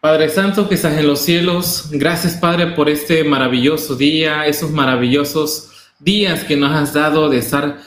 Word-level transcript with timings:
Padre 0.00 0.28
Santo 0.28 0.68
que 0.68 0.74
estás 0.74 0.98
en 0.98 1.06
los 1.06 1.20
cielos, 1.20 1.88
gracias 1.90 2.34
Padre 2.34 2.66
por 2.68 2.90
este 2.90 3.24
maravilloso 3.24 3.96
día, 3.96 4.46
esos 4.46 4.70
maravillosos 4.70 5.70
días 5.98 6.44
que 6.44 6.56
nos 6.56 6.72
has 6.72 6.92
dado 6.92 7.30
de 7.30 7.38
estar 7.38 7.78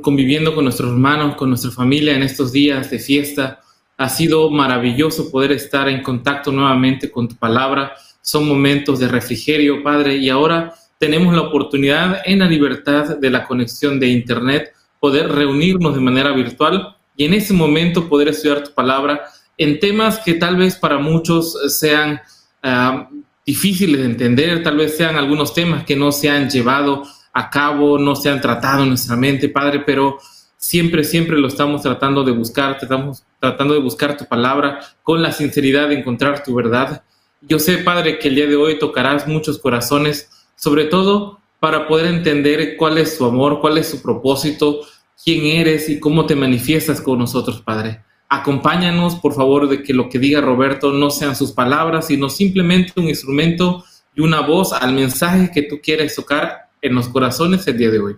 conviviendo 0.00 0.54
con 0.54 0.64
nuestros 0.64 0.92
hermanos, 0.92 1.34
con 1.34 1.48
nuestra 1.48 1.72
familia 1.72 2.14
en 2.14 2.22
estos 2.22 2.52
días 2.52 2.88
de 2.88 3.00
fiesta. 3.00 3.60
Ha 3.98 4.08
sido 4.08 4.48
maravilloso 4.50 5.30
poder 5.30 5.50
estar 5.50 5.88
en 5.88 6.02
contacto 6.02 6.52
nuevamente 6.52 7.10
con 7.10 7.26
tu 7.26 7.34
palabra. 7.34 7.94
Son 8.20 8.46
momentos 8.46 9.00
de 9.00 9.08
refrigerio, 9.08 9.82
Padre, 9.82 10.18
y 10.18 10.30
ahora 10.30 10.72
tenemos 10.98 11.34
la 11.34 11.42
oportunidad 11.42 12.22
en 12.24 12.38
la 12.38 12.46
libertad 12.46 13.16
de 13.16 13.30
la 13.30 13.44
conexión 13.44 13.98
de 13.98 14.06
Internet 14.06 14.72
poder 15.00 15.28
reunirnos 15.30 15.94
de 15.94 16.00
manera 16.00 16.32
virtual 16.32 16.95
y 17.16 17.24
en 17.24 17.34
ese 17.34 17.52
momento 17.52 18.08
poder 18.08 18.28
estudiar 18.28 18.62
tu 18.62 18.72
palabra 18.72 19.22
en 19.58 19.80
temas 19.80 20.18
que 20.18 20.34
tal 20.34 20.56
vez 20.56 20.76
para 20.76 20.98
muchos 20.98 21.56
sean 21.78 22.20
ah, 22.62 23.08
difíciles 23.44 24.00
de 24.00 24.06
entender, 24.06 24.62
tal 24.62 24.76
vez 24.76 24.96
sean 24.96 25.16
algunos 25.16 25.54
temas 25.54 25.84
que 25.84 25.96
no 25.96 26.12
se 26.12 26.28
han 26.28 26.50
llevado 26.50 27.04
a 27.32 27.50
cabo, 27.50 27.98
no 27.98 28.16
se 28.16 28.28
han 28.28 28.40
tratado 28.40 28.82
en 28.82 28.90
nuestra 28.90 29.16
mente, 29.16 29.48
Padre, 29.48 29.80
pero 29.80 30.18
siempre, 30.56 31.04
siempre 31.04 31.38
lo 31.38 31.48
estamos 31.48 31.82
tratando 31.82 32.24
de 32.24 32.32
buscar, 32.32 32.78
estamos 32.80 33.24
tratando 33.38 33.74
de 33.74 33.80
buscar 33.80 34.16
tu 34.16 34.26
palabra 34.26 34.80
con 35.02 35.22
la 35.22 35.32
sinceridad 35.32 35.88
de 35.88 35.98
encontrar 35.98 36.42
tu 36.42 36.54
verdad. 36.54 37.02
Yo 37.40 37.58
sé, 37.58 37.78
Padre, 37.78 38.18
que 38.18 38.28
el 38.28 38.34
día 38.34 38.46
de 38.46 38.56
hoy 38.56 38.78
tocarás 38.78 39.28
muchos 39.28 39.58
corazones, 39.58 40.28
sobre 40.56 40.84
todo 40.84 41.40
para 41.60 41.86
poder 41.86 42.06
entender 42.06 42.76
cuál 42.76 42.98
es 42.98 43.16
su 43.16 43.24
amor, 43.24 43.60
cuál 43.60 43.78
es 43.78 43.88
su 43.88 44.02
propósito, 44.02 44.80
quién 45.22 45.44
eres 45.46 45.88
y 45.88 46.00
cómo 46.00 46.26
te 46.26 46.36
manifiestas 46.36 47.00
con 47.00 47.18
nosotros, 47.18 47.62
Padre. 47.62 48.02
Acompáñanos, 48.28 49.16
por 49.16 49.34
favor, 49.34 49.68
de 49.68 49.82
que 49.82 49.94
lo 49.94 50.08
que 50.08 50.18
diga 50.18 50.40
Roberto 50.40 50.92
no 50.92 51.10
sean 51.10 51.36
sus 51.36 51.52
palabras, 51.52 52.08
sino 52.08 52.28
simplemente 52.28 52.92
un 52.96 53.08
instrumento 53.08 53.84
y 54.14 54.20
una 54.20 54.40
voz 54.40 54.72
al 54.72 54.92
mensaje 54.92 55.50
que 55.52 55.62
tú 55.62 55.80
quieres 55.82 56.14
tocar 56.14 56.70
en 56.82 56.94
los 56.94 57.08
corazones 57.08 57.66
el 57.66 57.78
día 57.78 57.90
de 57.90 57.98
hoy. 58.00 58.16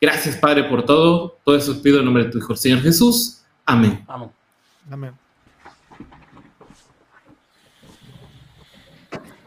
Gracias, 0.00 0.36
Padre, 0.36 0.64
por 0.64 0.84
todo. 0.84 1.38
Todo 1.44 1.56
eso 1.56 1.80
pido 1.80 1.98
en 1.98 2.04
nombre 2.04 2.24
de 2.24 2.30
tu 2.30 2.38
Hijo, 2.38 2.56
Señor 2.56 2.80
Jesús. 2.82 3.42
Amén. 3.64 4.04
Amén. 4.08 4.30
Amén. 4.90 5.25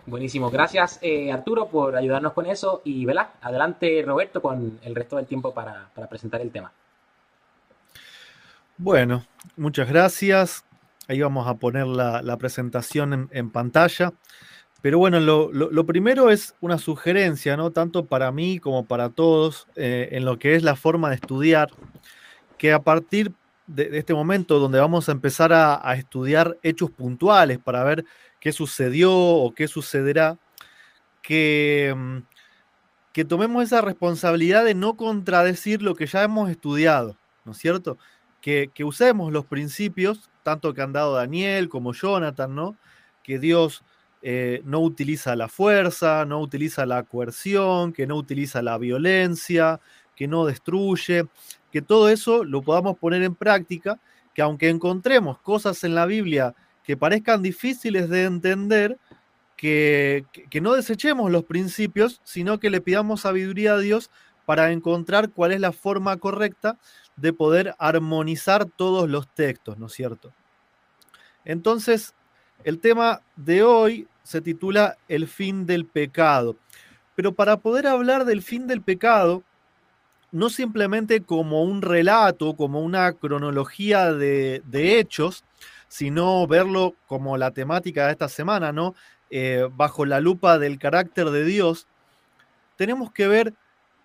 Buenísimo, 0.09 0.49
gracias 0.49 0.97
eh, 1.03 1.31
Arturo 1.31 1.67
por 1.67 1.95
ayudarnos 1.95 2.33
con 2.33 2.47
eso 2.47 2.81
y 2.83 3.05
¿verdad? 3.05 3.29
adelante 3.41 4.03
Roberto 4.03 4.41
con 4.41 4.79
el 4.81 4.95
resto 4.95 5.17
del 5.17 5.27
tiempo 5.27 5.53
para, 5.53 5.91
presentar 6.09 6.41
el 6.41 6.49
tema. 6.49 6.71
Bueno, 8.77 9.23
muchas 9.55 9.87
gracias. 9.87 10.65
Ahí 11.07 11.21
vamos 11.21 11.47
a 11.47 11.55
poner 11.55 11.85
la, 11.85 12.37
presentación 12.37 13.29
en, 13.31 13.51
pantalla. 13.51 14.13
Pero 14.81 14.97
bueno, 14.97 15.19
lo, 15.19 15.85
primero 15.85 16.31
es 16.31 16.55
una 16.61 16.77
sugerencia, 16.79 17.55
¿no? 17.57 17.71
Tanto 17.71 18.05
para 18.05 18.31
mí 18.31 18.57
como 18.57 18.85
para 18.85 19.09
todos, 19.09 19.67
eh, 19.75 20.09
en 20.13 20.25
lo 20.25 20.39
que 20.39 20.55
es 20.55 20.63
la 20.63 20.75
forma 20.75 21.09
de 21.09 21.15
estudiar, 21.15 21.69
que 22.57 22.73
a 22.73 22.79
partir 22.79 23.33
de, 23.67 23.97
este 23.97 24.13
momento 24.13 24.59
donde 24.59 24.79
vamos 24.79 25.09
a 25.09 25.11
empezar 25.11 25.51
a 25.53 25.93
estudiar 25.95 26.57
hechos 26.63 26.89
puntuales 26.89 27.59
para 27.59 27.83
ver 27.83 28.05
qué 28.39 28.51
sucedió 28.51 29.13
o 29.13 29.53
qué 29.53 29.67
sucederá, 29.67 30.37
que, 31.21 31.93
mm, 31.95 32.17
que 33.13 33.25
tomemos 33.25 33.63
esa 33.63 33.81
responsabilidad 33.81 34.65
de 34.65 34.75
no 34.75 34.95
contradecir 34.95 35.81
lo 35.81 35.95
que 35.95 36.05
ya 36.05 36.23
hemos 36.23 36.49
estudiado, 36.49 37.17
¿no 37.45 37.51
es 37.53 37.57
cierto? 37.57 37.97
Que, 38.41 38.71
usemos 38.83 39.33
los 39.33 39.45
principios, 39.45 40.29
tanto 40.43 40.73
que 40.73 40.81
han 40.81 40.93
dado 40.93 41.15
Daniel 41.15 41.69
como 41.69 41.93
Jonathan, 41.93 42.55
¿no? 42.55 42.77
Que 43.23 43.37
Dios 43.37 43.83
eh, 44.21 44.61
no 44.63 44.79
utiliza 44.79 45.35
la 45.35 45.49
fuerza, 45.49 46.25
no 46.25 46.39
utiliza 46.39 46.85
la 46.85 47.03
coerción, 47.03 47.93
que 47.93 48.07
no 48.07 48.15
utiliza 48.15 48.61
la 48.61 48.77
violencia, 48.77 49.79
que 50.15 50.27
no 50.27 50.45
destruye, 50.45 51.25
que 51.71 51.81
todo 51.81 52.09
eso 52.09 52.43
lo 52.43 52.61
podamos 52.61 52.97
poner 52.97 53.21
en 53.23 53.35
práctica, 53.35 53.99
que 54.33 54.41
aunque 54.41 54.69
encontremos 54.69 55.39
cosas 55.39 55.83
en 55.83 55.95
la 55.95 56.05
Biblia 56.05 56.55
que 56.89 56.97
parezcan 56.97 57.43
difíciles 57.43 58.09
de 58.09 58.23
entender, 58.23 58.97
que, 59.55 60.25
no 60.59 60.73
desechemos 60.73 61.29
los 61.29 61.43
principios, 61.43 62.19
sino 62.23 62.59
que 62.59 62.71
le 62.71 62.81
pidamos 62.81 63.21
sabiduría 63.21 63.73
a 63.73 63.77
Dios 63.77 64.09
para 64.47 64.71
encontrar 64.71 65.29
cuál 65.29 65.51
es 65.51 65.59
la 65.59 65.71
forma 65.71 66.17
correcta 66.17 66.79
de 67.15 67.31
poder 67.31 67.75
armonizar 67.77 68.65
todos 68.65 69.07
los 69.07 69.31
textos, 69.35 69.77
¿no 69.77 69.85
es 69.85 69.93
cierto? 69.93 70.33
Entonces, 71.45 72.15
el 72.63 72.79
tema 72.79 73.21
de 73.35 73.61
hoy 73.61 74.07
se 74.23 74.41
titula 74.41 74.97
El 75.07 75.27
fin 75.27 75.67
del 75.67 75.85
pecado. 75.85 76.55
Pero 77.13 77.33
para 77.33 77.57
poder 77.57 77.85
hablar 77.85 78.25
del 78.25 78.41
fin 78.41 78.65
del 78.65 78.81
pecado, 78.81 79.43
no 80.31 80.49
simplemente 80.49 81.21
como 81.21 81.61
un 81.61 81.83
relato, 81.83 82.55
como 82.55 82.81
una 82.81 83.13
cronología 83.13 84.11
de, 84.11 84.63
de 84.65 84.97
hechos, 84.97 85.43
sino 85.89 86.47
verlo 86.47 86.95
como 87.07 87.35
la 87.35 87.51
temática 87.51 88.05
de 88.05 88.13
esta 88.13 88.29
semana, 88.29 88.71
¿no? 88.71 88.95
Eh, 89.31 89.67
bajo 89.75 90.05
la 90.05 90.21
lupa 90.21 90.57
del 90.57 90.79
carácter 90.79 91.29
de 91.31 91.43
Dios, 91.43 91.87
tenemos 92.77 93.11
que 93.11 93.27
ver 93.27 93.53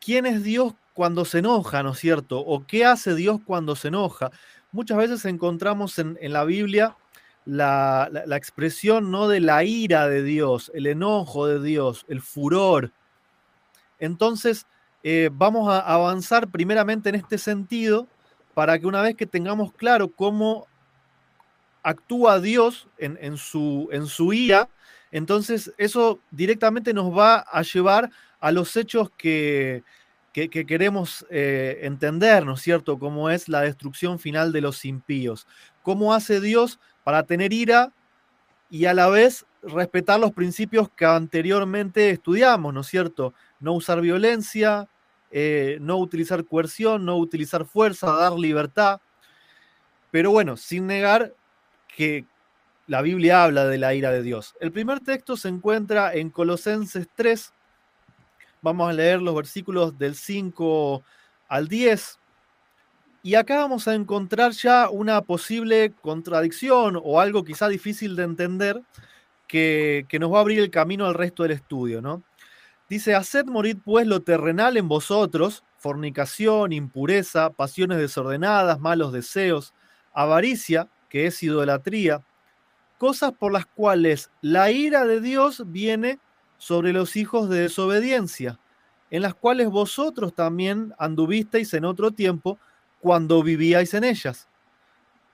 quién 0.00 0.26
es 0.26 0.42
Dios 0.42 0.74
cuando 0.94 1.24
se 1.24 1.38
enoja, 1.38 1.82
¿no 1.82 1.92
es 1.92 1.98
cierto? 1.98 2.40
O 2.40 2.66
qué 2.66 2.84
hace 2.84 3.14
Dios 3.14 3.40
cuando 3.44 3.76
se 3.76 3.88
enoja. 3.88 4.30
Muchas 4.72 4.96
veces 4.98 5.24
encontramos 5.26 5.98
en, 5.98 6.18
la 6.20 6.44
Biblia 6.44 6.96
la, 7.44 8.10
expresión 8.36 9.10
¿no? 9.10 9.28
de 9.28 9.40
la 9.40 9.64
ira 9.64 10.08
de 10.08 10.22
Dios, 10.22 10.72
el 10.74 10.86
enojo 10.86 11.46
de 11.46 11.62
Dios, 11.62 12.04
el 12.08 12.20
furor. 12.20 12.92
Entonces, 13.98 14.66
eh, 15.02 15.30
vamos 15.32 15.68
a 15.68 15.80
avanzar 15.80 16.48
primeramente 16.48 17.10
en 17.10 17.14
este 17.16 17.38
sentido 17.38 18.08
para 18.54 18.78
que 18.78 18.86
una 18.86 19.02
vez 19.02 19.16
que 19.16 19.26
tengamos 19.26 19.72
claro 19.72 20.10
cómo 20.10 20.66
actúa 21.84 22.40
Dios 22.40 22.88
en, 22.98 23.36
su, 23.36 24.32
ira, 24.32 24.68
entonces 25.12 25.72
eso 25.78 26.18
directamente 26.30 26.92
nos 26.92 27.16
va 27.16 27.40
a 27.40 27.62
llevar 27.62 28.10
a 28.40 28.50
los 28.50 28.74
hechos 28.76 29.10
que, 29.16 29.84
queremos 30.32 31.24
eh, 31.30 31.80
entender, 31.82 32.44
¿no 32.44 32.54
es 32.54 32.62
cierto? 32.62 32.98
Como 32.98 33.30
es 33.30 33.48
la 33.48 33.60
destrucción 33.60 34.18
final 34.18 34.50
de 34.50 34.62
los 34.62 34.84
impíos. 34.84 35.46
¿Cómo 35.82 36.12
hace 36.14 36.40
Dios 36.40 36.80
para 37.04 37.22
tener 37.22 37.52
ira 37.52 37.92
y 38.70 38.86
a 38.86 38.94
la 38.94 39.08
vez 39.08 39.46
respetar 39.62 40.18
los 40.18 40.32
principios 40.32 40.88
que 40.90 41.04
anteriormente 41.04 42.10
estudiamos, 42.10 42.72
¿no 42.74 42.80
es 42.80 42.86
cierto? 42.86 43.34
No 43.60 43.74
usar 43.74 44.00
violencia, 44.00 44.88
eh, 45.30 45.78
no 45.80 45.98
utilizar 45.98 46.44
coerción, 46.44 47.04
no 47.04 47.16
utilizar 47.18 47.66
fuerza, 47.66 48.10
dar 48.12 48.32
libertad. 48.32 49.00
Pero 50.10 50.30
bueno, 50.30 50.56
sin 50.56 50.86
negar 50.86 51.34
que 51.94 52.26
la 52.86 53.00
Biblia 53.02 53.44
habla 53.44 53.66
de 53.66 53.78
la 53.78 53.94
ira 53.94 54.10
de 54.10 54.22
Dios. 54.22 54.54
El 54.60 54.72
primer 54.72 55.00
texto 55.00 55.36
se 55.36 55.48
encuentra 55.48 56.12
en 56.14 56.30
Colosenses 56.30 57.08
3. 57.14 57.52
Vamos 58.60 58.90
a 58.90 58.92
leer 58.92 59.22
los 59.22 59.34
versículos 59.34 59.96
del 59.98 60.14
5 60.14 61.02
al 61.48 61.68
10. 61.68 62.18
Y 63.22 63.36
acá 63.36 63.56
vamos 63.56 63.88
a 63.88 63.94
encontrar 63.94 64.52
ya 64.52 64.90
una 64.90 65.22
posible 65.22 65.94
contradicción 66.02 67.00
o 67.02 67.20
algo 67.20 67.42
quizá 67.42 67.68
difícil 67.68 68.16
de 68.16 68.24
entender 68.24 68.82
que, 69.48 70.04
que 70.08 70.18
nos 70.18 70.32
va 70.32 70.38
a 70.38 70.40
abrir 70.42 70.58
el 70.58 70.70
camino 70.70 71.06
al 71.06 71.14
resto 71.14 71.42
del 71.42 71.52
estudio, 71.52 72.02
¿no? 72.02 72.22
Dice, 72.88 73.14
haced 73.14 73.46
morir 73.46 73.80
pues 73.82 74.06
lo 74.06 74.20
terrenal 74.20 74.76
en 74.76 74.88
vosotros, 74.88 75.64
fornicación, 75.78 76.72
impureza, 76.72 77.48
pasiones 77.50 77.96
desordenadas, 77.96 78.78
malos 78.78 79.10
deseos, 79.10 79.72
avaricia, 80.12 80.88
que 81.14 81.26
es 81.28 81.40
idolatría, 81.44 82.24
cosas 82.98 83.30
por 83.30 83.52
las 83.52 83.66
cuales 83.66 84.32
la 84.42 84.72
ira 84.72 85.04
de 85.04 85.20
Dios 85.20 85.62
viene 85.66 86.18
sobre 86.58 86.92
los 86.92 87.14
hijos 87.14 87.48
de 87.48 87.60
desobediencia, 87.60 88.58
en 89.12 89.22
las 89.22 89.32
cuales 89.32 89.68
vosotros 89.68 90.34
también 90.34 90.92
anduvisteis 90.98 91.72
en 91.74 91.84
otro 91.84 92.10
tiempo 92.10 92.58
cuando 92.98 93.44
vivíais 93.44 93.94
en 93.94 94.02
ellas. 94.02 94.48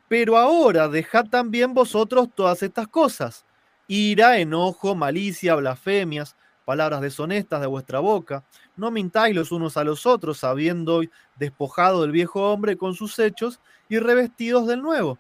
Pero 0.06 0.36
ahora 0.36 0.86
dejad 0.86 1.30
también 1.30 1.72
vosotros 1.72 2.28
todas 2.34 2.62
estas 2.62 2.86
cosas, 2.86 3.46
ira, 3.88 4.38
enojo, 4.38 4.94
malicia, 4.94 5.54
blasfemias, 5.54 6.36
palabras 6.66 7.00
deshonestas 7.00 7.58
de 7.62 7.66
vuestra 7.68 8.00
boca. 8.00 8.44
No 8.76 8.90
mintáis 8.90 9.34
los 9.34 9.50
unos 9.50 9.78
a 9.78 9.84
los 9.84 10.04
otros, 10.04 10.44
habiendo 10.44 11.00
despojado 11.36 12.02
del 12.02 12.10
viejo 12.10 12.52
hombre 12.52 12.76
con 12.76 12.92
sus 12.92 13.18
hechos 13.18 13.60
y 13.88 13.98
revestidos 13.98 14.66
del 14.66 14.82
nuevo 14.82 15.18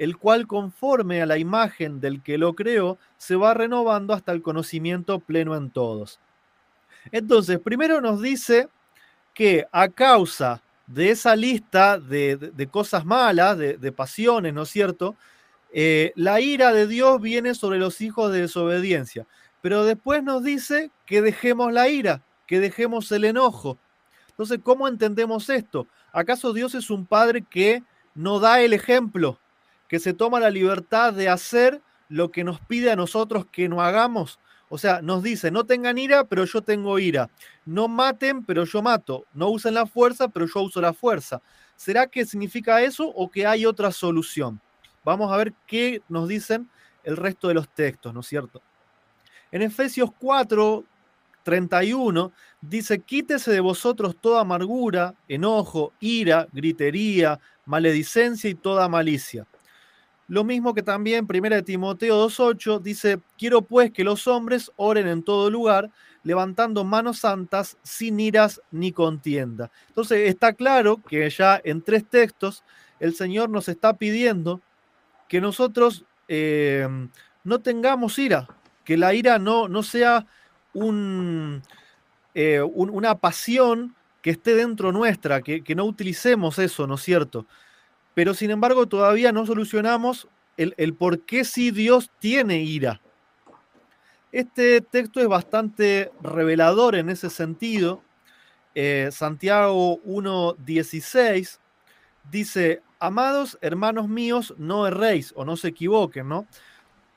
el 0.00 0.16
cual 0.16 0.46
conforme 0.46 1.20
a 1.20 1.26
la 1.26 1.36
imagen 1.36 2.00
del 2.00 2.22
que 2.22 2.38
lo 2.38 2.54
creó, 2.54 2.96
se 3.18 3.36
va 3.36 3.52
renovando 3.52 4.14
hasta 4.14 4.32
el 4.32 4.40
conocimiento 4.40 5.20
pleno 5.20 5.54
en 5.54 5.70
todos. 5.70 6.18
Entonces, 7.12 7.58
primero 7.58 8.00
nos 8.00 8.22
dice 8.22 8.70
que 9.34 9.66
a 9.70 9.88
causa 9.88 10.62
de 10.86 11.10
esa 11.10 11.36
lista 11.36 11.98
de, 11.98 12.68
cosas 12.70 13.04
malas, 13.04 13.58
de, 13.58 13.92
pasiones, 13.92 14.54
¿no 14.54 14.62
es 14.62 14.70
cierto? 14.70 15.16
eh, 15.70 16.12
la 16.16 16.40
ira 16.40 16.72
de 16.72 16.86
Dios 16.86 17.20
viene 17.20 17.54
sobre 17.54 17.78
los 17.78 18.00
hijos 18.00 18.32
de 18.32 18.40
desobediencia, 18.40 19.26
pero 19.60 19.84
después 19.84 20.22
nos 20.22 20.42
dice 20.42 20.90
que 21.04 21.20
dejemos 21.20 21.74
la 21.74 21.90
ira, 21.90 22.22
que 22.46 22.58
dejemos 22.58 23.12
el 23.12 23.26
enojo. 23.26 23.76
Entonces, 24.30 24.60
¿cómo 24.62 24.88
entendemos 24.88 25.50
esto? 25.50 25.86
¿Acaso 26.10 26.54
Dios 26.54 26.74
es 26.74 26.88
un 26.88 27.04
padre 27.04 27.42
que 27.42 27.82
no 28.14 28.40
da 28.40 28.62
el 28.62 28.72
ejemplo, 28.72 29.38
que 29.90 29.98
se 29.98 30.14
toma 30.14 30.38
la 30.38 30.50
libertad 30.50 31.12
de 31.12 31.28
hacer 31.28 31.82
lo 32.08 32.30
que 32.30 32.44
nos 32.44 32.60
pide 32.60 32.92
a 32.92 32.96
nosotros 32.96 33.44
que 33.50 33.68
no 33.68 33.82
hagamos? 33.82 34.38
O 34.68 34.78
sea, 34.78 35.02
nos 35.02 35.24
dice, 35.24 35.50
no 35.50 35.64
tengan 35.64 35.98
ira, 35.98 36.22
pero 36.22 36.44
yo 36.44 36.62
tengo 36.62 37.00
ira. 37.00 37.28
No 37.66 37.88
maten, 37.88 38.44
pero 38.44 38.64
yo 38.64 38.82
mato. 38.82 39.26
No 39.34 39.48
usen 39.48 39.74
la 39.74 39.84
fuerza, 39.84 40.28
pero 40.28 40.46
yo 40.46 40.62
uso 40.62 40.80
la 40.80 40.92
fuerza. 40.92 41.42
¿Será 41.74 42.06
que 42.06 42.24
significa 42.24 42.80
eso 42.80 43.08
o 43.08 43.28
que 43.28 43.44
hay 43.44 43.66
otra 43.66 43.90
solución? 43.90 44.60
Vamos 45.04 45.32
a 45.32 45.36
ver 45.36 45.52
qué 45.66 46.02
nos 46.08 46.28
dicen 46.28 46.70
el 47.02 47.16
resto 47.16 47.48
de 47.48 47.54
los 47.54 47.68
textos, 47.68 48.14
¿no 48.14 48.20
es 48.20 48.26
cierto? 48.26 48.62
En 49.50 49.62
Efesios 49.62 50.10
4, 50.20 50.84
31 51.42 52.30
dice, 52.60 53.00
quítese 53.00 53.50
de 53.50 53.60
vosotros 53.60 54.14
toda 54.20 54.42
amargura, 54.42 55.14
enojo, 55.26 55.92
ira, 55.98 56.46
gritería, 56.52 57.40
maledicencia 57.66 58.48
y 58.48 58.54
toda 58.54 58.88
malicia. 58.88 59.46
Lo 60.30 60.44
mismo 60.44 60.74
que 60.74 60.84
también 60.84 61.26
1 61.28 61.64
Timoteo 61.64 62.28
2.8 62.28 62.80
dice, 62.80 63.18
quiero 63.36 63.62
pues 63.62 63.90
que 63.90 64.04
los 64.04 64.28
hombres 64.28 64.70
oren 64.76 65.08
en 65.08 65.24
todo 65.24 65.50
lugar, 65.50 65.90
levantando 66.22 66.84
manos 66.84 67.18
santas, 67.18 67.76
sin 67.82 68.20
iras 68.20 68.62
ni 68.70 68.92
contienda. 68.92 69.72
Entonces 69.88 70.28
está 70.28 70.52
claro 70.52 70.98
que 70.98 71.28
ya 71.30 71.60
en 71.64 71.82
tres 71.82 72.08
textos 72.08 72.62
el 73.00 73.16
Señor 73.16 73.50
nos 73.50 73.68
está 73.68 73.94
pidiendo 73.94 74.60
que 75.28 75.40
nosotros 75.40 76.04
eh, 76.28 76.86
no 77.42 77.58
tengamos 77.58 78.16
ira, 78.16 78.46
que 78.84 78.96
la 78.96 79.12
ira 79.14 79.40
no, 79.40 79.66
no 79.66 79.82
sea 79.82 80.28
eh, 80.74 82.60
un, 82.62 82.90
una 82.90 83.16
pasión 83.16 83.96
que 84.22 84.30
esté 84.30 84.54
dentro 84.54 84.92
nuestra, 84.92 85.42
que, 85.42 85.74
no 85.74 85.86
utilicemos 85.86 86.60
eso, 86.60 86.86
¿no 86.86 86.94
es 86.94 87.02
cierto? 87.02 87.46
Pero 88.14 88.34
sin 88.34 88.50
embargo 88.50 88.86
todavía 88.86 89.32
no 89.32 89.46
solucionamos 89.46 90.28
el, 90.56 90.94
por 90.94 91.20
qué 91.20 91.44
si 91.44 91.70
Dios 91.70 92.10
tiene 92.18 92.62
ira. 92.62 93.00
Este 94.32 94.80
texto 94.80 95.20
es 95.20 95.26
bastante 95.26 96.12
revelador 96.22 96.94
en 96.94 97.08
ese 97.08 97.30
sentido. 97.30 98.02
Eh, 98.74 99.08
Santiago 99.10 100.00
1.16 100.02 101.58
dice, 102.30 102.82
amados 102.98 103.58
hermanos 103.60 104.08
míos, 104.08 104.54
no 104.58 104.86
erréis 104.86 105.32
o 105.34 105.44
no 105.44 105.56
se 105.56 105.68
equivoquen, 105.68 106.28
¿no? 106.28 106.46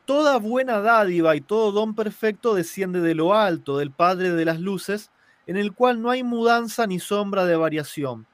Toda 0.05 0.37
buena 0.37 0.79
dádiva 0.79 1.35
y 1.35 1.41
todo 1.41 1.71
don 1.71 1.95
perfecto 1.95 2.55
desciende 2.55 2.99
de 3.01 3.15
lo 3.15 3.33
alto, 3.33 3.77
del 3.77 3.91
Padre 3.91 4.31
de 4.31 4.45
las 4.45 4.59
Luces, 4.59 5.11
en 5.45 5.57
el 5.57 5.73
cual 5.73 6.01
no 6.01 6.09
hay 6.09 6.23
mudanza 6.23 6.87
ni 6.87 6.99
sombra 6.99 7.45
de 7.45 7.55
variación. 7.55 8.25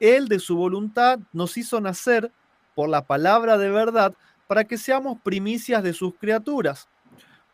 Él 0.00 0.28
de 0.28 0.38
su 0.38 0.56
voluntad 0.56 1.20
nos 1.32 1.56
hizo 1.56 1.80
nacer 1.80 2.32
por 2.74 2.88
la 2.88 3.04
palabra 3.04 3.58
de 3.58 3.70
verdad 3.70 4.14
para 4.46 4.64
que 4.64 4.78
seamos 4.78 5.20
primicias 5.20 5.82
de 5.82 5.92
sus 5.92 6.14
criaturas. 6.14 6.88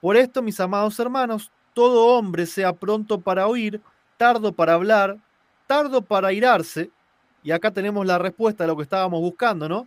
Por 0.00 0.16
esto, 0.16 0.40
mis 0.40 0.58
amados 0.60 0.98
hermanos, 0.98 1.50
todo 1.74 2.06
hombre 2.06 2.46
sea 2.46 2.72
pronto 2.72 3.20
para 3.20 3.46
oír, 3.46 3.82
tardo 4.16 4.52
para 4.52 4.74
hablar, 4.74 5.18
tardo 5.66 6.00
para 6.00 6.32
irarse, 6.32 6.90
y 7.42 7.50
acá 7.50 7.70
tenemos 7.70 8.06
la 8.06 8.18
respuesta 8.18 8.64
a 8.64 8.66
lo 8.66 8.76
que 8.76 8.84
estábamos 8.84 9.20
buscando, 9.20 9.68
¿no? 9.68 9.86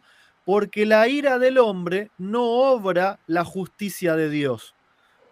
porque 0.50 0.88
la 0.88 1.07
ira 1.07 1.38
del 1.38 1.59
hombre 1.59 2.09
no 2.17 2.44
obra 2.44 3.19
la 3.27 3.45
justicia 3.45 4.15
de 4.15 4.31
Dios. 4.31 4.73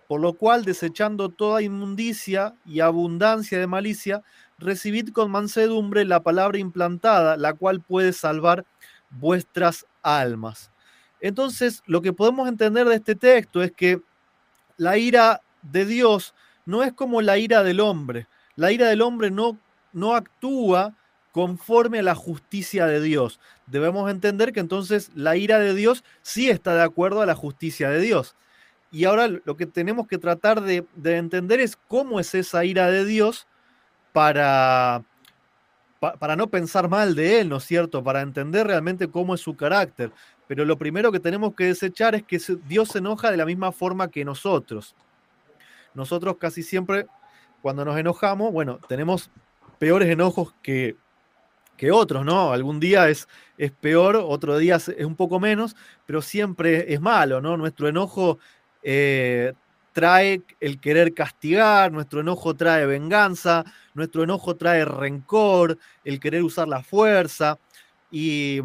Por 0.08 0.22
lo 0.22 0.34
cual, 0.34 0.64
desechando 0.64 1.30
toda 1.30 1.64
inmundicia 1.64 2.54
y 2.68 2.82
abundancia 2.82 3.58
de 3.58 3.66
malicia, 3.66 4.22
recibid 4.58 5.12
con 5.12 5.32
mansedumbre 5.32 6.06
la 6.06 6.22
palabra 6.22 6.58
implantada, 6.58 7.38
la 7.38 7.54
cual 7.54 7.82
puede 7.82 8.14
salvar 8.14 8.66
vuestras 9.10 9.86
almas. 10.02 10.72
Entonces, 11.20 11.82
lo 11.86 12.02
que 12.02 12.14
podemos 12.14 12.48
entender 12.48 12.88
de 12.88 12.96
este 12.96 13.16
texto 13.16 13.64
es 13.64 13.72
que 13.72 14.02
la 14.78 14.98
ira 14.98 15.42
de 15.62 15.86
Dios 15.86 16.34
no 16.66 16.84
es 16.84 16.94
como 16.94 17.22
la 17.22 17.38
ira 17.38 17.64
del 17.64 17.80
hombre. 17.80 18.28
La 18.56 18.72
ira 18.72 18.88
del 18.88 19.02
hombre 19.02 19.32
no, 19.32 19.58
no 19.94 20.16
actúa 20.16 20.96
conforme 21.32 22.00
a 22.00 22.04
la 22.04 22.16
justicia 22.16 22.88
de 22.88 23.02
Dios. 23.02 23.40
Debemos 23.68 24.10
entender 24.10 24.54
que 24.54 24.60
entonces 24.60 25.12
la 25.14 25.36
ira 25.38 25.60
de 25.60 25.74
Dios 25.74 26.04
sí 26.22 26.50
está 26.50 26.76
de 26.76 26.84
acuerdo 26.84 27.22
a 27.22 27.26
la 27.26 27.36
justicia 27.36 27.90
de 27.90 28.02
Dios. 28.02 28.36
Y 28.92 29.06
ahora 29.06 29.28
lo 29.28 29.58
que 29.58 29.66
tenemos 29.66 30.08
que 30.08 30.18
tratar 30.18 30.62
de, 30.62 30.86
entender 31.04 31.60
es 31.60 31.76
cómo 31.88 32.20
es 32.20 32.34
esa 32.34 32.66
ira 32.66 32.90
de 32.90 33.06
Dios 33.06 33.48
para, 34.18 35.04
para 36.00 36.36
no 36.36 36.48
pensar 36.48 36.90
mal 36.90 37.14
de 37.14 37.40
Él, 37.40 37.50
¿no 37.50 37.58
es 37.58 37.66
cierto? 37.66 38.04
Para 38.04 38.22
entender 38.22 38.66
realmente 38.66 39.08
cómo 39.08 39.36
es 39.36 39.42
su 39.42 39.56
carácter. 39.56 40.12
Pero 40.48 40.66
lo 40.66 40.76
primero 40.76 41.12
que 41.12 41.20
tenemos 41.20 41.54
que 41.54 41.66
desechar 41.66 42.16
es 42.16 42.24
que 42.24 42.42
Dios 42.68 42.90
se 42.90 42.98
enoja 42.98 43.30
de 43.30 43.38
la 43.38 43.46
misma 43.46 43.72
forma 43.72 44.10
que 44.10 44.26
nosotros. 44.26 44.96
Nosotros 45.94 46.38
casi 46.40 46.64
siempre, 46.64 47.06
cuando 47.62 47.86
nos 47.86 47.96
enojamos, 47.96 48.52
bueno, 48.52 48.80
tenemos 48.88 49.30
peores 49.78 50.10
enojos 50.10 50.56
que, 50.64 50.96
que 51.78 51.92
otros, 51.92 52.26
¿no? 52.26 52.52
Algún 52.52 52.80
día 52.80 53.10
es, 53.10 53.28
es 53.60 53.72
peor, 53.72 54.16
otro 54.16 54.58
día 54.58 54.78
es, 54.78 54.88
un 55.06 55.16
poco 55.16 55.40
menos, 55.40 55.76
pero 56.08 56.24
siempre 56.24 56.92
es 56.92 57.00
malo, 57.00 57.40
¿no? 57.40 57.56
Nuestro 57.56 57.88
enojo 57.88 58.40
eh, 58.82 59.54
trae 59.98 60.44
el 60.60 60.80
querer 60.80 61.16
castigar, 61.16 61.92
nuestro 61.92 62.20
enojo 62.20 62.56
trae 62.56 62.86
venganza, 62.86 63.66
nuestro 63.96 64.24
enojo 64.24 64.56
trae 64.56 64.86
rencor, 64.86 65.80
el 66.04 66.20
querer 66.20 66.44
usar 66.44 66.68
la 66.68 66.84
fuerza. 66.84 67.58
Y, 68.12 68.62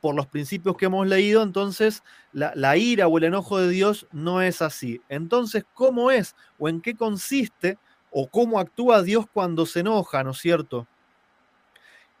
por 0.00 0.14
los 0.14 0.26
principios 0.26 0.74
que 0.78 0.86
hemos 0.86 1.06
leído, 1.06 1.42
entonces 1.42 2.02
la, 2.32 2.76
ira 2.78 3.08
o 3.08 3.18
el 3.18 3.24
enojo 3.24 3.58
de 3.58 3.68
Dios 3.68 4.06
no 4.10 4.40
es 4.40 4.62
así. 4.62 5.02
Entonces, 5.10 5.64
¿cómo 5.74 6.10
es 6.10 6.34
o 6.58 6.66
en 6.70 6.80
qué 6.80 6.94
consiste 6.96 7.76
o 8.10 8.26
cómo 8.26 8.58
actúa 8.58 9.02
Dios 9.02 9.26
cuando 9.30 9.66
se 9.66 9.80
enoja, 9.80 10.24
¿no 10.24 10.30
es 10.30 10.38
cierto? 10.38 10.86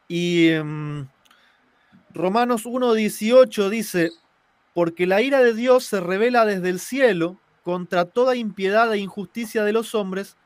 Y 0.06 0.48
em, 0.48 1.08
Romanos 2.12 2.66
1.18 2.66 3.70
dice, 3.70 4.10
porque 4.74 5.06
la 5.06 5.22
ira 5.22 5.40
de 5.40 5.54
Dios 5.54 5.84
se 5.84 5.98
revela 5.98 6.44
desde 6.44 6.68
el 6.68 6.78
cielo 6.78 7.38
contra 7.62 8.04
toda 8.04 8.36
impiedad 8.36 8.92
e 8.92 8.98
injusticia 8.98 9.64
de 9.64 9.72
los 9.72 9.94
hombres 9.94 10.36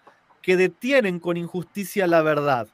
que 0.42 0.56
detienen 0.56 1.18
con 1.18 1.36
injusticia 1.36 2.06
la 2.06 2.22
verdad. 2.22 2.68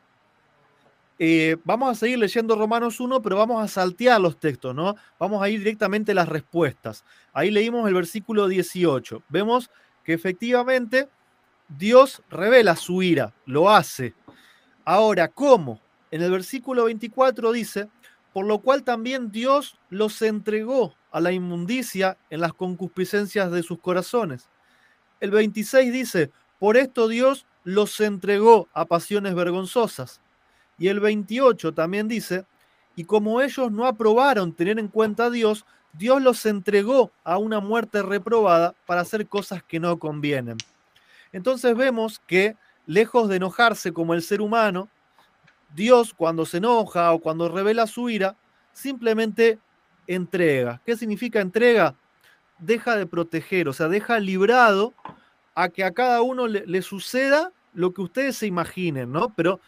Eh, 1.19 1.57
vamos 1.65 1.91
a 1.91 1.95
seguir 1.95 2.19
leyendo 2.19 2.57
Romanos 2.57 2.99
1, 2.99 3.23
pero 3.23 3.37
vamos 3.37 3.63
a 3.63 3.69
saltear 3.69 4.21
los 4.21 4.39
textos, 4.41 4.75
¿no? 4.75 4.97
Vamos 5.19 5.43
a 5.43 5.49
ir 5.49 5.61
directamente 5.61 6.13
a 6.13 6.17
las 6.17 6.29
respuestas. 6.29 7.05
Ahí 7.33 7.51
leímos 7.51 7.87
el 7.87 7.95
versículo 7.95 8.49
18. 8.49 9.23
Vemos 9.29 9.71
que 10.05 10.15
efectivamente 10.15 11.09
Dios 11.69 12.23
revela 12.29 12.77
su 12.77 13.03
ira, 13.03 13.33
lo 13.47 13.71
hace. 13.71 14.15
Ahora, 14.85 15.29
¿cómo? 15.29 15.81
En 16.11 16.23
el 16.23 16.31
versículo 16.31 16.85
24 16.85 17.53
dice, 17.53 17.89
por 18.33 18.47
lo 18.47 18.59
cual 18.59 18.83
también 18.83 19.31
Dios 19.31 19.79
los 19.91 20.21
entregó 20.23 20.95
a 21.11 21.21
la 21.21 21.33
inmundicia 21.33 22.17
en 22.31 22.41
las 22.41 22.55
concupiscencias 22.55 23.51
de 23.51 23.62
sus 23.62 23.79
corazones. 23.79 24.49
El 25.21 25.31
26 25.31 25.93
dice, 25.93 26.31
por 26.59 26.77
esto 26.77 27.09
Dios 27.09 27.47
los 27.65 28.01
entregó 28.01 28.69
a 28.73 28.87
pasiones 28.87 29.35
vergonzosas. 29.35 30.21
Y 30.79 30.89
el 30.89 31.01
28 31.01 31.75
también 31.75 32.09
dice, 32.09 32.47
y 32.97 33.05
como 33.05 33.41
ellos 33.41 33.71
no 33.71 33.87
aprobaron 33.87 34.53
tener 34.53 34.79
en 34.79 34.89
cuenta 34.89 35.27
a 35.27 35.31
Dios, 35.31 35.65
Dios 35.93 36.23
los 36.23 36.45
entregó 36.47 37.12
a 37.25 37.39
una 37.39 37.61
muerte 37.61 38.03
reprobada 38.03 38.75
para 38.87 39.03
hacer 39.03 39.27
cosas 39.27 39.62
que 39.62 39.79
no 39.79 39.99
convienen. 39.99 40.57
Entonces 41.33 41.77
vemos 41.77 42.21
que, 42.27 42.57
lejos 42.87 43.29
de 43.29 43.37
enojarse 43.37 43.93
como 43.93 44.15
el 44.15 44.23
ser 44.23 44.41
humano, 44.41 44.89
Dios 45.75 46.14
cuando 46.14 46.47
se 46.47 46.59
enoja 46.59 47.12
o 47.12 47.21
cuando 47.21 47.49
revela 47.49 47.87
su 47.87 48.11
ira, 48.11 48.37
simplemente 48.73 49.59
entrega. 50.07 50.81
¿Qué 50.85 50.97
significa 50.97 51.41
entrega? 51.41 51.95
Deja 52.59 52.97
de 52.97 53.07
proteger, 53.07 53.69
o 53.69 53.73
sea, 53.73 53.88
deja 53.88 54.19
librado 54.19 54.95
a 55.55 55.69
que 55.69 55.85
a 55.85 55.93
cada 55.93 56.23
uno 56.23 56.47
le, 56.47 56.83
suceda 56.83 57.52
lo 57.75 57.93
que 57.93 58.02
ustedes 58.02 58.37
se 58.37 58.47
imaginen, 58.47 59.12
¿no? 59.12 59.33
Pero 59.35 59.61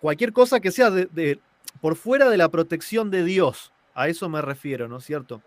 cualquier 0.00 0.32
cosa 0.32 0.60
que 0.60 0.70
sea 0.70 0.90
de, 0.90 1.40
por 1.80 1.96
fuera 1.96 2.28
de 2.28 2.36
la 2.36 2.48
protección 2.48 3.10
de 3.10 3.24
Dios, 3.24 3.72
a 3.94 4.08
eso 4.08 4.28
me 4.28 4.40
refiero, 4.40 4.88
¿no 4.88 4.98
es 4.98 5.04
cierto? 5.04 5.42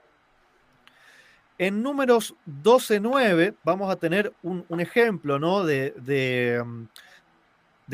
En 1.57 1.81
números 1.81 2.35
12.9 2.47 3.55
vamos 3.63 3.91
a 3.91 3.95
tener 3.95 4.33
un, 4.41 4.65
ejemplo, 4.79 5.39
¿no? 5.39 5.63
de, 5.63 5.91
de 5.97 6.63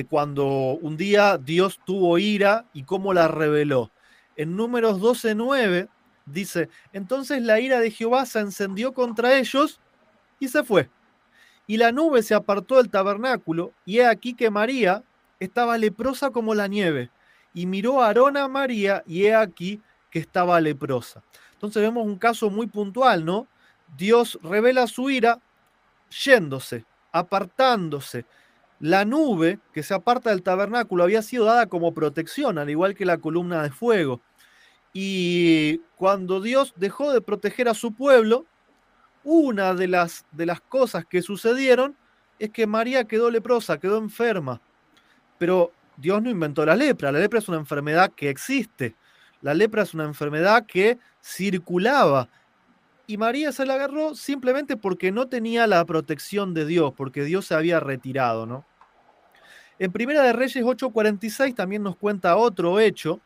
cuando 0.07 0.45
un 0.81 0.97
día 0.97 1.37
Dios 1.37 1.79
tuvo 1.85 2.17
ira 2.17 2.65
y 2.73 2.83
cómo 2.83 3.13
la 3.13 3.27
reveló. 3.27 3.91
En 4.35 4.55
números 4.55 4.99
12.9 5.01 5.89
dice, 6.25 6.69
entonces 6.93 7.41
la 7.41 7.59
ira 7.59 7.79
de 7.79 7.91
Jehová 7.91 8.25
se 8.25 8.39
encendió 8.39 8.93
contra 8.93 9.37
ellos 9.37 9.79
y 10.39 10.47
se 10.47 10.63
fue. 10.63 10.89
Y 11.67 11.77
la 11.77 11.91
nube 11.91 12.23
se 12.23 12.33
apartó 12.33 12.77
del 12.77 12.89
tabernáculo, 12.89 13.73
y 13.85 13.99
he 13.99 14.05
aquí 14.07 14.33
que 14.33 14.49
María 14.49 15.03
estaba 15.39 15.77
leprosa 15.77 16.31
como 16.31 16.55
la 16.55 16.67
nieve. 16.67 17.11
Y 17.53 17.65
miró 17.67 18.01
a 18.01 18.07
Aarón 18.07 18.37
a 18.37 18.47
María, 18.47 19.03
y 19.05 19.25
he 19.25 19.35
aquí 19.35 19.81
que 20.09 20.19
estaba 20.19 20.59
leprosa. 20.61 21.21
Entonces 21.53 21.83
vemos 21.83 22.05
un 22.05 22.17
caso 22.17 22.49
muy 22.49 22.67
puntual, 22.67 23.23
¿no? 23.23 23.47
Dios 23.97 24.39
revela 24.41 24.87
su 24.87 25.09
ira 25.09 25.39
yéndose, 26.09 26.85
apartándose. 27.11 28.25
La 28.79 29.03
nube 29.03 29.59
que 29.73 29.83
se 29.83 29.93
aparta 29.93 30.29
del 30.29 30.41
tabernáculo 30.41 31.03
había 31.03 31.21
sido 31.21 31.45
dada 31.45 31.67
como 31.67 31.93
protección, 31.93 32.57
al 32.57 32.69
igual 32.69 32.95
que 32.95 33.05
la 33.05 33.17
columna 33.17 33.61
de 33.63 33.71
fuego. 33.71 34.21
Y 34.93 35.79
cuando 35.97 36.41
Dios 36.41 36.73
dejó 36.77 37.11
de 37.11 37.21
proteger 37.21 37.67
a 37.67 37.73
su 37.73 37.93
pueblo, 37.93 38.45
una 39.23 39.73
de 39.73 39.87
las, 39.87 40.25
de 40.31 40.45
las 40.45 40.61
cosas 40.61 41.05
que 41.05 41.21
sucedieron 41.21 41.95
es 42.39 42.51
que 42.51 42.67
María 42.67 43.03
quedó 43.03 43.29
leprosa, 43.29 43.79
quedó 43.79 43.97
enferma. 43.97 44.61
Pero 45.37 45.71
Dios 45.97 46.21
no 46.21 46.29
inventó 46.29 46.65
la 46.65 46.75
lepra, 46.75 47.11
la 47.11 47.19
lepra 47.19 47.39
es 47.39 47.49
una 47.49 47.57
enfermedad 47.57 48.11
que 48.15 48.29
existe. 48.29 48.95
La 49.41 49.53
lepra 49.53 49.83
es 49.83 49.93
una 49.93 50.05
enfermedad 50.05 50.65
que 50.65 50.97
circulaba. 51.21 52.29
Y 53.09 53.17
María 53.17 53.51
se 53.51 53.65
la 53.65 53.73
agarró 53.73 54.13
simplemente 54.13 54.77
porque 54.77 55.11
no 55.11 55.27
tenía 55.27 55.65
la 55.65 55.83
protección 55.83 56.53
de 56.53 56.67
Dios, 56.67 56.93
porque 56.95 57.23
Dios 57.23 57.47
se 57.47 57.55
había 57.55 57.79
retirado, 57.79 58.45
¿no? 58.45 58.67
En 59.79 59.91
Primera 59.91 60.21
de 60.21 60.31
Reyes 60.31 60.63
8:46 60.63 61.55
también 61.55 61.81
nos 61.81 61.97
cuenta 61.97 62.35
otro 62.35 62.79
hecho 62.79 63.19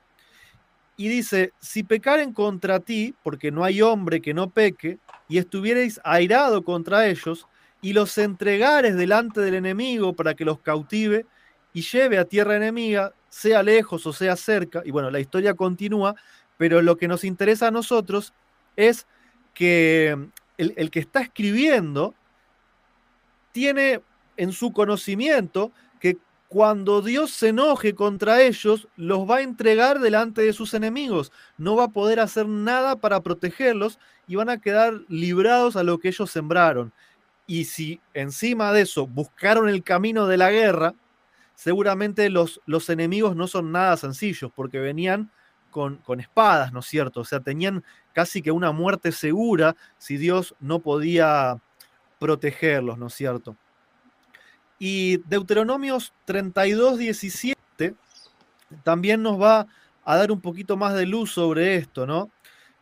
y 0.95 1.09
dice, 1.09 1.51
si 1.59 1.83
pecaren 1.83 2.31
contra 2.31 2.79
ti, 2.79 3.13
porque 3.23 3.51
no 3.51 3.65
hay 3.65 3.81
hombre 3.81 4.21
que 4.21 4.33
no 4.33 4.49
peque, 4.49 4.99
y 5.27 5.37
estuvierais 5.37 5.99
airado 6.05 6.63
contra 6.63 7.05
ellos, 7.07 7.45
y 7.81 7.91
los 7.91 8.17
entregares 8.17 8.95
delante 8.95 9.41
del 9.41 9.55
enemigo 9.55 10.13
para 10.13 10.33
que 10.33 10.45
los 10.45 10.59
cautive 10.59 11.25
y 11.73 11.81
lleve 11.81 12.19
a 12.19 12.23
tierra 12.23 12.55
enemiga, 12.55 13.11
sea 13.27 13.61
lejos 13.61 14.05
o 14.05 14.13
sea 14.13 14.37
cerca, 14.37 14.81
y 14.85 14.91
bueno, 14.91 15.11
la 15.11 15.19
historia 15.19 15.55
continúa, 15.55 16.15
pero 16.55 16.81
lo 16.81 16.95
que 16.95 17.09
nos 17.09 17.25
interesa 17.25 17.67
a 17.67 17.71
nosotros 17.71 18.33
es 18.77 19.07
que 19.53 20.09
el, 20.57 20.73
el 20.77 20.91
que 20.91 20.99
está 20.99 21.21
escribiendo 21.21 22.13
tiene 23.51 24.01
en 24.37 24.51
su 24.51 24.73
conocimiento 24.73 25.71
que 25.99 26.17
cuando 26.47 27.01
Dios 27.01 27.31
se 27.31 27.49
enoje 27.49 27.95
contra 27.95 28.41
ellos, 28.41 28.87
los 28.95 29.29
va 29.29 29.37
a 29.37 29.41
entregar 29.41 29.99
delante 29.99 30.41
de 30.41 30.53
sus 30.53 30.73
enemigos. 30.73 31.31
No 31.57 31.75
va 31.75 31.85
a 31.85 31.91
poder 31.91 32.19
hacer 32.19 32.47
nada 32.47 32.95
para 32.97 33.21
protegerlos 33.21 33.99
y 34.27 34.35
van 34.35 34.49
a 34.49 34.59
quedar 34.59 35.01
librados 35.07 35.75
a 35.75 35.83
lo 35.83 35.97
que 35.99 36.09
ellos 36.09 36.29
sembraron. 36.29 36.93
Y 37.47 37.65
si 37.65 37.99
encima 38.13 38.71
de 38.71 38.81
eso 38.81 39.07
buscaron 39.07 39.67
el 39.67 39.83
camino 39.83 40.27
de 40.27 40.37
la 40.37 40.51
guerra, 40.51 40.93
seguramente 41.55 42.29
los, 42.29 42.61
los 42.65 42.89
enemigos 42.89 43.35
no 43.35 43.47
son 43.47 43.71
nada 43.71 43.97
sencillos, 43.97 44.51
porque 44.55 44.79
venían 44.79 45.31
con, 45.73 46.19
espadas, 46.19 46.71
¿no 46.71 46.79
es 46.79 46.85
cierto? 46.85 47.21
O 47.21 47.25
sea, 47.25 47.41
tenían 47.41 47.83
casi 48.13 48.41
que 48.41 48.51
una 48.51 48.71
muerte 48.71 49.11
segura 49.11 49.75
si 49.97 50.15
Dios 50.15 50.55
no 50.61 50.79
podía 50.79 51.57
protegerlos, 52.19 52.97
¿no 52.97 53.07
es 53.07 53.13
cierto? 53.13 53.57
Y 54.79 55.17
Deuteronomios 55.27 56.13
32, 56.25 56.97
17 56.99 57.95
también 58.83 59.21
nos 59.21 59.41
va 59.41 59.67
a 60.05 60.17
dar 60.17 60.31
un 60.31 60.41
poquito 60.41 60.77
más 60.77 60.93
de 60.93 61.05
luz 61.05 61.31
sobre 61.31 61.75
esto, 61.75 62.05
¿no? 62.05 62.29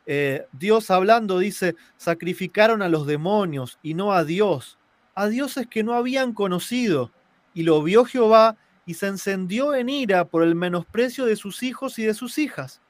Eh, 0.05 0.45
Dios 0.51 0.91
hablando 0.91 1.39
dice, 1.39 1.75
sacrificaron 1.97 2.81
a 2.81 2.89
los 2.89 3.07
demonios 3.07 3.79
y 3.81 3.93
no 3.93 4.13
a 4.13 4.23
Dios, 4.23 4.77
a 5.15 5.27
dioses 5.27 5.67
que 5.67 5.83
no 5.83 5.93
habían 5.93 6.33
conocido. 6.33 7.11
Y 7.53 7.63
lo 7.63 7.81
vio 7.83 8.05
Jehová 8.05 8.57
y 8.91 8.93
se 8.93 9.07
encendió 9.07 9.73
en 9.73 9.87
ira 9.87 10.25
por 10.25 10.43
el 10.43 10.53
menosprecio 10.53 11.23
de 11.25 11.37
sus 11.37 11.63
hijos 11.63 11.97
y 11.97 12.03
de 12.03 12.13
sus 12.13 12.37
hijas. 12.37 12.81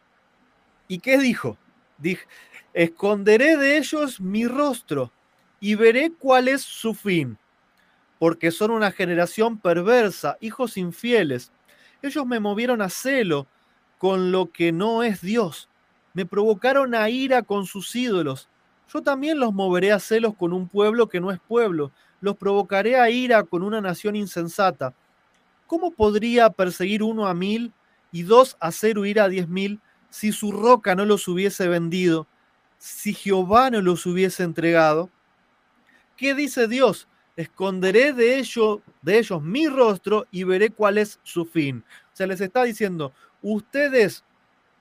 ¿Y 0.87 0.97
qué 0.97 1.19
dijo? 1.19 1.59
Dije, 1.99 2.25
esconderé 2.73 3.55
de 3.55 3.77
ellos 3.77 4.19
mi 4.19 4.47
rostro 4.47 5.11
y 5.59 5.75
veré 5.75 6.11
cuál 6.17 6.47
es 6.47 6.63
su 6.63 6.95
fin 6.95 7.37
porque 8.17 8.49
son 8.49 8.71
una 8.71 8.91
generación 8.91 9.59
perversa, 9.59 10.37
hijos 10.41 10.75
infieles. 10.75 11.51
Ellos 12.01 12.25
me 12.25 12.39
movieron 12.39 12.81
a 12.81 12.89
celo 12.89 13.45
con 13.99 14.31
lo 14.31 14.51
que 14.51 14.71
no 14.71 15.03
es 15.03 15.21
Dios. 15.21 15.69
Me 16.15 16.25
provocaron 16.25 16.95
a 16.95 17.11
ira 17.11 17.43
con 17.43 17.67
sus 17.67 17.95
ídolos. 17.95 18.49
Yo 18.91 19.03
también 19.03 19.39
los 19.39 19.53
moveré 19.53 19.91
a 19.91 19.99
celos 19.99 20.33
con 20.35 20.51
un 20.51 20.67
pueblo 20.67 21.09
que 21.09 21.19
no 21.19 21.31
es 21.31 21.39
pueblo. 21.39 21.91
Los 22.21 22.37
provocaré 22.37 22.99
a 22.99 23.09
ira 23.11 23.43
con 23.43 23.61
una 23.61 23.81
nación 23.81 24.15
insensata. 24.15 24.95
¿Cómo 25.71 25.91
podría 25.91 26.49
perseguir 26.49 27.01
uno 27.01 27.27
a 27.27 27.33
mil 27.33 27.71
y 28.11 28.23
dos 28.23 28.57
hacer 28.59 28.99
huir 28.99 29.21
a 29.21 29.29
diez 29.29 29.47
mil 29.47 29.79
si 30.09 30.33
su 30.33 30.51
roca 30.51 30.95
no 30.95 31.05
los 31.05 31.29
hubiese 31.29 31.69
vendido, 31.69 32.27
si 32.77 33.13
Jehová 33.13 33.69
no 33.69 33.79
los 33.79 34.05
hubiese 34.05 34.43
entregado? 34.43 35.09
¿Qué 36.17 36.35
dice 36.35 36.67
Dios? 36.67 37.07
esconderé 37.37 38.11
de 38.11 38.45
de 39.01 39.17
ellos 39.17 39.41
mi 39.41 39.69
rostro 39.69 40.27
y 40.29 40.43
veré 40.43 40.71
cuál 40.71 40.97
es 40.97 41.21
su 41.23 41.45
fin. 41.45 41.85
O 42.11 42.15
sea, 42.17 42.27
les 42.27 42.41
está 42.41 42.63
diciendo, 42.63 43.13
ustedes 43.41 44.25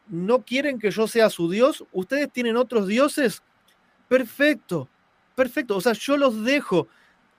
no 0.08 0.42
quieren 0.42 0.80
que 0.80 0.90
yo 0.90 1.06
sea 1.06 1.30
su 1.30 1.48
Dios, 1.48 1.84
ustedes 1.92 2.32
tienen 2.32 2.56
otros 2.56 2.88
dioses, 2.88 3.44
perfecto, 4.08 4.88
perfecto, 5.36 5.76
o 5.76 5.80
sea, 5.80 5.92
yo 5.92 6.16
los 6.16 6.42
dejo, 6.42 6.88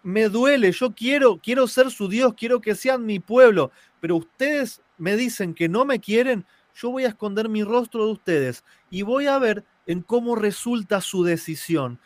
me 0.04 0.30
duele, 0.30 0.72
yo 0.72 0.94
quiero, 0.94 1.38
quiero 1.38 1.68
ser 1.68 1.92
su 1.92 2.08
Dios, 2.08 2.34
quiero 2.36 2.62
que 2.62 2.76
sean 2.76 3.06
mi 3.06 3.20
pueblo, 3.20 3.72
pero 4.00 4.18
ustedes 4.18 4.82
me 4.98 5.16
dicen 5.16 5.54
que 5.54 5.70
no 5.70 5.86
me 5.86 6.00
quieren, 6.00 6.46
yo 6.74 6.92
voy 6.92 7.06
a 7.06 7.10
esconder 7.10 7.50
mi 7.50 7.64
rostro 7.64 8.06
de 8.06 8.12
ustedes 8.14 8.64
y 8.90 9.04
voy 9.04 9.28
a 9.28 9.38
ver 9.38 9.64
en 9.86 10.02
cómo 10.02 10.36
resulta 10.36 11.02
su 11.02 11.24
decisión. 11.24 12.00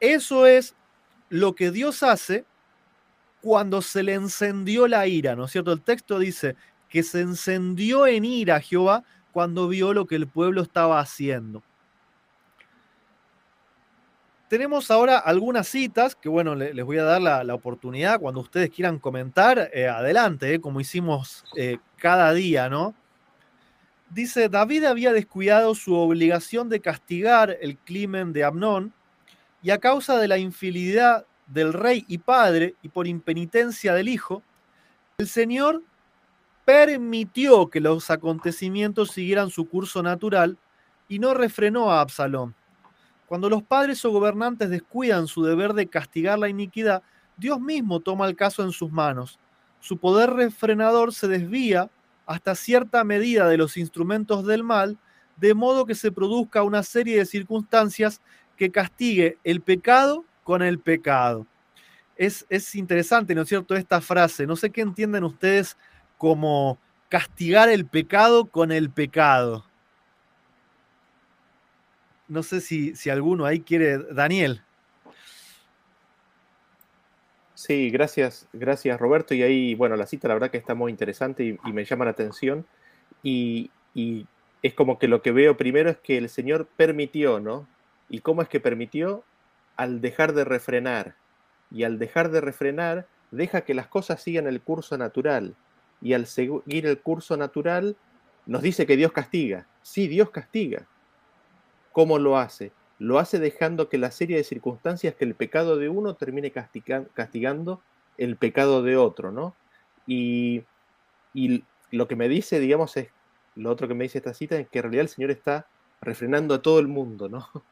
Eso 0.00 0.46
es 0.46 0.74
lo 1.28 1.54
que 1.54 1.70
Dios 1.70 2.02
hace 2.02 2.44
cuando 3.40 3.80
se 3.82 4.02
le 4.02 4.14
encendió 4.14 4.88
la 4.88 5.06
ira, 5.06 5.36
¿no 5.36 5.44
es 5.44 5.52
cierto? 5.52 5.72
El 5.72 5.82
texto 5.82 6.18
dice 6.18 6.56
que 6.88 7.02
se 7.02 7.20
encendió 7.20 8.06
en 8.06 8.24
ira 8.24 8.60
Jehová 8.60 9.04
cuando 9.32 9.68
vio 9.68 9.92
lo 9.92 10.06
que 10.06 10.16
el 10.16 10.26
pueblo 10.26 10.62
estaba 10.62 10.98
haciendo. 10.98 11.62
Tenemos 14.48 14.92
ahora 14.92 15.18
algunas 15.18 15.66
citas 15.66 16.14
que, 16.14 16.28
bueno, 16.28 16.54
les 16.54 16.84
voy 16.84 16.98
a 16.98 17.02
dar 17.02 17.20
la, 17.20 17.54
oportunidad 17.54 18.20
cuando 18.20 18.40
ustedes 18.40 18.70
quieran 18.70 19.00
comentar, 19.00 19.70
eh, 19.74 19.88
adelante, 19.88 20.54
eh, 20.54 20.60
como 20.60 20.80
hicimos 20.80 21.44
eh, 21.56 21.78
cada 21.96 22.32
día, 22.32 22.68
¿no? 22.68 22.94
Dice, 24.08 24.48
David 24.48 24.84
había 24.84 25.12
descuidado 25.12 25.74
su 25.74 25.96
obligación 25.96 26.68
de 26.68 26.80
castigar 26.80 27.56
el 27.60 27.76
crimen 27.76 28.32
de 28.32 28.44
Amnón 28.44 28.92
y 29.62 29.70
a 29.70 29.78
causa 29.78 30.16
de 30.16 30.28
la 30.28 30.38
infidelidad 30.38 31.26
del 31.48 31.72
rey 31.72 32.04
y 32.06 32.18
padre 32.18 32.76
y 32.82 32.88
por 32.88 33.08
impenitencia 33.08 33.94
del 33.94 34.08
hijo, 34.08 34.44
el 35.18 35.26
Señor 35.26 35.82
permitió 36.64 37.68
que 37.68 37.80
los 37.80 38.10
acontecimientos 38.10 39.10
siguieran 39.10 39.50
su 39.50 39.68
curso 39.68 40.04
natural 40.04 40.56
y 41.08 41.18
no 41.18 41.34
refrenó 41.34 41.90
a 41.90 42.00
Absalón. 42.00 42.54
Cuando 43.26 43.50
los 43.50 43.62
padres 43.62 44.04
o 44.04 44.10
gobernantes 44.10 44.70
descuidan 44.70 45.26
su 45.26 45.42
deber 45.42 45.72
de 45.72 45.88
castigar 45.88 46.38
la 46.38 46.48
iniquidad, 46.48 47.02
Dios 47.36 47.60
mismo 47.60 48.00
toma 48.00 48.26
el 48.26 48.36
caso 48.36 48.62
en 48.62 48.72
sus 48.72 48.90
manos. 48.90 49.38
Su 49.80 49.98
poder 49.98 50.30
refrenador 50.30 51.12
se 51.12 51.28
desvía 51.28 51.90
hasta 52.24 52.54
cierta 52.54 53.04
medida 53.04 53.48
de 53.48 53.56
los 53.56 53.76
instrumentos 53.76 54.46
del 54.46 54.64
mal, 54.64 54.98
de 55.36 55.54
modo 55.54 55.86
que 55.86 55.94
se 55.94 56.12
produzca 56.12 56.62
una 56.62 56.82
serie 56.82 57.18
de 57.18 57.26
circunstancias 57.26 58.20
que 58.56 58.70
castigue 58.70 59.38
el 59.44 59.60
pecado 59.60 60.24
con 60.44 60.62
el 60.62 60.78
pecado. 60.78 61.46
Es, 62.16 62.46
es 62.48 62.74
interesante, 62.74 63.34
¿no 63.34 63.42
es 63.42 63.48
cierto?, 63.48 63.76
esta 63.76 64.00
frase. 64.00 64.46
No 64.46 64.56
sé 64.56 64.70
qué 64.70 64.80
entienden 64.80 65.24
ustedes 65.24 65.76
como 66.16 66.78
castigar 67.08 67.68
el 67.68 67.86
pecado 67.86 68.46
con 68.46 68.72
el 68.72 68.90
pecado. 68.90 69.64
No 72.28 72.42
sé 72.42 72.60
si, 72.60 72.96
si 72.96 73.10
alguno 73.10 73.44
ahí 73.44 73.60
quiere. 73.60 73.98
Daniel. 74.12 74.62
Sí, 77.54 77.90
gracias, 77.90 78.46
gracias 78.52 79.00
Roberto. 79.00 79.34
Y 79.34 79.42
ahí, 79.42 79.74
bueno, 79.74 79.96
la 79.96 80.06
cita 80.06 80.28
la 80.28 80.34
verdad 80.34 80.50
que 80.50 80.58
está 80.58 80.74
muy 80.74 80.90
interesante 80.90 81.58
y, 81.64 81.72
me 81.72 81.84
llama 81.84 82.04
la 82.04 82.10
atención. 82.10 82.66
Y, 83.22 83.70
y, 83.94 84.26
es 84.62 84.74
como 84.74 84.98
que 84.98 85.08
lo 85.08 85.22
que 85.22 85.32
veo 85.32 85.56
primero 85.56 85.90
es 85.90 85.96
que 85.98 86.18
el 86.18 86.28
Señor 86.28 86.66
permitió, 86.76 87.40
¿no? 87.40 87.66
¿Y 88.08 88.20
cómo 88.20 88.42
es 88.42 88.48
que 88.48 88.60
permitió? 88.60 89.24
Al 89.76 90.00
dejar 90.00 90.32
de 90.34 90.44
refrenar. 90.44 91.14
Y 91.70 91.84
al 91.84 91.98
dejar 91.98 92.30
de 92.30 92.40
refrenar, 92.40 93.06
deja 93.30 93.62
que 93.62 93.74
las 93.74 93.86
cosas 93.86 94.22
sigan 94.22 94.46
el 94.46 94.60
curso 94.60 94.98
natural. 94.98 95.54
Y 96.02 96.12
al 96.12 96.26
seguir 96.26 96.86
el 96.86 97.00
curso 97.00 97.36
natural, 97.36 97.96
nos 98.44 98.62
dice 98.62 98.86
que 98.86 98.96
Dios 98.96 99.12
castiga. 99.12 99.66
Sí, 99.82 100.08
Dios 100.08 100.30
castiga. 100.30 100.86
¿Cómo 101.96 102.18
lo 102.18 102.36
hace? 102.36 102.72
Lo 102.98 103.18
hace 103.18 103.38
dejando 103.38 103.88
que 103.88 103.96
la 103.96 104.10
serie 104.10 104.36
de 104.36 104.44
circunstancias 104.44 105.14
que 105.14 105.24
el 105.24 105.34
pecado 105.34 105.78
de 105.78 105.88
uno 105.88 106.12
termine 106.14 106.52
castigando 106.52 107.80
el 108.18 108.36
pecado 108.36 108.82
de 108.82 108.98
otro, 108.98 109.32
¿no? 109.32 109.54
Y, 110.06 110.64
y 111.32 111.64
lo 111.90 112.06
que 112.06 112.14
me 112.14 112.28
dice, 112.28 112.60
digamos, 112.60 112.98
es, 112.98 113.08
lo 113.54 113.70
otro 113.70 113.88
que 113.88 113.94
me 113.94 114.04
dice 114.04 114.18
esta 114.18 114.34
cita 114.34 114.58
es 114.58 114.68
que 114.68 114.80
en 114.80 114.82
realidad 114.82 115.04
el 115.04 115.08
Señor 115.08 115.30
está 115.30 115.68
refrenando 116.02 116.52
a 116.54 116.60
todo 116.60 116.80
el 116.80 116.86
mundo, 116.86 117.30
¿no? 117.30 117.48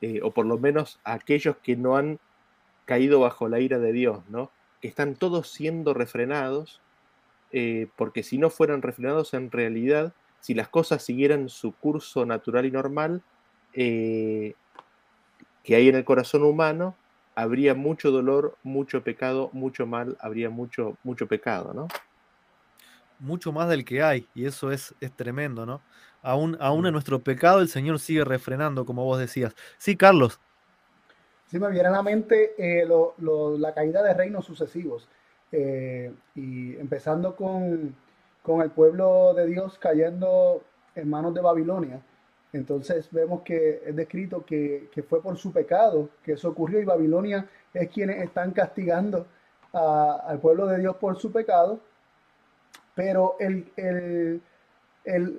Eh, 0.00 0.20
o 0.22 0.30
por 0.30 0.46
lo 0.46 0.56
menos 0.56 1.00
a 1.02 1.14
aquellos 1.14 1.56
que 1.56 1.74
no 1.74 1.96
han 1.96 2.20
caído 2.84 3.18
bajo 3.18 3.48
la 3.48 3.58
ira 3.58 3.80
de 3.80 3.92
Dios, 3.92 4.22
¿no? 4.28 4.52
Que 4.80 4.86
están 4.86 5.16
todos 5.16 5.50
siendo 5.50 5.94
refrenados, 5.94 6.80
eh, 7.50 7.88
porque 7.96 8.22
si 8.22 8.38
no 8.38 8.50
fueran 8.50 8.82
refrenados 8.82 9.34
en 9.34 9.50
realidad, 9.50 10.12
si 10.38 10.54
las 10.54 10.68
cosas 10.68 11.02
siguieran 11.02 11.48
su 11.48 11.72
curso 11.72 12.24
natural 12.24 12.64
y 12.64 12.70
normal, 12.70 13.24
eh, 13.80 14.54
que 15.62 15.76
hay 15.76 15.88
en 15.88 15.94
el 15.94 16.04
corazón 16.04 16.42
humano, 16.42 16.96
habría 17.36 17.76
mucho 17.76 18.10
dolor, 18.10 18.56
mucho 18.64 19.04
pecado, 19.04 19.50
mucho 19.52 19.86
mal, 19.86 20.16
habría 20.18 20.50
mucho, 20.50 20.96
mucho 21.04 21.28
pecado, 21.28 21.72
¿no? 21.72 21.86
Mucho 23.20 23.52
más 23.52 23.68
del 23.68 23.84
que 23.84 24.02
hay, 24.02 24.26
y 24.34 24.46
eso 24.46 24.72
es, 24.72 24.96
es 25.00 25.12
tremendo, 25.12 25.64
¿no? 25.64 25.80
Aún, 26.22 26.56
aún 26.58 26.86
en 26.86 26.90
mm. 26.90 26.94
nuestro 26.94 27.20
pecado 27.20 27.60
el 27.60 27.68
Señor 27.68 28.00
sigue 28.00 28.24
refrenando, 28.24 28.84
como 28.84 29.04
vos 29.04 29.20
decías. 29.20 29.54
Sí, 29.76 29.96
Carlos. 29.96 30.40
Sí, 31.46 31.60
me 31.60 31.70
viene 31.70 31.86
a 31.86 31.92
la 31.92 32.02
mente 32.02 32.54
eh, 32.58 32.84
la 33.58 33.74
caída 33.74 34.02
de 34.02 34.14
reinos 34.14 34.44
sucesivos. 34.44 35.08
Eh, 35.52 36.12
y 36.34 36.76
empezando 36.76 37.36
con, 37.36 37.94
el 38.62 38.70
pueblo 38.70 39.34
de 39.34 39.46
Dios 39.46 39.78
cayendo 39.78 40.64
en 40.96 41.08
manos 41.08 41.32
de 41.34 41.42
Babilonia. 41.42 42.02
Entonces 42.52 43.08
vemos 43.10 43.42
que 43.42 43.82
es 43.86 43.94
descrito 43.94 44.44
que, 44.44 44.88
fue 45.08 45.22
por 45.22 45.36
su 45.36 45.52
pecado 45.52 46.08
que 46.22 46.32
eso 46.32 46.48
ocurrió 46.48 46.80
y 46.80 46.84
Babilonia 46.84 47.46
es 47.74 47.88
quienes 47.90 48.22
están 48.22 48.52
castigando 48.52 49.26
al 49.72 50.38
pueblo 50.40 50.66
de 50.66 50.78
Dios 50.78 50.96
por 50.96 51.18
su 51.18 51.30
pecado. 51.30 51.80
Pero 52.94 53.36
el, 53.38 54.40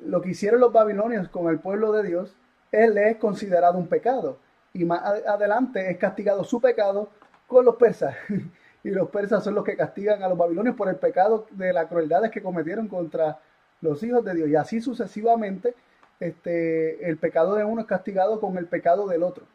lo 0.06 0.22
que 0.22 0.30
hicieron 0.30 0.60
los 0.60 0.72
babilonios 0.72 1.28
con 1.30 1.50
el 1.50 1.60
pueblo 1.60 1.92
de 1.92 2.08
Dios, 2.08 2.36
él 2.72 2.98
es 2.98 3.18
considerado 3.18 3.78
un 3.78 3.88
pecado. 3.88 4.38
Y 4.74 4.86
más 4.86 5.02
adelante 5.04 5.90
es 5.90 5.98
castigado 5.98 6.44
su 6.44 6.62
pecado 6.62 7.10
con 7.48 7.66
los 7.66 7.76
persas. 7.76 8.16
y 8.84 8.90
los 8.92 9.10
persas 9.10 9.44
son 9.44 9.56
los 9.56 9.64
que 9.64 9.76
castigan 9.76 10.24
a 10.24 10.30
los 10.30 10.38
babilonios 10.38 10.76
por 10.76 10.88
el 10.88 10.96
pecado 10.96 11.48
de 11.52 11.74
las 11.74 11.88
crueldades 11.88 12.32
que 12.32 12.42
cometieron 12.42 12.88
contra 12.88 13.40
los 13.82 14.02
hijos 14.04 14.24
de 14.24 14.36
Dios. 14.36 14.50
Y 14.50 14.56
así 14.56 14.80
sucesivamente, 14.80 15.74
este, 16.20 17.08
el 17.10 17.18
pecado 17.18 17.56
de 17.56 17.64
uno 17.64 17.82
es 17.82 17.88
castigado 17.88 18.40
con 18.40 18.58
el 18.58 18.68
pecado 18.68 19.08
del 19.08 19.24
otro. 19.24 19.46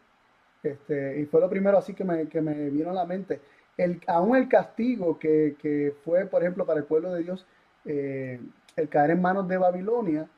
Este, 0.62 1.21
y 1.21 1.26
fue 1.26 1.40
lo 1.40 1.50
primero 1.50 1.76
así 1.76 1.94
que 1.94 2.04
me, 2.04 2.28
que 2.28 2.40
me 2.40 2.71
vino 2.71 2.90
a 2.90 2.94
la 2.94 3.04
mente. 3.04 3.40
El, 3.76 4.00
aún 4.06 4.37
el 4.37 4.49
castigo 4.49 5.18
que, 5.18 5.56
que, 5.61 5.94
fue, 6.04 6.26
por 6.26 6.42
ejemplo, 6.42 6.64
para 6.64 6.80
el 6.80 6.87
pueblo 6.87 7.12
de 7.12 7.23
Dios, 7.23 7.47
eh, 7.85 8.40
el 8.76 8.88
caer 8.88 9.11
en 9.11 9.23
manos 9.23 9.47
de 9.49 9.59
Babilonia, 9.59 10.28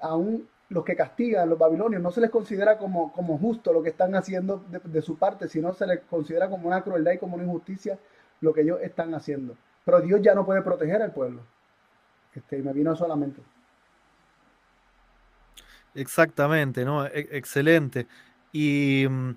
aún 0.00 0.48
los 0.68 0.84
que 0.84 0.96
castigan, 0.96 1.48
los 1.48 1.58
babilonios, 1.58 2.02
no 2.02 2.10
se 2.10 2.20
les 2.20 2.30
considera 2.30 2.76
como, 2.76 3.12
como 3.12 3.38
justo 3.38 3.72
lo 3.72 3.82
que 3.82 3.90
están 3.90 4.14
haciendo 4.16 4.64
de, 4.84 5.02
su 5.02 5.16
parte, 5.16 5.48
sino 5.48 5.72
se 5.72 5.86
les 5.86 6.00
considera 6.00 6.50
como 6.50 6.66
una 6.66 6.82
crueldad 6.82 7.12
y 7.12 7.18
como 7.18 7.36
una 7.36 7.44
injusticia 7.44 7.98
lo 8.40 8.52
que 8.52 8.62
ellos 8.62 8.80
están 8.82 9.14
haciendo. 9.14 9.56
Pero 9.84 10.00
Dios 10.00 10.20
ya 10.22 10.34
no 10.34 10.44
puede 10.44 10.62
proteger 10.62 11.02
al 11.02 11.12
pueblo. 11.12 11.42
Este, 12.34 12.58
y 12.58 12.62
me 12.62 12.72
vino 12.72 12.96
solamente. 12.96 13.40
Exactamente, 15.96 16.84
¿no? 16.84 17.06
E, 17.06 17.28
excelente. 17.32 18.06
Y 18.52 19.06
mm, 19.08 19.30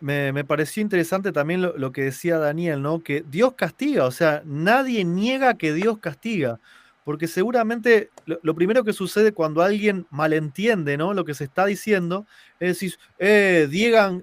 me, 0.00 0.44
pareció 0.44 0.82
interesante 0.82 1.32
también 1.32 1.62
lo, 1.62 1.92
que 1.92 2.04
decía 2.04 2.38
Daniel, 2.38 2.82
¿no? 2.82 3.00
Que 3.02 3.22
Dios 3.28 3.54
castiga, 3.54 4.04
o 4.06 4.10
sea, 4.10 4.42
nadie 4.44 5.04
niega 5.04 5.54
que 5.54 5.72
Dios 5.72 5.98
castiga, 5.98 6.58
porque 7.04 7.28
seguramente 7.28 8.10
lo, 8.24 8.54
primero 8.54 8.84
que 8.84 8.92
sucede 8.92 9.32
cuando 9.32 9.62
alguien 9.62 10.06
malentiende, 10.10 10.96
¿no? 10.96 11.14
Lo 11.14 11.24
que 11.24 11.34
se 11.34 11.44
está 11.44 11.66
diciendo, 11.66 12.26
es 12.58 12.68
decir, 12.70 12.98
eh, 13.18 13.68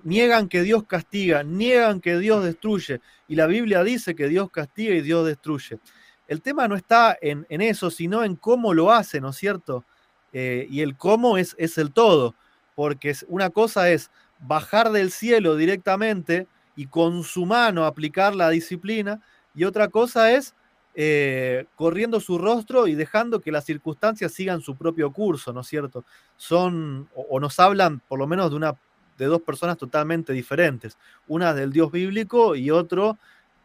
niegan, 0.04 0.50
que 0.50 0.64
Dios 0.64 0.84
castiga, 0.86 1.44
niegan 1.44 2.02
que 2.02 2.18
Dios 2.18 2.44
destruye, 2.44 3.00
y 3.28 3.36
la 3.36 3.48
Biblia 3.48 3.84
dice 3.84 4.16
que 4.16 4.28
Dios 4.28 4.50
castiga 4.52 4.96
y 4.96 5.02
Dios 5.02 5.26
destruye. 5.26 5.80
El 6.28 6.42
tema 6.42 6.68
no 6.68 6.76
está 6.76 7.18
en, 7.22 7.46
eso, 7.50 7.92
sino 7.92 8.24
en 8.24 8.36
cómo 8.36 8.74
lo 8.74 8.92
hace, 8.92 9.22
¿no 9.22 9.30
es 9.30 9.38
cierto? 9.38 9.86
Eh, 10.34 10.68
y 10.70 10.82
el 10.82 10.98
cómo 10.98 11.38
es, 11.38 11.56
es 11.60 11.78
el 11.78 11.92
todo, 11.92 12.36
porque 12.76 13.16
una 13.28 13.50
cosa 13.52 13.90
es 13.92 14.10
bajar 14.40 14.92
del 14.92 15.12
cielo 15.12 15.56
directamente 15.56 16.48
y 16.76 16.88
con 16.88 17.24
su 17.24 17.46
mano 17.46 17.86
aplicar 17.86 18.36
la 18.36 18.50
disciplina, 18.50 19.22
y 19.56 19.64
otra 19.66 19.88
cosa 19.90 20.32
es 20.32 20.56
eh, 20.96 21.66
corriendo 21.76 22.20
su 22.20 22.38
rostro 22.38 22.88
y 22.88 22.96
dejando 22.96 23.40
que 23.40 23.52
las 23.52 23.66
circunstancias 23.66 24.32
sigan 24.32 24.62
su 24.62 24.76
propio 24.76 25.12
curso, 25.12 25.54
¿no 25.54 25.62
es 25.62 25.68
cierto? 25.68 26.04
Son, 26.38 27.10
o, 27.16 27.40
nos 27.40 27.60
hablan 27.60 28.00
por 28.08 28.20
lo 28.20 28.28
menos 28.28 28.50
de, 28.50 28.58
una, 28.58 28.76
de 29.18 29.26
dos 29.26 29.42
personas 29.42 29.78
totalmente 29.78 30.34
diferentes, 30.34 30.98
una 31.28 31.54
del 31.54 31.72
Dios 31.72 31.92
bíblico 31.92 32.56
y 32.56 32.72
otro 32.72 33.18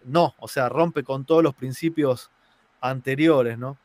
no, 0.05 0.35
o 0.39 0.49
sea, 0.49 0.69
rompe 0.69 1.03
con 1.03 1.25
todos 1.25 1.43
los 1.43 1.55
principios 1.55 2.31
anteriores, 2.81 3.59
¿no? 3.59 3.77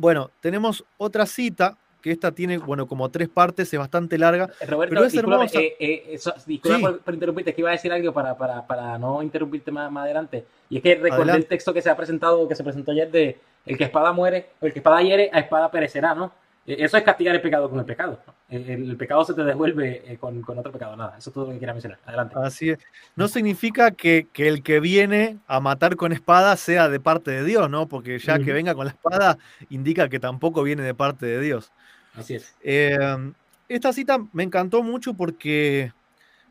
Bueno, 0.00 0.30
tenemos 0.40 0.82
otra 0.96 1.26
cita 1.26 1.76
que 2.00 2.10
esta 2.10 2.32
tiene, 2.32 2.56
bueno, 2.56 2.86
como 2.86 3.10
tres 3.10 3.28
partes, 3.28 3.70
es 3.70 3.78
bastante 3.78 4.16
larga. 4.16 4.48
Eh, 4.58 4.64
Roberto, 4.64 4.94
pero 4.94 5.04
es 5.04 5.14
hermosa. 5.14 5.60
Eh, 5.60 5.76
eh, 5.78 6.18
disculpa 6.46 6.96
por, 7.04 7.12
interrumpirte, 7.12 7.50
es 7.50 7.54
que 7.54 7.60
iba 7.60 7.68
a 7.68 7.72
decir 7.72 7.92
algo 7.92 8.10
para, 8.10 8.34
para, 8.34 8.66
para 8.66 8.96
no 8.96 9.22
interrumpirte 9.22 9.70
más, 9.70 9.92
más, 9.92 10.04
adelante. 10.04 10.46
Y 10.70 10.78
es 10.78 10.82
que 10.82 10.94
recordé 10.94 11.32
el 11.32 11.44
texto 11.44 11.74
que 11.74 11.82
se 11.82 11.90
ha 11.90 11.96
presentado, 11.98 12.48
que 12.48 12.54
se 12.54 12.64
presentó 12.64 12.92
ayer 12.92 13.10
de 13.10 13.40
el 13.66 13.76
que 13.76 13.84
espada 13.84 14.10
muere, 14.14 14.46
o 14.62 14.64
el 14.64 14.72
que 14.72 14.78
espada 14.78 15.02
hiere, 15.02 15.28
a 15.34 15.40
espada 15.40 15.70
perecerá, 15.70 16.14
¿no? 16.14 16.32
Eh, 16.66 16.76
eso 16.80 16.96
es 16.96 17.02
castigar 17.02 17.34
el 17.34 17.40
pecado 17.40 17.70
con 17.70 17.78
el 17.78 17.84
pecado. 17.84 18.20
El, 18.48 18.96
pecado 18.96 19.24
se 19.24 19.34
te 19.34 19.44
devuelve 19.44 20.02
eh, 20.06 20.18
con, 20.18 20.42
otro 20.46 20.72
pecado. 20.72 20.96
Nada, 20.96 21.16
eso 21.18 21.30
es 21.30 21.34
todo 21.34 21.46
lo 21.46 21.52
que 21.52 21.58
quería 21.58 21.72
mencionar. 21.72 21.98
Adelante. 22.04 22.34
Así 22.42 22.70
es. 22.70 22.78
No 23.16 23.28
significa 23.28 23.92
que, 23.92 24.28
el 24.34 24.62
que 24.62 24.80
viene 24.80 25.38
a 25.46 25.60
matar 25.60 25.96
con 25.96 26.12
espada 26.12 26.56
sea 26.56 26.88
de 26.88 27.00
parte 27.00 27.30
de 27.30 27.44
Dios, 27.44 27.70
¿no? 27.70 27.88
Porque 27.88 28.18
ya 28.18 28.38
que 28.38 28.52
venga 28.52 28.74
con 28.74 28.86
la 28.86 28.92
espada 28.92 29.38
indica 29.68 30.08
que 30.08 30.20
tampoco 30.20 30.62
viene 30.62 30.82
de 30.82 30.94
parte 30.94 31.26
de 31.26 31.40
Dios. 31.40 31.72
Así 32.14 32.34
es. 32.34 32.54
Em, 32.62 33.34
esta 33.68 33.92
cita 33.92 34.18
me 34.32 34.42
encantó 34.42 34.82
mucho 34.82 35.14
porque 35.14 35.92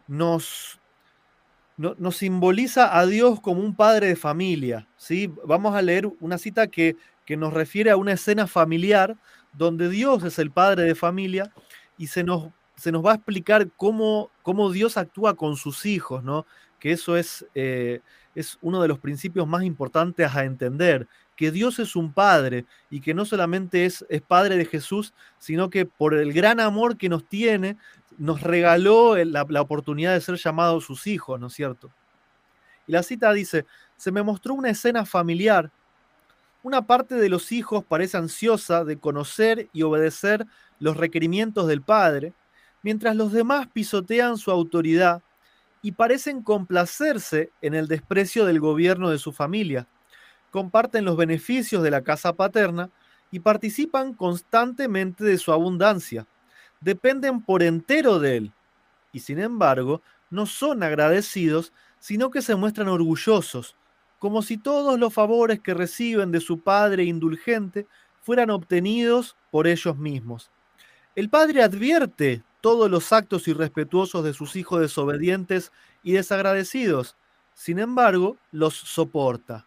nos, 0.08 0.80
nos 1.78 2.16
simboliza 2.16 2.98
a 2.98 3.06
Dios 3.06 3.42
como 3.42 3.62
un 3.62 3.76
padre 3.76 4.08
de 4.08 4.16
familia. 4.16 4.88
¿sí? 4.98 5.32
Vamos 5.46 5.76
a 5.76 5.82
leer 5.82 6.10
una 6.22 6.38
cita 6.38 6.68
que, 6.68 6.96
que 7.26 7.38
nos 7.38 7.54
refiere 7.54 7.92
a 7.92 7.98
una 7.98 8.14
escena 8.14 8.48
familiar 8.48 9.18
donde 9.60 9.90
Dios 9.90 10.24
es 10.24 10.40
el 10.40 10.52
padre 10.52 10.84
de 10.84 10.96
familia 10.96 11.52
y 11.98 12.08
se 12.08 12.24
nos, 12.24 12.50
se 12.78 12.94
nos 12.94 13.06
va 13.06 13.12
a 13.12 13.16
explicar 13.16 13.70
cómo, 13.76 14.32
cómo, 14.42 14.72
Dios 14.72 14.96
actúa 14.96 15.36
con 15.36 15.58
sus 15.58 15.86
hijos, 15.86 16.24
¿no? 16.24 16.46
Que 16.80 16.94
eso 16.94 17.18
es, 17.18 17.46
eh, 17.56 18.00
es 18.36 18.58
uno 18.62 18.82
de 18.82 18.88
los 18.88 19.00
principios 19.00 19.46
más 19.46 19.64
importantes 19.64 20.34
a 20.34 20.46
entender, 20.46 21.10
que 21.36 21.52
Dios 21.52 21.78
es 21.80 21.98
un 21.98 22.14
padre 22.14 22.66
y 22.90 23.02
que 23.02 23.14
no 23.14 23.26
solamente 23.26 23.86
es, 23.86 24.06
es 24.08 24.22
padre 24.22 24.56
de 24.56 24.64
Jesús, 24.64 25.14
sino 25.40 25.70
que 25.70 25.86
por 25.86 26.14
el 26.14 26.32
gran 26.32 26.62
amor 26.62 26.98
que 26.98 27.10
nos 27.10 27.28
tiene, 27.28 27.76
nos 28.18 28.40
regaló 28.40 29.18
la, 29.26 29.46
la 29.50 29.62
oportunidad 29.62 30.14
de 30.14 30.22
ser 30.22 30.36
llamados 30.36 30.86
sus 30.86 31.06
hijos, 31.06 31.38
¿no 31.38 31.48
es 31.48 31.54
cierto? 31.54 31.92
Y 32.88 32.94
la 32.94 33.04
cita 33.04 33.34
dice, 33.34 33.66
se 33.98 34.12
me 34.14 34.24
mostró 34.24 34.54
una 34.54 34.70
escena 34.70 35.06
familiar 35.06 35.70
una 36.64 36.86
parte 36.86 37.16
de 37.16 37.30
los 37.30 37.52
hijos 37.52 37.84
parece 37.84 38.18
ansiosa 38.18 38.84
de 38.84 38.98
conocer 38.98 39.70
y 39.72 39.84
obedecer 39.84 40.46
los 40.80 40.98
requerimientos 40.98 41.68
del 41.68 41.82
padre, 41.82 42.34
mientras 42.84 43.16
los 43.16 43.32
demás 43.32 43.68
pisotean 43.72 44.38
su 44.38 44.52
autoridad 44.52 45.22
y 45.82 45.94
parecen 45.94 46.42
complacerse 46.42 47.52
en 47.62 47.74
el 47.74 47.88
desprecio 47.88 48.46
del 48.46 48.60
gobierno 48.60 49.10
de 49.10 49.20
su 49.20 49.32
familia. 49.32 49.88
Comparten 50.52 51.06
los 51.06 51.16
beneficios 51.16 51.84
de 51.84 51.92
la 51.92 52.02
casa 52.02 52.34
paterna 52.34 52.90
y 53.32 53.40
participan 53.40 54.14
constantemente 54.14 55.24
de 55.24 55.38
su 55.38 55.52
abundancia. 55.52 56.28
Dependen 56.82 57.42
por 57.42 57.64
entero 57.64 58.20
de 58.20 58.38
él 58.38 58.54
y 59.12 59.20
sin 59.20 59.40
embargo 59.40 60.02
no 60.30 60.46
son 60.46 60.84
agradecidos, 60.84 61.74
sino 62.00 62.30
que 62.30 62.42
se 62.42 62.56
muestran 62.56 62.88
orgullosos, 62.88 63.76
como 64.20 64.42
si 64.42 64.58
todos 64.58 65.00
los 65.00 65.14
favores 65.14 65.60
que 65.62 65.74
reciben 65.74 66.32
de 66.32 66.42
su 66.42 66.60
Padre 66.60 67.06
indulgente 67.06 67.88
fueran 68.22 68.50
obtenidos 68.50 69.36
por 69.50 69.66
ellos 69.66 69.98
mismos. 69.98 70.52
El 71.16 71.30
Padre 71.30 71.64
advierte 71.64 72.44
todos 72.62 72.92
los 72.92 73.12
actos 73.14 73.48
irrespetuosos 73.48 74.24
de 74.24 74.34
sus 74.34 74.56
hijos 74.56 74.82
desobedientes 74.82 75.72
y 76.04 76.14
desagradecidos, 76.14 77.16
sin 77.54 77.80
embargo, 77.80 78.38
los 78.52 78.76
soporta. 78.76 79.66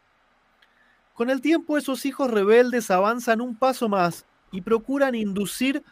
Con 1.15 1.31
el 1.31 1.41
tiempo 1.41 1.77
esos 1.77 2.07
hijos 2.07 2.31
rebeldes 2.31 2.91
avanzan 2.91 3.41
un 3.41 3.57
paso 3.57 3.89
más 3.89 4.27
y 4.51 4.61
procuran 4.61 5.15
inducir 5.15 5.83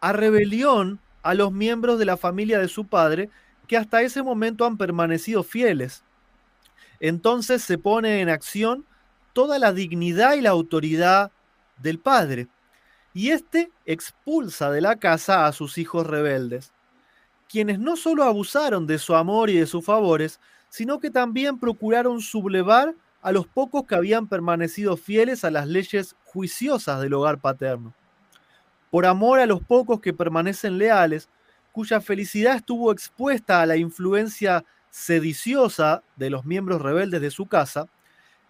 a 0.00 0.12
rebelión 0.12 1.00
a 1.22 1.34
los 1.34 1.52
miembros 1.52 1.98
de 1.98 2.04
la 2.04 2.16
familia 2.16 2.58
de 2.58 2.68
su 2.68 2.86
padre 2.86 3.30
que 3.66 3.76
hasta 3.76 4.02
ese 4.02 4.22
momento 4.22 4.64
han 4.64 4.76
permanecido 4.76 5.42
fieles. 5.42 6.04
Entonces 7.00 7.62
se 7.62 7.78
pone 7.78 8.20
en 8.20 8.28
acción 8.28 8.86
toda 9.32 9.58
la 9.58 9.72
dignidad 9.72 10.34
y 10.34 10.40
la 10.40 10.50
autoridad 10.50 11.32
del 11.78 11.98
padre. 11.98 12.48
Y 13.12 13.30
éste 13.30 13.70
expulsa 13.84 14.70
de 14.70 14.80
la 14.80 14.96
casa 14.96 15.46
a 15.46 15.52
sus 15.52 15.78
hijos 15.78 16.06
rebeldes, 16.06 16.72
quienes 17.48 17.78
no 17.78 17.96
solo 17.96 18.24
abusaron 18.24 18.86
de 18.86 18.98
su 18.98 19.14
amor 19.14 19.50
y 19.50 19.58
de 19.58 19.66
sus 19.66 19.84
favores, 19.84 20.40
sino 20.68 20.98
que 20.98 21.10
también 21.10 21.58
procuraron 21.58 22.20
sublevar 22.20 22.94
a 23.22 23.32
los 23.32 23.46
pocos 23.46 23.84
que 23.86 23.94
habían 23.94 24.26
permanecido 24.26 24.96
fieles 24.96 25.44
a 25.44 25.50
las 25.50 25.66
leyes 25.66 26.16
juiciosas 26.24 27.00
del 27.00 27.14
hogar 27.14 27.38
paterno. 27.38 27.94
Por 28.90 29.06
amor 29.06 29.40
a 29.40 29.46
los 29.46 29.62
pocos 29.62 30.00
que 30.00 30.12
permanecen 30.12 30.78
leales, 30.78 31.28
cuya 31.72 32.00
felicidad 32.00 32.56
estuvo 32.56 32.92
expuesta 32.92 33.62
a 33.62 33.66
la 33.66 33.76
influencia 33.76 34.64
sediciosa 34.94 36.04
de 36.14 36.30
los 36.30 36.44
miembros 36.44 36.80
rebeldes 36.80 37.20
de 37.20 37.32
su 37.32 37.46
casa, 37.46 37.88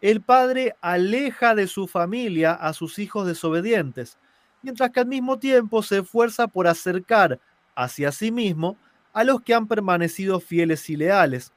el 0.03 0.21
padre 0.21 0.77
aleja 0.83 1.55
de 1.55 1.67
su 1.67 1.89
familia 1.89 2.53
a 2.53 2.75
sus 2.75 2.99
hijos 2.99 3.27
desobedientes, 3.27 4.19
mientras 4.61 4.91
que 4.91 5.01
al 5.01 5.07
mismo 5.07 5.39
tiempo 5.39 5.83
se 5.83 6.01
esfuerza 6.01 6.47
por 6.47 6.67
acercar 6.67 7.41
hacia 7.75 8.13
sí 8.13 8.31
mismo 8.31 8.77
a 9.15 9.25
los 9.25 9.41
que 9.41 9.55
han 9.55 9.67
permanecido 9.67 10.39
fieles 10.39 10.91
y 10.91 10.97
leales. 10.97 11.55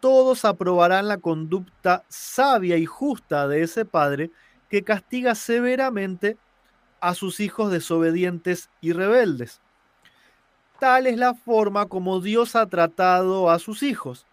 Todos 0.00 0.44
aprobarán 0.44 1.06
la 1.06 1.18
conducta 1.18 2.04
sabia 2.08 2.78
y 2.78 2.84
justa 2.84 3.46
de 3.46 3.62
ese 3.62 3.84
padre 3.84 4.32
que 4.68 4.82
castiga 4.82 5.36
severamente 5.36 6.36
a 7.00 7.14
sus 7.14 7.38
hijos 7.38 7.70
desobedientes 7.70 8.70
y 8.80 8.92
rebeldes. 8.92 9.60
Tal 10.78 11.08
es 11.08 11.16
la 11.16 11.34
forma 11.34 11.86
como 11.86 12.20
Dios 12.20 12.54
ha 12.54 12.66
tratado 12.66 13.50
a 13.50 13.58
sus 13.58 13.82
hijos. 13.82 14.26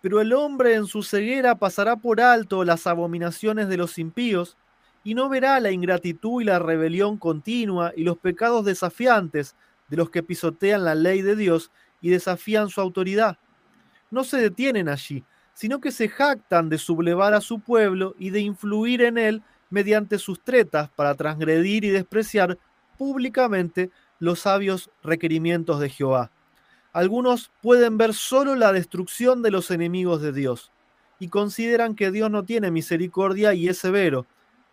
Pero 0.00 0.20
el 0.20 0.32
hombre 0.32 0.74
en 0.74 0.86
su 0.86 1.02
ceguera 1.04 1.54
pasará 1.54 1.96
por 1.96 2.20
alto 2.20 2.64
las 2.64 2.86
abominaciones 2.86 3.68
de 3.68 3.76
los 3.76 3.98
impíos 3.98 4.56
y 5.04 5.14
no 5.14 5.28
verá 5.28 5.60
la 5.60 5.70
ingratitud 5.70 6.42
y 6.42 6.44
la 6.44 6.58
rebelión 6.58 7.16
continua 7.16 7.92
y 7.96 8.02
los 8.02 8.18
pecados 8.18 8.64
desafiantes 8.64 9.54
de 9.88 9.96
los 9.96 10.10
que 10.10 10.22
pisotean 10.22 10.84
la 10.84 10.96
ley 10.96 11.22
de 11.22 11.36
Dios 11.36 11.70
y 12.00 12.10
desafían 12.10 12.70
su 12.70 12.80
autoridad. 12.80 13.38
No 14.10 14.24
se 14.24 14.38
detienen 14.38 14.88
allí, 14.88 15.24
sino 15.54 15.80
que 15.80 15.92
se 15.92 16.08
jactan 16.08 16.68
de 16.68 16.78
sublevar 16.78 17.34
a 17.34 17.40
su 17.40 17.60
pueblo 17.60 18.14
y 18.18 18.30
de 18.30 18.40
influir 18.40 19.02
en 19.02 19.16
él 19.16 19.42
mediante 19.70 20.18
sus 20.18 20.42
tretas 20.42 20.90
para 20.90 21.14
transgredir 21.14 21.84
y 21.84 21.90
despreciar 21.90 22.58
públicamente 22.98 23.90
los 24.18 24.40
sabios 24.40 24.90
requerimientos 25.02 25.80
de 25.80 25.90
Jehová. 25.90 26.30
Algunos 26.92 27.50
pueden 27.60 27.98
ver 27.98 28.14
solo 28.14 28.54
la 28.54 28.72
destrucción 28.72 29.42
de 29.42 29.50
los 29.50 29.70
enemigos 29.70 30.22
de 30.22 30.32
Dios 30.32 30.70
y 31.18 31.28
consideran 31.28 31.94
que 31.94 32.10
Dios 32.10 32.30
no 32.30 32.44
tiene 32.44 32.70
misericordia 32.70 33.54
y 33.54 33.68
es 33.68 33.78
severo, 33.78 34.26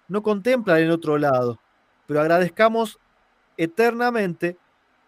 no 0.08 0.22
contemplan 0.22 0.80
el 0.80 0.92
otro 0.92 1.18
lado, 1.18 1.60
pero 2.06 2.22
agradezcamos 2.22 3.00
eternamente 3.58 4.58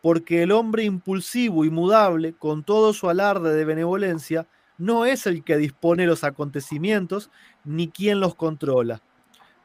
porque 0.02 0.44
el 0.44 0.52
hombre 0.52 0.84
impulsivo 0.84 1.66
y 1.66 1.70
mudable, 1.70 2.34
con 2.34 2.64
todo 2.64 2.94
su 2.94 3.10
alarde 3.10 3.54
de 3.54 3.64
benevolencia, 3.64 4.48
no 4.78 5.06
es 5.06 5.26
el 5.28 5.44
que 5.44 5.56
dispone 5.58 6.06
los 6.06 6.24
acontecimientos 6.24 7.30
ni 7.64 7.88
quien 7.88 8.20
los 8.20 8.36
controla. 8.36 9.02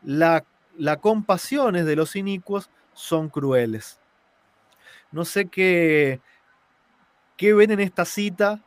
La, 0.03 0.45
la 0.77 0.99
compasión 0.99 1.75
de 1.75 1.97
los 1.97 2.15
inicuos 2.15 2.71
son 2.93 3.29
crueles. 3.29 3.98
No 5.11 5.25
sé 5.25 5.47
qué, 5.47 6.21
qué 7.37 7.55
ven 7.55 7.71
en 7.71 7.81
esta 7.81 8.05
cita, 8.05 8.63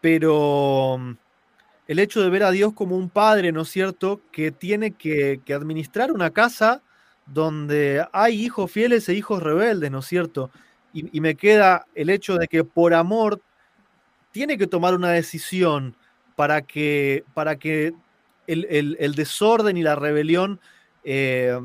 pero 0.00 0.98
el 1.86 1.98
hecho 1.98 2.22
de 2.22 2.30
ver 2.30 2.44
a 2.44 2.50
Dios 2.50 2.72
como 2.72 2.96
un 2.96 3.10
padre, 3.10 3.52
¿no 3.52 3.62
es 3.62 3.68
cierto?, 3.68 4.20
que 4.32 4.50
tiene 4.50 4.92
que, 4.92 5.40
administrar 5.54 6.12
una 6.12 6.30
casa 6.30 6.82
donde 7.26 8.06
hay 8.12 8.42
hijos 8.44 8.70
fieles 8.70 9.08
e 9.08 9.14
hijos 9.14 9.42
rebeldes, 9.42 9.90
¿no 9.90 10.00
es 10.00 10.06
cierto? 10.06 10.50
Y, 10.92 11.20
me 11.20 11.34
queda 11.34 11.86
el 11.94 12.08
hecho 12.08 12.36
de 12.36 12.46
que 12.46 12.62
por 12.62 12.94
amor 12.94 13.40
tiene 14.30 14.56
que 14.56 14.68
tomar 14.68 14.94
una 14.94 15.10
decisión 15.10 15.96
para 16.36 16.62
que, 16.62 17.24
para 17.34 17.56
que 17.56 17.94
el, 18.46 19.14
desorden 19.16 19.76
y 19.76 19.82
la 19.82 19.96
rebelión 19.96 20.60
eh, 21.02 21.58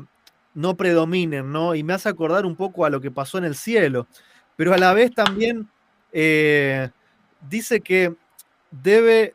no 0.54 0.76
predominen, 0.76 1.52
¿no? 1.52 1.74
Y 1.74 1.82
me 1.82 1.92
hace 1.92 2.08
acordar 2.08 2.46
un 2.46 2.56
poco 2.56 2.84
a 2.84 2.90
lo 2.90 3.00
que 3.00 3.10
pasó 3.10 3.38
en 3.38 3.44
el 3.44 3.54
cielo, 3.54 4.06
pero 4.56 4.74
a 4.74 4.78
la 4.78 4.92
vez 4.92 5.14
también 5.14 5.68
eh, 6.12 6.90
dice 7.48 7.80
que 7.80 8.14
debe 8.70 9.34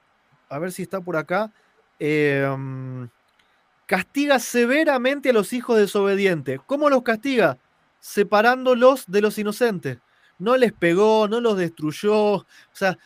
a 0.49 0.59
ver 0.59 0.71
si 0.71 0.83
está 0.83 1.01
por 1.01 1.17
acá, 1.17 1.51
em, 1.99 3.09
castiga 3.85 4.39
severamente 4.39 5.29
a 5.29 5.33
los 5.33 5.53
hijos 5.53 5.77
desobedientes. 5.77 6.59
¿Cómo 6.65 6.89
los 6.89 7.03
castiga? 7.03 7.57
Separándolos 7.99 9.05
de 9.07 9.21
los 9.21 9.37
inocentes. 9.37 9.99
No 10.37 10.57
les 10.57 10.73
pegó, 10.73 11.27
no 11.27 11.39
los 11.39 11.57
destruyó. 11.57 12.15
O 12.35 12.45
sea, 12.71 12.97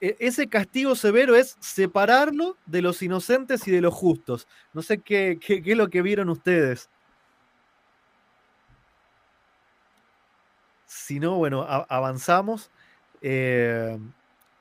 e, 0.00 0.16
ese 0.20 0.48
castigo 0.48 0.94
severo 0.94 1.36
es 1.36 1.56
separarlo 1.60 2.56
de 2.66 2.82
los 2.82 3.02
inocentes 3.02 3.66
y 3.68 3.70
de 3.70 3.80
los 3.80 3.94
justos. 3.94 4.46
No 4.72 4.82
sé 4.82 4.98
qué, 4.98 5.38
es 5.46 5.76
lo 5.76 5.88
que 5.88 6.02
vieron 6.02 6.28
ustedes. 6.28 6.90
Si 10.90 11.20
no, 11.20 11.36
bueno, 11.36 11.64
avanzamos. 11.88 12.68
Eh, 13.22 13.96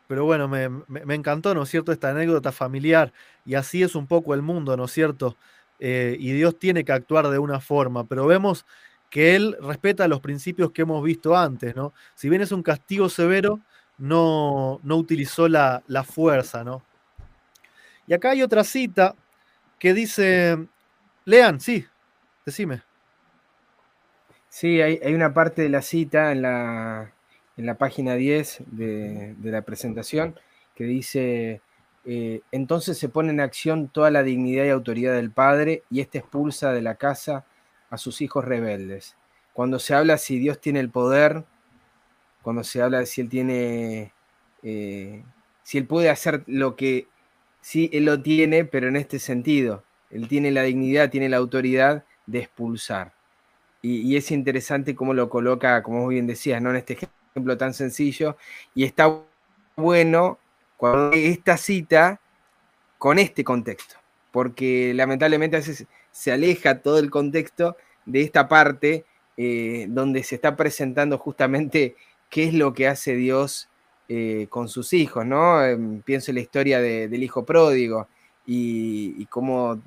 pero 0.05 0.25
bueno, 0.25 0.47
me, 0.47 1.15
encantó, 1.15 1.55
¿no 1.55 1.63
es 1.63 1.69
cierto?, 1.69 1.91
esta 1.91 2.11
anécdota 2.11 2.51
familiar. 2.51 3.11
Y 3.45 3.55
así 3.55 3.81
es 3.81 3.95
un 3.95 4.05
poco 4.05 4.35
el 4.35 4.43
mundo, 4.43 4.77
¿no 4.77 4.85
es 4.85 4.91
cierto? 4.91 5.37
Eh, 5.79 6.15
y 6.19 6.31
Dios 6.33 6.59
tiene 6.59 6.85
que 6.85 6.91
actuar 6.91 7.29
de 7.29 7.39
una 7.39 7.59
forma, 7.59 8.03
pero 8.03 8.27
vemos 8.27 8.67
que 9.09 9.35
Él 9.35 9.57
respeta 9.59 10.07
los 10.07 10.19
principios 10.21 10.71
que 10.71 10.83
hemos 10.83 11.03
visto 11.03 11.35
antes, 11.35 11.75
¿no? 11.75 11.93
Si 12.13 12.29
bien 12.29 12.43
es 12.43 12.51
un 12.51 12.61
castigo 12.61 13.09
severo, 13.09 13.59
no, 13.97 14.79
no 14.83 14.97
utilizó 14.97 15.47
la, 15.47 15.81
fuerza, 16.07 16.63
¿no? 16.63 16.83
Y 18.05 18.13
acá 18.13 18.31
hay 18.31 18.43
otra 18.43 18.63
cita 18.63 19.15
que 19.79 19.95
dice, 19.95 20.67
lean, 21.25 21.59
sí, 21.59 21.87
decime. 22.45 22.83
Sí, 24.49 24.81
hay, 24.81 25.13
una 25.13 25.33
parte 25.33 25.61
de 25.61 25.69
la 25.69 25.81
cita 25.83 26.31
en 26.31 26.41
la, 26.41 27.13
en 27.55 27.65
la 27.67 27.75
página 27.77 28.15
10 28.15 28.63
de, 28.67 29.35
la 29.43 29.61
presentación, 29.61 30.35
que 30.75 30.85
dice, 30.85 31.61
eh, 32.05 32.41
entonces 32.51 32.97
se 32.97 33.09
pone 33.09 33.31
en 33.31 33.41
acción 33.41 33.89
toda 33.89 34.09
la 34.09 34.23
dignidad 34.23 34.65
y 34.65 34.69
autoridad 34.69 35.13
del 35.13 35.31
padre 35.31 35.83
y 35.91 36.01
éste 36.01 36.17
expulsa 36.17 36.73
de 36.73 36.81
la 36.81 36.95
casa 36.95 37.45
a 37.91 37.97
sus 37.97 38.21
hijos 38.21 38.43
rebeldes. 38.43 39.15
Cuando 39.53 39.77
se 39.77 39.93
habla 39.93 40.17
si 40.17 40.39
Dios 40.39 40.59
tiene 40.59 40.79
el 40.79 40.89
poder, 40.89 41.43
cuando 42.41 42.63
se 42.63 42.81
habla 42.81 42.99
de 42.99 43.05
si 43.05 43.21
Él 43.21 43.29
tiene, 43.29 44.13
eh, 44.63 45.23
si 45.63 45.77
Él 45.77 45.85
puede 45.85 46.09
hacer 46.09 46.43
lo 46.47 46.75
que, 46.75 47.07
sí, 47.61 47.89
Él 47.93 48.05
lo 48.05 48.21
tiene, 48.21 48.65
pero 48.65 48.87
en 48.87 48.95
este 48.95 49.19
sentido, 49.19 49.83
Él 50.09 50.27
tiene 50.27 50.51
la 50.51 50.63
dignidad, 50.63 51.11
tiene 51.11 51.29
la 51.29 51.37
autoridad 51.37 52.03
de 52.25 52.39
expulsar. 52.39 53.18
Y, 53.81 54.17
es 54.17 54.31
interesante 54.31 54.95
cómo 54.95 55.13
lo 55.13 55.29
coloca, 55.29 55.81
como 55.83 56.07
bien 56.07 56.27
decías, 56.27 56.61
¿no? 56.61 56.71
en 56.71 56.77
este 56.77 56.93
ejemplo 57.33 57.57
tan 57.57 57.73
sencillo, 57.73 58.37
y 58.75 58.83
está 58.83 59.21
bueno 59.77 60.37
cuando 60.77 61.15
esta 61.15 61.57
cita 61.57 62.19
con 62.97 63.19
este 63.19 63.43
contexto, 63.43 63.95
porque 64.31 64.93
lamentablemente 64.93 65.55
a 65.55 65.59
veces 65.59 65.85
se 66.11 66.31
aleja 66.31 66.81
todo 66.81 66.99
el 66.99 67.09
contexto 67.09 67.77
de 68.05 68.21
esta 68.21 68.47
parte 68.49 69.05
eh, 69.37 69.85
donde 69.89 70.23
se 70.23 70.35
está 70.35 70.57
presentando 70.57 71.17
justamente 71.17 71.95
qué 72.29 72.45
es 72.45 72.53
lo 72.53 72.73
que 72.73 72.87
hace 72.87 73.15
Dios 73.15 73.69
eh, 74.09 74.47
con 74.49 74.67
sus 74.67 74.91
hijos, 74.91 75.25
¿no? 75.25 75.63
Em, 75.63 76.01
pienso 76.01 76.31
en 76.31 76.35
la 76.35 76.41
historia 76.41 76.81
del 76.81 77.23
hijo 77.23 77.45
pródigo 77.45 78.07
y 78.45 79.25
cómo 79.27 79.79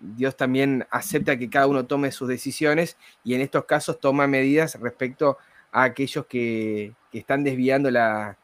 Dios 0.00 0.36
también 0.36 0.86
acepta 0.90 1.38
que 1.38 1.50
cada 1.50 1.66
uno 1.66 1.86
tome 1.86 2.10
sus 2.10 2.28
decisiones 2.28 2.96
y 3.22 3.34
en 3.34 3.42
estos 3.42 3.66
casos 3.66 4.00
toma 4.00 4.26
medidas 4.26 4.78
respecto 4.80 5.38
a 5.72 5.84
aquellos 5.84 6.26
que, 6.26 6.94
están 7.12 7.44
desviando 7.44 7.88
a, 7.88 8.36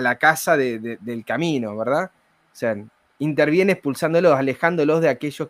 la 0.00 0.18
casa 0.18 0.56
del 0.56 1.24
camino, 1.26 1.76
¿verdad? 1.76 2.10
O 2.52 2.56
sea, 2.56 2.76
interviene 3.18 3.72
expulsándolos, 3.72 4.36
alejándolos 4.36 5.00
de 5.00 5.08
aquellos 5.08 5.48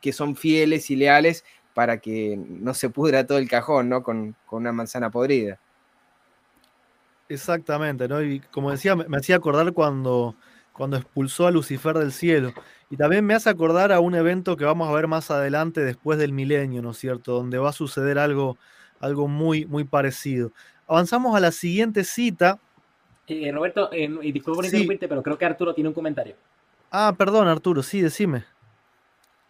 que 0.00 0.12
son 0.12 0.36
fieles 0.36 0.90
y 0.90 0.96
leales 0.96 1.44
para 1.74 1.98
que 1.98 2.36
no 2.36 2.74
se 2.74 2.90
pudra 2.90 3.26
todo 3.26 3.38
el 3.38 3.48
cajón, 3.48 3.88
¿no? 3.88 4.02
Con, 4.02 4.34
una 4.50 4.72
manzana 4.72 5.10
podrida. 5.10 5.58
Exactamente, 7.28 8.08
¿no? 8.08 8.22
Y 8.22 8.40
como 8.40 8.70
decía, 8.70 8.96
me, 8.96 9.16
hacía 9.16 9.36
acordar 9.36 9.72
cuando, 9.72 10.34
cuando 10.72 10.96
expulsó 10.96 11.46
a 11.46 11.50
Lucifer 11.50 11.96
del 11.96 12.12
cielo. 12.12 12.52
Y 12.90 12.96
también 12.96 13.24
me 13.24 13.34
hace 13.34 13.48
acordar 13.48 13.92
a 13.92 14.00
un 14.00 14.14
evento 14.14 14.56
que 14.56 14.64
vamos 14.64 14.88
a 14.88 14.92
ver 14.92 15.06
más 15.06 15.30
adelante 15.30 15.80
después 15.80 16.18
del 16.18 16.32
milenio, 16.32 16.82
¿no 16.82 16.90
es 16.90 16.98
cierto? 16.98 17.34
Donde 17.34 17.56
va 17.58 17.70
a 17.70 17.72
suceder 17.72 18.18
algo 18.18 18.58
algo 19.00 19.26
muy, 19.26 19.66
muy 19.66 19.84
parecido. 19.84 20.52
Avanzamos 20.86 21.34
a 21.34 21.40
la 21.40 21.50
siguiente 21.50 22.04
cita. 22.04 22.58
Eh, 23.26 23.50
Roberto, 23.52 23.90
eh, 23.92 24.10
y 24.22 24.32
disculpa 24.32 24.56
por 24.56 24.64
interrumpirte, 24.66 25.08
pero 25.08 25.22
creo 25.22 25.38
que 25.38 25.44
Arturo 25.44 25.74
tiene 25.74 25.88
un 25.88 25.94
comentario. 25.94 26.34
Ah, 26.90 27.14
perdón, 27.16 27.48
Arturo, 27.48 27.82
sí, 27.82 28.00
decime. 28.00 28.44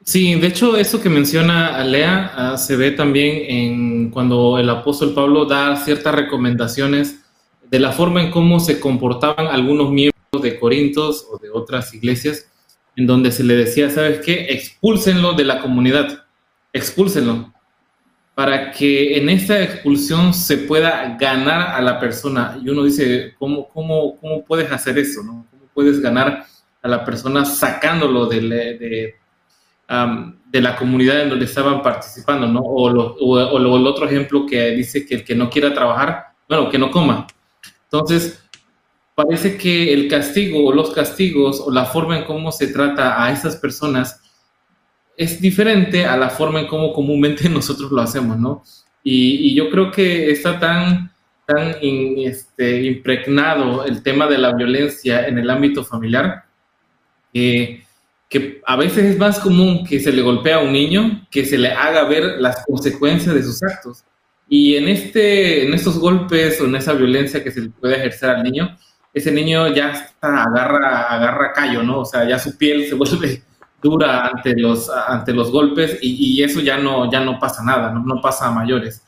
Sí, 0.03 0.35
de 0.39 0.47
hecho, 0.47 0.77
eso 0.77 1.01
que 1.01 1.11
menciona 1.11 1.83
Lea 1.85 2.33
ah, 2.35 2.57
se 2.57 2.77
ve 2.77 2.93
también 2.93 3.51
en 3.51 4.11
cuando 4.11 4.59
el 4.59 4.69
apóstol 4.71 5.13
Pablo 5.15 5.45
da 5.45 5.77
ciertas 5.77 6.15
recomendaciones 6.15 7.21
de 7.69 7.79
la 7.79 7.93
forma 7.93 8.23
en 8.23 8.31
cómo 8.31 8.61
se 8.61 8.81
comportaban 8.81 9.47
algunos 9.47 9.91
miembros 9.91 10.43
de 10.43 10.59
Corintios 10.59 11.27
o 11.31 11.39
de 11.39 11.51
otras 11.51 11.93
iglesias, 11.95 12.50
en 13.01 13.07
donde 13.07 13.33
se 13.33 13.43
le 13.43 13.55
decía, 13.55 13.89
¿sabes 13.89 14.21
qué? 14.21 14.47
Expúlsenlo 14.51 15.33
de 15.33 15.45
la 15.45 15.61
comunidad, 15.61 16.25
expúlsenlo, 16.71 17.51
para 18.35 18.71
que 18.71 19.17
en 19.17 19.31
esta 19.31 19.63
expulsión 19.63 20.35
se 20.35 20.59
pueda 20.59 21.17
ganar 21.19 21.75
a 21.75 21.81
la 21.81 21.99
persona. 21.99 22.59
Y 22.63 22.69
uno 22.69 22.85
dice, 22.85 23.35
¿cómo, 23.39 23.69
cómo, 23.69 24.19
cómo 24.21 24.45
puedes 24.45 24.71
hacer 24.71 24.99
eso? 24.99 25.23
¿no? 25.23 25.47
¿Cómo 25.51 25.63
puedes 25.73 25.99
ganar 26.01 26.45
a 26.83 26.89
la 26.89 27.03
persona 27.05 27.47
sacándolo 27.47 28.27
de, 28.27 28.41
de 28.41 29.15
de 30.51 30.61
la 30.61 30.77
comunidad 30.77 31.23
en 31.23 31.31
donde 31.31 31.47
estaban 31.47 31.83
participando, 31.83 32.47
¿no? 32.47 32.61
O, 32.61 32.89
o, 32.89 33.59
el 33.59 33.87
otro 33.87 34.07
ejemplo 34.07 34.47
que 34.47 34.71
dice 34.71 35.05
que 35.05 35.17
el 35.17 35.25
que 35.25 35.35
no 35.35 35.51
quiera 35.51 35.75
trabajar, 35.75 36.27
bueno, 36.49 36.71
que 36.71 36.79
no 36.79 36.93
coma. 36.93 37.27
Entonces, 37.85 38.41
parece 39.23 39.57
que 39.57 39.93
el 39.93 40.09
castigo 40.09 40.65
o 40.65 40.73
los 40.73 40.91
castigos 40.91 41.61
o 41.61 41.71
la 41.71 41.85
forma 41.85 42.19
en 42.19 42.25
cómo 42.25 42.53
se 42.53 42.69
trata 42.69 43.23
a 43.23 43.33
esas 43.33 43.57
personas 43.57 44.21
es 45.17 45.41
diferente 45.41 46.07
a 46.07 46.17
la 46.17 46.31
forma 46.31 46.61
en 46.61 46.67
cómo 46.67 46.93
comúnmente 46.93 47.49
nosotros 47.51 47.91
lo 47.93 48.01
hacemos, 48.01 48.39
¿no? 48.39 48.63
Y, 49.03 49.55
yo 49.55 49.71
creo 49.71 49.91
que 49.91 50.31
está 50.31 50.59
tan, 50.59 51.13
tan 51.47 51.75
este, 51.83 52.83
impregnado 52.83 53.85
el 53.85 54.03
tema 54.03 54.27
de 54.27 54.39
la 54.39 54.53
violencia 54.53 55.27
en 55.27 55.39
el 55.39 55.49
ámbito 55.49 55.85
familiar 55.85 56.45
que 58.31 58.63
a 58.65 58.77
veces 58.77 59.05
es 59.05 59.19
más 59.19 59.41
común 59.41 59.85
que 59.85 59.99
se 59.99 60.13
le 60.13 60.23
golpee 60.23 60.53
a 60.53 60.61
un 60.61 60.73
niño 60.73 61.27
que 61.31 61.45
se 61.45 61.59
le 61.59 61.69
haga 61.69 62.05
ver 62.05 62.41
las 62.41 62.65
consecuencias 62.65 63.35
de 63.35 63.43
sus 63.43 63.61
actos. 63.63 64.05
Y 64.49 64.77
en, 64.77 64.89
este, 64.89 65.67
en 65.67 65.75
estos 65.75 65.99
golpes 65.99 66.61
o 66.61 66.65
en 66.65 66.77
esa 66.77 66.93
violencia 66.93 67.43
que 67.43 67.51
se 67.51 67.63
le 67.63 67.71
puede 67.71 67.97
ejercer 67.97 68.31
al 68.31 68.45
niño, 68.45 68.77
ese 69.13 69.33
niño 69.33 69.69
ya 69.75 69.91
está, 69.91 70.45
agarra, 70.45 71.03
agarra 71.03 71.53
callo, 71.53 71.83
¿no? 71.83 72.01
O 72.01 72.05
sea, 72.05 72.29
ya 72.29 72.39
su 72.39 72.57
piel 72.57 72.89
se 72.89 72.95
vuelve 72.97 73.43
dura 73.83 74.27
ante 74.27 74.55
los, 74.57 74.91
ante 74.91 75.33
los 75.33 75.51
golpes 75.51 75.99
y, 76.03 76.39
y 76.39 76.43
eso 76.43 76.61
ya 76.61 76.77
no, 76.77 77.11
ya 77.11 77.21
no 77.21 77.39
pasa 77.39 77.63
nada, 77.63 77.91
no, 77.93 78.05
no 78.05 78.21
pasa 78.21 78.47
a 78.47 78.51
mayores. 78.51 79.03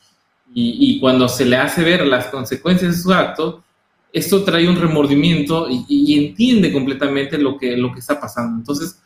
Y, 0.53 0.77
y, 0.79 0.99
cuando 0.99 1.27
se 1.27 1.45
le 1.45 1.57
hace 1.57 1.83
ver 1.83 2.05
las 2.05 2.27
consecuencias 2.27 2.95
de 2.95 3.01
su 3.01 3.11
acto, 3.11 3.63
esto 4.11 4.43
trae 4.43 4.69
un 4.69 4.79
remordimiento 4.79 5.67
y, 5.69 5.83
y, 5.87 6.27
entiende 6.27 6.71
completamente 6.71 7.39
lo 7.39 7.57
que, 7.57 7.75
lo 7.75 7.91
que 7.91 7.99
está 7.99 8.19
pasando. 8.19 8.59
Entonces, 8.59 9.01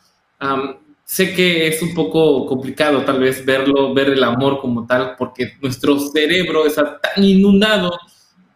sé 1.04 1.32
que 1.32 1.66
es 1.66 1.80
un 1.80 1.94
poco 1.94 2.44
complicado 2.44 3.02
tal 3.02 3.20
vez 3.20 3.44
verlo, 3.46 3.94
ver 3.94 4.10
el 4.10 4.22
amor 4.22 4.60
como 4.60 4.86
tal, 4.86 5.16
porque 5.16 5.54
nuestro 5.62 5.98
cerebro 5.98 6.66
está 6.66 7.00
tan 7.00 7.24
inundado 7.24 7.90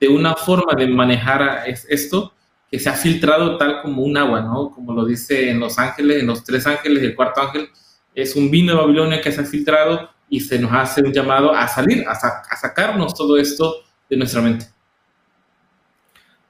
de 0.03 0.09
una 0.09 0.35
forma 0.35 0.75
de 0.75 0.89
manejar 0.89 1.63
esto 1.89 2.35
que 2.69 2.81
se 2.81 2.89
ha 2.89 2.95
filtrado 2.95 3.57
tal 3.57 3.83
como 3.83 4.03
un 4.03 4.17
agua, 4.17 4.41
¿no? 4.41 4.73
Como 4.73 4.93
lo 4.93 5.05
dice 5.05 5.49
en 5.49 5.61
Los 5.61 5.79
Ángeles, 5.79 6.23
en 6.23 6.27
los 6.27 6.43
tres 6.43 6.67
ángeles, 6.67 7.05
el 7.05 7.15
cuarto 7.15 7.41
ángel, 7.41 7.69
es 8.13 8.35
un 8.35 8.51
vino 8.51 8.73
de 8.73 8.81
Babilonia 8.81 9.21
que 9.21 9.31
se 9.31 9.43
ha 9.43 9.45
filtrado 9.45 10.11
y 10.29 10.41
se 10.41 10.59
nos 10.59 10.73
hace 10.73 11.03
un 11.03 11.13
llamado 11.13 11.55
a 11.55 11.69
salir, 11.69 12.05
a, 12.09 12.17
sacarnos 12.17 13.15
todo 13.15 13.37
esto 13.37 13.77
de 14.11 14.17
nuestra 14.17 14.43
mente. 14.43 14.67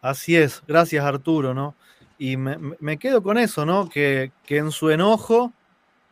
Así 0.01 0.35
es, 0.35 0.63
gracias 0.67 1.05
Arturo, 1.05 1.53
¿no? 1.53 1.75
Y 2.17 2.39
me, 2.39 2.97
quedo 2.97 3.23
con 3.23 3.37
eso, 3.37 3.67
¿no? 3.67 3.91
Que, 3.91 4.33
en 4.49 4.71
su 4.71 4.89
enojo, 4.89 5.53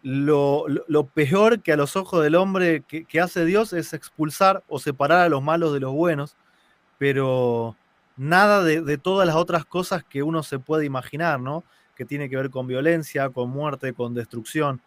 lo, 0.02 0.66
peor 1.14 1.62
que 1.62 1.72
a 1.72 1.76
los 1.76 1.96
ojos 1.96 2.22
del 2.22 2.34
hombre 2.34 2.82
que, 2.82 3.18
hace 3.18 3.46
Dios 3.46 3.72
es 3.72 3.94
expulsar 3.94 4.62
o 4.68 4.78
separar 4.78 5.20
a 5.22 5.30
los 5.30 5.42
malos 5.42 5.72
de 5.72 5.80
los 5.80 5.94
buenos, 5.94 6.36
pero 7.00 7.78
nada 8.18 8.62
de, 8.62 8.98
todas 8.98 9.26
las 9.26 9.34
otras 9.34 9.64
cosas 9.64 10.04
que 10.04 10.22
uno 10.22 10.42
se 10.42 10.58
puede 10.58 10.84
imaginar, 10.84 11.40
¿no? 11.40 11.64
Que 11.96 12.04
tiene 12.04 12.28
que 12.28 12.36
ver 12.36 12.50
con 12.50 12.66
violencia, 12.66 13.30
con 13.30 13.48
muerte, 13.48 13.94
con 13.94 14.12
destrucción. 14.12 14.82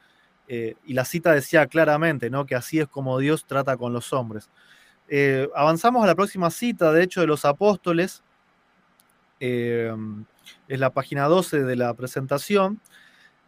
Eh, 0.47 0.75
y 0.85 0.93
la 0.93 1.05
cita 1.05 1.31
decía 1.31 1.65
claramente, 1.65 2.29
¿no? 2.29 2.45
Que 2.45 2.53
así 2.53 2.79
es 2.79 2.87
como 2.87 3.17
Dios 3.17 3.45
trata 3.47 3.77
con 3.77 3.93
los 3.93 4.13
hombres. 4.13 4.51
Eh, 5.07 5.49
avanzamos 5.55 6.03
a 6.03 6.07
la 6.07 6.13
próxima 6.13 6.51
cita, 6.51 6.91
de 6.91 7.01
hecho, 7.01 7.21
de 7.21 7.25
los 7.25 7.45
apóstoles. 7.45 8.21
Eh, 9.39 9.91
es 10.67 10.79
la 10.79 10.91
página 10.91 11.23
12 11.23 11.63
de 11.63 11.75
la 11.75 11.95
presentación, 11.95 12.79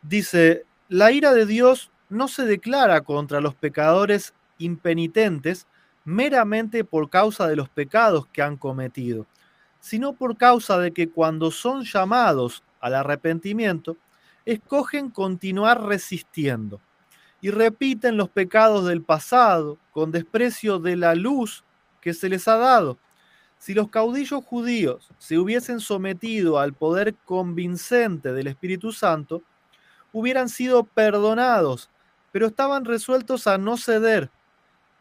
dice, 0.01 0.65
la 0.89 1.11
ira 1.11 1.33
de 1.33 1.45
Dios 1.45 1.91
no 2.09 2.27
se 2.27 2.45
declara 2.45 3.01
contra 3.01 3.41
los 3.41 3.53
pecadores 3.53 4.33
impenitentes 4.57 5.67
meramente 6.05 6.83
por 6.83 7.09
causa 7.09 7.47
de 7.47 7.55
los 7.55 7.67
pecados 7.67 8.27
que 8.27 8.41
han 8.41 8.55
cometido, 8.55 9.25
sino 9.79 10.13
por 10.13 10.37
causa 10.37 10.79
de 10.79 10.91
que 10.91 11.09
cuando 11.09 11.51
son 11.51 11.83
llamados 11.83 12.63
al 12.79 12.95
arrepentimiento, 12.95 13.97
escogen 14.45 15.09
continuar 15.09 15.83
resistiendo 15.83 16.79
y 17.41 17.49
repiten 17.49 18.15
los 18.15 18.29
pecados 18.29 18.85
del 18.85 19.01
pasado 19.01 19.77
con 19.91 20.11
desprecio 20.11 20.79
de 20.79 20.95
la 20.95 21.15
luz 21.15 21.63
que 21.99 22.13
se 22.13 22.29
les 22.29 22.47
ha 22.47 22.55
dado 22.57 22.97
si 23.57 23.73
los 23.73 23.89
caudillos 23.89 24.43
judíos 24.43 25.09
se 25.17 25.39
hubiesen 25.39 25.79
sometido 25.79 26.59
al 26.59 26.73
poder 26.73 27.15
convincente 27.25 28.33
del 28.33 28.47
Espíritu 28.47 28.91
Santo, 28.91 29.41
hubieran 30.13 30.49
sido 30.49 30.83
perdonados, 30.83 31.89
pero 32.31 32.47
estaban 32.47 32.85
resueltos 32.85 33.47
a 33.47 33.57
no 33.57 33.77
ceder. 33.77 34.29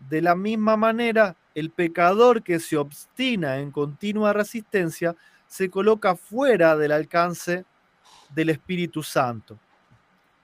De 0.09 0.23
la 0.23 0.35
misma 0.35 0.77
manera, 0.77 1.37
el 1.55 1.71
pecador 1.71 2.43
que 2.43 2.61
se 2.61 2.77
obstina 2.77 3.59
en 3.59 3.71
continua 3.71 4.33
resistencia 4.33 5.15
se 5.47 5.71
coloca 5.71 6.17
fuera 6.17 6.77
del 6.77 6.93
alcance 6.93 7.65
del 8.35 8.51
Espíritu 8.51 9.03
Santo. 9.03 9.59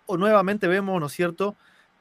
O 0.07 0.17
nuevamente 0.17 0.67
vemos, 0.67 1.01
¿no 1.01 1.07
es 1.07 1.13
cierto? 1.13 1.57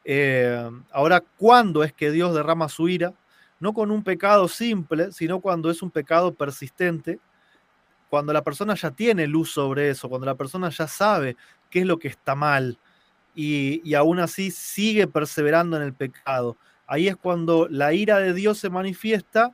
Eh, 0.05 0.69
ahora, 0.91 1.21
¿cuándo 1.37 1.83
es 1.83 1.93
que 1.93 2.11
Dios 2.11 2.33
derrama 2.33 2.69
su 2.69 2.87
ira? 2.87 3.13
no 3.59 3.73
con 3.73 3.91
un 3.91 4.03
pecado 4.03 4.47
simple, 4.47 5.11
sino 5.11 5.41
cuando 5.41 5.69
es 5.69 5.81
un 5.81 5.91
pecado 5.91 6.33
persistente, 6.33 7.19
cuando 8.09 8.33
la 8.33 8.43
persona 8.43 8.73
ya 8.75 8.91
tiene 8.91 9.27
luz 9.27 9.51
sobre 9.51 9.89
eso, 9.89 10.09
cuando 10.09 10.25
la 10.25 10.35
persona 10.35 10.69
ya 10.69 10.87
sabe 10.87 11.35
qué 11.69 11.81
es 11.81 11.85
lo 11.85 11.99
que 11.99 12.07
está 12.07 12.35
mal 12.35 12.79
y, 13.35 13.93
aún 13.93 14.19
así 14.19 14.49
sigue 14.51 15.07
perseverando 15.07 15.77
en 15.77 15.83
el 15.83 15.93
pecado. 15.93 16.57
Ahí 16.91 17.07
es 17.07 17.15
cuando 17.15 17.67
la 17.69 17.93
ira 17.93 18.17
de 18.17 18.33
Dios 18.33 18.57
se 18.57 18.69
manifiesta 18.69 19.53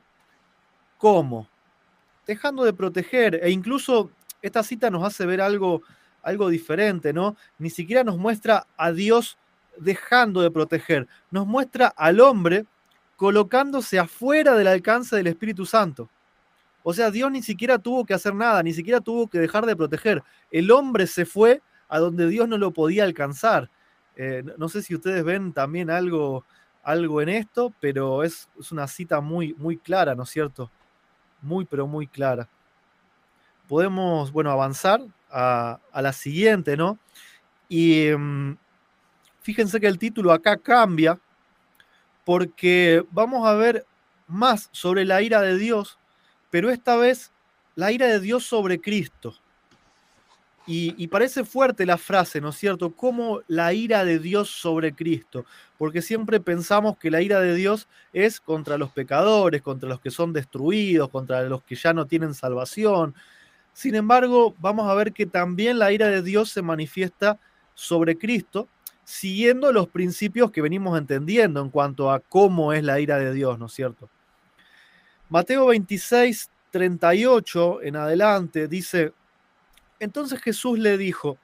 ¿cómo? 0.98 1.48
Dejando 2.26 2.64
de 2.64 2.72
proteger 2.72 3.40
e 3.42 3.50
incluso 3.50 4.10
esta 4.42 4.62
cita 4.62 4.90
nos 4.90 5.04
hace 5.04 5.26
ver 5.26 5.40
algo, 5.40 5.82
algo 6.22 6.48
diferente, 6.48 7.12
¿no? 7.12 7.36
Ni 7.58 7.70
siquiera 7.70 8.04
nos 8.04 8.18
muestra 8.18 8.66
a 8.76 8.92
Dios 8.92 9.38
dejando 9.78 10.40
de 10.40 10.50
proteger, 10.50 11.06
nos 11.30 11.46
muestra 11.46 11.88
al 11.88 12.20
hombre 12.20 12.64
colocándose 13.16 13.98
afuera 13.98 14.54
del 14.54 14.66
alcance 14.66 15.16
del 15.16 15.26
Espíritu 15.26 15.66
Santo. 15.66 16.08
O 16.82 16.94
sea, 16.94 17.10
Dios 17.10 17.30
ni 17.30 17.42
siquiera 17.42 17.78
tuvo 17.78 18.04
que 18.04 18.14
hacer 18.14 18.34
nada, 18.34 18.62
ni 18.62 18.72
siquiera 18.72 19.00
tuvo 19.00 19.28
que 19.28 19.38
dejar 19.38 19.66
de 19.66 19.76
proteger. 19.76 20.22
El 20.50 20.70
hombre 20.70 21.06
se 21.06 21.26
fue 21.26 21.60
a 21.88 21.98
donde 21.98 22.28
Dios 22.28 22.48
no 22.48 22.58
lo 22.58 22.72
podía 22.72 23.04
alcanzar. 23.04 23.70
Eh, 24.16 24.44
no 24.56 24.68
sé 24.68 24.82
si 24.82 24.94
ustedes 24.94 25.24
ven 25.24 25.52
también 25.52 25.90
algo, 25.90 26.44
algo 26.86 27.20
en 27.20 27.28
esto, 27.28 27.74
pero 27.80 28.22
es, 28.22 28.48
una 28.70 28.86
cita 28.86 29.20
muy, 29.20 29.54
muy 29.54 29.76
clara, 29.76 30.14
¿no 30.14 30.22
es 30.22 30.30
cierto? 30.30 30.70
Muy, 31.42 31.64
pero 31.64 31.88
muy 31.88 32.06
clara. 32.06 32.48
Podemos, 33.66 34.30
bueno, 34.30 34.52
avanzar 34.52 35.00
a, 35.28 35.80
la 35.92 36.12
siguiente, 36.12 36.76
¿no? 36.76 36.96
Y 37.68 38.10
mm, 38.16 38.56
fíjense 39.40 39.80
que 39.80 39.88
el 39.88 39.98
título 39.98 40.32
acá 40.32 40.56
cambia 40.56 41.18
porque 42.24 43.04
vamos 43.10 43.44
a 43.48 43.54
ver 43.54 43.84
más 44.28 44.68
sobre 44.70 45.04
la 45.04 45.20
ira 45.22 45.40
de 45.40 45.58
Dios, 45.58 45.98
pero 46.50 46.70
esta 46.70 46.94
vez 46.94 47.32
la 47.74 47.90
ira 47.90 48.06
de 48.06 48.20
Dios 48.20 48.46
sobre 48.46 48.80
Cristo. 48.80 49.34
Y, 50.68 51.06
parece 51.06 51.44
fuerte 51.44 51.86
la 51.86 51.96
frase, 51.96 52.40
¿no 52.40 52.48
es 52.48 52.56
cierto? 52.56 52.90
Como 52.90 53.40
la 53.46 53.72
ira 53.72 54.04
de 54.04 54.18
Dios 54.18 54.50
sobre 54.50 54.92
Cristo, 54.92 55.44
porque 55.78 56.02
siempre 56.02 56.40
pensamos 56.40 56.98
que 56.98 57.08
la 57.08 57.22
ira 57.22 57.40
de 57.40 57.54
Dios 57.54 57.86
es 58.12 58.40
contra 58.40 58.76
los 58.76 58.90
pecadores, 58.90 59.62
contra 59.62 59.88
los 59.88 60.00
que 60.00 60.10
son 60.10 60.32
destruidos, 60.32 61.08
contra 61.08 61.42
los 61.44 61.62
que 61.62 61.76
ya 61.76 61.92
no 61.92 62.06
tienen 62.06 62.34
salvación. 62.34 63.14
Sin 63.72 63.94
embargo, 63.94 64.56
vamos 64.58 64.90
a 64.90 64.94
ver 64.94 65.12
que 65.12 65.26
también 65.26 65.78
la 65.78 65.92
ira 65.92 66.08
de 66.08 66.22
Dios 66.22 66.50
se 66.50 66.62
manifiesta 66.62 67.38
sobre 67.74 68.18
Cristo 68.18 68.66
siguiendo 69.06 69.72
los 69.72 69.86
principios 69.86 70.50
que 70.50 70.60
venimos 70.60 70.98
entendiendo 70.98 71.60
en 71.60 71.70
cuanto 71.70 72.10
a 72.10 72.18
cómo 72.18 72.72
es 72.72 72.82
la 72.82 72.98
ira 72.98 73.18
de 73.18 73.32
Dios, 73.32 73.56
¿no 73.56 73.66
es 73.66 73.72
cierto? 73.72 74.10
Mateo 75.28 75.66
26, 75.66 76.50
38 76.72 77.82
en 77.82 77.96
adelante 77.96 78.66
dice, 78.66 79.12
entonces 80.00 80.40
Jesús 80.40 80.78
le 80.78 80.98
dijo, 80.98 81.38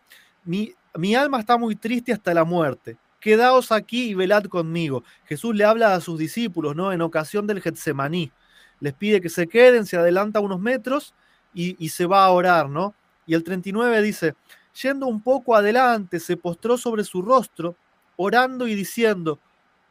mi, 0.45 0.75
alma 1.15 1.41
está 1.41 1.57
muy 1.57 1.77
triste 1.77 2.13
hasta 2.13 2.35
la 2.35 2.45
muerte, 2.45 2.97
quedaos 3.21 3.73
aquí 3.73 4.11
y 4.11 4.15
velad 4.15 4.45
conmigo. 4.45 5.05
Jesús 5.25 5.55
le 5.55 5.65
habla 5.65 5.95
a 5.95 6.01
sus 6.01 6.19
discípulos, 6.19 6.75
¿no? 6.75 6.93
En 6.93 7.01
ocasión 7.01 7.47
del 7.47 7.61
Getsemaní. 7.61 8.33
Les 8.81 8.93
pide 8.93 9.21
que 9.21 9.29
se 9.29 9.47
queden, 9.47 9.87
se 9.87 9.97
adelanta 9.97 10.41
unos 10.41 10.61
metros 10.61 11.15
y, 11.55 11.77
y 11.85 11.91
se 11.91 12.07
va 12.07 12.25
a 12.25 12.31
orar, 12.31 12.69
¿no? 12.69 12.95
Y 13.27 13.35
el 13.35 13.45
39 13.45 14.03
dice, 14.03 14.35
yendo 14.83 15.07
un 15.07 15.23
poco 15.23 15.55
adelante, 15.55 16.19
se 16.19 16.37
postró 16.37 16.77
sobre 16.77 17.05
su 17.05 17.23
rostro, 17.23 17.77
orando 18.17 18.67
y 18.67 18.75
diciendo, 18.75 19.39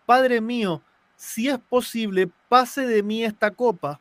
Padre 0.05 0.41
mío, 0.41 0.81
si 1.15 1.47
es 1.47 1.59
posible, 1.59 2.29
pase 2.49 2.85
de 2.85 3.03
mí 3.03 3.23
esta 3.23 3.51
copa, 3.51 3.99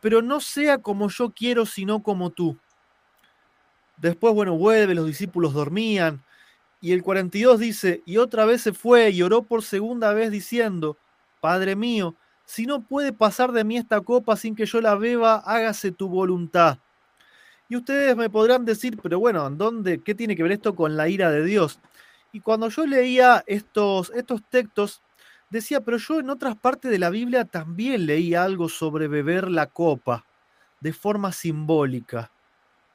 pero 0.00 0.22
no 0.22 0.40
sea 0.40 0.78
como 0.78 1.08
yo 1.08 1.30
quiero, 1.30 1.66
sino 1.66 2.02
como 2.02 2.30
tú. 2.30 2.56
Después, 3.96 4.34
bueno, 4.34 4.56
vuelve, 4.56 4.94
los 4.94 5.06
discípulos 5.06 5.54
dormían, 5.54 6.22
y 6.82 6.92
el 6.92 7.02
42 7.02 7.60
dice, 7.60 8.02
y 8.04 8.16
otra 8.16 8.44
vez 8.44 8.60
se 8.60 8.72
fue 8.72 9.10
y 9.10 9.22
oró 9.22 9.42
por 9.42 9.62
segunda 9.62 10.12
vez 10.12 10.32
diciendo, 10.32 10.96
Padre 11.40 11.76
mío, 11.76 12.16
si 12.44 12.66
no 12.66 12.82
puede 12.82 13.12
pasar 13.12 13.52
de 13.52 13.62
mí 13.62 13.76
esta 13.76 14.00
copa 14.00 14.36
sin 14.36 14.56
que 14.56 14.66
yo 14.66 14.80
la 14.80 14.96
beba, 14.96 15.36
hágase 15.36 15.92
tu 15.92 16.08
voluntad. 16.08 16.78
Y 17.68 17.76
ustedes 17.76 18.16
me 18.16 18.28
podrán 18.28 18.64
decir, 18.64 18.98
pero 19.00 19.20
bueno, 19.20 19.48
¿dónde, 19.48 20.02
¿qué 20.02 20.14
tiene 20.14 20.34
que 20.34 20.42
ver 20.42 20.52
esto 20.52 20.74
con 20.74 20.96
la 20.96 21.08
ira 21.08 21.30
de 21.30 21.44
Dios? 21.44 21.78
Y 22.32 22.40
cuando 22.40 22.68
yo 22.68 22.84
leía 22.84 23.44
estos, 23.46 24.10
estos 24.14 24.42
textos, 24.50 25.02
decía, 25.50 25.80
pero 25.82 25.98
yo 25.98 26.18
en 26.18 26.30
otras 26.30 26.56
partes 26.56 26.90
de 26.90 26.98
la 26.98 27.10
Biblia 27.10 27.44
también 27.44 28.06
leí 28.06 28.34
algo 28.34 28.68
sobre 28.68 29.06
beber 29.06 29.50
la 29.50 29.66
copa 29.66 30.24
de 30.80 30.92
forma 30.92 31.30
simbólica. 31.30 32.32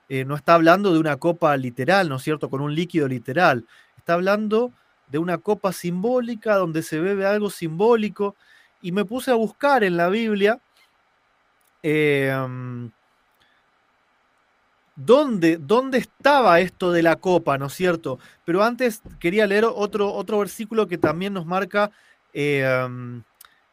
Eh, 0.09 0.25
no 0.25 0.35
está 0.35 0.55
hablando 0.55 0.93
de 0.93 0.99
una 0.99 1.17
copa 1.17 1.55
literal, 1.57 2.09
¿no 2.09 2.15
es 2.15 2.23
cierto? 2.23 2.49
Con 2.49 2.61
un 2.61 2.73
líquido 2.73 3.07
literal. 3.07 3.65
Está 3.97 4.13
hablando 4.13 4.71
de 5.07 5.17
una 5.17 5.37
copa 5.37 5.73
simbólica 5.73 6.55
donde 6.55 6.83
se 6.83 6.99
bebe 6.99 7.25
algo 7.25 7.49
simbólico. 7.49 8.35
Y 8.81 8.91
me 8.91 9.05
puse 9.05 9.31
a 9.31 9.35
buscar 9.35 9.83
en 9.83 9.97
la 9.97 10.09
Biblia 10.09 10.59
em, 11.83 12.91
¿Dónde, 14.95 15.57
¿Dónde, 15.57 15.99
estaba 15.99 16.59
esto 16.59 16.91
de 16.91 17.03
la 17.03 17.17
copa, 17.17 17.57
¿no 17.59 17.67
es 17.67 17.73
cierto? 17.73 18.17
Pero 18.45 18.63
antes 18.63 19.01
quería 19.19 19.45
leer 19.45 19.65
otro, 19.65 20.11
otro 20.11 20.39
versículo 20.39 20.87
que 20.87 20.97
también 20.97 21.33
nos 21.33 21.45
marca 21.45 21.91
Em, 22.39 23.23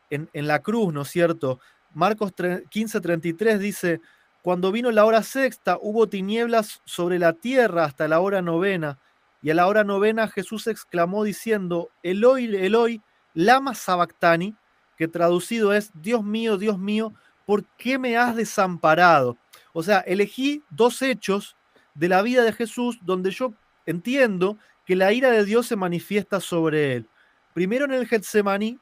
en, 0.09 0.47
la 0.47 0.61
cruz, 0.61 0.91
¿no 0.91 1.03
es 1.03 1.09
cierto? 1.09 1.61
Marcos 1.93 2.33
15:33 2.35 3.59
dice, 3.59 4.01
cuando 4.45 4.73
vino 4.73 4.91
la 4.91 5.07
hora 5.07 5.23
sexta, 5.23 5.79
hubo 5.81 6.07
tinieblas 6.07 6.83
sobre 6.85 7.19
la 7.19 7.33
tierra 7.33 7.87
hasta 7.87 8.09
la 8.09 8.21
hora 8.21 8.43
novena, 8.43 8.99
y 9.41 9.49
a 9.49 9.55
la 9.55 9.67
hora 9.67 9.85
novena 9.85 10.29
Jesús 10.29 10.67
exclamó 10.67 11.25
diciendo, 11.25 11.89
Eloi, 12.03 12.55
Eloi, 12.55 13.01
lama 13.33 13.75
sabactani, 13.75 14.55
que 14.99 15.09
traducido 15.09 15.73
es, 15.73 15.93
Dios 15.95 16.23
mío, 16.23 16.59
Dios 16.59 16.79
mío, 16.79 17.15
¿por 17.47 17.65
qué 17.79 17.99
me 17.99 18.19
has 18.19 18.37
desamparado? 18.37 19.39
O 19.73 19.83
sea, 19.83 20.01
elegí 20.01 20.63
dos 20.69 21.01
hechos 21.01 21.57
de 21.95 22.11
la 22.11 22.21
vida 22.21 22.43
de 22.43 22.53
Jesús 22.53 22.99
donde 23.01 23.31
yo 23.31 23.55
entiendo 23.87 24.59
que 24.85 24.95
la 24.95 25.11
ira 25.15 25.31
de 25.31 25.47
Dios 25.47 25.69
se 25.69 25.77
manifiesta 25.77 26.39
sobre 26.39 26.97
él. 26.97 27.09
Primero 27.55 27.87
en 27.87 27.93
el 27.93 28.07
Getsemaní, 28.07 28.79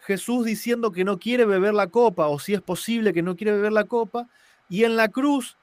Jesús 0.00 0.44
diciendo 0.44 0.90
que 0.90 1.04
no 1.04 1.20
quiere 1.20 1.44
beber 1.44 1.74
la 1.74 1.86
copa, 1.86 2.26
o 2.26 2.40
si 2.40 2.54
es 2.54 2.62
posible 2.62 3.12
que 3.12 3.22
no 3.22 3.36
quiere 3.36 3.52
beber 3.52 3.72
la 3.72 3.84
copa, 3.84 4.26
y 4.68 4.84
en 4.84 4.96
la 4.96 5.08
cruz 5.08 5.56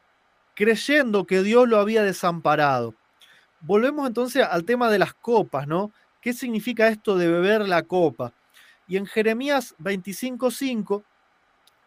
creyendo 0.56 1.26
que 1.26 1.44
Dios 1.44 1.68
lo 1.68 1.80
había 1.80 2.04
desamparado. 2.04 2.96
Volvemos 3.62 4.08
entonces 4.08 4.46
al 4.50 4.64
tema 4.66 4.90
de 4.90 5.00
las 5.00 5.14
copas, 5.14 5.68
¿no? 5.68 5.92
¿Qué 6.22 6.34
significa 6.34 6.88
esto 6.88 7.18
de 7.18 7.28
beber 7.28 7.68
la 7.68 7.84
copa? 7.84 8.34
Y 8.88 8.98
en 8.98 9.06
Jeremías 9.06 9.76
25:5 9.80 11.04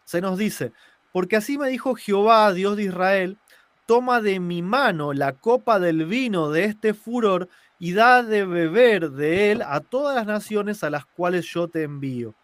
se 0.03 0.21
nos 0.21 0.37
dice, 0.37 0.71
porque 1.11 1.35
así 1.35 1.57
me 1.57 1.69
dijo 1.69 1.95
Jehová, 1.95 2.53
Dios 2.53 2.77
de 2.77 2.83
Israel, 2.83 3.37
toma 3.85 4.21
de 4.21 4.39
mi 4.39 4.61
mano 4.61 5.13
la 5.13 5.33
copa 5.33 5.79
del 5.79 6.05
vino 6.05 6.51
de 6.51 6.65
este 6.65 6.93
furor 6.93 7.49
y 7.79 7.93
da 7.93 8.21
de 8.23 8.45
beber 8.45 9.11
de 9.11 9.51
él 9.51 9.61
a 9.61 9.79
todas 9.79 10.15
las 10.15 10.27
naciones 10.27 10.83
a 10.83 10.89
las 10.89 11.05
cuales 11.05 11.45
yo 11.47 11.67
te 11.69 11.83
envío. 11.83 12.35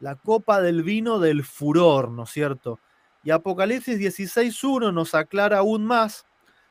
La 0.00 0.16
copa 0.16 0.60
del 0.60 0.82
vino 0.82 1.18
del 1.18 1.44
furor, 1.44 2.10
¿no 2.10 2.24
es 2.24 2.30
cierto? 2.30 2.78
Y 3.22 3.30
Apocalipsis 3.30 3.98
16.1 3.98 4.92
nos 4.92 5.14
aclara 5.14 5.58
aún 5.58 5.84
más, 5.84 6.26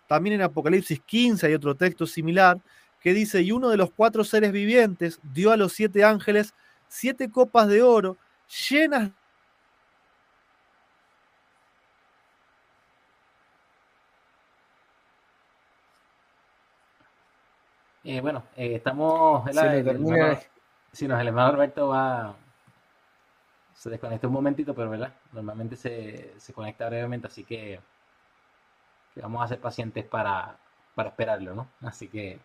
también 0.07 0.35
en 0.35 0.41
Apocalipsis 0.41 0.99
15 0.99 1.47
hay 1.47 1.53
otro 1.53 1.75
texto 1.75 2.05
similar, 2.05 2.59
que 2.99 3.13
dice, 3.13 3.41
y 3.41 3.51
uno 3.51 3.69
de 3.69 3.77
los 3.77 3.91
cuatro 3.91 4.23
seres 4.23 4.51
vivientes 4.51 5.19
dio 5.23 5.51
a 5.51 5.57
los 5.57 5.73
siete 5.73 6.03
ángeles 6.03 6.53
siete 6.87 7.31
copas 7.31 7.67
de 7.69 7.81
oro 7.81 8.17
llenas 8.69 9.11
Eh, 18.03 18.19
bueno, 18.19 18.43
eh, 18.55 18.75
estamos. 18.75 19.43
Se 19.53 19.77
el, 19.77 19.85
termina... 19.85 20.39
sí, 20.91 21.07
no, 21.07 21.19
el 21.19 21.27
hermano 21.27 21.51
Roberto 21.53 21.89
va. 21.89 22.35
Se 23.81 23.89
desconecta 23.89 24.27
un 24.27 24.33
momentito, 24.33 24.75
pero 24.75 24.91
¿verdad? 24.91 25.11
Normalmente 25.33 25.75
se, 25.75 26.35
se 26.37 26.53
conecta 26.53 26.87
brevemente, 26.87 27.25
así 27.25 27.43
que, 27.43 27.79
que, 29.15 29.21
vamos 29.21 29.43
a 29.43 29.47
ser 29.47 29.57
pacientes 29.57 30.05
para, 30.05 30.55
para 30.93 31.09
esperarlo, 31.09 31.55
¿no? 31.55 31.67
Así 31.81 32.07
que. 32.07 32.37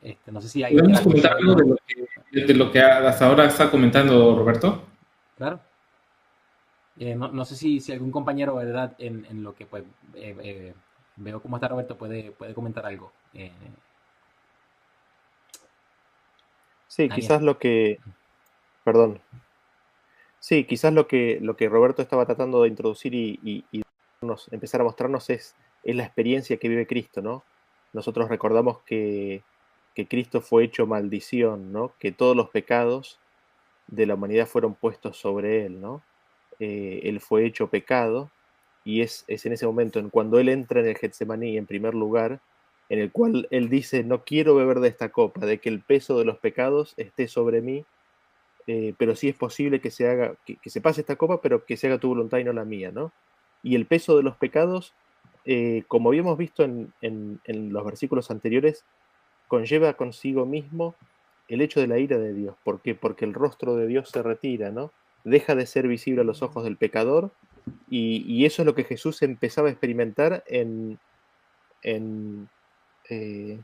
Este, 0.00 0.30
no 0.30 0.40
sé 0.40 0.48
si 0.48 0.62
hay. 0.62 0.76
¿Podemos 0.76 1.00
comentar 1.00 1.32
algo 1.32 1.56
de 1.56 1.66
lo, 1.66 1.76
que, 1.84 2.44
de 2.44 2.54
lo 2.54 2.70
que 2.70 2.80
hasta 2.80 3.26
ahora 3.26 3.46
está 3.46 3.68
comentando 3.68 4.38
Roberto? 4.38 4.84
Claro. 5.36 5.58
Eh, 7.00 7.16
no, 7.16 7.32
no, 7.32 7.44
sé 7.44 7.56
si, 7.56 7.80
si 7.80 7.90
algún 7.90 8.12
compañero, 8.12 8.54
¿verdad? 8.54 8.94
En, 8.98 9.26
en 9.28 9.42
lo 9.42 9.56
que 9.56 9.66
pues 9.66 9.82
eh, 10.14 10.36
eh 10.40 10.74
veo 11.16 11.42
cómo 11.42 11.56
está 11.56 11.66
Roberto, 11.66 11.98
puede, 11.98 12.30
puede 12.30 12.54
comentar 12.54 12.86
algo. 12.86 13.12
Sí, 16.92 17.08
quizás 17.08 17.40
lo 17.40 17.58
que. 17.58 18.00
Perdón. 18.84 19.18
Sí, 20.40 20.64
quizás 20.64 20.92
lo 20.92 21.08
que, 21.08 21.38
lo 21.40 21.56
que 21.56 21.70
Roberto 21.70 22.02
estaba 22.02 22.26
tratando 22.26 22.62
de 22.62 22.68
introducir 22.68 23.14
y, 23.14 23.64
empezar 24.50 24.82
a 24.82 24.84
mostrarnos 24.84 25.30
es, 25.30 25.56
es, 25.84 25.96
la 25.96 26.04
experiencia 26.04 26.58
que 26.58 26.68
vive 26.68 26.86
Cristo, 26.86 27.22
¿no? 27.22 27.44
Nosotros 27.94 28.28
recordamos 28.28 28.80
que, 28.80 29.42
que 29.94 30.06
Cristo 30.06 30.42
fue 30.42 30.64
hecho 30.64 30.86
maldición, 30.86 31.72
¿no? 31.72 31.94
Que 31.98 32.12
todos 32.12 32.36
los 32.36 32.50
pecados 32.50 33.18
de 33.86 34.04
la 34.04 34.14
humanidad 34.14 34.46
fueron 34.46 34.74
puestos 34.74 35.16
sobre 35.16 35.64
él, 35.64 35.80
¿no? 35.80 36.02
Eh, 36.60 37.00
él 37.04 37.20
fue 37.20 37.46
hecho 37.46 37.68
pecado 37.68 38.30
y 38.84 39.00
es, 39.00 39.24
en 39.28 39.54
ese 39.54 39.64
momento, 39.64 39.98
en 39.98 40.10
cuando 40.10 40.38
él 40.38 40.50
entra 40.50 40.80
en 40.80 40.88
el 40.88 40.98
Getsemaní 40.98 41.56
en 41.56 41.64
primer 41.64 41.94
lugar, 41.94 42.42
en 42.92 42.98
el 42.98 43.10
cual 43.10 43.48
él 43.50 43.70
dice, 43.70 44.04
no 44.04 44.22
quiero 44.22 44.54
beber 44.54 44.80
de 44.80 44.88
esta 44.88 45.08
copa, 45.08 45.46
de 45.46 45.56
que 45.56 45.70
el 45.70 45.80
peso 45.80 46.18
de 46.18 46.26
los 46.26 46.36
pecados 46.36 46.92
esté 46.98 47.26
sobre 47.26 47.62
mí, 47.62 47.86
eh, 48.66 48.92
pero 48.98 49.16
sí 49.16 49.30
es 49.30 49.34
posible 49.34 49.80
que 49.80 49.90
se 49.90 50.06
haga, 50.10 50.34
que, 50.44 50.58
se 50.68 50.82
pase 50.82 51.00
esta 51.00 51.16
copa, 51.16 51.40
pero 51.40 51.64
que 51.64 51.78
se 51.78 51.86
haga 51.86 51.96
tu 51.96 52.08
voluntad 52.08 52.36
y 52.36 52.44
no 52.44 52.52
la 52.52 52.66
mía, 52.66 52.92
¿no? 52.92 53.10
Y 53.62 53.76
el 53.76 53.86
peso 53.86 54.14
de 54.18 54.22
los 54.22 54.36
pecados, 54.36 54.92
eh, 55.46 55.84
como 55.88 56.10
habíamos 56.10 56.36
visto 56.36 56.64
en, 56.64 56.92
en, 57.00 57.72
los 57.72 57.82
versículos 57.82 58.30
anteriores, 58.30 58.84
conlleva 59.48 59.94
consigo 59.94 60.44
mismo 60.44 60.94
el 61.48 61.62
hecho 61.62 61.80
de 61.80 61.86
la 61.86 61.98
ira 61.98 62.18
de 62.18 62.34
Dios. 62.34 62.56
¿Por 62.62 62.82
qué? 62.82 62.94
Porque 62.94 63.24
el 63.24 63.32
rostro 63.32 63.74
de 63.74 63.86
Dios 63.86 64.10
se 64.10 64.22
retira, 64.22 64.70
¿no? 64.70 64.92
Deja 65.24 65.54
de 65.54 65.64
ser 65.64 65.88
visible 65.88 66.20
a 66.20 66.24
los 66.24 66.42
ojos 66.42 66.64
del 66.64 66.76
pecador 66.76 67.30
y, 67.88 68.44
eso 68.44 68.60
es 68.60 68.66
lo 68.66 68.74
que 68.74 68.84
Jesús 68.84 69.22
empezaba 69.22 69.68
a 69.68 69.70
experimentar 69.70 70.44
en, 70.46 70.98
en, 71.82 72.50
eh, 73.12 73.60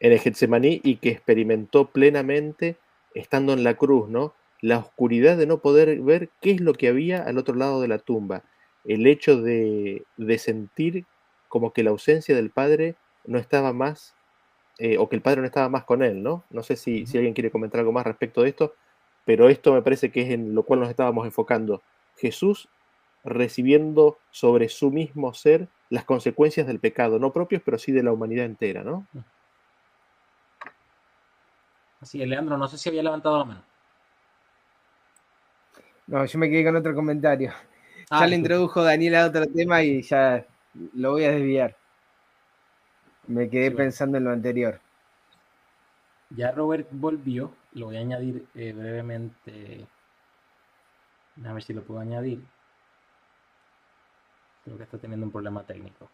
en 0.00 0.12
el 0.12 0.18
Getsemaní 0.18 0.80
y 0.82 0.96
que 0.96 1.10
experimentó 1.10 1.86
plenamente 1.86 2.76
estando 3.14 3.52
en 3.52 3.64
la 3.64 3.74
cruz, 3.74 4.08
¿no? 4.08 4.34
La 4.60 4.78
oscuridad 4.78 5.36
de 5.36 5.46
no 5.46 5.58
poder 5.58 6.00
ver 6.00 6.30
qué 6.40 6.50
es 6.52 6.60
lo 6.60 6.74
que 6.74 6.88
había 6.88 7.22
al 7.22 7.38
otro 7.38 7.54
lado 7.54 7.80
de 7.80 7.88
la 7.88 7.98
tumba. 7.98 8.42
El 8.84 9.06
hecho 9.06 9.40
de, 9.40 10.04
de 10.16 10.38
sentir 10.38 11.06
como 11.48 11.72
que 11.72 11.82
la 11.82 11.90
ausencia 11.90 12.34
del 12.34 12.50
Padre 12.50 12.96
no 13.24 13.38
estaba 13.38 13.72
más, 13.72 14.14
eh, 14.78 14.98
o 14.98 15.08
que 15.08 15.16
el 15.16 15.22
Padre 15.22 15.40
no 15.40 15.46
estaba 15.46 15.68
más 15.68 15.84
con 15.84 16.02
él, 16.02 16.22
¿no? 16.22 16.44
No 16.50 16.62
sé 16.62 16.76
si, 16.76 17.06
si 17.06 17.16
alguien 17.16 17.34
quiere 17.34 17.50
comentar 17.50 17.78
algo 17.80 17.92
más 17.92 18.06
respecto 18.06 18.42
de 18.42 18.48
esto, 18.48 18.74
pero 19.24 19.48
esto 19.48 19.72
me 19.72 19.82
parece 19.82 20.10
que 20.10 20.22
es 20.22 20.30
en 20.30 20.54
lo 20.54 20.64
cual 20.64 20.80
nos 20.80 20.90
estábamos 20.90 21.26
enfocando. 21.26 21.82
Jesús 22.16 22.68
recibiendo 23.24 24.18
sobre 24.30 24.68
su 24.68 24.90
mismo 24.90 25.32
ser 25.34 25.68
las 25.90 26.04
consecuencias 26.04 26.66
del 26.66 26.80
pecado, 26.80 27.18
no 27.18 27.32
propios, 27.32 27.62
pero 27.64 27.78
sí 27.78 27.92
de 27.92 28.02
la 28.02 28.12
humanidad 28.12 28.46
entera, 28.46 28.82
¿no? 28.82 29.06
Así 32.00 32.20
es, 32.20 32.28
Leandro, 32.28 32.56
no 32.56 32.66
sé 32.66 32.78
si 32.78 32.88
había 32.88 33.02
levantado 33.02 33.38
la 33.38 33.44
mano. 33.44 33.64
No, 36.06 36.24
yo 36.24 36.38
me 36.38 36.50
quedé 36.50 36.64
con 36.64 36.76
otro 36.76 36.94
comentario. 36.94 37.52
Ah, 38.10 38.20
ya 38.20 38.26
le 38.26 38.36
introdujo 38.36 38.82
Daniel 38.82 39.14
a 39.16 39.26
otro 39.26 39.46
tema 39.46 39.82
y 39.82 40.02
ya 40.02 40.44
lo 40.94 41.12
voy 41.12 41.24
a 41.24 41.30
desviar. 41.30 41.76
Me 43.28 43.48
quedé 43.48 43.70
pensando 43.70 44.18
en 44.18 44.24
lo 44.24 44.30
anterior. 44.30 44.80
Ya 46.30 46.50
Robert 46.50 46.88
volvió, 46.90 47.54
lo 47.72 47.86
voy 47.86 47.96
a 47.96 48.00
añadir 48.00 48.46
eh, 48.54 48.72
brevemente. 48.72 49.86
A 51.44 51.52
ver 51.52 51.62
si 51.62 51.72
lo 51.72 51.82
puedo 51.82 52.00
añadir. 52.00 52.42
Creo 54.64 54.76
que 54.76 54.84
está 54.84 54.98
teniendo 54.98 55.26
un 55.26 55.32
problema 55.32 55.64
técnico. 55.64 56.08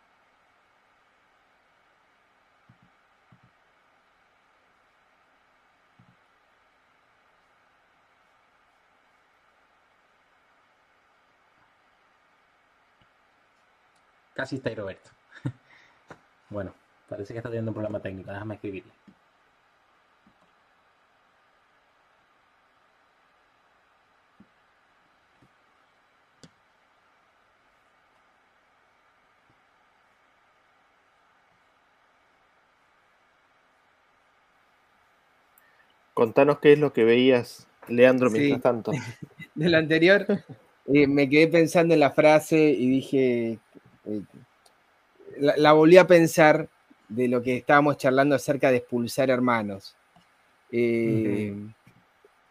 Casi 14.34 14.56
está 14.56 14.70
ahí 14.70 14.76
Roberto. 14.76 15.10
bueno, 16.50 16.72
parece 17.08 17.34
que 17.34 17.38
está 17.38 17.50
teniendo 17.50 17.70
un 17.72 17.74
problema 17.74 18.00
técnico. 18.00 18.30
Déjame 18.30 18.54
escribirle. 18.54 18.92
Contanos 36.18 36.58
qué 36.58 36.72
es 36.72 36.80
lo 36.80 36.92
que 36.92 37.04
veías, 37.04 37.68
Leandro, 37.86 38.28
mientras 38.28 38.60
tanto. 38.60 38.90
De 39.54 39.68
lo 39.68 39.78
anterior, 39.78 40.26
eh, 40.92 41.06
me 41.06 41.28
quedé 41.28 41.46
pensando 41.46 41.94
en 41.94 42.00
la 42.00 42.10
frase 42.10 42.58
y 42.58 42.90
dije, 42.90 43.60
eh, 44.04 44.22
la, 45.38 45.72
volví 45.74 45.96
a 45.96 46.08
pensar 46.08 46.68
de 47.08 47.28
lo 47.28 47.40
que 47.40 47.58
estábamos 47.58 47.98
charlando 47.98 48.34
acerca 48.34 48.72
de 48.72 48.78
expulsar 48.78 49.30
hermanos. 49.30 49.94
Eh, 50.72 51.54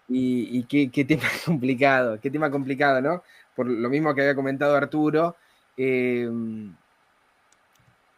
y, 0.08 0.64
qué, 0.64 1.04
tema 1.04 1.28
complicado, 1.46 2.22
qué 2.22 2.32
tema 2.32 2.50
complicado, 2.50 3.02
¿no? 3.02 3.22
Por 3.54 3.68
lo 3.68 3.90
mismo 3.90 4.16
que 4.16 4.22
había 4.22 4.36
comentado 4.36 4.78
Arturo. 4.78 5.36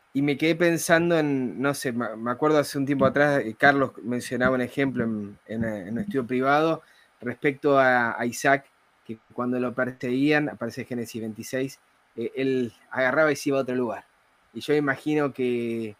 Eh, 0.10 0.20
y 0.20 0.22
me 0.22 0.38
quedé 0.38 0.55
pensando 0.55 1.18
en, 1.18 1.62
no 1.62 1.74
sé, 1.74 1.91
me 1.91 2.32
acuerdo 2.32 2.57
hace 2.60 2.78
un 2.78 2.86
tiempo 2.86 3.05
atrás, 3.05 3.43
Carlos 3.57 3.91
mencionaba 4.03 4.55
un 4.55 4.62
ejemplo 4.62 5.03
en, 5.03 5.38
en, 5.47 5.64
un 5.91 5.99
estudio 5.99 6.26
privado 6.26 6.82
respecto 7.22 7.78
a, 7.78 8.20
a, 8.20 8.26
Isaac, 8.26 8.66
que 9.05 9.18
cuando 9.34 9.60
lo 9.60 9.74
perseguían, 9.74 10.49
aparece 10.49 10.86
Génesis 10.86 11.22
26, 11.22 11.80
eh, 12.16 12.32
él 12.36 12.74
agarraba 12.91 13.32
y 13.32 13.36
se 13.36 13.49
iba 13.49 13.60
a 13.60 13.62
otro 13.62 13.76
lugar. 13.76 14.05
Y 14.53 14.62
yo 14.62 14.74
imagino 14.74 15.34
que, 15.34 15.95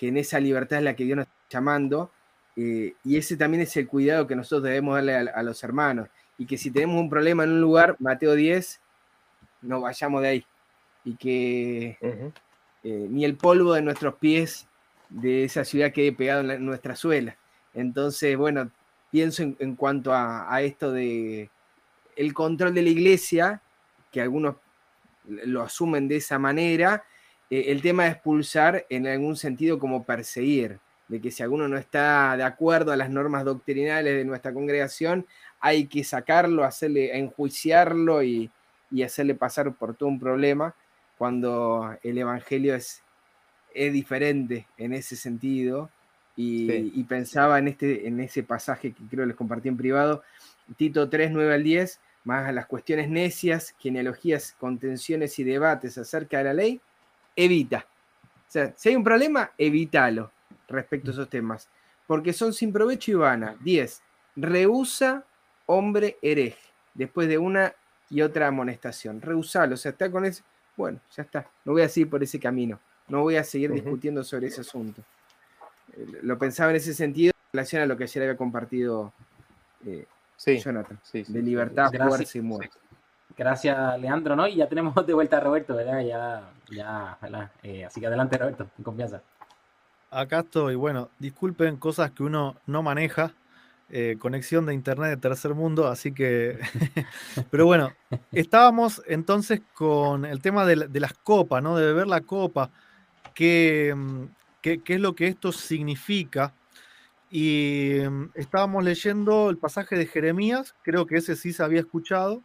en 0.00 0.16
esa 0.18 0.38
libertad 0.38 0.78
es 0.78 0.84
la 0.84 0.94
que 0.94 1.04
Dios 1.04 1.16
nos 1.16 1.26
está 1.26 1.58
llamando, 1.58 2.10
eh, 2.56 2.94
y 3.04 3.16
ese 3.16 3.36
también 3.36 3.62
es 3.62 3.76
el 3.76 3.88
cuidado 3.88 4.26
que 4.26 4.36
nosotros 4.36 4.64
debemos 4.64 4.96
darle 4.96 5.14
a, 5.16 5.42
los 5.42 5.62
hermanos. 5.64 6.08
Y 6.36 6.46
que 6.46 6.58
si 6.58 6.70
tenemos 6.70 7.00
un 7.00 7.08
problema 7.08 7.44
en 7.44 7.52
un 7.52 7.60
lugar, 7.60 7.96
Mateo 8.00 8.34
10, 8.34 8.80
no 9.62 9.80
vayamos 9.80 10.22
de 10.22 10.28
ahí. 10.28 10.46
Y 11.04 11.16
que 11.16 11.98
eh, 12.84 13.06
ni 13.10 13.24
el 13.24 13.36
polvo 13.36 13.74
de 13.74 13.82
nuestros 13.82 14.14
pies 14.14 14.68
de 15.08 15.44
esa 15.44 15.64
ciudad 15.64 15.92
quede 15.92 16.12
pegado 16.12 16.48
en, 16.50 16.64
nuestra 16.64 16.94
suela. 16.94 17.36
Entonces, 17.72 18.36
bueno, 18.36 18.70
pienso 19.10 19.42
en, 19.42 19.56
en 19.58 19.74
cuanto 19.74 20.12
a, 20.12 20.62
esto 20.62 20.92
de 20.92 21.50
el 22.16 22.32
control 22.32 22.74
de 22.74 22.82
la 22.82 22.90
iglesia, 22.90 23.62
que 24.12 24.20
algunos 24.20 24.56
lo 25.26 25.62
asumen 25.62 26.06
de 26.08 26.16
esa 26.16 26.38
manera, 26.38 27.04
eh, 27.50 27.66
el 27.68 27.82
tema 27.82 28.04
de 28.04 28.10
expulsar 28.10 28.86
en 28.88 29.06
algún 29.06 29.36
sentido 29.36 29.78
como 29.78 30.04
perseguir, 30.04 30.78
de 31.08 31.20
que 31.20 31.30
si 31.30 31.42
alguno 31.42 31.68
no 31.68 31.76
está 31.76 32.36
de 32.36 32.42
acuerdo 32.42 32.92
a 32.92 32.96
las 32.96 33.10
normas 33.10 33.44
doctrinales 33.44 34.16
de 34.16 34.24
nuestra 34.24 34.52
congregación, 34.52 35.26
hay 35.60 35.86
que 35.86 36.02
sacarlo, 36.04 36.64
hacerle, 36.64 37.16
enjuiciarlo 37.16 38.22
y, 38.22 38.50
hacerle 39.04 39.34
pasar 39.34 39.74
por 39.74 39.96
todo 39.96 40.08
un 40.08 40.20
problema, 40.20 40.74
cuando 41.24 41.96
el 42.02 42.18
Evangelio 42.18 42.74
es, 42.74 43.02
es 43.72 43.90
diferente 43.94 44.68
en 44.76 44.92
ese 44.92 45.16
sentido. 45.16 45.88
Y, 46.36 47.02
pensaba 47.04 47.58
en, 47.58 47.68
este, 47.68 48.06
en 48.06 48.20
ese 48.20 48.42
pasaje 48.42 48.92
que 48.92 49.02
creo 49.08 49.24
les 49.24 49.34
compartí 49.34 49.70
en 49.70 49.78
privado, 49.78 50.22
Tito 50.76 51.08
3, 51.08 51.30
9 51.30 51.54
al 51.54 51.64
10, 51.64 51.98
más 52.24 52.46
a 52.46 52.52
las 52.52 52.66
cuestiones 52.66 53.08
necias, 53.08 53.74
genealogías, 53.78 54.54
contenciones 54.60 55.38
y 55.38 55.44
debates 55.44 55.96
acerca 55.96 56.36
de 56.36 56.44
la 56.44 56.52
ley, 56.52 56.78
evita. 57.34 57.86
O 58.46 58.50
sea, 58.50 58.74
si 58.76 58.90
hay 58.90 58.96
un 58.96 59.04
problema, 59.04 59.52
evítalo 59.56 60.30
respecto 60.68 61.08
a 61.08 61.14
esos 61.14 61.30
temas, 61.30 61.70
porque 62.06 62.34
son 62.34 62.52
sin 62.52 62.70
provecho 62.70 63.12
y 63.12 63.14
vana. 63.14 63.56
10. 63.62 64.02
Rehúsa 64.36 65.24
hombre 65.64 66.18
hereje, 66.20 66.68
después 66.92 67.28
de 67.28 67.38
una 67.38 67.72
y 68.10 68.20
otra 68.20 68.48
amonestación. 68.48 69.22
Rehusalo, 69.22 69.72
o 69.72 69.78
sea, 69.78 69.92
está 69.92 70.10
con 70.10 70.26
ese... 70.26 70.42
Bueno, 70.76 71.00
ya 71.14 71.22
está, 71.22 71.46
no 71.64 71.72
voy 71.72 71.82
a 71.82 71.88
seguir 71.88 72.10
por 72.10 72.22
ese 72.22 72.38
camino, 72.40 72.78
no 73.08 73.22
voy 73.22 73.36
a 73.36 73.44
seguir 73.44 73.72
discutiendo 73.72 74.24
sobre 74.24 74.48
ese 74.48 74.62
asunto. 74.62 75.02
Eh, 75.96 76.20
lo 76.22 76.38
pensaba 76.38 76.70
en 76.70 76.76
ese 76.76 76.94
sentido 76.94 77.32
en 77.34 77.52
relación 77.52 77.82
a 77.82 77.86
lo 77.86 77.96
que 77.96 78.04
ayer 78.04 78.22
había 78.22 78.36
compartido 78.36 79.12
eh, 79.86 80.06
Sí, 80.36 80.58
Jonathan. 80.58 80.98
de 81.12 81.42
libertad, 81.42 81.90
fuerza 81.90 82.38
y 82.38 82.40
muerte. 82.40 82.76
Gracias, 83.36 83.98
Leandro, 83.98 84.36
¿no? 84.36 84.46
Y 84.46 84.56
ya 84.56 84.68
tenemos 84.68 84.94
de 85.06 85.14
vuelta 85.14 85.38
a 85.38 85.40
Roberto, 85.40 85.74
¿verdad? 85.74 86.00
Ya, 86.02 86.50
ya, 86.70 87.18
¿verdad? 87.20 87.50
Eh, 87.62 87.84
así 87.84 88.00
que 88.00 88.06
adelante, 88.06 88.36
Roberto, 88.38 88.68
con 88.76 88.84
confianza. 88.84 89.22
Acá 90.10 90.40
estoy. 90.40 90.76
Bueno, 90.76 91.08
disculpen 91.18 91.76
cosas 91.76 92.10
que 92.12 92.22
uno 92.22 92.56
no 92.66 92.82
maneja. 92.82 93.32
Eh, 93.90 94.16
conexión 94.18 94.64
de 94.66 94.74
internet 94.74 95.10
de 95.10 95.16
tercer 95.18 95.54
mundo, 95.54 95.86
así 95.86 96.12
que. 96.12 96.58
Pero 97.50 97.66
bueno, 97.66 97.92
estábamos 98.32 99.02
entonces 99.06 99.60
con 99.74 100.24
el 100.24 100.40
tema 100.40 100.64
de, 100.64 100.88
las 101.00 101.12
copas, 101.14 101.62
¿no? 101.62 101.76
De 101.76 101.86
beber 101.86 102.06
la 102.06 102.22
copa. 102.22 102.70
¿Qué, 103.34 103.94
qué, 104.62 104.80
qué 104.82 104.94
es 104.94 105.00
lo 105.00 105.14
que 105.14 105.28
esto 105.28 105.52
significa? 105.52 106.54
Y 107.30 107.98
mm, 108.08 108.30
estábamos 108.34 108.84
leyendo 108.84 109.50
el 109.50 109.58
pasaje 109.58 109.96
de 109.96 110.06
Jeremías, 110.06 110.74
creo 110.82 111.04
que 111.04 111.16
ese 111.16 111.34
sí 111.34 111.52
se 111.52 111.64
había 111.64 111.80
escuchado. 111.80 112.42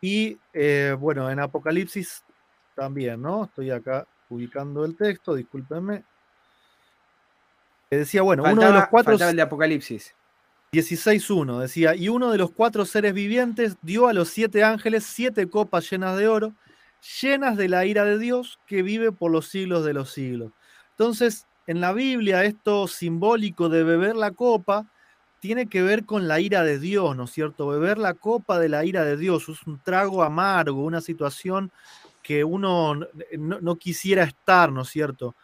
Y 0.00 0.38
eh, 0.52 0.96
bueno, 0.98 1.30
en 1.30 1.38
Apocalipsis 1.38 2.24
también, 2.74 3.20
¿no? 3.20 3.44
Estoy 3.44 3.70
acá 3.70 4.06
ubicando 4.28 4.84
el 4.84 4.96
texto, 4.96 5.34
discúlpenme. 5.34 6.02
decía, 7.90 8.22
bueno, 8.22 8.42
uno 8.44 8.62
de 8.62 8.72
los 8.72 8.88
cuatro. 8.88 9.14
el 9.14 9.36
de 9.36 9.42
Apocalipsis. 9.42 10.14
16.1 10.74 11.60
decía, 11.60 11.94
y 11.94 12.08
uno 12.08 12.32
de 12.32 12.38
los 12.38 12.50
cuatro 12.50 12.84
seres 12.84 13.14
vivientes 13.14 13.76
dio 13.82 14.08
a 14.08 14.12
los 14.12 14.28
siete 14.28 14.64
ángeles 14.64 15.04
siete 15.04 15.48
copas 15.48 15.88
llenas 15.88 16.18
de 16.18 16.26
oro, 16.26 16.52
llenas 17.20 17.56
de 17.56 17.68
la 17.68 17.86
ira 17.86 18.04
de 18.04 18.18
Dios 18.18 18.58
que 18.66 18.82
vive 18.82 19.12
por 19.12 19.30
los 19.30 19.48
siglos 19.48 19.84
de 19.84 19.92
los 19.92 20.10
siglos. 20.10 20.50
Entonces, 20.90 21.46
en 21.68 21.80
la 21.80 21.92
Biblia 21.92 22.44
esto 22.44 22.88
simbólico 22.88 23.68
de 23.68 23.84
beber 23.84 24.16
la 24.16 24.32
copa 24.32 24.90
tiene 25.38 25.68
que 25.68 25.82
ver 25.82 26.06
con 26.06 26.26
la 26.26 26.40
ira 26.40 26.64
de 26.64 26.80
Dios, 26.80 27.16
¿no 27.16 27.24
es 27.24 27.30
cierto? 27.30 27.68
Beber 27.68 27.98
la 27.98 28.14
copa 28.14 28.58
de 28.58 28.68
la 28.68 28.84
ira 28.84 29.04
de 29.04 29.16
Dios 29.16 29.48
es 29.48 29.62
un 29.68 29.78
trago 29.78 30.24
amargo, 30.24 30.82
una 30.82 31.00
situación 31.00 31.70
que 32.20 32.42
uno 32.42 32.98
no, 33.38 33.76
quisiera 33.76 34.24
estar, 34.24 34.72
¿no 34.72 34.82
es 34.82 34.88
cierto? 34.88 35.36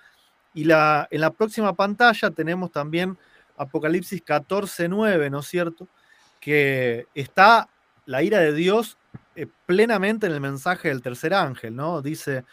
Y 0.54 0.64
la, 0.64 1.06
en 1.10 1.20
la 1.20 1.30
próxima 1.30 1.74
pantalla 1.74 2.30
tenemos 2.30 2.72
también 2.72 3.16
Apocalipsis 3.60 4.22
14, 4.22 4.88
9, 4.88 5.28
¿no 5.28 5.40
es 5.40 5.46
cierto? 5.46 5.86
Que 6.40 7.06
está 7.14 7.68
la 8.06 8.22
ira 8.22 8.38
de 8.38 8.54
Dios 8.54 8.96
eh, 9.36 9.46
plenamente 9.66 10.26
en 10.26 10.32
el 10.32 10.40
mensaje 10.40 10.88
del 10.88 11.02
tercer 11.02 11.34
ángel, 11.34 11.76
¿no? 11.76 12.00
Dice, 12.00 12.44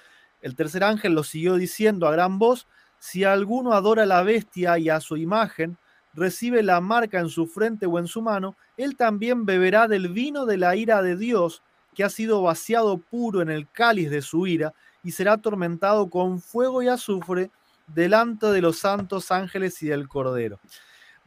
el 0.41 0.55
tercer 0.55 0.83
ángel 0.83 1.13
lo 1.13 1.23
siguió 1.23 1.55
diciendo 1.55 2.07
a 2.07 2.11
gran 2.11 2.37
voz, 2.39 2.67
si 2.99 3.23
alguno 3.23 3.73
adora 3.73 4.03
a 4.03 4.05
la 4.05 4.21
bestia 4.21 4.77
y 4.77 4.89
a 4.89 4.99
su 4.99 5.15
imagen, 5.15 5.77
recibe 6.13 6.61
la 6.61 6.81
marca 6.81 7.19
en 7.19 7.29
su 7.29 7.47
frente 7.47 7.85
o 7.85 7.99
en 7.99 8.07
su 8.07 8.21
mano, 8.21 8.57
él 8.75 8.97
también 8.97 9.45
beberá 9.45 9.87
del 9.87 10.09
vino 10.09 10.45
de 10.45 10.57
la 10.57 10.75
ira 10.75 11.01
de 11.01 11.15
Dios, 11.15 11.63
que 11.95 12.03
ha 12.03 12.09
sido 12.09 12.41
vaciado 12.41 12.97
puro 12.97 13.41
en 13.41 13.49
el 13.49 13.69
cáliz 13.71 14.09
de 14.09 14.21
su 14.21 14.45
ira, 14.45 14.73
y 15.03 15.11
será 15.11 15.33
atormentado 15.33 16.09
con 16.09 16.41
fuego 16.41 16.81
y 16.81 16.89
azufre 16.89 17.49
delante 17.87 18.47
de 18.47 18.61
los 18.61 18.77
santos 18.77 19.31
ángeles 19.31 19.81
y 19.81 19.87
del 19.87 20.07
Cordero. 20.07 20.59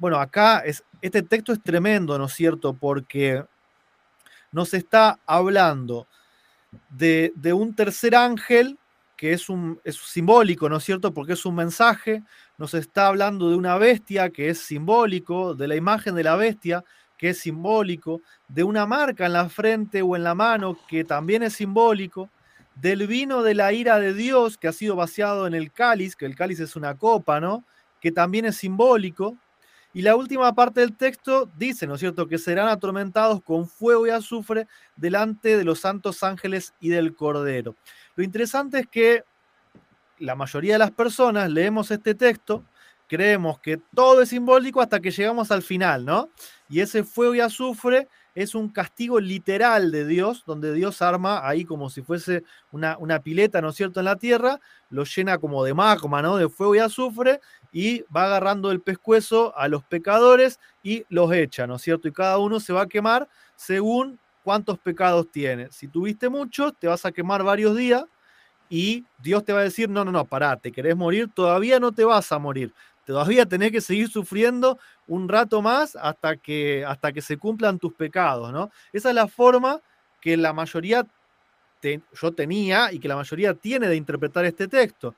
Bueno, 0.01 0.19
acá 0.19 0.61
es, 0.61 0.83
este 1.03 1.23
texto 1.23 1.53
es 1.53 1.63
tremendo, 1.63 2.19
¿no 2.19 2.25
es 2.25 2.33
cierto? 2.33 2.73
Porque 2.73 3.45
nos 4.51 4.73
está 4.73 5.21
hablando 5.27 6.07
de, 6.89 7.33
de 7.37 7.53
un 7.53 7.75
tercer 7.75 8.15
ángel 8.15 8.79
que 9.15 9.35
es, 9.35 9.51
un, 9.51 9.79
es 9.85 9.97
simbólico, 9.97 10.71
¿no 10.71 10.79
es 10.79 10.85
cierto? 10.85 11.13
Porque 11.13 11.35
es 11.35 11.45
un 11.45 11.55
mensaje, 11.55 12.23
nos 12.57 12.73
está 12.73 13.09
hablando 13.09 13.51
de 13.51 13.57
una 13.57 13.77
bestia 13.77 14.31
que 14.31 14.49
es 14.49 14.59
simbólico, 14.61 15.55
de 15.55 15.69
la 15.69 15.77
imagen 15.77 16.15
de 16.15 16.25
la 16.25 16.37
bestia, 16.37 16.83
que 17.19 17.29
es 17.29 17.39
simbólico, 17.41 18.23
de 18.49 18.65
una 18.65 18.87
marca 18.87 19.27
en 19.27 19.35
la 19.35 19.51
frente 19.51 20.01
o 20.01 20.17
en 20.17 20.25
la 20.25 20.35
mano, 20.35 20.79
que 20.89 21.05
también 21.05 21.43
es 21.43 21.53
simbólico, 21.53 22.31
del 22.77 23.07
vino 23.07 23.43
de 23.43 23.55
la 23.55 23.75
ira 23.75 23.99
de 23.99 24.15
Dios, 24.15 24.57
que 24.57 24.69
ha 24.69 24.73
sido 24.73 24.97
vaciado 24.97 25.47
en 25.47 25.53
el 25.53 25.71
cáliz, 25.71 26.17
que 26.17 26.25
el 26.25 26.35
cáliz 26.35 26.59
es 26.61 26.75
una 26.75 26.97
copa, 26.97 27.39
¿no? 27.39 27.63
Que 28.01 28.13
también 28.13 28.47
es 28.47 28.57
simbólico. 28.57 29.37
Y 29.93 30.03
la 30.03 30.15
última 30.15 30.55
parte 30.55 30.81
del 30.81 30.97
texto 30.97 31.51
dice, 31.57 31.87
¿no 31.87 31.95
es 31.95 32.01
cierto?, 32.01 32.29
que 32.29 32.39
serán 32.39 32.69
atormentados 32.69 33.43
con 33.43 33.69
fuego 33.69 34.07
y 34.07 34.11
azufre 34.11 34.69
delante 34.97 35.57
de 35.57 35.65
los 35.65 35.81
santos 35.81 36.23
ángeles 36.23 36.75
y 36.79 36.91
del 36.91 37.15
Cordero. 37.15 37.75
Lo 38.15 38.23
interesante 38.23 38.81
es 38.81 38.87
que 38.87 39.25
la 40.19 40.37
mayoría 40.37 40.75
de 40.75 40.79
las 40.79 40.93
personas 40.93 41.51
leemos 41.51 41.91
este 41.91 42.15
texto, 42.15 42.65
creemos 43.09 43.59
que 43.59 43.81
todo 43.95 44.23
es 44.23 44.29
simbólico 44.29 44.81
hasta 44.81 45.01
que 45.01 45.11
llegamos 45.11 45.51
al 45.51 45.63
final, 45.63 46.05
¿no? 46.05 46.29
Y 46.69 46.81
ese 46.81 47.03
fuego 47.03 47.35
y 47.35 47.41
azufre 47.41 48.07
es 48.35 48.55
un 48.55 48.69
castigo 48.69 49.19
literal 49.19 49.91
de 49.91 50.07
Dios, 50.07 50.45
donde 50.47 50.73
Dios 50.73 51.03
arma 51.03 51.47
ahí 51.49 51.65
como 51.65 51.91
si 51.91 52.03
fuese 52.03 52.45
una, 52.71 52.97
pileta, 53.21 53.61
¿no 53.61 53.71
es 53.71 53.77
cierto?, 53.77 53.99
en 53.99 54.05
la 54.05 54.15
tierra, 54.15 54.61
lo 54.89 55.03
llena 55.05 55.39
como 55.39 55.65
de 55.65 55.75
magma, 55.75 56.23
¿no?, 56.23 56.37
de 56.37 56.49
fuego 56.49 56.77
y 56.77 56.79
azufre, 56.79 57.41
y 57.73 58.03
va 58.15 58.25
agarrando 58.25 58.71
el 58.71 58.81
pescuezo 58.81 59.57
a 59.57 59.69
los 59.69 59.85
pecadores 59.85 60.59
y 60.83 61.05
los 61.09 61.33
echa, 61.33 61.67
¿no 61.67 61.77
es 61.77 61.83
cierto? 61.83 62.09
Y 62.09 62.13
cada 62.13 62.39
uno 62.39 62.61
se 62.61 62.73
va 62.73 62.83
a 62.83 62.87
quemar 62.87 63.29
según 63.57 64.19
cuántos 64.43 64.79
pecados 64.79 65.31
tiene. 65.31 65.69
Si 65.71 65.89
tuviste 65.89 66.29
muchos, 66.29 66.75
te 66.79 66.89
vas 66.89 67.05
a 67.05 67.13
quemar 67.13 67.43
varios 67.45 67.77
días 67.77 68.05
y 68.69 69.05
Dios 69.19 69.45
te 69.45 69.53
va 69.53 69.61
a 69.61 69.65
decir, 69.65 69.89
no, 69.89 70.05
no, 70.05 70.13
no, 70.13 70.25
pará, 70.25 70.57
te 70.57 70.73
querés 70.73 70.97
morir, 70.97 71.29
todavía 71.35 71.81
no 71.81 71.93
te 71.93 72.05
vas 72.05 72.31
a 72.33 72.39
morir, 72.39 72.73
todavía 73.05 73.47
tenés 73.47 73.73
que 73.73 73.81
seguir 73.81 74.09
sufriendo 74.09 74.79
un 75.07 75.29
rato 75.29 75.61
más 75.61 75.97
hasta 75.97 76.37
que, 76.37 76.85
hasta 76.85 77.13
que 77.13 77.21
se 77.21 77.37
cumplan 77.37 77.79
tus 77.79 77.93
pecados, 77.95 78.53
¿no? 78.53 78.71
Esa 78.93 79.09
es 79.11 79.15
la 79.15 79.27
forma 79.27 79.81
que 80.21 80.37
la 80.37 80.53
mayoría 80.53 81.07
yo 82.13 82.33
tenía 82.33 82.93
y 82.93 82.99
que 83.01 83.09
la 83.09 83.17
mayoría 83.17 83.55
tiene 83.55 83.89
de 83.89 83.97
interpretar 83.97 84.45
este 84.45 84.69
texto. 84.69 85.15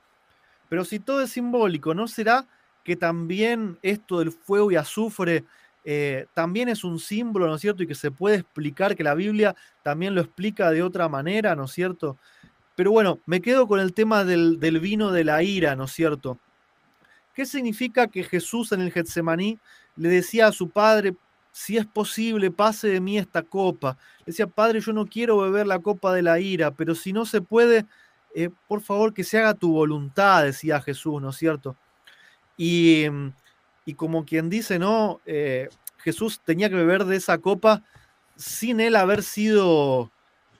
Pero 0.69 0.85
si 0.85 0.99
todo 0.99 1.21
es 1.21 1.31
simbólico, 1.31 1.93
¿no 1.93 2.07
será 2.07 2.45
que 2.83 2.95
también 2.95 3.77
esto 3.81 4.19
del 4.19 4.31
fuego 4.31 4.71
y 4.71 4.75
azufre 4.75 5.45
eh, 5.85 6.27
también 6.33 6.69
es 6.69 6.83
un 6.83 6.99
símbolo, 6.99 7.47
¿no 7.47 7.55
es 7.55 7.61
cierto? 7.61 7.83
Y 7.83 7.87
que 7.87 7.95
se 7.95 8.11
puede 8.11 8.37
explicar, 8.37 8.95
que 8.95 9.03
la 9.03 9.15
Biblia 9.15 9.55
también 9.83 10.15
lo 10.15 10.21
explica 10.21 10.71
de 10.71 10.81
otra 10.81 11.09
manera, 11.09 11.55
¿no 11.55 11.65
es 11.65 11.71
cierto? 11.71 12.17
Pero 12.75 12.91
bueno, 12.91 13.19
me 13.25 13.41
quedo 13.41 13.67
con 13.67 13.79
el 13.79 13.93
tema 13.93 14.23
del, 14.23 14.59
del 14.59 14.79
vino 14.79 15.11
de 15.11 15.23
la 15.23 15.43
ira, 15.43 15.75
¿no 15.75 15.85
es 15.85 15.91
cierto? 15.91 16.39
¿Qué 17.33 17.45
significa 17.45 18.07
que 18.07 18.23
Jesús 18.23 18.71
en 18.71 18.81
el 18.81 18.91
Getsemaní 18.91 19.59
le 19.95 20.09
decía 20.09 20.47
a 20.47 20.51
su 20.51 20.69
padre, 20.69 21.15
si 21.51 21.77
es 21.77 21.85
posible, 21.85 22.49
pase 22.49 22.87
de 22.87 23.01
mí 23.01 23.17
esta 23.17 23.41
copa? 23.41 23.97
Le 24.19 24.25
decía, 24.27 24.47
Padre, 24.47 24.79
yo 24.79 24.93
no 24.93 25.05
quiero 25.05 25.37
beber 25.37 25.67
la 25.67 25.79
copa 25.79 26.13
de 26.13 26.21
la 26.21 26.39
ira, 26.39 26.71
pero 26.71 26.95
si 26.95 27.11
no 27.11 27.25
se 27.25 27.41
puede, 27.41 27.85
eh, 28.35 28.49
por 28.67 28.81
favor, 28.81 29.13
que 29.13 29.23
se 29.23 29.37
haga 29.37 29.53
tu 29.53 29.73
voluntad, 29.73 30.43
decía 30.43 30.81
Jesús, 30.81 31.21
¿no 31.21 31.29
es 31.29 31.35
cierto? 31.35 31.75
Y, 32.57 33.05
y 33.85 33.93
como 33.95 34.25
quien 34.25 34.49
dice, 34.49 34.79
¿no? 34.79 35.21
Eh, 35.25 35.69
Jesús 35.97 36.41
tenía 36.43 36.69
que 36.69 36.75
beber 36.75 37.05
de 37.05 37.15
esa 37.15 37.37
copa 37.37 37.83
sin 38.35 38.79
él 38.79 38.95
haber 38.95 39.23
sido 39.23 40.11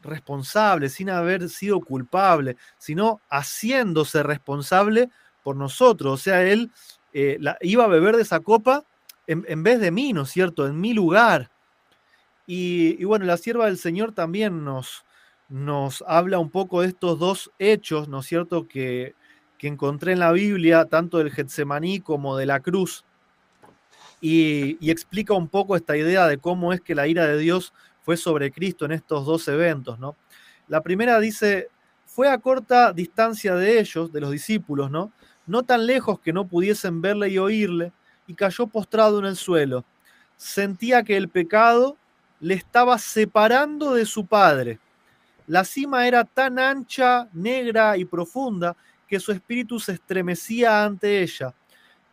responsable, 0.02 0.90
sin 0.90 1.10
haber 1.10 1.50
sido 1.50 1.80
culpable, 1.82 2.58
sino 2.78 3.22
haciéndose 3.30 4.22
responsable 4.22 5.10
por 5.44 5.56
nosotros. 5.56 6.14
O 6.14 6.18
sea, 6.18 6.44
Él 6.44 6.72
eh, 7.14 7.38
la, 7.40 7.58
iba 7.62 7.86
a 7.86 7.88
beber 7.88 8.16
de 8.16 8.24
esa 8.24 8.40
copa 8.42 8.86
en, 9.26 9.64
vez 9.64 9.80
de 9.80 9.92
mí, 9.92 10.12
¿no 10.12 10.24
es 10.24 10.30
cierto? 10.30 10.68
En 10.68 10.80
mi 10.80 10.94
lugar. 10.94 11.50
Y, 12.46 13.02
bueno, 13.06 13.26
la 13.26 13.38
sierva 13.38 13.68
del 13.68 13.78
Señor 13.78 14.12
también 14.12 14.66
nos, 14.66 15.03
nos 15.50 16.04
habla 16.08 16.40
un 16.40 16.50
poco 16.50 16.82
de 16.82 16.88
estos 16.88 17.20
dos 17.20 17.52
hechos, 17.60 18.08
¿no 18.08 18.20
es 18.20 18.26
cierto?, 18.26 18.68
que, 18.68 19.16
que 19.58 19.68
encontré 19.68 20.14
en 20.14 20.20
la 20.20 20.32
Biblia, 20.32 20.86
tanto 20.86 21.18
del 21.18 21.32
Getsemaní 21.32 22.00
como 22.00 22.38
de 22.38 22.46
la 22.46 22.60
cruz. 22.60 23.06
Y, 24.22 24.78
y, 24.80 24.90
explica 24.90 25.34
un 25.34 25.50
poco 25.50 25.76
esta 25.76 25.98
idea 25.98 26.28
de 26.28 26.38
cómo 26.38 26.72
es 26.72 26.80
que 26.80 26.96
la 26.96 27.08
ira 27.08 27.28
de 27.28 27.38
Dios 27.38 27.74
fue 28.04 28.16
sobre 28.16 28.52
Cristo 28.52 28.86
en 28.86 28.94
estos 28.94 29.26
dos 29.26 29.48
eventos, 29.50 30.00
¿no? 30.00 30.16
La 30.70 30.82
primera 30.82 31.20
dice, 31.20 31.68
fue 32.06 32.30
a 32.30 32.38
corta 32.38 32.94
distancia 32.94 33.56
de 33.56 33.80
ellos, 33.80 34.14
de 34.14 34.22
los 34.22 34.32
discípulos, 34.32 34.90
¿no? 34.90 35.12
no 35.46 35.64
tan 35.64 35.86
lejos 35.86 36.20
que 36.20 36.34
no 36.34 36.48
pudiesen 36.48 37.02
verle 37.02 37.30
y 37.30 37.38
oírle, 37.38 37.92
y 38.28 38.36
cayó 38.36 38.68
postrado 38.68 39.20
en 39.20 39.26
el 39.26 39.36
suelo. 39.36 39.84
Sentía 40.38 41.04
que 41.04 41.18
el 41.18 41.30
pecado 41.30 41.98
le 42.40 42.54
estaba 42.54 42.98
separando 42.98 43.94
de 43.94 44.06
su 44.06 44.26
padre. 44.26 44.80
La 45.48 45.66
cima 45.66 46.08
era 46.08 46.24
tan 46.24 46.58
ancha, 46.58 47.28
negra 47.34 47.98
y 47.98 48.06
profunda 48.06 48.76
que 49.08 49.20
su 49.20 49.32
espíritu 49.32 49.80
se 49.80 49.94
estremecía 49.94 50.86
ante 50.86 51.22
ella. 51.22 51.54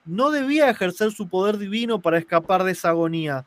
No 0.04 0.30
debía 0.30 0.68
ejercer 0.70 1.12
su 1.12 1.28
poder 1.28 1.58
divino 1.58 2.00
para 2.00 2.18
escapar 2.18 2.64
de 2.64 2.72
esa 2.72 2.88
agonía. 2.88 3.46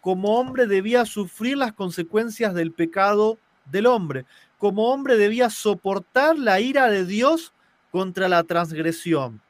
Como 0.00 0.38
hombre 0.38 0.66
debía 0.66 1.04
sufrir 1.04 1.56
las 1.56 1.72
consecuencias 1.72 2.54
del 2.54 2.72
pecado 2.72 3.38
del 3.66 3.86
hombre. 3.86 4.24
Como 4.58 4.90
hombre 4.90 5.16
debía 5.16 5.50
soportar 5.50 6.38
la 6.38 6.60
ira 6.60 6.88
de 6.88 7.04
Dios 7.04 7.52
contra 7.90 8.28
la 8.28 8.42
transgresión. 8.44 9.40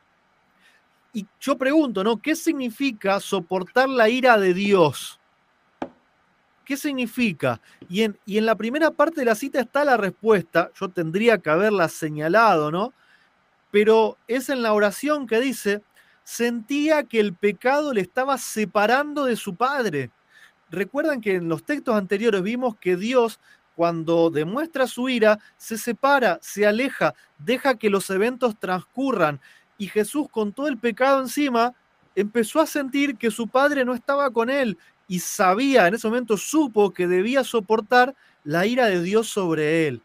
Y 1.13 1.27
yo 1.41 1.57
pregunto, 1.57 2.05
¿no? 2.05 2.19
¿Qué 2.19 2.37
significa 2.37 3.19
soportar 3.21 3.89
la 3.89 4.09
ira 4.09 4.39
de 4.39 4.55
Dios? 4.55 5.20
¿Qué 6.71 6.77
significa? 6.77 7.61
Y 7.89 8.03
en, 8.03 8.17
y 8.25 8.39
en 8.39 8.47
la 8.47 8.55
primera 8.55 8.93
parte 8.93 9.23
de 9.23 9.25
la 9.25 9.35
cita 9.35 9.59
está 9.59 9.85
la 9.85 9.97
respuesta, 9.97 10.71
yo 10.79 10.89
tendría 10.89 11.39
que 11.39 11.51
haberla 11.51 11.89
señalado, 11.89 12.71
¿no? 12.71 12.95
Pero 13.73 14.19
es 14.29 14.51
en 14.51 14.63
la 14.63 14.73
oración 14.73 15.27
que 15.27 15.41
dice, 15.41 15.83
sentía 16.23 17.03
que 17.03 17.19
el 17.19 17.35
pecado 17.35 17.93
le 17.93 18.03
estaba 18.03 18.39
separando 18.39 19.25
de 19.25 19.35
su 19.35 19.57
padre. 19.57 20.13
Recuerdan 20.71 21.21
que 21.21 21.35
en 21.35 21.49
los 21.49 21.65
textos 21.65 21.97
anteriores 21.97 22.41
vimos 22.41 22.77
que 22.77 22.97
Dios 22.97 23.41
cuando 23.75 24.31
demuestra 24.31 24.87
su 24.87 25.09
ira, 25.09 25.41
se 25.57 25.77
separa, 25.77 26.39
se 26.41 26.69
aleja, 26.69 27.15
deja 27.37 27.79
que 27.79 27.91
los 27.91 28.09
eventos 28.11 28.57
transcurran. 28.61 29.41
Y 29.77 29.89
Jesús, 29.89 30.29
con 30.31 30.53
todo 30.53 30.69
el 30.69 30.79
pecado 30.79 31.21
encima, 31.21 31.75
empezó 32.15 32.61
a 32.61 32.67
sentir 32.67 33.17
que 33.17 33.33
su 33.33 33.49
padre 33.49 33.85
no 33.85 33.93
estaba 33.93 34.31
con 34.31 34.51
él 34.51 34.79
y 35.11 35.19
sabía, 35.19 35.89
en 35.89 35.95
ese 35.95 36.07
momento 36.07 36.37
supo 36.37 36.93
que 36.93 37.09
debía 37.09 37.43
soportar 37.43 38.15
la 38.45 38.65
ira 38.65 38.87
de 38.87 39.03
Dios 39.03 39.27
sobre 39.27 39.89
él. 39.89 40.03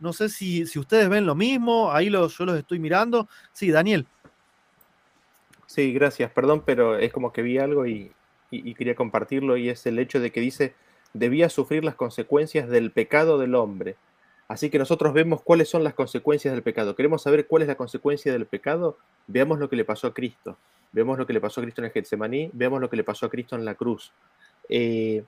No 0.00 0.12
sé 0.12 0.28
si, 0.28 0.66
si 0.66 0.80
ustedes 0.80 1.08
ven 1.08 1.26
lo 1.26 1.36
mismo, 1.36 1.92
ahí 1.92 2.10
yo 2.10 2.28
los 2.28 2.58
estoy 2.58 2.80
mirando. 2.80 3.28
Sí, 3.52 3.70
Daniel. 3.70 4.04
Sí, 5.66 5.92
gracias, 5.92 6.32
perdón, 6.32 6.64
pero 6.66 6.98
es 6.98 7.12
como 7.12 7.32
que 7.32 7.42
vi 7.42 7.58
algo 7.58 7.86
y 7.86 8.10
quería 8.50 8.96
compartirlo 8.96 9.56
y 9.56 9.68
es 9.68 9.86
el 9.86 10.00
hecho 10.00 10.18
de 10.18 10.32
que 10.32 10.40
dice, 10.40 10.74
debía 11.12 11.48
sufrir 11.48 11.84
las 11.84 11.94
consecuencias 11.94 12.68
del 12.68 12.90
pecado 12.90 13.38
del 13.38 13.54
hombre. 13.54 13.94
Así 14.52 14.68
que 14.68 14.78
nosotros 14.78 15.14
vemos 15.14 15.40
cuáles 15.40 15.70
son 15.70 15.82
las 15.82 15.94
consecuencias 15.94 16.52
del 16.52 16.62
pecado. 16.62 16.94
¿Queremos 16.94 17.22
saber 17.22 17.46
cuál 17.46 17.62
es 17.62 17.68
la 17.68 17.74
consecuencia 17.74 18.34
del 18.34 18.44
pecado? 18.44 18.98
Veamos 19.26 19.58
lo 19.58 19.70
que 19.70 19.76
le 19.76 19.86
pasó 19.86 20.08
a 20.08 20.12
Cristo. 20.12 20.58
Vemos 20.92 21.16
lo 21.16 21.26
que 21.26 21.32
le 21.32 21.40
pasó 21.40 21.62
a 21.62 21.64
Cristo 21.64 21.80
en 21.80 21.86
el 21.86 21.90
Getsemaní, 21.90 22.50
vemos 22.52 22.78
lo 22.78 22.90
que 22.90 22.96
le 22.96 23.02
pasó 23.02 23.24
a 23.24 23.30
Cristo 23.30 23.56
en 23.56 23.64
la 23.64 23.76
cruz. 23.76 24.12
Eh, 24.68 25.24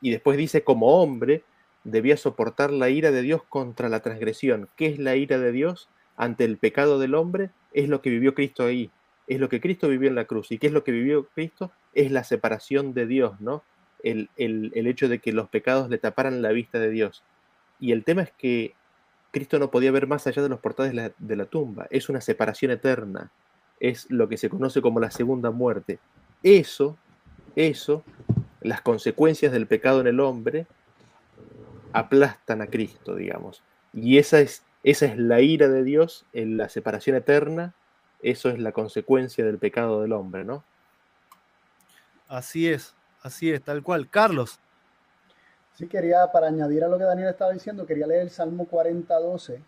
y 0.00 0.12
después 0.12 0.38
dice, 0.38 0.62
como 0.62 1.02
hombre, 1.02 1.42
debía 1.82 2.16
soportar 2.16 2.70
la 2.70 2.88
ira 2.88 3.10
de 3.10 3.22
Dios 3.22 3.42
contra 3.48 3.88
la 3.88 3.98
transgresión. 3.98 4.68
¿Qué 4.76 4.86
es 4.86 5.00
la 5.00 5.16
ira 5.16 5.38
de 5.38 5.50
Dios 5.50 5.88
ante 6.16 6.44
el 6.44 6.56
pecado 6.56 7.00
del 7.00 7.16
hombre? 7.16 7.50
Es 7.72 7.88
lo 7.88 8.00
que 8.00 8.10
vivió 8.10 8.32
Cristo 8.32 8.64
ahí. 8.64 8.92
Es 9.26 9.40
lo 9.40 9.48
que 9.48 9.60
Cristo 9.60 9.88
vivió 9.88 10.08
en 10.08 10.14
la 10.14 10.26
cruz. 10.26 10.52
¿Y 10.52 10.58
qué 10.58 10.68
es 10.68 10.72
lo 10.72 10.84
que 10.84 10.92
vivió 10.92 11.26
Cristo? 11.34 11.72
Es 11.94 12.12
la 12.12 12.22
separación 12.22 12.94
de 12.94 13.08
Dios, 13.08 13.40
¿no? 13.40 13.64
el, 14.02 14.86
hecho 14.86 15.08
de 15.08 15.18
que 15.18 15.32
los 15.32 15.48
pecados 15.48 15.90
le 15.90 15.98
taparan 15.98 16.42
la 16.42 16.52
vista 16.52 16.78
de 16.78 16.90
Dios. 16.90 17.24
Y 17.80 17.92
el 17.92 18.04
tema 18.04 18.22
es 18.22 18.32
que 18.32 18.74
Cristo 19.30 19.58
no 19.58 19.70
podía 19.70 19.92
ver 19.92 20.06
más 20.06 20.26
allá 20.26 20.42
de 20.42 20.48
los 20.48 20.60
portales 20.60 21.12
de 21.18 21.36
la, 21.36 21.44
tumba. 21.46 21.86
Es 21.90 22.08
una 22.08 22.20
separación 22.20 22.70
eterna. 22.70 23.30
Es 23.80 24.10
lo 24.10 24.28
que 24.28 24.36
se 24.36 24.48
conoce 24.48 24.80
como 24.82 25.00
la 25.00 25.10
segunda 25.10 25.50
muerte. 25.50 25.98
Eso, 26.42 26.96
eso, 27.54 28.02
las 28.60 28.80
consecuencias 28.80 29.52
del 29.52 29.66
pecado 29.66 30.00
en 30.00 30.08
el 30.08 30.20
hombre 30.20 30.66
aplastan 31.92 32.62
a 32.62 32.66
Cristo, 32.66 33.14
digamos. 33.14 33.62
Y 33.92 34.18
esa 34.18 34.40
es, 34.40 34.64
esa 34.82 35.06
es 35.06 35.16
la 35.16 35.40
ira 35.40 35.68
de 35.68 35.84
Dios 35.84 36.26
en 36.32 36.56
la 36.56 36.68
separación 36.68 37.16
eterna. 37.16 37.74
Eso 38.22 38.48
es 38.48 38.58
la 38.58 38.72
consecuencia 38.72 39.44
del 39.44 39.58
pecado 39.58 40.02
del 40.02 40.12
hombre, 40.12 40.44
¿no? 40.44 40.64
Así 42.26 42.68
es. 42.68 42.94
Así 43.22 43.50
es, 43.50 43.62
tal 43.62 43.82
cual. 43.82 44.08
Carlos. 44.08 44.58
Sí, 45.78 45.86
quería, 45.86 46.26
para 46.32 46.48
añadir 46.48 46.82
a 46.82 46.88
lo 46.88 46.98
que 46.98 47.04
Daniel 47.04 47.28
estaba 47.28 47.52
diciendo, 47.52 47.86
quería 47.86 48.08
leer 48.08 48.22
el 48.22 48.30
Salmo 48.30 48.66
40.12, 48.68 49.62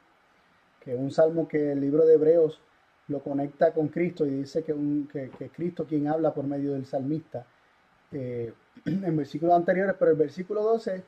que 0.80 0.94
es 0.94 0.98
un 0.98 1.12
salmo 1.12 1.46
que 1.46 1.70
el 1.70 1.80
libro 1.80 2.04
de 2.04 2.14
Hebreos 2.14 2.60
lo 3.06 3.20
conecta 3.22 3.72
con 3.72 3.86
Cristo 3.86 4.26
y 4.26 4.30
dice 4.30 4.64
que, 4.64 4.72
un, 4.72 5.06
que, 5.06 5.30
Cristo 5.50 5.86
quien 5.86 6.08
habla 6.08 6.34
por 6.34 6.44
medio 6.44 6.72
del 6.72 6.84
salmista. 6.84 7.46
Eh, 8.10 8.52
en 8.86 9.16
versículos 9.16 9.54
anteriores, 9.54 9.94
pero 10.00 10.10
el 10.10 10.16
versículo 10.16 10.64
12 10.64 11.04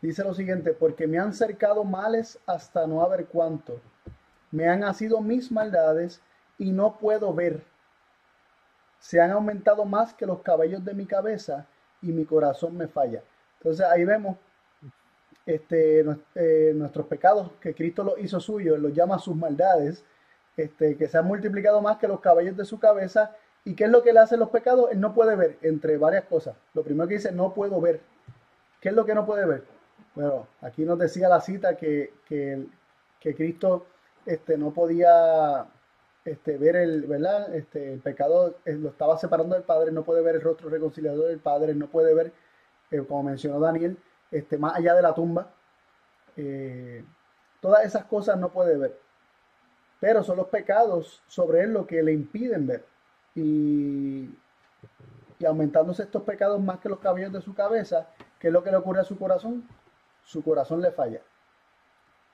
dice 0.00 0.24
lo 0.24 0.32
siguiente, 0.32 0.72
porque 0.72 1.06
me 1.06 1.18
han 1.18 1.34
cercado 1.34 1.84
males 1.84 2.38
hasta 2.46 2.86
no 2.86 3.02
haber 3.02 3.26
cuánto. 3.26 3.78
Me 4.52 4.70
han 4.70 4.80
nacido 4.80 5.20
mis 5.20 5.52
maldades 5.52 6.22
y 6.56 6.72
no 6.72 6.96
puedo 6.96 7.34
ver. 7.34 7.62
Se 9.00 9.20
han 9.20 9.32
aumentado 9.32 9.84
más 9.84 10.14
que 10.14 10.24
los 10.24 10.40
cabellos 10.40 10.82
de 10.82 10.94
mi 10.94 11.04
cabeza 11.04 11.66
y 12.00 12.06
mi 12.06 12.24
corazón 12.24 12.74
me 12.74 12.88
falla. 12.88 13.22
Entonces 13.58 13.84
ahí 13.84 14.06
vemos 14.06 14.38
este, 15.46 16.04
eh, 16.34 16.72
nuestros 16.74 17.06
pecados, 17.06 17.52
que 17.60 17.74
Cristo 17.74 18.02
los 18.02 18.18
hizo 18.18 18.40
suyos, 18.40 18.78
los 18.80 18.92
llama 18.92 19.18
sus 19.18 19.36
maldades, 19.36 20.04
este, 20.56 20.96
que 20.96 21.08
se 21.08 21.18
han 21.18 21.26
multiplicado 21.26 21.80
más 21.80 21.98
que 21.98 22.08
los 22.08 22.20
cabellos 22.20 22.56
de 22.56 22.64
su 22.64 22.80
cabeza. 22.80 23.34
¿Y 23.64 23.74
qué 23.74 23.84
es 23.84 23.90
lo 23.90 24.02
que 24.02 24.12
le 24.12 24.20
hace 24.20 24.36
los 24.36 24.50
pecados? 24.50 24.90
Él 24.90 25.00
no 25.00 25.14
puede 25.14 25.36
ver, 25.36 25.58
entre 25.62 25.96
varias 25.96 26.24
cosas. 26.24 26.56
Lo 26.74 26.82
primero 26.82 27.08
que 27.08 27.14
dice, 27.14 27.32
no 27.32 27.54
puedo 27.54 27.80
ver. 27.80 28.00
¿Qué 28.80 28.90
es 28.90 28.94
lo 28.94 29.04
que 29.04 29.14
no 29.14 29.24
puede 29.24 29.46
ver? 29.46 29.64
Bueno, 30.14 30.48
aquí 30.62 30.84
nos 30.84 30.98
decía 30.98 31.28
la 31.28 31.40
cita 31.40 31.76
que, 31.76 32.12
que, 32.26 32.66
Cristo 33.20 33.86
este, 34.24 34.56
no 34.56 34.72
podía 34.72 35.66
este, 36.24 36.58
ver 36.58 36.76
el, 36.76 37.02
¿verdad? 37.06 37.54
Este, 37.54 37.92
el 37.92 38.00
pecado, 38.00 38.56
eh, 38.64 38.74
lo 38.74 38.90
estaba 38.90 39.18
separando 39.18 39.54
del 39.54 39.64
Padre, 39.64 39.90
no 39.90 40.04
puede 40.04 40.22
ver 40.22 40.36
el 40.36 40.42
rostro 40.42 40.70
reconciliador 40.70 41.28
del 41.28 41.40
Padre, 41.40 41.74
no 41.74 41.88
puede 41.88 42.14
ver, 42.14 42.32
eh, 42.92 43.04
como 43.06 43.24
mencionó 43.24 43.58
Daniel, 43.58 43.98
este, 44.30 44.58
más 44.58 44.74
allá 44.76 44.94
de 44.94 45.02
la 45.02 45.14
tumba. 45.14 45.48
Eh, 46.36 47.04
todas 47.60 47.84
esas 47.84 48.04
cosas 48.04 48.38
no 48.38 48.50
puede 48.50 48.76
ver. 48.76 48.98
Pero 50.00 50.22
son 50.22 50.36
los 50.36 50.48
pecados 50.48 51.22
sobre 51.26 51.62
él 51.62 51.72
lo 51.72 51.86
que 51.86 52.02
le 52.02 52.12
impiden 52.12 52.66
ver. 52.66 52.84
Y, 53.34 54.30
y 55.38 55.44
aumentándose 55.44 56.02
estos 56.02 56.22
pecados 56.22 56.60
más 56.60 56.80
que 56.80 56.88
los 56.88 56.98
cabellos 56.98 57.32
de 57.32 57.40
su 57.40 57.54
cabeza, 57.54 58.08
¿qué 58.38 58.48
es 58.48 58.52
lo 58.52 58.62
que 58.62 58.70
le 58.70 58.76
ocurre 58.76 59.00
a 59.00 59.04
su 59.04 59.18
corazón? 59.18 59.66
Su 60.24 60.42
corazón 60.42 60.80
le 60.80 60.90
falla. 60.90 61.20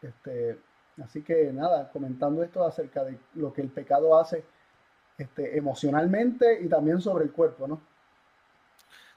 Este, 0.01 0.59
así 1.03 1.22
que 1.22 1.53
nada, 1.53 1.90
comentando 1.90 2.43
esto 2.43 2.64
acerca 2.64 3.05
de 3.05 3.18
lo 3.34 3.53
que 3.53 3.62
el 3.62 3.70
pecado 3.70 4.18
hace 4.18 4.45
este, 5.18 5.57
emocionalmente 5.57 6.61
y 6.62 6.68
también 6.68 7.01
sobre 7.01 7.24
el 7.24 7.32
cuerpo, 7.32 7.66
¿no? 7.68 7.80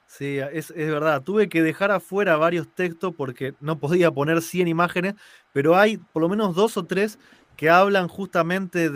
Sí, 0.08 0.38
es, 0.38 0.74
verdad. 0.76 1.24
Tuve 1.24 1.50
que 1.50 1.62
dejar 1.62 1.92
afuera 1.92 2.38
varios 2.38 2.74
textos 2.74 3.14
porque 3.16 3.54
no 3.60 3.80
podía 3.80 4.12
poner 4.12 4.42
100 4.42 4.68
imágenes, 4.68 5.16
pero 5.52 5.76
hay 5.76 5.98
por 5.98 6.22
lo 6.22 6.30
menos 6.30 6.56
dos 6.56 6.78
o 6.78 6.86
tres 6.86 7.20
que 7.58 7.70
hablan 7.70 8.08
justamente 8.08 8.90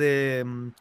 mm, 0.44 0.72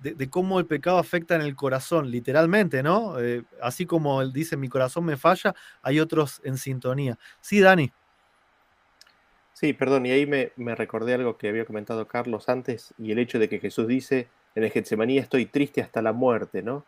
de, 0.00 0.30
cómo 0.30 0.58
el 0.58 0.66
pecado 0.66 0.98
afecta 0.98 1.34
en 1.34 1.42
el 1.42 1.56
corazón, 1.56 2.10
literalmente, 2.10 2.82
¿no? 2.82 3.18
Eh, 3.20 3.44
así 3.62 3.86
como 3.86 4.22
él 4.22 4.32
dice, 4.32 4.56
mi 4.56 4.68
corazón 4.68 5.04
me 5.04 5.16
falla, 5.16 5.54
hay 5.82 6.00
otros 6.00 6.40
en 6.44 6.58
sintonía. 6.58 7.18
Sí, 7.40 7.60
Dani. 7.60 7.92
Sí, 9.52 9.72
perdón, 9.72 10.06
y 10.06 10.12
ahí 10.12 10.24
me, 10.24 10.74
recordé 10.76 11.14
algo 11.14 11.36
que 11.36 11.48
había 11.48 11.64
comentado 11.64 12.06
Carlos 12.06 12.48
antes, 12.48 12.94
y 12.96 13.10
el 13.10 13.18
hecho 13.18 13.40
de 13.40 13.48
que 13.48 13.58
Jesús 13.58 13.88
dice, 13.88 14.28
en 14.54 14.62
el 14.62 14.70
Getsemaní 14.70 15.18
estoy 15.18 15.46
triste 15.46 15.82
hasta 15.82 16.00
la 16.00 16.12
muerte, 16.12 16.62
¿no? 16.62 16.84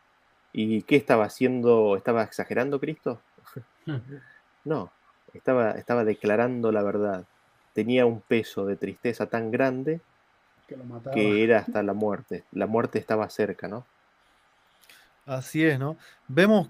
¿Y 0.52 0.82
qué 0.82 0.96
estaba 0.96 1.24
haciendo? 1.24 1.96
¿Estaba 1.96 2.22
exagerando 2.22 2.80
Cristo? 2.80 3.20
no, 4.64 4.90
estaba, 5.32 5.72
estaba 5.72 6.04
declarando 6.04 6.72
la 6.72 6.82
verdad. 6.82 7.24
Tenía 7.72 8.06
un 8.06 8.20
peso 8.20 8.66
de 8.66 8.76
tristeza 8.76 9.26
tan 9.26 9.50
grande 9.50 10.00
que, 11.12 11.42
era 11.42 11.58
hasta 11.58 11.82
la 11.82 11.94
muerte. 11.94 12.44
La 12.52 12.66
muerte 12.66 12.98
estaba 12.98 13.28
cerca, 13.30 13.68
¿no? 13.68 13.86
Así 15.26 15.64
es, 15.64 15.78
¿no? 15.78 15.96
Vemos 16.28 16.68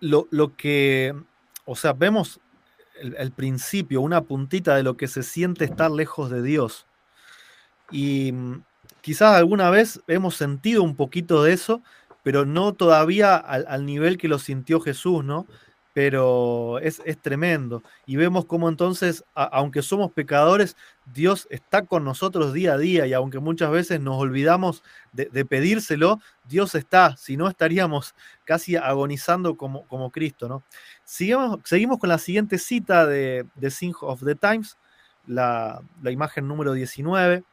lo, 0.00 0.56
que, 0.56 1.14
o 1.64 1.76
sea, 1.76 1.92
vemos 1.92 2.40
el, 3.00 3.16
el, 3.16 3.32
principio, 3.32 4.00
una 4.02 4.22
puntita 4.22 4.76
de 4.76 4.82
lo 4.82 4.96
que 4.96 5.08
se 5.08 5.22
siente 5.22 5.64
estar 5.64 5.90
lejos 5.90 6.30
de 6.30 6.42
Dios. 6.42 6.86
Y 7.90 8.32
mm, 8.32 8.62
quizás 9.00 9.34
alguna 9.36 9.70
vez 9.70 10.00
hemos 10.06 10.36
sentido 10.36 10.82
un 10.82 10.96
poquito 10.96 11.42
de 11.42 11.52
eso, 11.52 11.82
pero 12.24 12.46
no 12.46 12.72
todavía 12.72 13.36
al, 13.36 13.84
nivel 13.84 14.16
que 14.16 14.28
lo 14.28 14.38
sintió 14.38 14.80
Jesús, 14.80 15.22
¿no? 15.22 15.46
Pero 15.92 16.80
es, 16.80 17.00
tremendo. 17.20 17.82
Y 18.06 18.16
vemos 18.16 18.46
cómo 18.46 18.68
entonces, 18.70 19.24
aunque 19.34 19.82
somos 19.82 20.10
pecadores, 20.10 20.74
Dios 21.12 21.46
está 21.50 21.84
con 21.84 22.02
nosotros 22.02 22.54
día 22.54 22.72
a 22.72 22.78
día 22.78 23.06
y 23.06 23.12
aunque 23.12 23.38
muchas 23.38 23.70
veces 23.70 24.00
nos 24.00 24.16
olvidamos 24.16 24.82
de, 25.12 25.44
pedírselo, 25.44 26.18
Dios 26.48 26.74
está, 26.74 27.14
si 27.18 27.36
no 27.36 27.46
estaríamos 27.46 28.14
casi 28.44 28.74
agonizando 28.74 29.56
como, 29.56 29.86
como 29.86 30.10
Cristo, 30.10 30.48
¿no? 30.48 30.64
Seguimos, 31.04 31.60
seguimos 31.64 31.98
con 31.98 32.08
la 32.08 32.18
siguiente 32.18 32.58
cita 32.58 33.06
de, 33.06 33.46
de 33.54 33.70
Sing 33.70 33.94
of 34.00 34.24
the 34.24 34.34
Times, 34.34 34.78
la, 35.26 35.82
la 36.02 36.10
imagen 36.10 36.48
número 36.48 36.72
19. 36.72 37.44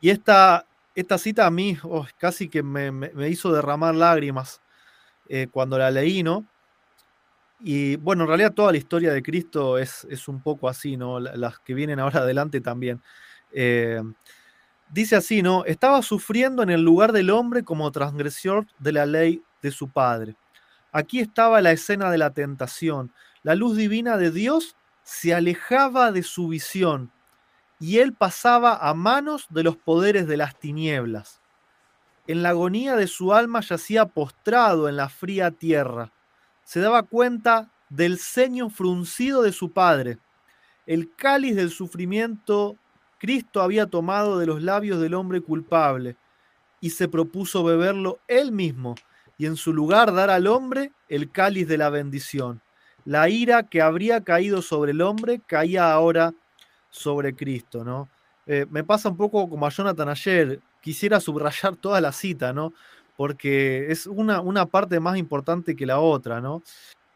Y 0.00 0.10
esta, 0.10 0.66
esta 0.96 1.18
cita 1.18 1.46
a 1.46 1.50
mí 1.50 1.76
oh, 1.82 2.06
casi 2.18 2.48
que 2.48 2.62
me, 2.62 3.10
hizo 3.28 3.52
derramar 3.52 3.94
lágrimas 3.94 4.62
eh, 5.28 5.46
cuando 5.50 5.78
la 5.78 5.90
leí, 5.90 6.22
¿no? 6.22 6.46
Y 7.60 7.96
bueno, 7.96 8.24
en 8.24 8.28
realidad 8.28 8.54
toda 8.54 8.72
la 8.72 8.78
historia 8.78 9.12
de 9.12 9.22
Cristo 9.22 9.78
es, 9.78 10.06
es 10.10 10.26
un 10.26 10.42
poco 10.42 10.68
así, 10.68 10.96
¿no? 10.96 11.20
Las 11.20 11.58
que 11.60 11.74
vienen 11.74 12.00
ahora 12.00 12.20
adelante 12.22 12.60
también. 12.62 13.02
Eh, 13.52 14.00
dice 14.90 15.16
así, 15.16 15.42
¿no? 15.42 15.64
Estaba 15.66 16.00
sufriendo 16.00 16.62
en 16.62 16.70
el 16.70 16.80
lugar 16.80 17.12
del 17.12 17.30
hombre 17.30 17.62
como 17.62 17.92
transgresor 17.92 18.66
de 18.78 18.92
la 18.92 19.04
ley 19.04 19.42
de 19.62 19.70
su 19.70 19.90
padre. 19.90 20.34
Aquí 20.92 21.20
estaba 21.20 21.60
la 21.60 21.72
escena 21.72 22.10
de 22.10 22.18
la 22.18 22.30
tentación. 22.30 23.12
La 23.42 23.54
luz 23.54 23.76
divina 23.76 24.16
de 24.16 24.30
Dios 24.30 24.76
se 25.02 25.34
alejaba 25.34 26.10
de 26.10 26.22
su 26.22 26.48
visión 26.48 27.12
y 27.78 27.98
él 27.98 28.12
pasaba 28.12 28.76
a 28.76 28.94
manos 28.94 29.46
de 29.50 29.62
los 29.62 29.76
poderes 29.76 30.26
de 30.26 30.36
las 30.36 30.58
tinieblas. 30.58 31.40
En 32.26 32.42
la 32.42 32.50
agonía 32.50 32.96
de 32.96 33.06
su 33.06 33.32
alma 33.32 33.60
yacía 33.60 34.06
postrado 34.06 34.88
en 34.88 34.96
la 34.96 35.08
fría 35.08 35.50
tierra. 35.50 36.12
Se 36.64 36.80
daba 36.80 37.04
cuenta 37.04 37.70
del 37.88 38.18
ceño 38.18 38.70
fruncido 38.70 39.42
de 39.42 39.52
su 39.52 39.72
padre. 39.72 40.18
El 40.86 41.14
cáliz 41.14 41.54
del 41.54 41.70
sufrimiento 41.70 42.76
Cristo 43.18 43.62
había 43.62 43.86
tomado 43.86 44.38
de 44.38 44.46
los 44.46 44.62
labios 44.62 45.00
del 45.00 45.14
hombre 45.14 45.40
culpable 45.40 46.16
y 46.80 46.90
se 46.90 47.08
propuso 47.08 47.64
beberlo 47.64 48.18
él 48.28 48.52
mismo 48.52 48.94
y 49.38 49.46
en 49.46 49.56
su 49.56 49.72
lugar 49.72 50.12
dar 50.14 50.30
al 50.30 50.46
hombre 50.46 50.92
el 51.08 51.30
cáliz 51.30 51.68
de 51.68 51.78
la 51.78 51.90
bendición. 51.90 52.60
La 53.04 53.28
ira 53.28 53.64
que 53.64 53.82
habría 53.82 54.24
caído 54.24 54.62
sobre 54.62 54.92
el 54.92 55.00
hombre 55.00 55.40
caía 55.46 55.92
ahora 55.92 56.34
sobre 56.96 57.34
Cristo, 57.34 57.84
¿no? 57.84 58.08
Eh, 58.46 58.66
me 58.70 58.84
pasa 58.84 59.08
un 59.08 59.16
poco 59.16 59.48
como 59.48 59.66
a 59.66 59.70
Jonathan 59.70 60.08
ayer, 60.08 60.60
quisiera 60.80 61.20
subrayar 61.20 61.76
toda 61.76 62.00
la 62.00 62.12
cita, 62.12 62.52
¿no? 62.52 62.72
Porque 63.16 63.90
es 63.90 64.06
una, 64.06 64.40
una 64.40 64.66
parte 64.66 65.00
más 65.00 65.16
importante 65.18 65.76
que 65.76 65.86
la 65.86 66.00
otra, 66.00 66.40
¿no? 66.40 66.62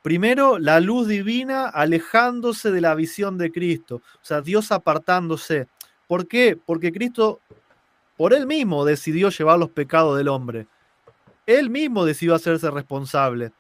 Primero, 0.03 0.59
la 0.59 0.81
luz 0.81 1.09
divina 1.09 1.67
alejándose 1.69 2.71
de 2.71 2.81
la 2.81 2.95
visión 2.95 3.39
de 3.39 3.53
Cristo, 3.53 3.97
o 3.97 4.25
sea, 4.25 4.41
Dios 4.41 4.73
apartándose. 4.73 5.69
¿Por 6.07 6.27
qué? 6.27 6.57
Porque 6.57 6.93
Cristo, 6.93 7.41
por 8.17 8.33
él 8.33 8.47
mismo, 8.47 8.85
decidió 8.85 9.29
llevar 9.31 9.59
los 9.59 9.71
pecados 9.71 10.17
del 10.17 10.29
hombre. 10.29 10.67
Él 11.47 11.71
mismo 11.71 12.05
decidió 12.05 12.35
hacerse 12.35 12.71
responsable. 12.71 13.53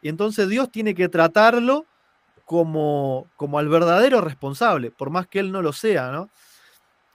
Y 0.00 0.08
entonces 0.08 0.48
Dios 0.48 0.70
tiene 0.70 0.94
que 0.94 1.08
tratarlo 1.08 1.86
como, 2.48 3.28
como 3.36 3.58
al 3.58 3.68
verdadero 3.68 4.22
responsable, 4.22 4.90
por 4.90 5.10
más 5.10 5.26
que 5.28 5.38
él 5.38 5.52
no 5.52 5.60
lo 5.60 5.74
sea, 5.74 6.10
¿no? 6.10 6.30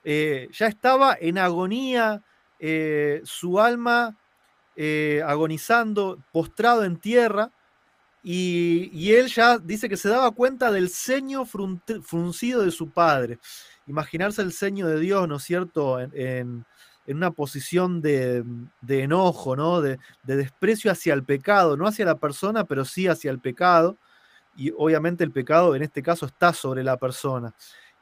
Eh, 0.04 0.48
ya 0.52 0.68
estaba 0.68 1.18
en 1.20 1.40
agonía, 1.40 2.22
eh, 2.60 3.20
su 3.24 3.60
alma 3.60 4.16
eh, 4.76 5.24
agonizando, 5.26 6.20
postrado 6.32 6.84
en 6.84 6.98
tierra, 6.98 7.50
y, 8.22 9.12
él 9.12 9.26
ya 9.26 9.58
dice 9.58 9.90
que 9.90 9.98
se 9.98 10.08
daba 10.08 10.30
cuenta 10.32 10.72
del 10.72 10.90
ceño 10.90 11.46
fruncido 11.46 12.62
de 12.62 12.72
su 12.72 12.92
padre. 12.92 13.40
Imaginarse 13.88 14.44
el 14.44 14.54
ceño 14.54 14.88
de 14.88 15.00
Dios, 15.00 15.28
¿no 15.28 15.38
es 15.38 15.44
cierto?, 15.44 16.00
en, 16.00 16.64
una 17.08 17.32
posición 17.32 18.02
de, 18.02 18.46
enojo, 18.88 19.56
¿no? 19.56 19.82
De, 19.82 19.98
de, 20.22 20.38
desprecio 20.38 20.92
hacia 20.92 21.16
el 21.16 21.24
pecado, 21.24 21.76
no 21.76 21.88
hacia 21.88 22.06
la 22.06 22.20
persona, 22.20 22.66
pero 22.66 22.86
sí 22.86 23.08
hacia 23.08 23.32
el 23.32 23.40
pecado 23.40 23.98
y 24.56 24.72
obviamente 24.78 25.24
el 25.24 25.32
pecado 25.32 25.76
en 25.76 25.84
este 25.84 26.02
caso 26.04 26.26
está 26.26 26.54
sobre 26.54 26.84
la 26.84 26.98
persona. 26.98 27.54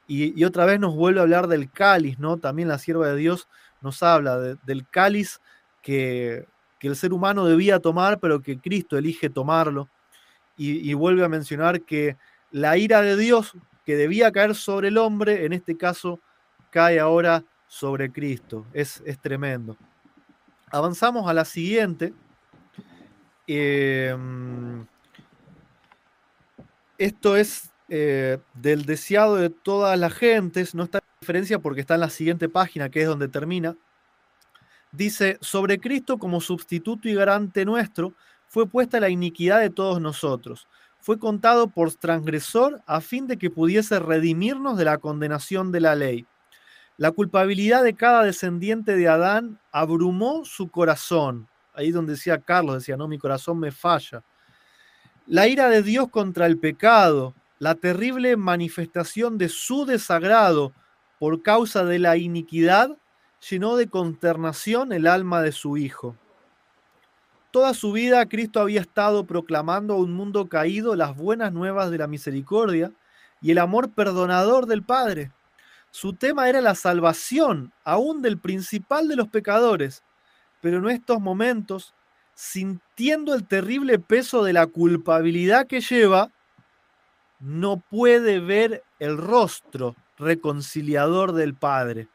Y, 0.06 0.44
otra 0.44 0.66
vez 0.66 0.78
nos 0.80 0.94
vuelve 0.94 1.20
a 1.20 1.22
hablar 1.22 1.46
del 1.46 1.70
cáliz, 1.70 2.18
¿no? 2.18 2.36
También 2.36 2.68
la 2.68 2.78
sierva 2.78 3.08
de 3.08 3.16
Dios 3.16 3.48
nos 3.80 4.02
habla 4.02 4.36
del 4.38 4.86
cáliz 4.88 5.40
que, 5.80 6.46
el 6.80 6.96
ser 6.96 7.12
humano 7.12 7.46
debía 7.46 7.78
tomar, 7.78 8.18
pero 8.18 8.42
que 8.42 8.58
Cristo 8.58 8.98
elige 8.98 9.30
tomarlo. 9.30 9.88
Y, 10.56 10.92
vuelve 10.94 11.24
a 11.24 11.28
mencionar 11.28 11.82
que 11.82 12.16
la 12.50 12.76
ira 12.76 13.00
de 13.00 13.16
Dios 13.16 13.54
que 13.86 13.96
debía 13.96 14.30
caer 14.32 14.54
sobre 14.54 14.88
el 14.88 14.98
hombre, 14.98 15.46
en 15.46 15.52
este 15.52 15.76
caso 15.76 16.20
cae 16.70 17.00
ahora 17.00 17.44
sobre 17.66 18.10
Cristo. 18.10 18.66
Es, 18.72 19.02
es 19.06 19.18
tremendo. 19.18 19.76
Avanzamos 20.70 21.28
a 21.28 21.32
la 21.32 21.44
siguiente. 21.44 22.12
Eh, 23.46 24.16
esto 27.04 27.36
es 27.36 27.72
eh, 27.88 28.38
del 28.54 28.84
deseado 28.84 29.36
de 29.36 29.50
todas 29.50 29.98
las 29.98 30.12
gentes, 30.12 30.74
no 30.74 30.84
está 30.84 30.98
en 30.98 31.20
diferencia 31.20 31.58
porque 31.58 31.80
está 31.80 31.94
en 31.94 32.00
la 32.00 32.10
siguiente 32.10 32.48
página, 32.48 32.90
que 32.90 33.02
es 33.02 33.08
donde 33.08 33.28
termina. 33.28 33.76
Dice, 34.92 35.38
sobre 35.40 35.78
Cristo 35.78 36.18
como 36.18 36.40
sustituto 36.40 37.08
y 37.08 37.14
garante 37.14 37.64
nuestro, 37.64 38.14
fue 38.46 38.68
puesta 38.68 39.00
la 39.00 39.08
iniquidad 39.08 39.60
de 39.60 39.70
todos 39.70 40.00
nosotros. 40.00 40.68
Fue 41.00 41.18
contado 41.18 41.68
por 41.68 41.92
transgresor 41.94 42.82
a 42.86 43.00
fin 43.00 43.26
de 43.26 43.36
que 43.36 43.50
pudiese 43.50 43.98
redimirnos 43.98 44.76
de 44.76 44.84
la 44.84 44.98
condenación 44.98 45.72
de 45.72 45.80
la 45.80 45.96
ley. 45.96 46.26
La 46.98 47.10
culpabilidad 47.10 47.82
de 47.82 47.94
cada 47.94 48.22
descendiente 48.22 48.94
de 48.94 49.08
Adán 49.08 49.58
abrumó 49.72 50.44
su 50.44 50.70
corazón. 50.70 51.48
Ahí 51.74 51.90
donde 51.90 52.12
decía 52.12 52.38
Carlos, 52.38 52.76
decía, 52.76 52.96
no, 52.96 53.08
mi 53.08 53.18
corazón 53.18 53.58
me 53.58 53.72
falla. 53.72 54.22
La 55.26 55.46
ira 55.46 55.68
de 55.68 55.82
Dios 55.82 56.08
contra 56.10 56.46
el 56.46 56.58
pecado, 56.58 57.34
la 57.60 57.76
terrible 57.76 58.36
manifestación 58.36 59.38
de 59.38 59.48
su 59.48 59.86
desagrado 59.86 60.72
por 61.20 61.42
causa 61.42 61.84
de 61.84 62.00
la 62.00 62.16
iniquidad, 62.16 62.96
llenó 63.48 63.76
de 63.76 63.88
consternación 63.88 64.92
el 64.92 65.06
alma 65.06 65.40
de 65.40 65.52
su 65.52 65.76
Hijo. 65.76 66.16
Toda 67.52 67.72
su 67.72 67.92
vida 67.92 68.26
Cristo 68.28 68.60
había 68.60 68.80
estado 68.80 69.24
proclamando 69.24 69.94
a 69.94 69.98
un 69.98 70.12
mundo 70.12 70.48
caído 70.48 70.96
las 70.96 71.16
buenas 71.16 71.52
nuevas 71.52 71.92
de 71.92 71.98
la 71.98 72.08
misericordia 72.08 72.90
y 73.40 73.52
el 73.52 73.58
amor 73.58 73.92
perdonador 73.92 74.66
del 74.66 74.82
Padre. 74.82 75.30
Su 75.92 76.14
tema 76.14 76.48
era 76.48 76.60
la 76.60 76.74
salvación, 76.74 77.72
aún 77.84 78.22
del 78.22 78.38
principal 78.38 79.06
de 79.06 79.16
los 79.16 79.28
pecadores, 79.28 80.02
pero 80.60 80.78
en 80.78 80.88
estos 80.88 81.20
momentos, 81.20 81.94
sintiendo 82.34 83.34
el 83.34 83.46
terrible 83.46 83.98
peso 83.98 84.44
de 84.44 84.52
la 84.52 84.66
culpabilidad 84.66 85.66
que 85.66 85.80
lleva, 85.80 86.30
no 87.40 87.82
puede 87.90 88.40
ver 88.40 88.82
el 88.98 89.16
rostro 89.18 89.96
reconciliador 90.18 91.32
del 91.32 91.54
Padre 91.54 92.08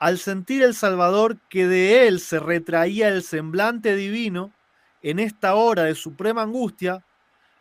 al 0.00 0.16
sentir 0.16 0.62
el 0.62 0.74
Salvador 0.74 1.36
que 1.50 1.68
de 1.68 2.08
él 2.08 2.20
se 2.20 2.40
retraía 2.40 3.08
el 3.08 3.22
semblante 3.22 3.94
divino, 3.94 4.50
en 5.02 5.18
esta 5.18 5.54
hora 5.54 5.84
de 5.84 5.94
suprema 5.94 6.42
angustia, 6.42 7.04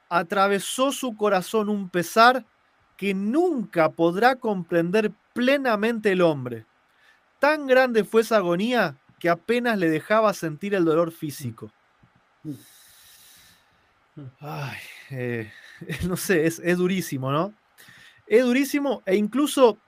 atravesó 0.07 0.93
su 0.93 1.15
corazón 1.17 1.67
un 1.67 1.89
pesar 1.89 2.45
que 2.95 3.13
nunca 3.13 3.89
podrá 3.89 4.37
comprender 4.37 5.11
plenamente 5.33 6.13
el 6.13 6.21
hombre. 6.21 6.65
Tan 7.39 7.67
grande 7.67 8.05
fue 8.05 8.21
esa 8.21 8.37
agonía 8.37 8.95
que 9.19 9.29
apenas 9.29 9.77
le 9.77 9.89
dejaba 9.89 10.33
sentir 10.33 10.73
el 10.73 10.85
dolor 10.85 11.11
físico. 11.11 11.71
Ay, 14.39 14.77
eh, 15.11 15.51
no 16.07 16.17
sé, 16.17 16.45
es, 16.45 16.59
es 16.59 16.77
durísimo, 16.77 17.31
¿no? 17.31 17.53
Es 18.27 18.43
durísimo 18.43 19.01
e 19.05 19.15
incluso 19.15 19.79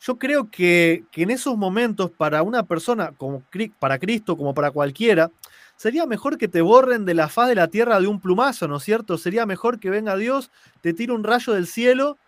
yo 0.00 0.18
creo 0.18 0.50
que, 0.50 1.04
en 1.14 1.30
esos 1.30 1.56
momentos, 1.56 2.10
para 2.10 2.42
una 2.42 2.62
persona, 2.64 3.12
como 3.16 3.42
para 3.78 3.98
Cristo, 3.98 4.36
como 4.36 4.54
para 4.54 4.70
cualquiera, 4.70 5.30
sería 5.76 6.06
mejor 6.06 6.38
que 6.38 6.48
te 6.48 6.60
borren 6.60 7.04
de 7.04 7.14
la 7.14 7.28
faz 7.28 7.48
de 7.48 7.54
la 7.54 7.68
tierra 7.68 8.00
de 8.00 8.06
un 8.06 8.20
plumazo, 8.20 8.68
¿no 8.68 8.76
es 8.76 8.82
cierto? 8.82 9.18
Sería 9.18 9.46
mejor 9.46 9.80
que 9.80 9.90
venga 9.90 10.16
Dios, 10.16 10.50
te 10.80 10.92
tire 10.92 11.12
un 11.12 11.24
rayo 11.24 11.54
del 11.54 11.66
cielo 11.66 12.18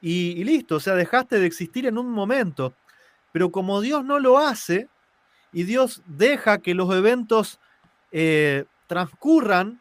y, 0.00 0.42
listo, 0.44 0.76
o 0.76 0.80
sea, 0.80 0.94
dejaste 0.94 1.38
de 1.38 1.46
existir 1.46 1.86
en 1.86 1.98
un 1.98 2.10
momento. 2.10 2.72
Pero 3.32 3.50
como 3.50 3.80
Dios 3.80 4.04
no 4.04 4.18
lo 4.20 4.38
hace 4.38 4.88
y 5.52 5.64
Dios 5.64 6.02
deja 6.06 6.58
que 6.58 6.74
los 6.74 6.94
eventos 6.94 7.60
eh, 8.12 8.64
transcurran, 8.86 9.80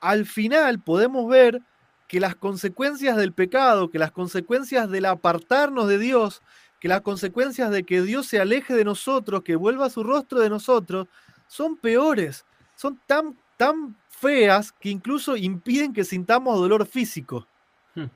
al 0.00 0.26
final 0.26 0.80
podemos 0.80 1.28
ver 1.28 1.62
que 2.06 2.20
las 2.20 2.34
consecuencias 2.34 3.16
del 3.16 3.32
pecado, 3.32 3.90
que 3.90 3.98
las 3.98 4.12
consecuencias 4.12 4.88
del 4.90 5.04
apartarnos 5.04 5.88
de 5.88 5.98
Dios, 5.98 6.42
que 6.80 6.88
las 6.88 7.02
consecuencias 7.02 7.70
de 7.70 7.84
que 7.84 8.02
Dios 8.02 8.26
se 8.26 8.40
aleje 8.40 8.74
de 8.74 8.84
nosotros, 8.84 9.42
que 9.42 9.56
vuelva 9.56 9.90
su 9.90 10.02
rostro 10.02 10.40
de 10.40 10.48
nosotros, 10.48 11.08
son 11.46 11.76
peores, 11.76 12.44
son 12.74 13.00
tan, 13.06 13.36
tan 13.56 13.96
feas 14.08 14.72
que 14.72 14.88
incluso 14.88 15.36
impiden 15.36 15.92
que 15.92 16.04
sintamos 16.04 16.58
dolor 16.58 16.86
físico. 16.86 17.46
Hmm. 17.94 18.06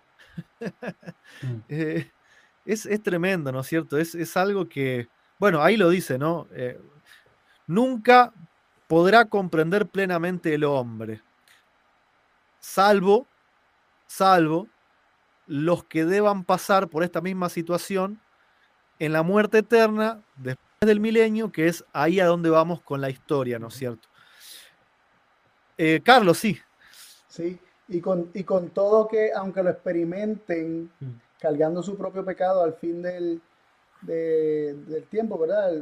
Eh, 1.69 2.11
es, 2.65 2.87
tremendo, 3.03 3.51
¿no 3.51 3.61
es 3.61 3.67
cierto? 3.67 3.99
Es, 3.99 4.37
algo 4.37 4.69
que, 4.69 5.09
bueno, 5.43 5.61
ahí 5.61 5.77
lo 5.77 5.91
dice, 5.91 6.19
¿no? 6.19 6.47
Eh, 6.53 6.81
nunca 7.67 8.33
podrá 8.87 9.25
comprender 9.25 9.89
plenamente 9.89 10.55
el 10.55 10.63
hombre, 10.63 11.21
salvo 12.61 13.27
salvo 14.07 14.69
los 15.49 15.83
que 15.83 16.05
deban 16.05 16.45
pasar 16.45 16.87
por 16.87 17.03
esta 17.03 17.21
misma 17.21 17.49
situación 17.49 18.21
en 19.01 19.13
la 19.13 19.25
muerte 19.25 19.59
eterna 19.59 20.23
después 20.37 20.79
del 20.81 21.01
milenio, 21.01 21.51
que 21.51 21.67
es 21.67 21.85
ahí 21.93 22.21
a 22.21 22.27
donde 22.27 22.49
vamos 22.49 22.81
con 22.81 23.01
la 23.01 23.11
historia, 23.11 23.59
¿no 23.59 23.67
es 23.67 23.75
cierto? 23.75 24.09
Eh, 25.77 26.03
Carlos, 26.05 26.39
sí. 26.39 26.57
Sí, 27.27 27.59
y 27.89 28.01
con, 28.01 28.31
y 28.33 28.45
con 28.45 28.71
todo 28.71 29.09
que, 29.09 29.33
aunque 29.35 29.65
lo 29.65 29.71
experimenten 29.71 30.89
mm. 31.01 31.11
cargando 31.41 31.83
su 31.83 31.97
propio 31.97 32.25
pecado 32.25 32.63
al 32.63 32.75
fin 32.75 33.03
del, 33.03 33.43
del 34.03 35.07
tiempo, 35.09 35.39
¿verdad? 35.39 35.73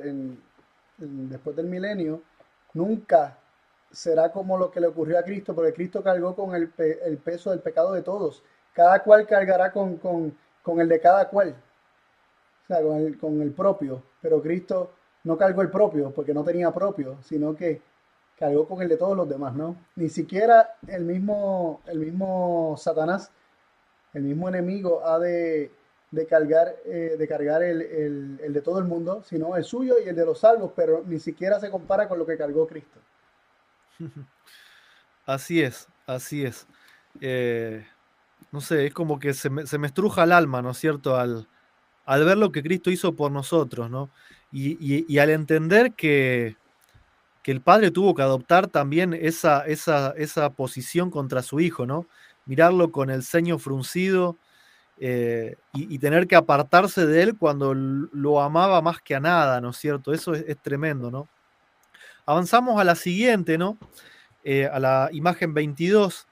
después 0.99 1.57
del 1.57 1.66
milenio, 1.66 2.23
nunca 2.75 3.39
será 3.91 4.31
como 4.31 4.57
lo 4.57 4.71
que 4.71 4.81
le 4.81 4.87
ocurrió 4.87 5.18
a 5.18 5.23
Cristo, 5.23 5.55
porque 5.55 5.73
Cristo 5.73 6.03
cargó 6.03 6.35
con 6.35 6.55
el, 6.55 6.68
peso 7.18 7.51
del 7.51 7.61
pecado 7.61 7.93
de 7.93 8.03
todos. 8.03 8.43
Cada 8.73 9.03
cual 9.03 9.27
cargará 9.27 9.73
con, 9.73 9.99
el 10.79 10.89
de 10.89 11.01
cada 11.01 11.29
cual, 11.29 11.57
o 12.64 12.66
sea, 12.66 12.81
con 13.18 13.43
el, 13.43 13.53
propio. 13.53 14.03
Pero 14.21 14.41
Cristo 14.41 14.93
no 15.25 15.37
cargó 15.37 15.62
el 15.62 15.71
propio 15.71 16.12
porque 16.12 16.33
no 16.33 16.45
tenía 16.45 16.71
propio, 16.71 17.18
sino 17.23 17.57
que 17.57 17.83
cargó 18.39 18.66
con 18.66 18.81
el 18.81 18.89
de 18.89 18.97
todos 18.97 19.16
los 19.16 19.29
demás, 19.29 19.55
¿no? 19.55 19.77
Ni 19.97 20.09
siquiera 20.09 20.77
el 20.87 21.05
mismo 21.05 21.81
Satanás, 22.79 23.33
el 24.14 24.23
mismo 24.23 24.49
enemigo 24.49 25.05
ha 25.05 25.18
de, 25.18 25.73
cargar, 26.27 26.77
eh, 26.85 27.17
de 27.19 27.29
cargar 27.29 27.63
el, 27.63 27.83
el, 28.43 28.53
de 28.53 28.63
todo 28.63 28.79
el 28.79 28.85
mundo, 28.85 29.23
sino 29.23 29.57
el 29.57 29.65
suyo 29.65 29.97
y 30.05 30.09
el 30.09 30.17
de 30.17 30.27
los 30.27 30.41
salvos, 30.41 30.73
pero 30.75 31.05
ni 31.07 31.21
siquiera 31.21 31.61
se 31.61 31.71
compara 31.71 32.09
con 32.09 32.19
lo 32.19 32.27
que 32.27 32.37
cargó 32.37 32.67
Cristo. 32.67 32.99
Así 35.27 35.63
es, 35.63 35.87
así 36.07 36.45
es. 36.45 36.67
Eh, 37.21 37.87
no 38.51 38.61
sé, 38.61 38.87
es 38.87 38.93
como 38.93 39.21
que 39.21 39.33
se 39.33 39.49
me, 39.49 39.87
estruja 39.87 40.25
el 40.25 40.33
alma, 40.33 40.61
¿no 40.61 40.71
es 40.71 40.79
cierto? 40.79 41.17
Al, 41.17 41.47
al, 42.05 42.25
ver 42.25 42.37
lo 42.37 42.51
que 42.51 42.65
Cristo 42.65 42.91
hizo 42.91 43.15
por 43.15 43.31
nosotros, 43.31 43.89
¿no? 43.91 44.11
Y, 44.51 45.19
al 45.19 45.31
entender 45.31 45.93
que, 45.93 46.57
que, 47.45 47.53
el 47.53 47.61
Padre 47.61 47.93
tuvo 47.93 48.17
que 48.17 48.23
adoptar 48.23 48.67
también 48.67 49.15
esa, 49.15 49.65
esa, 49.67 50.15
esa, 50.17 50.51
posición 50.51 51.11
contra 51.11 51.43
su 51.43 51.61
Hijo, 51.61 51.87
¿no? 51.87 52.07
Mirarlo 52.45 52.91
con 52.91 53.11
el 53.11 53.23
ceño 53.23 53.61
fruncido 53.61 54.37
eh, 55.03 55.57
y, 55.73 55.99
tener 55.99 56.27
que 56.27 56.37
apartarse 56.37 57.07
de 57.07 57.23
él 57.23 57.39
cuando 57.39 57.73
lo 57.73 58.43
amaba 58.43 58.83
más 58.83 59.01
que 59.01 59.15
a 59.15 59.21
nada, 59.21 59.59
¿no 59.59 59.71
es 59.71 59.79
cierto? 59.79 60.13
Eso 60.13 60.35
es 60.35 60.59
tremendo, 60.59 61.11
¿no? 61.11 61.27
Avanzamos 62.27 62.79
a 62.79 62.85
la 62.85 62.95
siguiente, 62.95 63.57
¿no? 63.57 63.79
Eh, 64.45 64.67
a 64.67 64.79
la 64.79 65.09
imagen 65.13 65.55
22. 65.55 66.29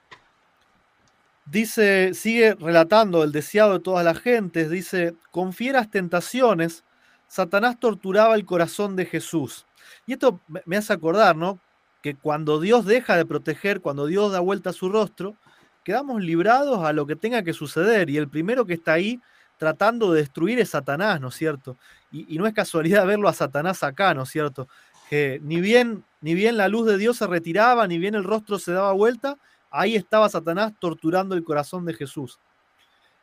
Dice, 1.47 2.12
sigue 2.12 2.57
relatando 2.57 3.25
el 3.25 3.33
deseado 3.33 3.73
de 3.73 3.81
todas 3.81 4.05
las 4.05 4.19
gentes, 4.21 4.69
dice, 4.69 5.14
con 5.31 5.55
fieras 5.55 5.91
tentaciones, 5.91 6.85
Satanás 7.27 7.81
torturaba 7.81 8.35
el 8.35 8.45
corazón 8.45 8.97
de 8.97 9.07
Jesús. 9.07 9.66
Y 10.05 10.12
esto 10.12 10.43
me 10.66 10.77
hace 10.77 10.93
acordar, 10.93 11.37
¿no? 11.37 11.59
Que 12.03 12.14
cuando 12.14 12.61
Dios 12.61 12.85
deja 12.85 13.16
de 13.16 13.25
proteger, 13.25 13.81
cuando 13.81 14.05
Dios 14.05 14.31
da 14.31 14.41
vuelta 14.41 14.71
a 14.71 14.75
su 14.75 14.91
rostro, 14.91 15.37
quedamos 15.85 16.22
librados 16.22 16.85
a 16.85 16.93
lo 16.93 17.07
que 17.07 17.16
tenga 17.16 17.43
que 17.43 17.53
suceder. 17.53 18.11
Y 18.11 18.16
el 18.16 18.29
primero 18.29 18.64
que 18.66 18.74
está 18.74 18.95
ahí 18.95 19.20
tratando 19.59 20.12
de 20.12 20.20
destruir 20.20 20.61
es 20.61 20.70
Satanás, 20.70 21.20
¿no 21.20 21.29
es 21.29 21.35
cierto? 21.35 21.76
Y, 22.12 22.39
no 22.39 22.47
es 22.47 22.55
casualidad 22.55 23.07
verlo 23.07 23.29
a 23.29 23.33
Satanás 23.33 23.83
acá, 23.83 24.14
¿no 24.14 24.22
es 24.22 24.31
cierto? 24.31 24.68
que 25.09 25.41
ni 25.43 25.61
bien, 25.61 26.05
ni 26.20 26.35
bien 26.35 26.57
la 26.57 26.68
luz 26.68 26.87
de 26.87 26.99
Dios 26.99 27.16
se 27.16 27.26
retiraba, 27.26 27.87
ni 27.87 27.99
bien 27.99 28.14
el 28.14 28.24
rostro 28.24 28.59
se 28.59 28.72
daba 28.72 28.93
vuelta, 28.93 29.39
ahí 29.70 29.97
estaba 29.97 30.29
Satanás 30.29 30.72
torturando 30.79 31.35
el 31.35 31.45
corazón 31.45 31.85
de 31.87 31.95
Jesús. 31.95 32.39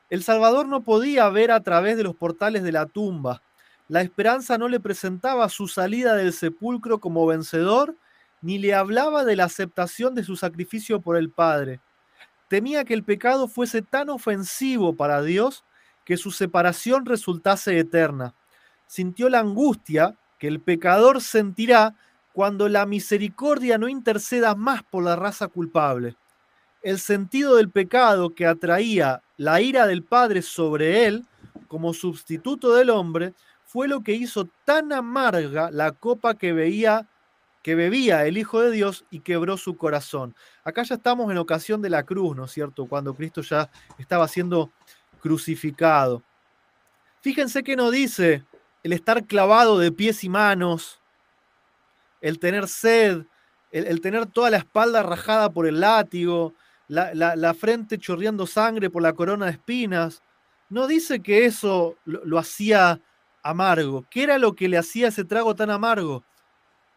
El 0.09 0.23
Salvador 0.23 0.67
no 0.67 0.81
podía 0.81 1.29
ver 1.29 1.51
a 1.51 1.61
través 1.61 1.97
de 1.97 2.03
los 2.03 2.15
portales 2.15 2.63
de 2.63 2.71
la 2.71 2.85
tumba. 2.85 3.41
La 3.87 4.01
esperanza 4.01 4.57
no 4.57 4.67
le 4.67 4.79
presentaba 4.79 5.47
su 5.49 5.67
salida 5.67 6.15
del 6.15 6.33
sepulcro 6.33 6.99
como 6.99 7.25
vencedor, 7.25 7.95
ni 8.41 8.57
le 8.57 8.73
hablaba 8.73 9.23
de 9.23 9.35
la 9.35 9.45
aceptación 9.45 10.15
de 10.15 10.23
su 10.23 10.35
sacrificio 10.35 11.01
por 11.01 11.17
el 11.17 11.29
Padre. 11.29 11.79
Temía 12.47 12.85
que 12.85 12.93
el 12.93 13.03
pecado 13.03 13.47
fuese 13.47 13.81
tan 13.81 14.09
ofensivo 14.09 14.95
para 14.95 15.21
Dios 15.21 15.63
que 16.05 16.17
su 16.17 16.31
separación 16.31 17.05
resultase 17.05 17.77
eterna. 17.79 18.35
Sintió 18.87 19.29
la 19.29 19.39
angustia 19.39 20.15
que 20.37 20.47
el 20.47 20.59
pecador 20.59 21.21
sentirá 21.21 21.95
cuando 22.33 22.69
la 22.69 22.85
misericordia 22.85 23.77
no 23.77 23.87
interceda 23.87 24.55
más 24.55 24.83
por 24.83 25.03
la 25.03 25.15
raza 25.15 25.47
culpable. 25.47 26.15
el 26.83 26.99
sentido 26.99 27.55
del 27.55 27.71
pecado 27.71 28.35
que 28.35 28.45
atraía 28.45 29.23
la 29.37 29.59
ira 29.59 29.87
del 29.87 30.03
Padre 30.03 30.43
sobre 30.43 31.07
él 31.07 31.25
como 31.67 31.95
sustituto 31.95 32.75
del 32.75 32.91
hombre 32.91 33.33
fue 33.65 33.87
lo 33.87 34.01
que 34.01 34.13
hizo 34.13 34.47
tan 34.65 34.93
amarga 34.93 35.71
la 35.71 35.93
copa 35.93 36.35
que 36.35 36.53
veía 36.53 37.07
que 37.65 37.73
bebía 37.73 38.27
el 38.27 38.37
Hijo 38.37 38.61
de 38.61 38.69
Dios 38.69 39.05
y 39.09 39.21
quebró 39.21 39.57
su 39.57 39.75
corazón. 39.75 40.35
Acá 40.63 40.83
ya 40.83 40.93
estamos 40.93 41.31
en 41.31 41.39
ocasión 41.39 41.81
de 41.81 41.89
la 41.89 42.03
cruz, 42.03 42.37
¿no 42.37 42.45
es 42.45 42.51
cierto? 42.51 42.85
Cuando 42.85 43.15
Cristo 43.15 43.41
ya 43.41 43.71
estaba 43.97 44.27
siendo 44.27 44.69
crucificado. 45.19 46.21
Fíjense 47.21 47.63
que 47.63 47.75
no 47.75 47.89
dice 47.89 48.43
el 48.83 48.93
estar 48.93 49.25
clavado 49.25 49.79
de 49.79 49.91
pies 49.91 50.23
y 50.23 50.29
manos, 50.29 51.01
el 52.21 52.37
tener 52.37 52.67
sed, 52.67 53.25
el, 53.71 53.99
tener 53.99 54.27
toda 54.27 54.51
la 54.51 54.57
espalda 54.57 55.01
rajada 55.01 55.49
por 55.49 55.65
el 55.65 55.79
látigo, 55.79 56.53
la, 56.87 57.55
frente 57.55 57.97
chorreando 57.97 58.45
sangre 58.45 58.91
por 58.91 59.01
la 59.01 59.13
corona 59.13 59.47
de 59.47 59.53
espinas. 59.53 60.21
No 60.69 60.85
dice 60.85 61.19
que 61.19 61.45
eso 61.45 61.97
lo, 62.05 62.23
lo 62.25 62.37
hacía 62.37 63.01
amargo. 63.41 64.05
¿Qué 64.11 64.21
era 64.21 64.37
lo 64.37 64.53
que 64.53 64.69
le 64.69 64.77
hacía 64.77 65.07
ese 65.07 65.25
trago 65.25 65.55
tan 65.55 65.71
amargo? 65.71 66.23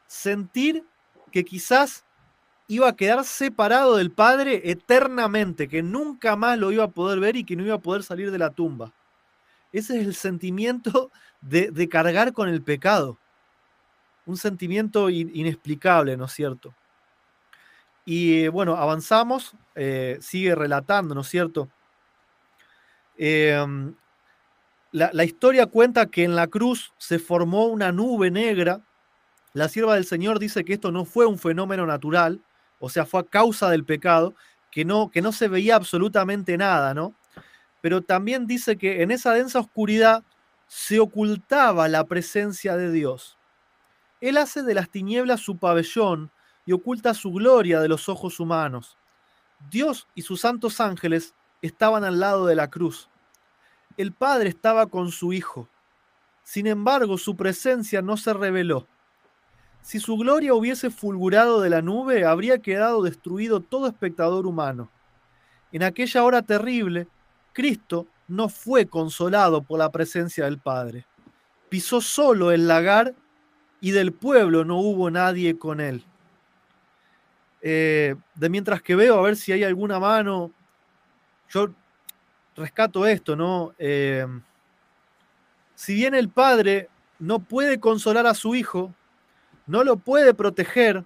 Sentir 0.09 0.85
que 1.31 1.45
quizás 1.45 2.05
iba 2.67 2.89
a 2.89 2.97
quedar 2.97 3.25
separado 3.25 3.97
del 3.97 4.11
Padre 4.11 4.63
eternamente, 4.65 5.69
que 5.69 5.85
nunca 5.85 6.35
más 6.35 6.59
lo 6.59 6.73
iba 6.73 6.83
a 6.83 6.91
poder 6.91 7.21
ver 7.21 7.37
y 7.37 7.45
que 7.45 7.55
no 7.55 7.65
iba 7.65 7.77
a 7.77 7.81
poder 7.81 8.03
salir 8.03 8.33
de 8.33 8.39
la 8.39 8.51
tumba. 8.51 8.93
Ese 9.73 10.01
es 10.01 10.07
el 10.07 10.15
sentimiento 10.17 11.13
de, 11.41 11.89
cargar 11.89 12.33
con 12.33 12.49
el 12.49 12.63
pecado. 12.63 13.19
Un 14.27 14.37
sentimiento 14.37 15.09
inexplicable, 15.09 16.17
¿no 16.17 16.25
es 16.25 16.33
cierto? 16.33 16.75
Y 18.05 18.49
bueno, 18.49 18.75
avanzamos, 18.75 19.55
eh, 19.75 20.19
sigue 20.21 20.55
relatando, 20.55 21.15
¿no 21.15 21.21
es 21.21 21.29
cierto? 21.29 21.69
Em, 23.17 23.95
la, 24.93 25.25
historia 25.25 25.67
cuenta 25.67 26.07
que 26.07 26.25
en 26.25 26.37
la 26.37 26.47
cruz 26.47 26.95
se 26.97 27.19
formó 27.19 27.67
una 27.67 27.93
nube 27.93 28.31
negra. 28.31 28.81
La 29.53 29.69
sierva 29.69 29.95
del 29.95 30.05
Señor 30.05 30.39
dice 30.39 30.65
que 30.65 30.75
esto 30.75 30.93
no 30.93 31.05
fue 31.05 31.27
un 31.27 31.39
fenómeno 31.39 31.87
natural, 31.87 32.41
o 32.79 32.89
sea, 32.91 33.07
fue 33.07 33.21
a 33.21 33.25
causa 33.25 33.71
del 33.71 33.85
pecado, 33.85 34.35
que 34.71 34.85
no, 34.85 35.11
que 35.11 35.23
no 35.23 35.33
se 35.33 35.49
veía 35.49 35.77
absolutamente 35.77 36.57
nada, 36.57 36.95
¿no? 36.95 37.15
Pero 37.81 38.03
también 38.03 38.47
dice 38.47 38.77
que 38.77 39.03
en 39.03 39.11
esa 39.11 39.33
densa 39.33 39.61
oscuridad 39.61 40.23
se 40.67 41.01
ocultaba 41.01 41.89
la 41.89 42.05
presencia 42.05 42.77
de 42.77 42.93
Dios. 42.93 43.39
Él 44.21 44.37
hace 44.37 44.63
de 44.63 44.75
las 44.75 44.91
tinieblas 44.91 45.41
su 45.41 45.57
pabellón 45.57 46.31
y 46.67 46.73
oculta 46.73 47.15
su 47.15 47.33
gloria 47.33 47.81
de 47.81 47.89
los 47.89 48.09
ojos 48.09 48.41
humanos. 48.41 48.99
Dios 49.71 50.07
y 50.15 50.23
sus 50.23 50.41
santos 50.41 50.81
ángeles 50.81 51.35
estaban 51.63 52.05
al 52.05 52.21
lado 52.21 52.47
de 52.47 52.55
la 52.55 52.69
cruz. 52.69 53.09
El 53.97 54.13
Padre 54.13 54.49
estaba 54.51 54.87
con 54.87 55.11
su 55.11 55.33
Hijo. 55.33 55.69
Sin 56.45 56.67
embargo, 56.67 57.19
su 57.19 57.37
presencia 57.37 58.03
no 58.03 58.17
se 58.17 58.33
reveló. 58.33 58.87
Si 59.83 60.01
su 60.01 60.17
gloria 60.17 60.55
hubiese 60.55 60.91
fulgurado 60.91 61.61
de 61.61 61.71
la 61.71 61.83
nube, 61.83 62.25
habría 62.25 62.59
quedado 62.59 63.03
destruido 63.03 63.61
todo 63.61 63.87
espectador 63.87 64.47
humano. 64.47 64.91
En 65.73 65.83
aquella 65.83 66.25
hora 66.25 66.43
terrible, 66.43 67.07
Cristo 67.53 68.07
no 68.27 68.49
fue 68.49 68.87
consolado 68.87 69.63
por 69.63 69.79
la 69.79 69.91
presencia 69.91 70.45
del 70.45 70.59
Padre. 70.59 71.07
Pisó 71.69 72.01
solo 72.01 72.53
el 72.53 72.69
lagar 72.69 73.15
y 73.81 73.91
del 73.93 74.13
pueblo 74.13 74.65
no 74.65 74.79
hubo 74.79 75.11
nadie 75.11 75.59
con 75.59 75.81
él. 75.81 76.05
Eh, 77.61 78.15
de 78.35 78.49
mientras 78.49 78.83
que 78.83 78.95
veo 78.95 79.19
a 79.19 79.23
ver 79.23 79.37
si 79.37 79.53
hay 79.53 79.65
alguna 79.65 79.99
mano, 79.99 80.53
yo 81.49 81.71
rescato 82.57 83.07
esto, 83.07 83.35
¿no? 83.37 83.73
Eh, 83.79 84.27
si 85.75 85.95
bien 85.95 86.15
el 86.15 86.29
Padre 86.29 86.89
no 87.19 87.39
puede 87.39 87.81
consolar 87.81 88.27
a 88.27 88.35
su 88.35 88.55
Hijo, 88.55 88.95
no 89.69 89.85
lo 89.85 89.99
puede 89.99 90.35
proteger, 90.35 91.05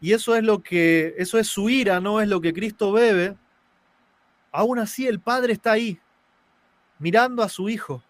y 0.00 0.12
eso 0.12 0.36
es 0.36 0.44
lo 0.44 0.62
que, 0.62 1.14
eso 1.18 1.38
es 1.38 1.48
su 1.48 1.68
ira, 1.68 2.00
no 2.00 2.20
es 2.20 2.28
lo 2.28 2.40
que 2.40 2.54
Cristo 2.54 2.92
bebe, 2.92 3.36
aún 4.52 4.78
así 4.78 5.06
el 5.06 5.20
Padre 5.20 5.52
está 5.52 5.72
ahí, 5.72 6.00
mirando 6.98 7.42
a 7.42 7.48
su 7.48 7.68
Hijo. 7.68 8.02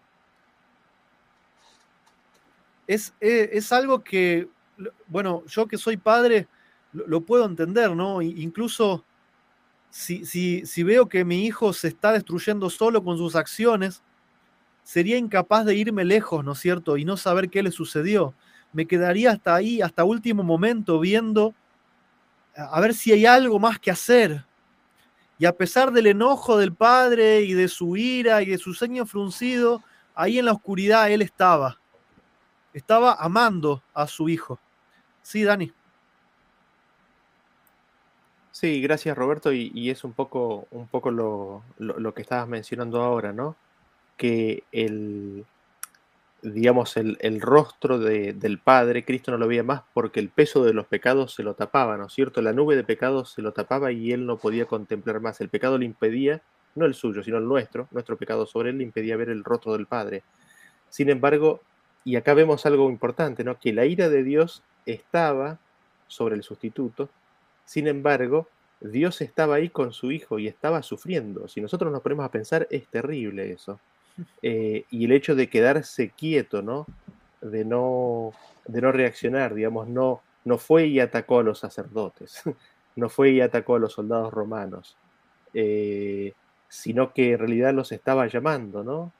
Es, 2.87 3.13
e, 3.19 3.49
es, 3.53 3.71
algo 3.71 4.03
que, 4.03 4.47
bueno, 5.07 5.43
yo 5.47 5.67
que 5.67 5.77
soy 5.77 5.97
padre, 5.97 6.47
lo, 6.91 7.21
puedo 7.21 7.45
entender, 7.45 7.95
¿no? 7.95 8.19
Incluso 8.23 9.05
si, 9.91 10.25
si, 10.25 10.65
si 10.65 10.81
veo 10.81 11.07
que 11.07 11.23
mi 11.23 11.45
hijo 11.45 11.71
se 11.71 11.89
está 11.89 12.11
destruyendo 12.13 12.67
solo 12.71 13.03
con 13.03 13.15
sus 13.15 13.35
acciones, 13.35 14.01
sería 14.81 15.17
incapaz 15.17 15.65
de 15.67 15.75
irme 15.75 16.03
lejos, 16.03 16.43
¿no 16.43 16.53
es 16.53 16.59
cierto? 16.59 16.97
Y 16.97 17.05
no 17.05 17.15
saber 17.15 17.51
qué 17.51 17.61
le 17.61 17.71
sucedió 17.71 18.33
me 18.71 18.85
quedaría 18.85 19.31
hasta 19.31 19.55
ahí, 19.55 19.81
hasta 19.81 20.03
último 20.03 20.43
momento, 20.43 20.99
viendo 20.99 21.53
a 22.55 22.79
ver 22.81 22.93
si 22.93 23.11
hay 23.11 23.25
algo 23.25 23.59
más 23.59 23.79
que 23.79 23.91
hacer. 23.91 24.45
Y 25.37 25.45
a 25.45 25.55
pesar 25.55 25.91
del 25.91 26.07
enojo 26.07 26.57
del 26.57 26.73
padre 26.73 27.41
y 27.41 27.53
de 27.53 27.69
su 27.69 27.95
ira 27.95 28.41
y 28.41 28.47
de 28.47 28.57
su 28.57 28.73
ceño 28.73 29.05
fruncido, 29.05 29.81
ahí 30.13 30.37
en 30.37 30.45
la 30.45 30.51
oscuridad 30.51 31.09
él 31.09 31.21
estaba. 31.21 31.79
Estaba 32.73 33.13
amando 33.13 33.81
a 33.93 34.05
su 34.07 34.27
hijo. 34.27 34.59
Sí, 35.21 35.43
Dani. 35.43 35.71
Sí, 38.51 38.81
gracias 38.81 39.17
Roberto. 39.17 39.53
Y, 39.53 39.89
es 39.89 40.03
un 40.03 40.11
poco, 40.11 40.67
un 40.71 40.87
poco 40.87 41.11
lo, 41.11 41.63
lo 41.77 42.13
que 42.13 42.21
estabas 42.21 42.47
mencionando 42.47 43.01
ahora, 43.01 43.31
¿no? 43.31 43.55
Que 44.17 44.63
el, 44.73 45.45
digamos, 46.41 46.97
el, 46.97 47.41
rostro 47.41 47.99
del 47.99 48.59
Padre, 48.59 49.05
Cristo 49.05 49.31
no 49.31 49.37
lo 49.37 49.47
veía 49.47 49.63
más 49.63 49.81
porque 49.93 50.19
el 50.19 50.29
peso 50.29 50.63
de 50.63 50.73
los 50.73 50.87
pecados 50.87 51.33
se 51.33 51.43
lo 51.43 51.53
tapaba, 51.53 51.97
¿no 51.97 52.07
es 52.07 52.13
cierto? 52.13 52.41
La 52.41 52.53
nube 52.53 52.75
de 52.75 52.83
pecados 52.83 53.31
se 53.31 53.41
lo 53.41 53.51
tapaba 53.51 53.91
y 53.91 54.11
él 54.11 54.25
no 54.25 54.37
podía 54.37 54.65
contemplar 54.65 55.19
más. 55.19 55.41
El 55.41 55.49
pecado 55.49 55.77
le 55.77 55.85
impedía, 55.85 56.41
no 56.75 56.85
el 56.85 56.93
suyo, 56.93 57.23
sino 57.23 57.37
el 57.37 57.45
nuestro, 57.45 57.87
nuestro 57.91 58.17
pecado 58.17 58.45
sobre 58.45 58.69
él 58.69 58.77
le 58.77 58.83
impedía 58.83 59.17
ver 59.17 59.29
el 59.29 59.43
rostro 59.43 59.73
del 59.73 59.85
Padre. 59.85 60.23
Sin 60.89 61.09
embargo, 61.09 61.61
y 62.03 62.15
acá 62.15 62.33
vemos 62.33 62.65
algo 62.65 62.89
importante, 62.89 63.43
¿no? 63.43 63.59
Que 63.59 63.73
la 63.73 63.85
ira 63.85 64.09
de 64.09 64.23
Dios 64.23 64.63
estaba 64.85 65.59
sobre 66.07 66.35
el 66.35 66.43
sustituto, 66.43 67.09
sin 67.65 67.87
embargo, 67.87 68.47
Dios 68.81 69.21
estaba 69.21 69.55
ahí 69.55 69.69
con 69.69 69.93
su 69.93 70.11
Hijo 70.11 70.39
y 70.39 70.47
estaba 70.47 70.81
sufriendo. 70.81 71.47
Si 71.47 71.61
nosotros 71.61 71.91
nos 71.91 72.01
ponemos 72.01 72.25
a 72.25 72.31
pensar, 72.31 72.67
es 72.71 72.87
terrible 72.87 73.51
eso. 73.51 73.79
Eh, 74.41 74.85
y 74.89 75.05
el 75.05 75.11
hecho 75.11 75.35
de 75.35 75.49
quedarse 75.49 76.09
quieto, 76.09 76.61
¿no? 76.61 76.85
De 77.41 77.65
no, 77.65 78.31
de 78.65 78.81
no 78.81 78.91
reaccionar, 78.91 79.53
digamos, 79.53 79.87
no, 79.87 80.21
no 80.45 80.57
fue 80.57 80.87
y 80.87 80.99
atacó 80.99 81.39
a 81.39 81.43
los 81.43 81.59
sacerdotes, 81.59 82.43
no 82.95 83.09
fue 83.09 83.31
y 83.31 83.41
atacó 83.41 83.75
a 83.75 83.79
los 83.79 83.93
soldados 83.93 84.33
romanos, 84.33 84.97
eh, 85.53 86.33
sino 86.67 87.13
que 87.13 87.33
en 87.33 87.39
realidad 87.39 87.73
los 87.73 87.91
estaba 87.91 88.27
llamando, 88.27 88.83
¿no? 88.83 89.11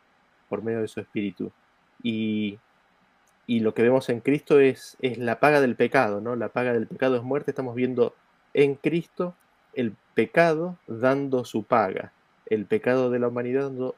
Por 0.50 0.64
medio 0.64 0.82
de 0.82 0.88
su 0.88 1.00
espíritu. 1.00 1.52
Y, 2.04 2.60
y 3.48 3.62
lo 3.62 3.74
que 3.74 3.84
vemos 3.84 4.10
en 4.10 4.20
Cristo 4.20 4.60
es, 4.60 4.98
es 5.02 5.18
la 5.18 5.40
paga 5.40 5.62
del 5.62 5.76
pecado, 5.76 6.22
¿no? 6.22 6.36
La 6.36 6.50
paga 6.50 6.74
del 6.74 6.88
pecado 6.88 7.16
es 7.16 7.24
muerte. 7.24 7.52
Estamos 7.52 7.76
viendo 7.76 8.14
en 8.54 8.76
Cristo 8.76 9.36
el 9.74 9.96
pecado 10.14 10.78
dando 10.88 11.46
su 11.46 11.64
paga, 11.64 12.14
el 12.48 12.66
pecado 12.66 13.10
de 13.10 13.20
la 13.20 13.28
humanidad 13.28 13.64
dando 13.64 13.96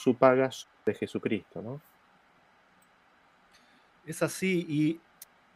su 0.00 0.14
paga 0.14 0.50
de 0.86 0.94
Jesucristo, 0.94 1.60
¿no? 1.60 1.80
Es 4.06 4.22
así, 4.22 4.98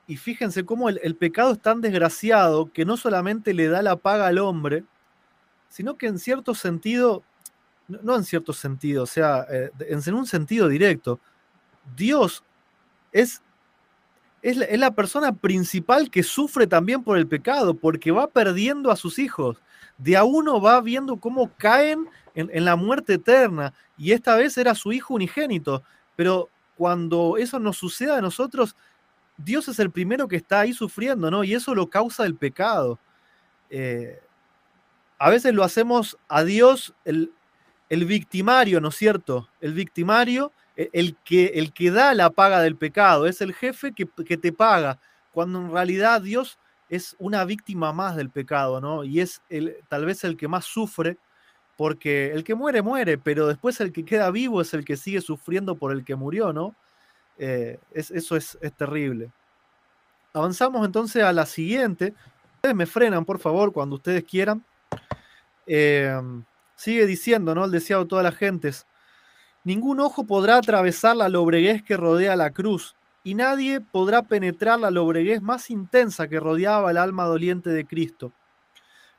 y, 0.07 0.16
fíjense 0.16 0.64
cómo 0.64 0.90
el, 0.90 1.16
pecado 1.16 1.53
es 1.53 1.61
tan 1.61 1.80
desgraciado 1.80 2.70
que 2.70 2.84
no 2.84 2.97
solamente 2.97 3.55
le 3.55 3.68
da 3.68 3.80
la 3.80 3.97
paga 3.97 4.26
al 4.26 4.38
hombre, 4.38 4.84
sino 5.68 5.97
que 5.97 6.07
en 6.07 6.18
cierto 6.18 6.55
sentido, 6.55 7.22
no, 7.88 8.14
en 8.14 8.24
cierto 8.24 8.53
sentido, 8.53 9.05
o 9.05 9.07
sea, 9.07 9.47
eh, 9.51 9.70
en, 9.80 10.14
un 10.14 10.26
sentido 10.26 10.68
directo, 10.68 11.18
Dios 11.97 12.45
es, 13.12 13.42
es 14.42 14.59
es 14.61 14.78
la 14.78 14.95
persona 14.95 15.32
principal 15.32 16.11
que 16.11 16.22
sufre 16.22 16.66
también 16.66 17.03
por 17.03 17.16
el 17.16 17.26
pecado, 17.26 17.74
porque 17.74 18.11
va 18.11 18.28
perdiendo 18.28 18.90
a 18.90 18.97
sus 18.97 19.18
hijos. 19.18 19.57
De 19.99 20.16
a 20.16 20.24
uno 20.24 20.61
va 20.61 20.80
viendo 20.80 21.18
cómo 21.18 21.51
caen 21.57 22.09
en, 22.34 22.64
la 22.64 22.76
muerte 22.76 23.14
eterna, 23.14 23.72
y 23.97 24.12
esta 24.12 24.36
vez 24.36 24.59
era 24.59 24.74
su 24.74 24.92
hijo 24.92 25.14
unigénito, 25.14 25.82
pero 26.16 26.51
cuando 26.76 27.36
eso 27.38 27.59
nos 27.61 27.76
sucede 27.76 28.12
a 28.12 28.20
nosotros, 28.20 28.74
Dios 29.36 29.68
es 29.68 29.78
el 29.78 29.90
primero 29.90 30.26
que 30.28 30.36
está 30.36 30.61
ahí 30.61 30.72
sufriendo, 30.72 31.30
¿no? 31.30 31.45
Y 31.45 31.55
eso 31.55 31.74
lo 31.74 31.88
causa 31.88 32.24
el 32.24 32.34
pecado. 32.34 32.99
Eh, 33.70 34.20
a 35.18 35.30
veces 35.30 35.55
lo 35.55 35.64
hacemos 35.64 36.18
a 36.28 36.42
Dios 36.45 36.95
el, 37.05 37.30
victimario, 37.88 38.80
¿no 38.80 38.88
es 38.88 38.97
cierto? 38.97 39.49
El 39.61 39.72
victimario, 39.72 40.53
e, 40.76 40.90
el 40.92 41.16
que, 41.24 41.47
el 41.55 41.72
que 41.72 41.90
da 41.90 42.14
la 42.14 42.30
paga 42.30 42.61
del 42.61 42.76
pecado, 42.76 43.26
es 43.26 43.40
el 43.40 43.55
jefe 43.55 43.92
que, 43.92 44.07
que 44.26 44.36
te 44.36 44.53
paga, 44.53 44.99
cuando 45.32 45.61
en 45.61 45.72
realidad 45.72 46.20
Dios 46.20 46.59
es 46.89 47.16
una 47.18 47.45
víctima 47.45 47.93
más 47.93 48.16
del 48.16 48.30
pecado, 48.30 48.80
¿no? 48.80 49.05
Y 49.05 49.20
es 49.20 49.43
el, 49.49 49.76
tal 49.89 50.05
vez 50.05 50.24
el 50.24 50.37
que 50.37 50.49
más 50.49 50.64
sufre, 50.64 51.18
porque 51.76 52.32
el 52.32 52.45
que 52.45 52.55
muere, 52.55 52.82
muere, 52.82 53.18
pero 53.18 53.47
después 53.47 53.80
el 53.80 53.93
que 53.93 54.05
queda 54.05 54.30
vivo 54.30 54.61
es 54.61 54.74
el 54.74 54.85
que 54.85 54.97
sigue 54.97 55.20
sufriendo 55.20 55.74
por 55.74 55.93
el 55.93 56.05
que 56.05 56.14
murió, 56.14 56.53
¿no? 56.53 56.74
Eh, 57.39 57.78
eso 57.93 58.37
es, 58.37 58.59
terrible. 58.76 59.30
Avanzamos 60.32 60.85
entonces 60.87 61.22
a 61.22 61.32
la 61.32 61.47
siguiente. 61.47 62.14
Ustedes 62.57 62.74
me 62.74 62.87
frenan, 62.87 63.24
por 63.24 63.39
favor, 63.39 63.72
cuando 63.72 63.97
ustedes 63.97 64.24
quieran. 64.24 64.64
Em, 65.66 66.45
sigue 66.76 67.07
diciendo, 67.07 67.55
¿no? 67.55 67.64
El 67.64 67.70
deseado 67.70 68.05
de 68.05 68.09
todas 68.09 68.24
las 68.24 68.37
gentes. 68.37 68.87
Ningún 69.64 70.01
ojo 70.01 70.26
podrá 70.26 70.59
atravesar 70.59 71.16
la 71.16 71.28
lobreguez 71.28 71.82
que 71.82 71.97
rodea 71.97 72.37
la 72.37 72.51
cruz, 72.51 72.95
y 73.24 73.34
nadie 73.34 73.80
podrá 73.80 74.22
penetrar 74.22 74.78
la 74.78 74.90
lobreguez 74.90 75.40
más 75.40 75.70
intensa 75.70 76.28
que 76.28 76.38
rodeaba 76.38 76.90
el 76.90 76.98
alma 76.98 77.24
doliente 77.24 77.70
de 77.70 77.86
Cristo. 77.86 78.32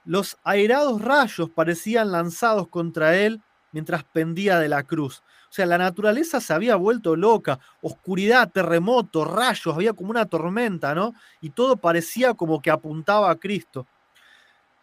Los 0.06 0.38
airados 0.44 1.02
rayos 1.02 1.50
parecían 1.50 2.12
lanzados 2.12 2.68
contra 2.68 3.18
él 3.18 3.42
mientras 3.72 4.04
pendía 4.04 4.60
de 4.60 4.70
la 4.70 4.84
cruz. 4.84 5.24
O 5.50 5.54
sea, 5.56 5.66
la 5.66 5.80
naturaleza 5.80 6.40
se 6.40 6.54
había 6.54 6.76
vuelto 6.76 7.16
loca, 7.16 7.60
oscuridad, 7.82 8.52
terremoto, 8.52 9.26
rayos, 9.26 9.74
había 9.74 9.94
como 9.94 10.12
una 10.12 10.28
tormenta, 10.28 10.94
¿no? 10.94 11.14
Y 11.42 11.50
todo 11.50 11.76
parecía 11.76 12.36
como 12.36 12.62
que 12.62 12.70
apuntaba 12.70 13.32
a 13.32 13.36
Cristo. 13.36 13.88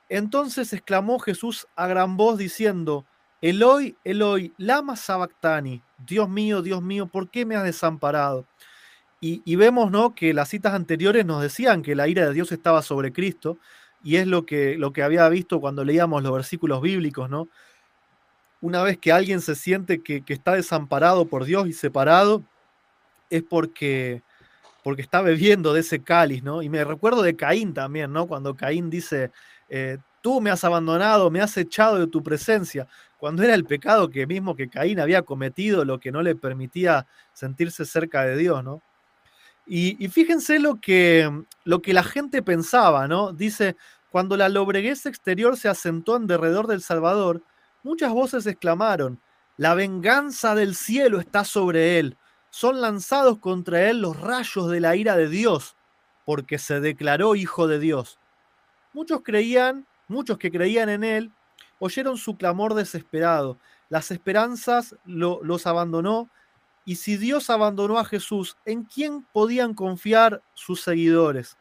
Entonces 0.08 0.72
exclamó 0.72 1.20
Jesús 1.20 1.68
a 1.76 1.86
gran 1.86 2.16
voz 2.16 2.36
diciendo, 2.36 3.06
Eloi, 3.40 3.96
Eloi, 4.04 4.52
lama 4.58 4.96
sabactani, 4.96 5.82
Dios 5.98 6.28
mío, 6.28 6.60
Dios 6.60 6.82
mío, 6.82 7.06
¿por 7.06 7.30
qué 7.30 7.46
me 7.46 7.56
has 7.56 7.64
desamparado? 7.64 8.46
Y, 9.24 9.54
vemos 9.54 9.92
¿no? 9.92 10.16
que 10.16 10.34
las 10.34 10.48
citas 10.48 10.74
anteriores 10.74 11.24
nos 11.24 11.40
decían 11.40 11.82
que 11.82 11.94
la 11.94 12.08
ira 12.08 12.26
de 12.26 12.34
Dios 12.34 12.50
estaba 12.50 12.82
sobre 12.82 13.12
Cristo, 13.12 13.56
y 14.02 14.16
es 14.16 14.26
lo 14.26 14.44
que, 14.44 14.76
lo 14.76 14.92
que 14.92 15.04
había 15.04 15.28
visto 15.28 15.60
cuando 15.60 15.84
leíamos 15.84 16.24
los 16.24 16.32
versículos 16.32 16.82
bíblicos, 16.82 17.30
¿no? 17.30 17.48
Una 18.60 18.82
vez 18.82 18.98
que 18.98 19.12
alguien 19.12 19.40
se 19.40 19.54
siente 19.54 20.02
que, 20.02 20.24
está 20.26 20.54
desamparado 20.54 21.26
por 21.26 21.44
Dios 21.44 21.68
y 21.68 21.72
separado, 21.72 22.42
es 23.30 23.44
porque, 23.44 24.22
porque 24.82 25.02
está 25.02 25.22
bebiendo 25.22 25.72
de 25.72 25.82
ese 25.82 26.02
cáliz, 26.02 26.42
¿no? 26.42 26.60
Y 26.60 26.68
me 26.68 26.82
recuerdo 26.82 27.22
de 27.22 27.36
Caín 27.36 27.74
también, 27.74 28.12
¿no? 28.12 28.26
Cuando 28.26 28.56
Caín 28.56 28.90
dice, 28.90 29.30
eh, 29.68 29.98
tú 30.20 30.40
me 30.40 30.50
has 30.50 30.64
abandonado, 30.64 31.30
me 31.30 31.40
has 31.40 31.56
echado 31.56 31.96
de 31.96 32.08
tu 32.08 32.24
presencia, 32.24 32.88
cuando 33.18 33.44
era 33.44 33.54
el 33.54 33.64
pecado 33.66 34.10
que 34.10 34.26
mismo 34.26 34.56
que 34.56 34.68
Caín 34.68 34.98
había 34.98 35.22
cometido, 35.22 35.84
lo 35.84 36.00
que 36.00 36.10
no 36.10 36.22
le 36.22 36.34
permitía 36.34 37.06
sentirse 37.32 37.84
cerca 37.84 38.24
de 38.24 38.36
Dios, 38.36 38.64
¿no? 38.64 38.82
Y, 39.74 40.06
fíjense 40.08 40.58
lo 40.58 40.82
que, 40.82 41.44
lo 41.64 41.80
que 41.80 41.94
la 41.94 42.02
gente 42.02 42.42
pensaba, 42.42 43.08
¿no? 43.08 43.32
Dice, 43.32 43.74
cuando 44.10 44.36
la 44.36 44.50
lobreguez 44.50 45.06
exterior 45.06 45.56
se 45.56 45.70
asentó 45.70 46.16
en 46.16 46.26
derredor 46.26 46.66
del 46.66 46.82
Salvador, 46.82 47.42
muchas 47.82 48.12
voces 48.12 48.46
exclamaron, 48.46 49.18
la 49.56 49.72
venganza 49.72 50.54
del 50.54 50.74
cielo 50.74 51.20
está 51.20 51.46
sobre 51.46 51.98
él, 51.98 52.18
son 52.50 52.82
lanzados 52.82 53.38
contra 53.38 53.88
él 53.88 54.02
los 54.02 54.20
rayos 54.20 54.70
de 54.70 54.80
la 54.80 54.94
ira 54.94 55.16
de 55.16 55.30
Dios, 55.30 55.74
porque 56.26 56.58
se 56.58 56.80
declaró 56.80 57.34
hijo 57.34 57.66
de 57.66 57.78
Dios. 57.78 58.18
Muchos 58.92 59.22
creían, 59.24 59.86
muchos 60.06 60.36
que 60.36 60.50
creían 60.50 60.90
en 60.90 61.02
él, 61.02 61.32
oyeron 61.78 62.18
su 62.18 62.36
clamor 62.36 62.74
desesperado, 62.74 63.56
las 63.88 64.10
esperanzas 64.10 64.96
los 65.06 65.66
abandonó 65.66 66.28
y 66.84 66.96
si 66.96 67.16
Dios 67.16 67.48
abandonó 67.50 67.98
a 67.98 68.04
Jesús, 68.04 68.56
¿en 68.64 68.82
quién 68.84 69.24
podían 69.32 69.74
confiar 69.74 70.42
sus 70.54 70.82
seguidores? 70.82 71.56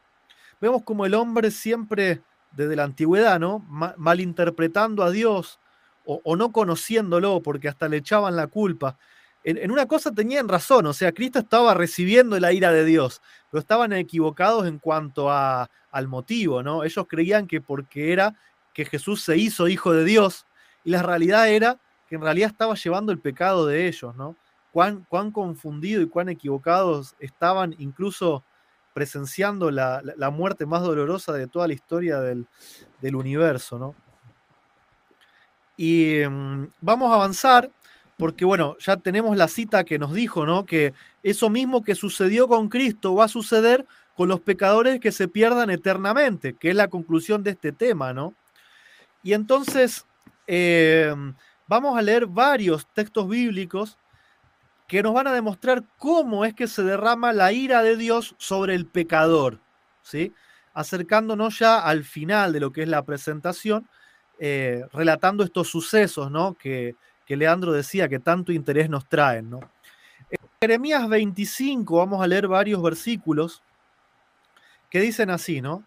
Vemos 0.60 0.82
como 0.82 1.06
el 1.06 1.14
hombre 1.14 1.50
siempre 1.50 2.22
desde 2.52 2.76
la 2.76 2.84
antigüedad, 2.84 3.38
¿no? 3.40 3.64
malinterpretando 3.96 5.02
a 5.02 5.10
Dios 5.10 5.58
o, 6.04 6.36
no 6.36 6.50
conociéndolo, 6.50 7.40
porque 7.42 7.68
hasta 7.68 7.88
le 7.88 7.98
echaban 7.98 8.34
la 8.34 8.48
culpa. 8.48 8.98
En, 9.44 9.70
una 9.70 9.86
cosa 9.86 10.12
tenían 10.12 10.48
razón, 10.48 10.86
o 10.86 10.92
sea, 10.92 11.12
Cristo 11.12 11.38
estaba 11.38 11.74
recibiendo 11.74 12.38
la 12.40 12.52
ira 12.52 12.72
de 12.72 12.84
Dios, 12.84 13.22
pero 13.50 13.60
estaban 13.60 13.92
equivocados 13.92 14.66
en 14.66 14.78
cuanto 14.78 15.30
a, 15.30 15.70
al 15.92 16.08
motivo, 16.08 16.62
¿no? 16.62 16.82
Ellos 16.84 17.06
creían 17.08 17.46
que 17.46 17.60
porque 17.60 18.12
era 18.12 18.34
que 18.74 18.84
Jesús 18.84 19.22
se 19.22 19.36
hizo 19.36 19.68
hijo 19.68 19.92
de 19.92 20.04
Dios, 20.04 20.46
y 20.84 20.90
la 20.90 21.02
realidad 21.02 21.48
era 21.48 21.78
que 22.08 22.16
en 22.16 22.22
realidad 22.22 22.50
estaba 22.50 22.74
llevando 22.74 23.12
el 23.12 23.18
pecado 23.18 23.66
de 23.66 23.86
ellos, 23.86 24.14
¿no? 24.16 24.36
Cuán, 24.72 25.06
cuán 25.08 25.30
confundidos 25.30 26.04
y 26.04 26.08
cuán 26.08 26.28
equivocados 26.28 27.14
estaban 27.20 27.74
incluso 27.78 28.42
presenciando 28.94 29.70
la, 29.70 30.30
muerte 30.32 30.66
más 30.66 30.82
dolorosa 30.82 31.32
de 31.32 31.46
toda 31.46 31.66
la 31.66 31.74
historia 31.74 32.20
del, 32.20 32.46
universo, 33.14 33.78
¿no? 33.78 33.94
Y 35.76 36.20
mm, 36.28 36.68
vamos 36.80 37.10
a 37.10 37.14
avanzar 37.14 37.70
porque, 38.16 38.44
bueno, 38.44 38.76
ya 38.78 38.96
tenemos 38.96 39.36
la 39.36 39.48
cita 39.48 39.84
que 39.84 39.98
nos 39.98 40.12
dijo, 40.12 40.46
¿no? 40.46 40.64
Que 40.66 40.92
eso 41.22 41.50
mismo 41.50 41.82
que 41.82 41.94
sucedió 41.94 42.46
con 42.46 42.68
Cristo 42.68 43.14
va 43.14 43.24
a 43.24 43.28
suceder 43.28 43.86
con 44.14 44.28
los 44.28 44.40
pecadores 44.40 45.00
que 45.00 45.10
se 45.10 45.28
pierdan 45.28 45.70
eternamente, 45.70 46.54
que 46.54 46.70
es 46.70 46.76
la 46.76 46.88
conclusión 46.88 47.42
de 47.42 47.52
este 47.52 47.72
tema, 47.72 48.12
¿no? 48.12 48.34
Y 49.22 49.32
entonces 49.32 50.06
eh, 50.46 51.14
vamos 51.66 51.96
a 51.98 52.02
leer 52.02 52.26
varios 52.26 52.86
textos 52.92 53.28
bíblicos 53.28 53.98
que 54.92 55.02
nos 55.02 55.14
van 55.14 55.26
a 55.26 55.32
demostrar 55.32 55.84
cómo 55.96 56.44
es 56.44 56.52
que 56.52 56.68
se 56.68 56.82
derrama 56.82 57.32
la 57.32 57.50
ira 57.50 57.82
de 57.82 57.96
Dios 57.96 58.34
sobre 58.36 58.74
el 58.74 58.84
pecador, 58.84 59.58
¿sí? 60.02 60.34
acercándonos 60.74 61.58
ya 61.60 61.80
al 61.80 62.04
final 62.04 62.52
de 62.52 62.60
lo 62.60 62.72
que 62.72 62.82
es 62.82 62.88
la 62.90 63.02
presentación, 63.02 63.88
eh, 64.38 64.84
relatando 64.92 65.44
estos 65.44 65.68
sucesos 65.68 66.30
¿no? 66.30 66.52
que, 66.52 66.94
Leandro 67.26 67.72
decía 67.72 68.06
que 68.06 68.18
tanto 68.18 68.52
interés 68.52 68.90
nos 68.90 69.08
traen. 69.08 69.48
¿no? 69.48 69.60
En 70.28 70.46
Jeremías 70.60 71.08
25 71.08 71.96
vamos 71.96 72.22
a 72.22 72.26
leer 72.26 72.46
varios 72.46 72.82
versículos 72.82 73.62
que 74.90 75.00
dicen 75.00 75.30
así, 75.30 75.62
¿no? 75.62 75.84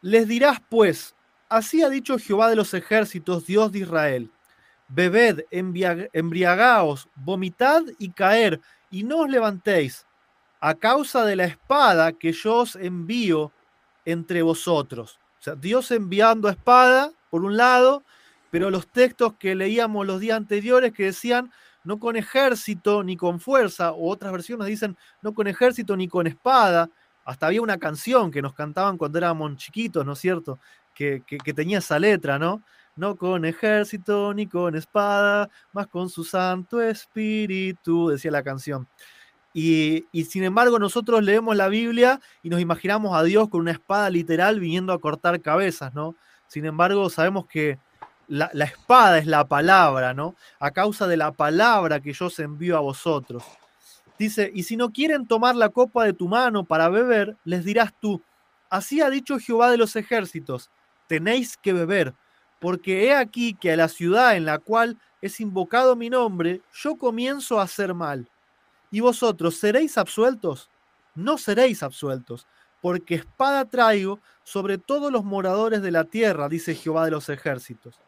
Les 0.00 0.26
dirás 0.26 0.62
pues, 0.66 1.14
así 1.50 1.82
ha 1.82 1.90
dicho 1.90 2.16
Jehová 2.16 2.48
de 2.48 2.56
los 2.56 2.72
ejércitos, 2.72 3.44
Dios 3.44 3.70
de 3.70 3.80
Israel 3.80 4.30
bebed, 4.90 5.44
embriagaos, 5.50 7.08
vomitad 7.14 7.82
y 7.98 8.10
caer, 8.10 8.60
y 8.90 9.04
no 9.04 9.20
os 9.20 9.30
levantéis, 9.30 10.06
a 10.60 10.74
causa 10.74 11.24
de 11.24 11.36
la 11.36 11.44
espada 11.44 12.12
que 12.12 12.32
yo 12.32 12.58
os 12.58 12.76
envío 12.76 13.52
entre 14.04 14.42
vosotros. 14.42 15.18
O 15.38 15.42
sea, 15.42 15.54
Dios 15.54 15.90
enviando 15.90 16.48
espada, 16.48 17.12
por 17.30 17.44
un 17.44 17.56
lado, 17.56 18.02
pero 18.50 18.68
los 18.70 18.88
textos 18.88 19.34
que 19.38 19.54
leíamos 19.54 20.06
los 20.06 20.20
días 20.20 20.36
anteriores 20.36 20.92
que 20.92 21.04
decían 21.04 21.52
no 21.84 21.98
con 21.98 22.16
ejército 22.16 23.02
ni 23.02 23.16
con 23.16 23.40
fuerza, 23.40 23.92
o 23.92 24.10
otras 24.10 24.32
versiones 24.32 24.66
dicen 24.66 24.98
no 25.22 25.32
con 25.32 25.46
ejército 25.46 25.96
ni 25.96 26.08
con 26.08 26.26
espada. 26.26 26.90
Hasta 27.24 27.46
había 27.46 27.62
una 27.62 27.78
canción 27.78 28.30
que 28.30 28.42
nos 28.42 28.52
cantaban 28.54 28.98
cuando 28.98 29.18
éramos 29.18 29.56
chiquitos, 29.56 30.04
¿no 30.04 30.12
es 30.12 30.18
cierto? 30.18 30.58
Que, 30.94 31.22
que 31.26 31.54
tenía 31.54 31.78
esa 31.78 31.98
letra, 31.98 32.38
¿no? 32.38 32.62
No 33.00 33.16
con 33.16 33.46
ejército 33.46 34.34
ni 34.34 34.46
con 34.46 34.76
espada, 34.76 35.48
más 35.72 35.86
con 35.86 36.10
su 36.10 36.22
Santo 36.22 36.82
Espíritu, 36.82 38.08
decía 38.08 38.30
la 38.30 38.42
canción. 38.42 38.86
Y, 39.52 40.04
sin 40.28 40.44
embargo 40.44 40.78
nosotros 40.78 41.24
leemos 41.24 41.56
la 41.56 41.68
Biblia 41.68 42.20
y 42.42 42.50
nos 42.50 42.60
imaginamos 42.60 43.16
a 43.16 43.24
Dios 43.24 43.48
con 43.48 43.62
una 43.62 43.72
espada 43.72 44.10
literal 44.10 44.60
viniendo 44.60 44.92
a 44.92 45.00
cortar 45.00 45.40
cabezas, 45.40 45.92
¿no? 45.94 46.14
Sin 46.46 46.66
embargo 46.66 47.08
sabemos 47.10 47.46
que 47.46 47.78
la, 48.28 48.50
la 48.52 48.66
espada 48.66 49.18
es 49.18 49.26
la 49.26 49.44
palabra, 49.48 50.14
¿no? 50.14 50.36
A 50.60 50.70
causa 50.70 51.08
de 51.08 51.16
la 51.16 51.32
palabra 51.32 52.00
que 52.00 52.12
yo 52.12 52.26
os 52.26 52.38
envío 52.38 52.76
a 52.76 52.80
vosotros. 52.80 53.42
Dice, 54.18 54.52
y 54.54 54.64
si 54.64 54.76
no 54.76 54.90
quieren 54.92 55.26
tomar 55.26 55.56
la 55.56 55.70
copa 55.70 56.04
de 56.04 56.12
tu 56.12 56.28
mano 56.28 56.64
para 56.64 56.90
beber, 56.90 57.36
les 57.44 57.64
dirás 57.64 57.92
tú, 57.98 58.22
así 58.68 59.00
ha 59.00 59.08
dicho 59.08 59.38
Jehová 59.38 59.70
de 59.70 59.78
los 59.78 59.96
ejércitos, 59.96 60.70
tenéis 61.08 61.56
que 61.56 61.72
beber 61.72 62.14
porque 62.60 63.06
he 63.06 63.14
aquí 63.14 63.54
que 63.54 63.72
a 63.72 63.76
la 63.76 63.88
ciudad 63.88 64.36
en 64.36 64.44
la 64.44 64.58
cual 64.58 64.98
es 65.20 65.40
invocado 65.40 65.96
mi 65.96 66.08
nombre, 66.10 66.62
yo 66.72 66.96
comienzo 66.96 67.58
a 67.58 67.64
hacer 67.64 67.94
mal. 67.94 68.28
¿Y 68.90 69.00
vosotros 69.00 69.56
seréis 69.56 69.98
absueltos? 69.98 70.70
No 71.14 71.38
seréis 71.38 71.82
absueltos, 71.82 72.46
porque 72.80 73.16
espada 73.16 73.64
traigo 73.64 74.20
sobre 74.44 74.78
todos 74.78 75.10
los 75.12 75.24
moradores 75.24 75.82
de 75.82 75.90
la 75.90 76.04
tierra, 76.04 76.48
dice 76.48 76.74
Jehová 76.74 77.04
de 77.04 77.12
los 77.12 77.28
ejércitos. 77.28 77.98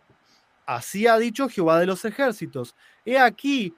Así 0.66 1.06
ha 1.06 1.18
dicho 1.18 1.48
Jehová 1.48 1.78
de 1.80 1.86
los 1.86 2.04
ejércitos. 2.04 2.74
He 3.04 3.18
aquí, 3.18 3.74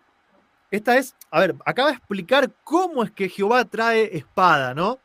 esta 0.70 0.96
es, 0.96 1.14
a 1.30 1.40
ver, 1.40 1.56
acaba 1.64 1.90
de 1.90 1.96
explicar 1.96 2.52
cómo 2.62 3.02
es 3.02 3.10
que 3.10 3.28
Jehová 3.28 3.64
trae 3.64 4.16
espada, 4.16 4.74
¿no? 4.74 4.98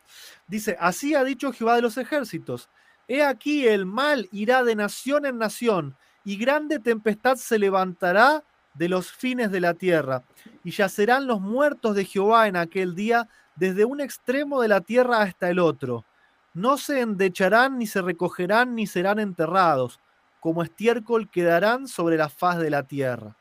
Dice, 0.47 0.77
así 0.79 1.15
ha 1.15 1.23
dicho 1.23 1.51
Jehová 1.51 1.75
de 1.75 1.81
los 1.81 1.97
ejércitos. 1.97 2.69
He 3.09 3.23
aquí 3.23 3.67
el 3.67 3.87
mal 3.87 4.29
irá 4.31 4.63
de 4.63 4.75
nación 4.75 5.25
en 5.25 5.39
nación, 5.39 5.95
y 6.23 6.37
grande 6.37 6.77
tempestad 6.77 7.37
se 7.37 7.57
levantará 7.57 8.43
de 8.75 8.87
los 8.87 9.11
fines 9.11 9.51
de 9.51 9.59
la 9.59 9.73
tierra, 9.73 10.21
y 10.63 10.69
yacerán 10.69 11.25
los 11.25 11.41
muertos 11.41 11.95
de 11.95 12.05
Jehová 12.05 12.47
en 12.47 12.55
aquel 12.55 12.93
día 12.93 13.27
desde 13.55 13.83
un 13.83 13.99
extremo 13.99 14.61
de 14.61 14.67
la 14.67 14.81
tierra 14.81 15.21
hasta 15.21 15.49
el 15.49 15.57
otro. 15.57 16.05
no 16.53 16.77
se 16.77 17.01
endecharán, 17.01 17.77
ni 17.77 17.87
se 17.87 18.01
recogerán, 18.01 18.75
ni 18.75 18.85
serán 18.85 19.19
enterrados, 19.19 19.99
como 20.39 20.61
estiércol 20.61 21.29
quedarán 21.29 21.87
sobre 21.87 22.17
la 22.17 22.29
faz 22.29 22.59
de 22.59 22.69
la 22.69 22.83
tierra. 22.83 23.35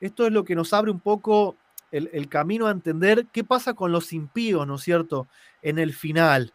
Esto 0.00 0.26
es 0.26 0.32
lo 0.32 0.44
que 0.44 0.54
nos 0.54 0.72
abre 0.72 0.90
un 0.90 1.00
poco 1.00 1.56
el, 1.90 2.28
camino 2.28 2.66
a 2.66 2.70
entender 2.70 3.26
qué 3.32 3.44
pasa 3.44 3.74
con 3.74 3.92
los 3.92 4.12
impíos, 4.12 4.66
¿no 4.66 4.76
es 4.76 4.82
cierto?, 4.82 5.26
en 5.62 5.78
el 5.78 5.92
final. 5.92 6.52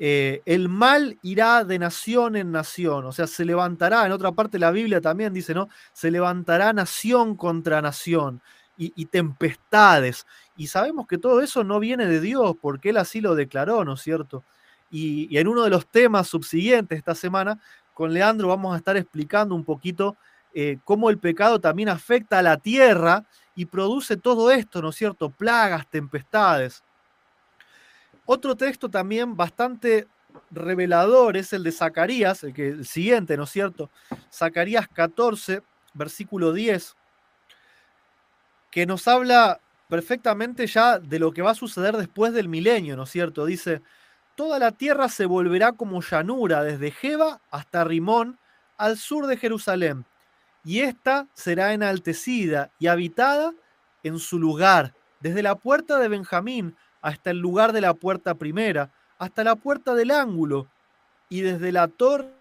Eh, 0.00 0.42
el 0.46 0.68
mal 0.68 1.18
irá 1.22 1.64
de 1.64 1.76
nación 1.76 2.36
en 2.36 2.52
nación, 2.52 3.04
o 3.04 3.10
sea, 3.10 3.26
se 3.26 3.44
levantará, 3.44 4.06
en 4.06 4.12
otra 4.12 4.30
parte 4.30 4.56
la 4.56 4.70
Biblia 4.70 5.00
también 5.00 5.34
dice, 5.34 5.54
¿no? 5.54 5.68
Se 5.92 6.12
levantará 6.12 6.72
nación 6.72 7.36
contra 7.36 7.82
nación 7.82 8.40
y, 8.78 9.06
tempestades. 9.06 10.24
Y 10.56 10.68
sabemos 10.68 11.08
que 11.08 11.18
todo 11.18 11.40
eso 11.40 11.64
no 11.64 11.80
viene 11.80 12.06
de 12.06 12.20
Dios, 12.20 12.54
porque 12.60 12.90
Él 12.90 12.96
así 12.98 13.20
lo 13.20 13.34
declaró, 13.34 13.84
¿no 13.84 13.94
es 13.94 14.00
cierto? 14.00 14.44
Y, 14.88 15.36
en 15.36 15.48
uno 15.48 15.64
de 15.64 15.70
los 15.70 15.86
temas 15.88 16.28
subsiguientes 16.28 16.96
esta 16.96 17.16
semana, 17.16 17.60
con 17.92 18.12
Leandro 18.12 18.46
vamos 18.46 18.74
a 18.74 18.78
estar 18.78 18.96
explicando 18.96 19.56
un 19.56 19.64
poquito 19.64 20.16
eh, 20.54 20.78
cómo 20.84 21.10
el 21.10 21.18
pecado 21.18 21.60
también 21.60 21.88
afecta 21.88 22.38
a 22.38 22.42
la 22.42 22.56
tierra 22.56 23.24
y 23.56 23.66
produce 23.66 24.16
todo 24.16 24.52
esto, 24.52 24.80
¿no 24.80 24.90
es 24.90 24.96
cierto? 24.96 25.30
Plagas, 25.30 25.88
tempestades. 25.90 26.84
Otro 28.30 28.56
texto 28.56 28.90
también 28.90 29.38
bastante 29.38 30.06
revelador 30.50 31.38
es 31.38 31.54
el 31.54 31.62
de 31.62 31.72
Zacarías, 31.72 32.44
el, 32.44 32.52
que, 32.52 32.68
el 32.68 32.86
siguiente, 32.86 33.38
¿no 33.38 33.44
es 33.44 33.50
cierto? 33.50 33.90
Zacarías 34.30 34.86
14, 34.86 35.62
versículo 35.94 36.52
10, 36.52 36.94
que 38.70 38.84
nos 38.84 39.08
habla 39.08 39.60
perfectamente 39.88 40.66
ya 40.66 40.98
de 40.98 41.18
lo 41.18 41.32
que 41.32 41.40
va 41.40 41.52
a 41.52 41.54
suceder 41.54 41.96
después 41.96 42.34
del 42.34 42.50
milenio, 42.50 42.96
¿no 42.96 43.04
es 43.04 43.10
cierto? 43.10 43.46
Dice, 43.46 43.80
toda 44.34 44.58
la 44.58 44.72
tierra 44.72 45.08
se 45.08 45.24
volverá 45.24 45.72
como 45.72 46.02
llanura 46.02 46.62
desde 46.62 46.90
Jeba 46.90 47.40
hasta 47.50 47.82
Rimón, 47.82 48.38
al 48.76 48.98
sur 48.98 49.26
de 49.26 49.38
Jerusalén, 49.38 50.04
y 50.64 50.80
ésta 50.80 51.28
será 51.32 51.72
enaltecida 51.72 52.72
y 52.78 52.88
habitada 52.88 53.54
en 54.02 54.18
su 54.18 54.38
lugar, 54.38 54.92
desde 55.20 55.42
la 55.42 55.54
puerta 55.54 55.98
de 55.98 56.08
Benjamín 56.08 56.76
hasta 57.08 57.30
el 57.30 57.38
lugar 57.38 57.72
de 57.72 57.80
la 57.80 57.94
puerta 57.94 58.34
primera, 58.34 58.90
hasta 59.18 59.44
la 59.44 59.56
puerta 59.56 59.94
del 59.94 60.10
ángulo, 60.10 60.68
y 61.28 61.40
desde 61.42 61.72
la 61.72 61.88
torre 61.88 62.38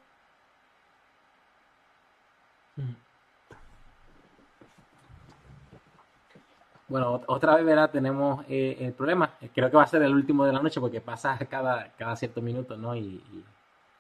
Bueno, 6.90 7.22
otra 7.28 7.56
vez, 7.56 7.66
verá, 7.66 7.90
tenemos 7.90 8.46
eh, 8.48 8.78
el 8.80 8.94
problema. 8.94 9.34
Creo 9.54 9.70
que 9.70 9.76
va 9.76 9.84
a 9.84 9.88
ser 9.88 10.02
el 10.04 10.14
último 10.14 10.46
de 10.46 10.54
la 10.54 10.62
noche 10.62 10.80
porque 10.80 11.02
pasa 11.02 11.38
cada, 11.50 11.92
cada 11.98 12.16
cierto 12.16 12.42
minuto, 12.42 12.78
¿no? 12.78 12.96
Y, 12.96 13.22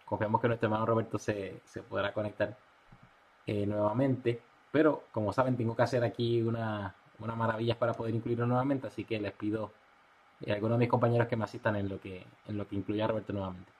confiamos 0.06 0.40
que 0.40 0.48
nuestro 0.48 0.68
hermano 0.68 0.86
Roberto 0.86 1.18
se, 1.20 1.62
podrá 1.90 2.14
conectar 2.14 2.56
eh, 3.46 3.66
nuevamente. 3.66 4.42
Pero, 4.72 5.04
como 5.12 5.34
saben, 5.34 5.58
tengo 5.58 5.76
que 5.76 5.82
hacer 5.84 6.04
aquí 6.04 6.42
una, 6.42 6.96
unas 7.20 7.38
maravillas 7.38 7.78
para 7.78 7.94
poder 7.94 8.16
incluirlo 8.16 8.46
nuevamente, 8.46 8.88
así 8.88 9.04
que 9.04 9.20
les 9.20 9.34
pido 9.34 9.72
a 10.46 10.54
algunos 10.54 10.78
de 10.78 10.86
mis 10.86 10.90
compañeros 10.90 11.28
que 11.28 11.36
me 11.36 11.44
asistan 11.46 11.76
en 11.76 11.90
lo 11.90 12.00
que, 12.00 12.26
en 12.48 12.58
lo 12.58 12.68
que 12.68 12.76
incluya 12.76 13.06
a 13.06 13.08
Roberto 13.08 13.34
nuevamente. 13.34 13.72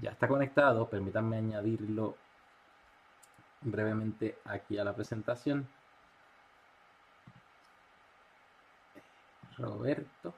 ya 0.00 0.10
está 0.12 0.28
conectado, 0.28 0.88
permítanme 0.88 1.36
añadirlo 1.38 2.16
brevemente 3.62 4.38
aquí 4.44 4.78
a 4.78 4.84
la 4.84 4.94
presentación. 4.94 5.68
Roberto. 9.58 10.34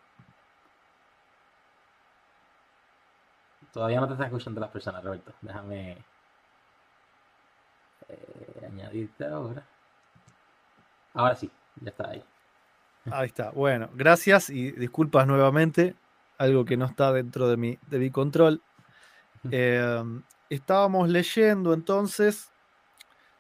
Todavía 3.73 4.01
no 4.01 4.07
te 4.07 4.15
están 4.15 4.27
escuchando 4.27 4.61
las 4.61 4.71
personas, 4.71 5.05
Roberto. 5.05 5.33
Déjame 5.43 5.99
eh, 8.09 8.67
añadirte 8.67 9.25
ahora. 9.25 9.67
Ahora 11.15 11.37
sí, 11.37 11.51
ya 11.81 11.91
está 11.91 12.11
ahí. 12.11 12.25
Ahí 13.11 13.27
está. 13.27 13.51
Bueno, 13.51 13.91
gracias 13.95 14.51
y 14.51 14.73
disculpas 14.73 15.27
nuevamente. 15.27 15.95
Algo 16.39 16.65
que 16.65 16.77
no 16.77 16.87
está 16.87 17.13
dentro 17.13 17.49
de 17.49 17.57
mi, 17.57 17.79
de 17.89 17.99
mi 17.99 18.11
control. 18.11 18.63
Em, 19.51 20.23
estábamos 20.51 21.09
leyendo 21.09 21.73
entonces 21.73 22.51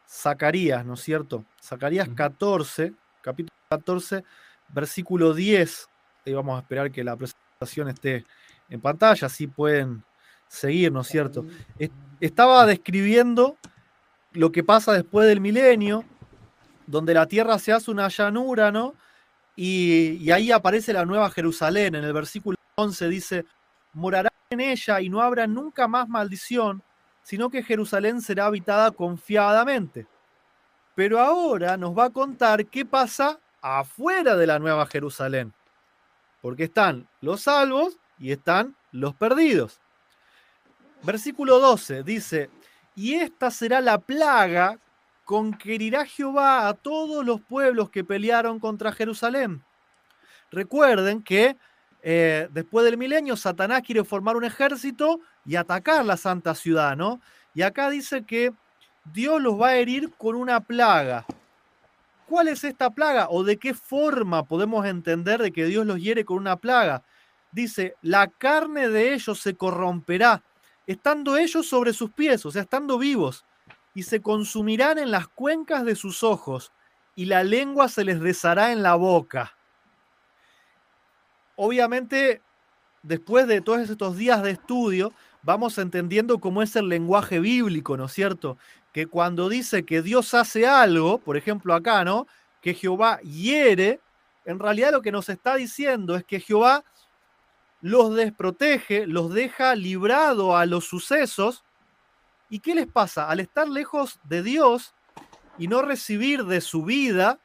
Zacarías, 0.08 0.84
¿no 0.84 0.94
es 0.94 1.00
cierto? 1.00 1.44
Zacarías 1.62 2.08
14, 2.08 2.94
capítulo 3.20 3.54
14, 3.68 4.24
versículo 4.68 5.34
10. 5.34 5.88
Y 6.24 6.32
vamos 6.32 6.56
a 6.56 6.62
esperar 6.62 6.90
que 6.90 7.04
la 7.04 7.16
presentación 7.16 7.88
esté 7.88 8.24
en 8.68 8.80
pantalla, 8.80 9.26
así 9.26 9.46
pueden 9.46 10.02
seguir, 10.46 10.90
¿no 10.92 11.02
es 11.02 11.08
cierto? 11.08 11.44
Estaba 12.20 12.64
describiendo 12.66 13.56
lo 14.38 14.52
que 14.52 14.62
pasa 14.62 14.92
después 14.92 15.26
del 15.26 15.40
milenio, 15.40 16.04
donde 16.86 17.12
la 17.12 17.26
tierra 17.26 17.58
se 17.58 17.72
hace 17.72 17.90
una 17.90 18.06
llanura, 18.06 18.70
¿no? 18.70 18.94
Y, 19.56 20.30
ahí 20.30 20.52
aparece 20.52 20.92
la 20.92 21.04
nueva 21.04 21.28
Jerusalén. 21.28 21.96
En 21.96 22.04
el 22.04 22.12
versículo 22.12 22.56
11 22.76 23.08
dice, 23.08 23.46
morará 23.92 24.30
en 24.50 24.60
ella 24.60 25.00
y 25.00 25.08
no 25.08 25.20
habrá 25.22 25.48
nunca 25.48 25.88
más 25.88 26.08
maldición, 26.08 26.84
sino 27.24 27.50
que 27.50 27.64
Jerusalén 27.64 28.22
será 28.22 28.46
habitada 28.46 28.92
confiadamente. 28.92 30.06
Pero 30.94 31.18
ahora 31.18 31.76
nos 31.76 31.98
va 31.98 32.04
a 32.04 32.10
contar 32.10 32.64
qué 32.66 32.86
pasa 32.86 33.40
afuera 33.60 34.36
de 34.36 34.46
la 34.46 34.60
Nueva 34.60 34.86
Jerusalén. 34.86 35.52
Porque 36.40 36.64
están 36.64 37.08
los 37.20 37.40
salvos 37.40 37.98
y 38.20 38.30
están 38.30 38.76
los 38.92 39.16
perdidos. 39.16 39.80
Versículo 41.02 41.58
12 41.58 42.04
dice, 42.04 42.50
y 42.98 43.14
esta 43.14 43.52
será 43.52 43.80
la 43.80 43.98
plaga 43.98 44.80
con 45.24 45.54
que 45.54 45.76
herirá 45.76 46.04
Jehová 46.04 46.66
a 46.66 46.74
todos 46.74 47.24
los 47.24 47.40
pueblos 47.40 47.90
que 47.90 48.02
pelearon 48.02 48.58
contra 48.58 48.90
Jerusalén. 48.90 49.62
Recuerden 50.50 51.22
que 51.22 51.56
eh, 52.02 52.48
después 52.50 52.84
del 52.84 52.98
milenio, 52.98 53.36
Satanás 53.36 53.82
quiere 53.86 54.02
formar 54.02 54.36
un 54.36 54.42
ejército 54.42 55.20
y 55.46 55.54
atacar 55.54 56.04
la 56.04 56.16
santa 56.16 56.56
ciudad, 56.56 56.96
¿no? 56.96 57.20
Y 57.54 57.62
acá 57.62 57.88
dice 57.88 58.24
que 58.24 58.52
Dios 59.04 59.40
los 59.40 59.60
va 59.60 59.68
a 59.68 59.76
herir 59.76 60.12
con 60.18 60.34
una 60.34 60.58
plaga. 60.58 61.24
¿Cuál 62.26 62.48
es 62.48 62.64
esta 62.64 62.90
plaga? 62.90 63.28
¿O 63.30 63.44
de 63.44 63.58
qué 63.58 63.74
forma 63.74 64.42
podemos 64.42 64.84
entender 64.84 65.40
de 65.40 65.52
que 65.52 65.66
Dios 65.66 65.86
los 65.86 66.00
hiere 66.00 66.24
con 66.24 66.38
una 66.38 66.56
plaga? 66.56 67.04
Dice, 67.52 67.94
la 68.02 68.26
carne 68.26 68.88
de 68.88 69.14
ellos 69.14 69.38
se 69.38 69.54
corromperá, 69.54 70.42
estando 70.88 71.36
ellos 71.36 71.68
sobre 71.68 71.92
sus 71.92 72.10
pies, 72.10 72.44
o 72.44 72.50
sea, 72.50 72.62
estando 72.62 72.98
vivos, 72.98 73.44
y 73.94 74.02
se 74.02 74.20
consumirán 74.20 74.98
en 74.98 75.12
las 75.12 75.28
cuencas 75.28 75.84
de 75.84 75.94
sus 75.94 76.24
ojos, 76.24 76.72
y 77.14 77.26
la 77.26 77.44
lengua 77.44 77.88
se 77.88 78.04
les 78.04 78.20
deshará 78.20 78.72
en 78.72 78.82
la 78.82 78.96
boca 78.96 79.54
obviamente, 81.60 82.40
después 83.02 83.48
de 83.48 83.60
todos 83.60 83.90
estos 83.90 84.16
días 84.16 84.44
de 84.44 84.52
estudio, 84.52 85.12
vamos 85.42 85.76
entendiendo 85.78 86.38
cómo 86.38 86.62
es 86.62 86.76
el 86.76 86.88
lenguaje 86.88 87.40
bíblico, 87.40 87.96
¿no 87.96 88.04
es 88.04 88.12
cierto? 88.12 88.56
Que 88.92 89.08
cuando 89.08 89.48
dice 89.48 89.84
que 89.84 90.00
Dios 90.00 90.34
hace 90.34 90.68
algo, 90.68 91.18
por 91.18 91.36
ejemplo 91.36 91.74
acá, 91.74 92.04
¿no? 92.04 92.28
Que 92.62 92.74
Jehová 92.74 93.18
hiere, 93.22 94.00
en 94.44 94.60
realidad 94.60 94.92
lo 94.92 95.02
que 95.02 95.10
nos 95.10 95.28
está 95.28 95.56
diciendo 95.56 96.14
es 96.14 96.22
que 96.22 96.38
Jehová 96.38 96.84
los 97.80 98.14
desprotege, 98.14 99.06
los 99.06 99.32
deja 99.32 99.74
librado 99.74 100.56
a 100.56 100.66
los 100.66 100.86
sucesos. 100.86 101.64
¿Y 102.50 102.60
qué 102.60 102.74
les 102.74 102.86
pasa? 102.86 103.28
Al 103.28 103.40
estar 103.40 103.68
lejos 103.68 104.18
de 104.24 104.42
Dios 104.42 104.94
y 105.58 105.68
no 105.68 105.82
recibir 105.82 106.44
de 106.44 106.60
su 106.60 106.84
vida, 106.84 107.38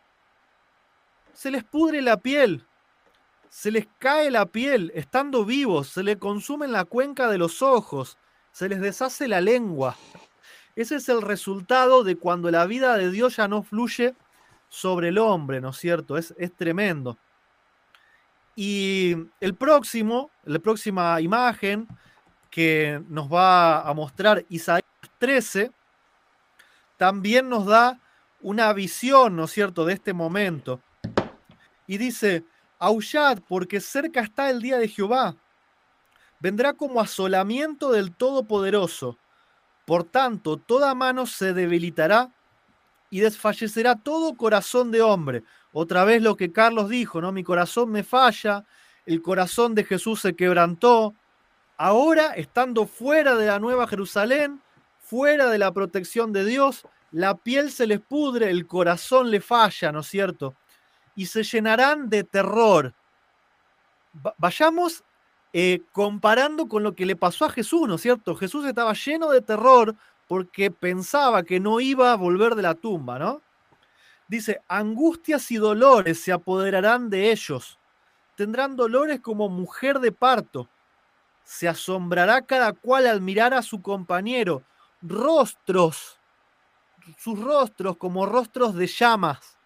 se 1.33 1.51
les 1.51 1.63
pudre 1.63 2.01
la 2.01 2.17
piel, 2.17 2.65
se 3.49 3.71
les 3.71 3.87
cae 3.99 4.31
la 4.31 4.45
piel 4.45 4.91
estando 4.95 5.45
vivos, 5.45 5.89
se 5.89 6.03
les 6.03 6.17
consume 6.17 6.67
la 6.67 6.85
cuenca 6.85 7.29
de 7.29 7.37
los 7.37 7.61
ojos, 7.61 8.17
se 8.51 8.69
les 8.69 8.79
deshace 8.81 9.27
la 9.27 9.41
lengua. 9.41 9.95
Ese 10.75 10.95
es 10.95 11.09
el 11.09 11.21
resultado 11.21 12.03
de 12.03 12.15
cuando 12.15 12.49
la 12.49 12.65
vida 12.65 12.97
de 12.97 13.11
Dios 13.11 13.35
ya 13.35 13.47
no 13.47 13.61
fluye 13.61 14.15
sobre 14.69 15.09
el 15.09 15.19
hombre, 15.19 15.61
¿no 15.61 15.69
es 15.69 15.77
cierto? 15.77 16.17
Es, 16.17 16.33
es 16.37 16.55
tremendo. 16.55 17.17
Y 18.55 19.15
el 19.39 19.55
próximo, 19.55 20.29
la 20.43 20.59
próxima 20.59 21.19
imagen 21.21 21.87
que 22.49 23.01
nos 23.07 23.31
va 23.31 23.81
a 23.81 23.93
mostrar 23.93 24.45
Isaías 24.49 24.83
13, 25.17 25.71
también 26.97 27.49
nos 27.49 27.65
da 27.65 27.99
una 28.41 28.71
visión, 28.73 29.35
¿no 29.35 29.45
es 29.45 29.51
cierto?, 29.51 29.85
de 29.85 29.93
este 29.93 30.13
momento. 30.13 30.81
Y 31.87 31.97
dice, 31.97 32.45
Aullad, 32.77 33.39
porque 33.47 33.79
cerca 33.79 34.21
está 34.21 34.49
el 34.49 34.61
día 34.61 34.77
de 34.77 34.87
Jehová. 34.87 35.35
Vendrá 36.39 36.73
como 36.73 36.99
asolamiento 36.99 37.91
del 37.91 38.15
Todopoderoso. 38.15 39.17
Por 39.85 40.03
tanto, 40.03 40.57
toda 40.57 40.93
mano 40.93 41.25
se 41.25 41.53
debilitará 41.53 42.31
y 43.13 43.19
desfallecerá 43.19 43.95
todo 43.95 44.35
corazón 44.35 44.89
de 44.89 45.03
hombre. 45.03 45.43
Otra 45.71 46.03
vez 46.03 46.23
lo 46.23 46.35
que 46.35 46.51
Carlos 46.51 46.89
dijo, 46.89 47.21
¿no? 47.21 47.31
Mi 47.31 47.43
corazón 47.43 47.91
me 47.91 48.01
falla, 48.01 48.65
el 49.05 49.21
corazón 49.21 49.75
de 49.75 49.83
Jesús 49.83 50.19
se 50.19 50.35
quebrantó. 50.35 51.13
Ahora, 51.77 52.33
estando 52.33 52.87
fuera 52.87 53.35
de 53.35 53.45
la 53.45 53.59
Nueva 53.59 53.85
Jerusalén, 53.85 54.63
fuera 54.99 55.51
de 55.51 55.59
la 55.59 55.71
protección 55.71 56.33
de 56.33 56.43
Dios, 56.43 56.87
la 57.11 57.35
piel 57.35 57.71
se 57.71 57.85
les 57.85 57.99
pudre, 57.99 58.49
el 58.49 58.65
corazón 58.65 59.29
le 59.29 59.41
falla, 59.41 59.91
¿no 59.91 59.99
es 59.99 60.07
cierto? 60.07 60.55
Y 61.15 61.27
se 61.27 61.43
llenarán 61.43 62.09
de 62.09 62.23
terror. 62.23 62.95
vayamos 64.39 65.03
eh, 65.53 65.81
comparando 65.91 66.67
con 66.67 66.81
lo 66.81 66.95
que 66.95 67.05
le 67.05 67.15
pasó 67.15 67.45
a 67.45 67.51
Jesús, 67.51 67.87
¿no 67.87 67.93
es 67.93 68.01
cierto? 68.01 68.35
Jesús 68.35 68.65
estaba 68.65 68.93
lleno 68.93 69.29
de 69.29 69.41
terror 69.41 69.95
porque 70.33 70.71
pensaba 70.71 71.43
que 71.43 71.59
no 71.59 71.79
iba 71.79 72.11
a 72.11 72.15
volver 72.15 72.55
de 72.55 72.63
la 72.63 72.73
tumba, 72.73 73.19
¿no? 73.19 73.43
Dice, 74.27 74.61
angustias 74.67 75.51
y 75.51 75.57
dolores 75.57 76.23
se 76.23 76.31
apoderarán 76.31 77.11
de 77.11 77.31
ellos. 77.31 77.77
Tendrán 78.35 78.75
dolores 78.75 79.19
como 79.19 79.47
mujer 79.47 79.99
de 79.99 80.11
parto. 80.11 80.67
Se 81.43 81.67
asombrará 81.67 82.41
cada 82.41 82.73
cual 82.73 83.05
al 83.05 83.21
mirar 83.21 83.53
a 83.53 83.61
su 83.61 83.83
compañero. 83.83 84.63
Rostros, 85.03 86.19
sus 87.19 87.39
rostros 87.39 87.97
como 87.97 88.25
rostros 88.25 88.73
de 88.73 88.87
llamas. 88.87 89.59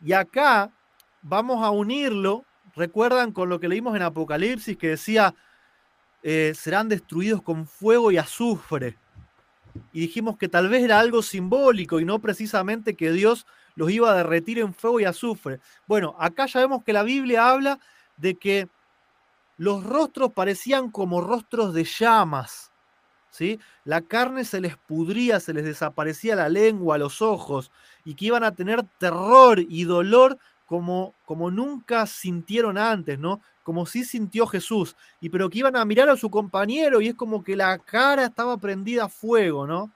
Y 0.00 0.14
acá 0.14 0.72
vamos 1.20 1.62
a 1.62 1.68
unirlo, 1.68 2.46
recuerdan 2.74 3.32
con 3.32 3.50
lo 3.50 3.60
que 3.60 3.68
leímos 3.68 3.94
en 3.96 4.00
Apocalipsis 4.00 4.78
que 4.78 4.88
decía, 4.88 5.34
eh, 6.22 6.54
serán 6.54 6.88
destruidos 6.88 7.42
con 7.42 7.66
fuego 7.66 8.10
y 8.10 8.16
azufre 8.16 8.96
y 9.92 10.00
dijimos 10.00 10.36
que 10.36 10.48
tal 10.48 10.68
vez 10.68 10.82
era 10.82 10.98
algo 10.98 11.22
simbólico 11.22 12.00
y 12.00 12.04
no 12.04 12.18
precisamente 12.20 12.94
que 12.94 13.12
Dios 13.12 13.46
los 13.74 13.90
iba 13.90 14.10
a 14.10 14.16
derretir 14.16 14.58
en 14.58 14.74
fuego 14.74 15.00
y 15.00 15.04
azufre. 15.04 15.60
Bueno, 15.86 16.16
acá 16.18 16.46
ya 16.46 16.60
vemos 16.60 16.82
que 16.84 16.92
la 16.92 17.02
Biblia 17.02 17.50
habla 17.50 17.78
de 18.16 18.34
que 18.34 18.68
los 19.56 19.84
rostros 19.84 20.32
parecían 20.32 20.90
como 20.90 21.20
rostros 21.20 21.74
de 21.74 21.84
llamas. 21.84 22.72
¿sí? 23.30 23.60
La 23.84 24.00
carne 24.00 24.44
se 24.44 24.60
les 24.60 24.76
pudría, 24.76 25.40
se 25.40 25.54
les 25.54 25.64
desaparecía 25.64 26.34
la 26.36 26.48
lengua, 26.48 26.98
los 26.98 27.22
ojos, 27.22 27.70
y 28.04 28.14
que 28.14 28.26
iban 28.26 28.44
a 28.44 28.54
tener 28.54 28.82
terror 28.98 29.60
y 29.60 29.84
dolor 29.84 30.38
como, 30.66 31.14
como 31.24 31.50
nunca 31.50 32.06
sintieron 32.06 32.76
antes, 32.78 33.18
¿no? 33.18 33.40
Como 33.68 33.84
si 33.84 34.02
sintió 34.02 34.46
Jesús, 34.46 34.96
y 35.20 35.28
pero 35.28 35.50
que 35.50 35.58
iban 35.58 35.76
a 35.76 35.84
mirar 35.84 36.08
a 36.08 36.16
su 36.16 36.30
compañero 36.30 37.02
y 37.02 37.08
es 37.08 37.14
como 37.14 37.44
que 37.44 37.54
la 37.54 37.76
cara 37.76 38.24
estaba 38.24 38.56
prendida 38.56 39.04
a 39.04 39.08
fuego, 39.10 39.66
¿no? 39.66 39.92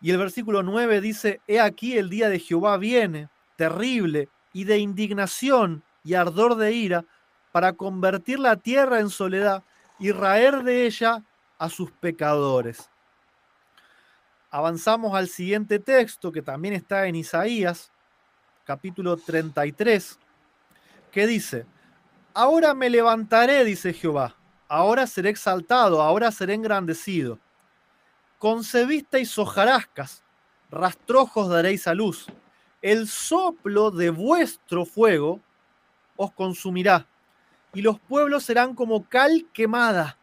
Y 0.00 0.10
el 0.10 0.16
versículo 0.16 0.62
9 0.62 1.02
dice, 1.02 1.42
He 1.46 1.60
aquí 1.60 1.98
el 1.98 2.08
día 2.08 2.30
de 2.30 2.38
Jehová 2.38 2.78
viene, 2.78 3.28
terrible, 3.56 4.30
y 4.54 4.64
de 4.64 4.78
indignación 4.78 5.82
y 6.02 6.14
ardor 6.14 6.54
de 6.54 6.72
ira, 6.72 7.04
para 7.52 7.74
convertir 7.74 8.38
la 8.38 8.56
tierra 8.56 9.00
en 9.00 9.10
soledad 9.10 9.62
y 9.98 10.10
raer 10.10 10.62
de 10.62 10.86
ella 10.86 11.22
a 11.58 11.68
sus 11.68 11.90
pecadores. 11.90 12.88
Avanzamos 14.50 15.14
al 15.14 15.28
siguiente 15.28 15.78
texto 15.78 16.32
que 16.32 16.40
también 16.40 16.72
está 16.72 17.06
en 17.06 17.16
Isaías, 17.16 17.92
capítulo 18.64 19.18
33, 19.18 20.18
que 21.12 21.26
dice, 21.26 21.66
Ahora 22.42 22.72
me 22.72 22.88
levantaré, 22.88 23.66
dice 23.66 23.92
Jehová, 23.92 24.34
ahora 24.66 25.06
seré 25.06 25.28
exaltado, 25.28 26.00
ahora 26.00 26.32
seré 26.32 26.54
engrandecido. 26.54 27.38
Concebisteis 28.38 29.36
hojarascas, 29.36 30.22
rastrojos 30.70 31.50
daréis 31.50 31.86
a 31.86 31.92
luz. 31.92 32.28
El 32.80 33.08
soplo 33.08 33.90
de 33.90 34.08
vuestro 34.08 34.86
fuego 34.86 35.38
os 36.16 36.32
consumirá, 36.32 37.06
y 37.74 37.82
los 37.82 38.00
pueblos 38.00 38.44
serán 38.44 38.74
como 38.74 39.06
cal 39.06 39.46
quemada, 39.52 40.16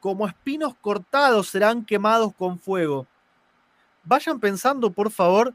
como 0.00 0.26
espinos 0.26 0.74
cortados 0.82 1.48
serán 1.48 1.82
quemados 1.82 2.34
con 2.34 2.58
fuego. 2.58 3.06
Vayan 4.02 4.38
pensando, 4.38 4.92
por 4.92 5.10
favor, 5.10 5.54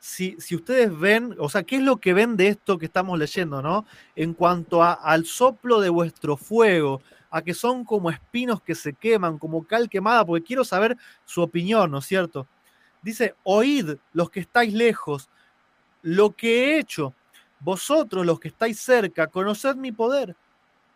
si, 0.00 0.38
ustedes 0.54 0.98
ven, 0.98 1.36
o 1.38 1.50
sea, 1.50 1.62
¿qué 1.62 1.76
es 1.76 1.82
lo 1.82 1.98
que 1.98 2.14
ven 2.14 2.38
de 2.38 2.48
esto 2.48 2.78
que 2.78 2.86
estamos 2.86 3.18
leyendo, 3.18 3.60
¿no? 3.60 3.84
En 4.16 4.32
cuanto 4.32 4.82
al 4.82 5.26
soplo 5.26 5.78
de 5.78 5.90
vuestro 5.90 6.38
fuego, 6.38 7.02
a 7.30 7.42
que 7.42 7.52
son 7.52 7.84
como 7.84 8.10
espinos 8.10 8.62
que 8.62 8.74
se 8.74 8.94
queman, 8.94 9.38
como 9.38 9.66
cal 9.66 9.90
quemada, 9.90 10.24
porque 10.24 10.46
quiero 10.46 10.64
saber 10.64 10.96
su 11.26 11.42
opinión, 11.42 11.90
¿no 11.90 11.98
es 11.98 12.06
cierto? 12.06 12.48
Dice, 13.02 13.34
oíd 13.42 13.96
los 14.14 14.30
que 14.30 14.40
estáis 14.40 14.72
lejos, 14.72 15.28
lo 16.00 16.30
que 16.30 16.64
he 16.64 16.78
hecho, 16.78 17.14
vosotros 17.60 18.24
los 18.24 18.40
que 18.40 18.48
estáis 18.48 18.80
cerca, 18.80 19.26
conoced 19.26 19.76
mi 19.76 19.92
poder. 19.92 20.34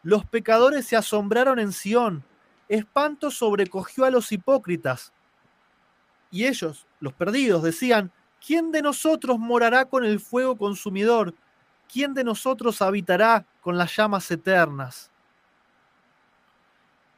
Los 0.03 0.25
pecadores 0.25 0.87
se 0.87 0.97
asombraron 0.97 1.59
en 1.59 1.73
Sión, 1.73 2.25
espanto 2.71 3.31
sobrecogió 3.31 4.07
a 4.07 4.11
los 4.11 4.33
hipócritas. 4.33 5.13
Y 6.31 6.47
ellos, 6.47 6.87
los 7.01 7.13
perdidos, 7.13 7.63
decían, 7.63 8.11
¿Quién 8.47 8.71
de 8.73 8.83
nosotros 8.83 9.39
morará 9.39 9.87
con 9.87 10.05
el 10.05 10.21
fuego 10.21 10.57
consumidor? 10.57 11.35
¿Quién 11.91 12.13
de 12.13 12.25
nosotros 12.25 12.83
habitará 12.83 13.47
con 13.61 13.79
las 13.79 13.97
llamas 13.97 14.31
eternas? 14.31 15.11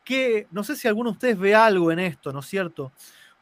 Que, 0.04 0.46
no 0.52 0.62
sé 0.62 0.76
si 0.76 0.86
alguno 0.86 1.10
de 1.10 1.14
ustedes 1.14 1.38
ve 1.38 1.54
algo 1.54 1.90
en 1.90 1.98
esto, 1.98 2.32
¿no 2.32 2.40
es 2.40 2.46
cierto? 2.46 2.92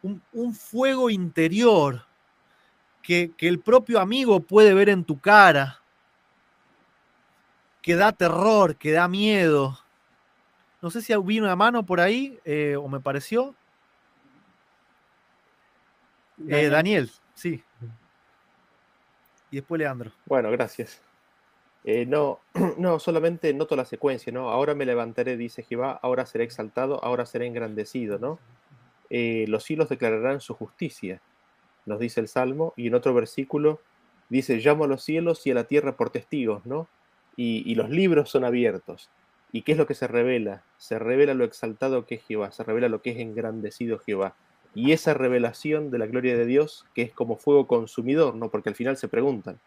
Un, 0.03 0.55
fuego 0.55 1.11
interior 1.11 2.07
que, 3.03 3.33
el 3.39 3.61
propio 3.61 4.01
amigo 4.01 4.41
puede 4.41 4.73
ver 4.73 4.89
en 4.89 5.05
tu 5.05 5.19
cara, 5.19 5.81
que 7.83 7.97
da 7.97 8.13
terror, 8.13 8.77
que 8.77 8.93
da 8.93 9.09
miedo. 9.09 9.79
No 10.81 10.91
sé 10.91 11.03
si 11.03 11.15
vino 11.19 11.45
una 11.45 11.57
mano 11.57 11.85
por 11.85 12.01
ahí 12.01 12.39
eh, 12.45 12.77
o 12.77 12.89
me 12.89 13.01
pareció. 13.01 13.55
Eh, 16.49 16.69
Daniel, 16.69 17.11
sí. 17.35 17.63
Y 19.55 19.59
después 19.59 19.79
Leandro. 19.79 20.11
Bueno, 20.27 20.51
gracias. 20.51 21.01
Eh, 21.85 22.07
no, 22.07 22.41
no, 22.77 22.99
solamente 22.99 23.55
noto 23.55 23.77
la 23.77 23.85
secuencia, 23.85 24.33
¿no? 24.33 24.51
Ahora 24.51 24.75
me 24.75 24.85
levantaré, 24.85 25.37
dice 25.37 25.63
Jehová, 25.63 26.01
ahora 26.03 26.27
seré 26.27 26.43
exaltado, 26.43 27.05
ahora 27.05 27.25
seré 27.25 27.47
engrandecido, 27.47 28.19
¿no? 28.19 28.41
Eh, 29.11 29.45
los 29.47 29.63
cielos 29.63 29.89
declararán 29.89 30.41
su 30.41 30.55
justicia, 30.55 31.23
nos 31.87 32.01
dice 32.01 32.19
el 32.19 32.27
Salmo, 32.27 32.75
y 32.77 32.89
en 32.89 32.97
otro 32.97 33.15
versículo 33.15 33.81
dice, 34.29 34.57
llamo 34.57 34.87
a 34.87 34.89
los 34.89 35.05
cielos 35.05 35.47
y 35.47 35.53
a 35.53 35.55
la 35.55 35.69
tierra 35.69 35.97
por 35.97 36.11
testigos, 36.11 36.67
¿no? 36.67 36.89
Y, 37.37 37.63
y 37.65 37.77
los 37.77 37.91
libros 37.91 38.31
son 38.31 38.45
abiertos. 38.45 39.09
¿Y 39.53 39.63
qué 39.63 39.71
es 39.71 39.79
lo 39.79 39.87
que 39.87 39.95
se 39.95 40.09
revela? 40.09 40.65
Se 40.79 40.99
revela 40.99 41.33
lo 41.33 41.45
exaltado 41.45 42.07
que 42.07 42.17
es 42.17 42.25
Jehová, 42.25 42.51
se 42.51 42.65
revela 42.65 42.89
lo 42.89 43.03
que 43.03 43.11
es 43.11 43.19
engrandecido 43.19 44.01
Jehová 44.01 44.35
y 44.75 44.93
esa 44.93 45.15
revelación 45.15 45.91
de 45.91 45.99
la 45.99 46.07
gloria 46.07 46.37
de 46.37 46.47
Dios 46.47 46.85
que 46.95 47.03
es 47.03 47.13
como 47.13 47.37
fuego 47.37 47.67
consumidor, 47.67 48.35
¿no? 48.35 48.51
Porque 48.51 48.69
al 48.69 48.75
final 48.75 48.97
se 48.97 49.09
preguntan, 49.09 49.61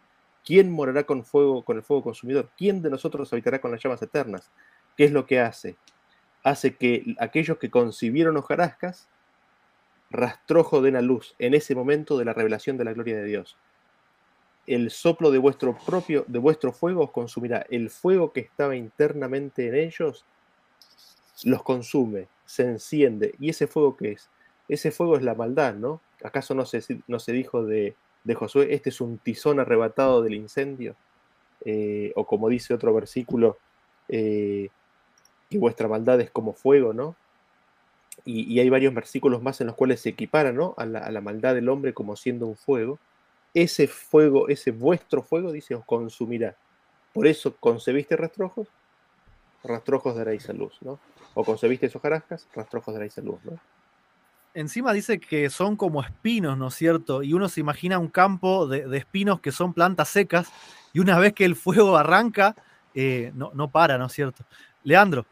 ¿quién 0.45 0.71
morará 0.71 1.05
con 1.05 1.23
fuego 1.23 1.63
con 1.63 1.77
el 1.77 1.83
fuego 1.83 2.03
consumidor? 2.03 2.49
¿Quién 2.57 2.81
de 2.81 2.89
nosotros 2.89 3.31
habitará 3.31 3.59
con 3.59 3.71
las 3.71 3.81
llamas 3.81 4.01
eternas? 4.01 4.51
¿Qué 4.97 5.05
es 5.05 5.11
lo 5.11 5.25
que 5.25 5.39
hace? 5.39 5.77
Hace 6.43 6.75
que 6.75 7.15
aquellos 7.19 7.57
que 7.57 7.69
concibieron 7.69 8.37
hojarascas 8.37 9.07
rastrojo 10.09 10.81
den 10.81 10.95
a 10.95 11.01
luz 11.01 11.35
en 11.39 11.53
ese 11.53 11.75
momento 11.75 12.17
de 12.17 12.25
la 12.25 12.33
revelación 12.33 12.77
de 12.77 12.85
la 12.85 12.93
gloria 12.93 13.17
de 13.17 13.25
Dios. 13.25 13.57
El 14.65 14.91
soplo 14.91 15.31
de 15.31 15.37
vuestro 15.37 15.77
propio 15.77 16.25
de 16.27 16.39
vuestro 16.39 16.73
fuego 16.73 17.05
os 17.05 17.11
consumirá. 17.11 17.65
El 17.69 17.89
fuego 17.89 18.33
que 18.33 18.41
estaba 18.41 18.75
internamente 18.75 19.67
en 19.67 19.75
ellos 19.75 20.25
los 21.43 21.63
consume, 21.63 22.27
se 22.45 22.63
enciende. 22.63 23.35
¿Y 23.39 23.49
ese 23.49 23.67
fuego 23.67 23.95
qué 23.95 24.13
es? 24.13 24.29
Ese 24.67 24.91
fuego 24.91 25.17
es 25.17 25.23
la 25.23 25.35
maldad, 25.35 25.75
¿no? 25.75 26.01
¿Acaso 26.23 26.53
no 26.53 26.65
se, 26.65 26.81
no 27.07 27.19
se 27.19 27.31
dijo 27.31 27.63
de, 27.63 27.95
Josué, 28.35 28.73
este 28.73 28.89
es 28.89 28.99
un 28.99 29.17
tizón 29.17 29.59
arrebatado 29.59 30.21
del 30.21 30.33
incendio? 30.33 30.95
Eh, 31.65 32.11
o 32.15 32.25
como 32.25 32.49
dice 32.49 32.73
otro 32.73 32.93
versículo, 32.93 33.57
eh, 34.09 34.69
que 35.49 35.57
vuestra 35.57 35.87
maldad 35.87 36.19
es 36.21 36.31
como 36.31 36.53
fuego, 36.53 36.93
¿no? 36.93 37.15
Y, 38.25 38.59
hay 38.59 38.69
varios 38.69 38.93
versículos 38.93 39.41
más 39.41 39.61
en 39.61 39.67
los 39.67 39.75
cuales 39.75 40.01
se 40.01 40.09
equipara, 40.09 40.51
¿no? 40.51 40.73
A 40.77 40.85
la, 40.85 40.99
a 40.99 41.11
la, 41.11 41.21
maldad 41.21 41.55
del 41.55 41.69
hombre 41.69 41.93
como 41.93 42.15
siendo 42.15 42.45
un 42.47 42.57
fuego. 42.57 42.99
Ese 43.53 43.87
fuego, 43.87 44.49
ese 44.49 44.71
vuestro 44.71 45.23
fuego, 45.23 45.51
dice, 45.51 45.75
os 45.75 45.85
consumirá. 45.85 46.57
Por 47.13 47.25
eso 47.25 47.55
concebiste 47.57 48.17
rastrojos, 48.17 48.67
rastrojos 49.63 50.15
daréis 50.15 50.49
a 50.49 50.53
luz, 50.53 50.77
¿no? 50.81 50.99
O 51.35 51.45
concebiste 51.45 51.89
hojarascas, 51.93 52.47
rastrojos 52.53 52.93
daréis 52.93 53.17
a 53.17 53.21
luz, 53.21 53.39
¿no? 53.45 53.57
Encima 54.57 54.91
dice 54.91 55.19
que 55.19 55.49
son 55.51 55.75
como 55.75 56.01
espinos, 56.01 56.57
¿no 56.57 56.69
es 56.69 56.73
cierto? 56.73 57.21
Y 57.21 57.33
uno 57.33 57.47
se 57.47 57.59
imagina 57.59 57.99
un 57.99 58.07
campo 58.07 58.67
de, 58.67 58.97
espinos 58.97 59.39
que 59.39 59.51
son 59.51 59.73
plantas 59.73 60.09
secas 60.09 60.51
y 60.93 60.99
una 60.99 61.19
vez 61.19 61.33
que 61.33 61.45
el 61.45 61.55
fuego 61.55 61.95
arranca, 61.95 62.55
eh, 62.95 63.31
no, 63.35 63.51
no, 63.53 63.69
para, 63.69 63.99
¿no 63.99 64.07
es 64.07 64.13
cierto? 64.13 64.43
Leandro. 64.83 65.27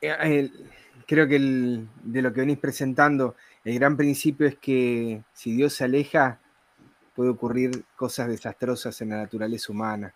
eh, 0.00 0.50
creo 1.06 1.28
que 1.28 1.38
de 1.38 2.22
lo 2.22 2.32
que 2.32 2.40
venís 2.40 2.58
presentando, 2.58 3.36
el 3.64 3.74
gran 3.74 3.98
principio 3.98 4.46
es 4.46 4.56
que 4.56 5.22
si 5.34 5.52
Dios 5.52 5.74
se 5.74 5.84
aleja, 5.84 6.40
puede 7.14 7.30
ocurrir 7.30 7.84
cosas 7.96 8.28
desastrosas 8.28 8.98
en 9.02 9.10
la 9.10 9.16
naturaleza 9.18 9.72
humana 9.72 10.14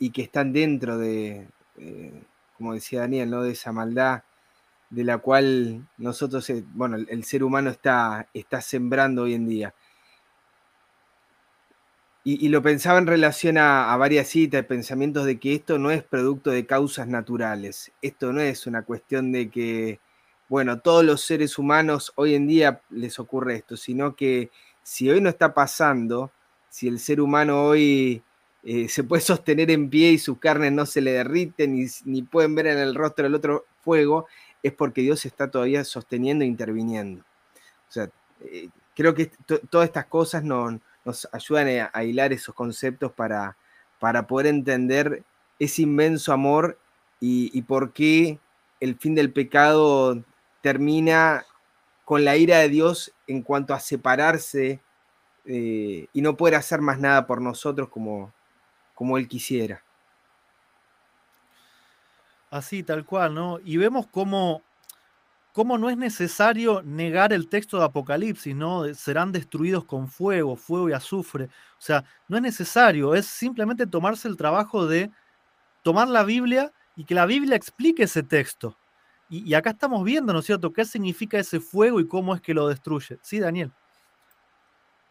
y 0.00 0.10
que 0.10 0.22
están 0.22 0.52
dentro 0.52 0.98
de, 0.98 1.46
eh, 1.76 2.22
como 2.58 2.74
decía 2.74 3.00
Daniel, 3.00 3.30
¿no? 3.30 3.42
de 3.42 3.52
esa 3.52 3.72
maldad 3.72 4.22
de 4.90 5.04
la 5.04 5.18
cual 5.18 5.86
nosotros, 5.96 6.48
eh, 6.50 6.64
bueno, 6.72 6.96
el, 6.96 7.24
ser 7.24 7.44
humano 7.44 7.70
está, 7.70 8.28
está 8.32 8.60
sembrando 8.60 9.22
hoy 9.22 9.34
en 9.34 9.46
día. 9.46 9.74
Y, 12.24 12.50
lo 12.50 12.60
pensaba 12.60 12.98
en 12.98 13.06
relación 13.06 13.56
a, 13.56 13.96
varias 13.96 14.28
citas, 14.28 14.66
pensamientos 14.66 15.24
de 15.24 15.38
que 15.40 15.54
esto 15.54 15.78
no 15.78 15.90
es 15.90 16.02
producto 16.02 16.50
de 16.50 16.66
causas 16.66 17.08
naturales. 17.08 17.90
Esto 18.02 18.34
no 18.34 18.42
es 18.42 18.66
una 18.66 18.82
cuestión 18.82 19.32
de 19.32 19.48
que, 19.48 19.98
bueno, 20.46 20.80
todos 20.80 21.02
los 21.06 21.22
seres 21.22 21.58
humanos 21.58 22.12
hoy 22.16 22.34
en 22.34 22.46
día 22.46 22.82
les 22.90 23.18
ocurre 23.18 23.54
esto, 23.56 23.78
sino 23.78 24.14
que 24.14 24.50
si 24.82 25.08
hoy 25.08 25.22
no 25.22 25.30
está 25.30 25.54
pasando, 25.54 26.30
si 26.68 26.86
el 26.88 26.98
ser 26.98 27.22
humano 27.22 27.64
hoy 27.64 28.22
eh, 28.64 28.88
se 28.88 29.04
puede 29.04 29.22
sostener 29.22 29.70
en 29.70 29.88
pie 29.88 30.12
y 30.12 30.18
sus 30.18 30.38
carnes 30.38 30.72
no 30.72 30.84
se 30.86 31.00
le 31.00 31.12
derriten 31.12 31.88
ni, 32.04 32.22
pueden 32.22 32.54
ver 32.54 32.66
en 32.66 32.78
el 32.78 32.94
rostro 32.94 33.24
del 33.24 33.34
otro 33.34 33.64
fuego, 33.82 34.26
es 34.62 34.72
porque 34.72 35.02
Dios 35.02 35.24
está 35.24 35.50
todavía 35.50 35.84
sosteniendo 35.84 36.44
e 36.44 36.48
interviniendo. 36.48 37.22
O 37.88 37.92
sea, 37.92 38.10
eh, 38.40 38.68
creo 38.94 39.14
que 39.14 39.30
todas 39.70 39.86
estas 39.86 40.06
cosas 40.06 40.42
nos 40.42 41.28
ayudan 41.32 41.88
a, 41.92 42.04
hilar 42.04 42.32
esos 42.32 42.54
conceptos 42.54 43.12
para, 43.12 43.56
para 44.00 44.26
poder 44.26 44.48
entender 44.48 45.22
ese 45.58 45.82
inmenso 45.82 46.32
amor 46.32 46.78
y, 47.20 47.62
por 47.62 47.92
qué 47.92 48.38
el 48.80 48.96
fin 48.96 49.14
del 49.14 49.32
pecado 49.32 50.22
termina 50.60 51.44
con 52.04 52.24
la 52.24 52.36
ira 52.36 52.58
de 52.58 52.68
Dios 52.68 53.12
en 53.26 53.42
cuanto 53.42 53.74
a 53.74 53.80
separarse 53.80 54.80
eh, 55.44 56.06
y 56.12 56.22
no 56.22 56.36
poder 56.36 56.54
hacer 56.54 56.80
más 56.80 56.98
nada 56.98 57.26
por 57.26 57.40
nosotros 57.40 57.88
como, 57.88 58.32
como 58.98 59.16
Él 59.16 59.28
quisiera. 59.28 59.80
Así, 62.50 62.82
tal 62.82 63.04
cual, 63.04 63.32
¿no? 63.32 63.60
Y 63.64 63.76
vemos 63.76 64.08
cómo, 64.08 64.60
cómo 65.52 65.78
no 65.78 65.88
es 65.88 65.96
necesario 65.96 66.82
negar 66.82 67.32
el 67.32 67.48
texto 67.48 67.78
de 67.78 67.84
Apocalipsis, 67.84 68.56
¿no? 68.56 68.92
Serán 68.94 69.30
destruidos 69.30 69.84
con 69.84 70.08
fuego, 70.08 70.56
fuego 70.56 70.88
y 70.88 70.94
azufre. 70.94 71.44
O 71.44 71.80
sea, 71.80 72.02
no 72.26 72.38
es 72.38 72.42
necesario, 72.42 73.14
es 73.14 73.26
simplemente 73.26 73.86
tomarse 73.86 74.26
el 74.26 74.36
trabajo 74.36 74.84
de 74.84 75.12
tomar 75.84 76.08
la 76.08 76.24
Biblia 76.24 76.72
y 76.96 77.04
que 77.04 77.14
la 77.14 77.26
Biblia 77.26 77.54
explique 77.54 78.02
ese 78.02 78.24
texto. 78.24 78.76
Y, 79.30 79.54
acá 79.54 79.70
estamos 79.70 80.02
viendo, 80.02 80.32
¿no 80.32 80.40
es 80.40 80.46
cierto?, 80.46 80.72
qué 80.72 80.84
significa 80.84 81.38
ese 81.38 81.60
fuego 81.60 82.00
y 82.00 82.08
cómo 82.08 82.34
es 82.34 82.40
que 82.40 82.52
lo 82.52 82.66
destruye. 82.66 83.20
Sí, 83.22 83.38
Daniel. 83.38 83.70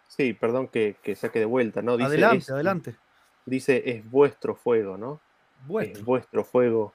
Sí, 0.09 0.33
perdón 0.33 0.67
que, 0.67 0.97
saque 1.15 1.39
de 1.39 1.45
vuelta, 1.45 1.81
¿no? 1.81 1.93
adelante, 1.93 2.51
adelante. 2.51 2.97
Dice, 3.47 3.81
es 3.85 4.09
vuestro 4.11 4.55
fuego, 4.55 4.97
¿no? 4.97 5.21
Es 5.79 6.03
vuestro 6.03 6.43
fuego 6.43 6.93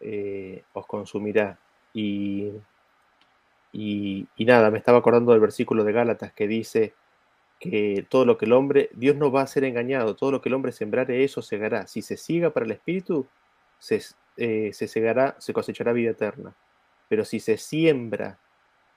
eh, 0.00 0.62
os 0.74 0.86
consumirá. 0.86 1.58
Y, 1.94 2.52
y, 3.72 4.26
nada, 4.40 4.70
me 4.70 4.76
estaba 4.76 4.98
acordando 4.98 5.32
del 5.32 5.40
versículo 5.40 5.82
de 5.82 5.92
Gálatas 5.92 6.34
que 6.34 6.46
dice 6.46 6.92
que 7.58 8.06
todo 8.10 8.26
lo 8.26 8.36
que 8.36 8.44
el 8.44 8.52
hombre, 8.52 8.90
Dios 8.92 9.16
no 9.16 9.32
va 9.32 9.40
a 9.40 9.46
ser 9.46 9.64
engañado, 9.64 10.16
todo 10.16 10.32
lo 10.32 10.42
que 10.42 10.50
el 10.50 10.54
hombre 10.54 10.72
sembrare, 10.72 11.24
eso 11.24 11.40
segará. 11.40 11.86
Si 11.86 12.02
se 12.02 12.18
siga 12.18 12.50
para 12.50 12.66
el 12.66 12.72
espíritu, 12.72 13.26
se, 13.78 14.02
eh, 14.36 14.72
se 14.74 14.86
segará, 14.86 15.34
se 15.38 15.54
cosechará 15.54 15.94
vida 15.94 16.10
eterna. 16.10 16.54
Pero 17.08 17.24
si 17.24 17.40
se 17.40 17.56
siembra 17.56 18.38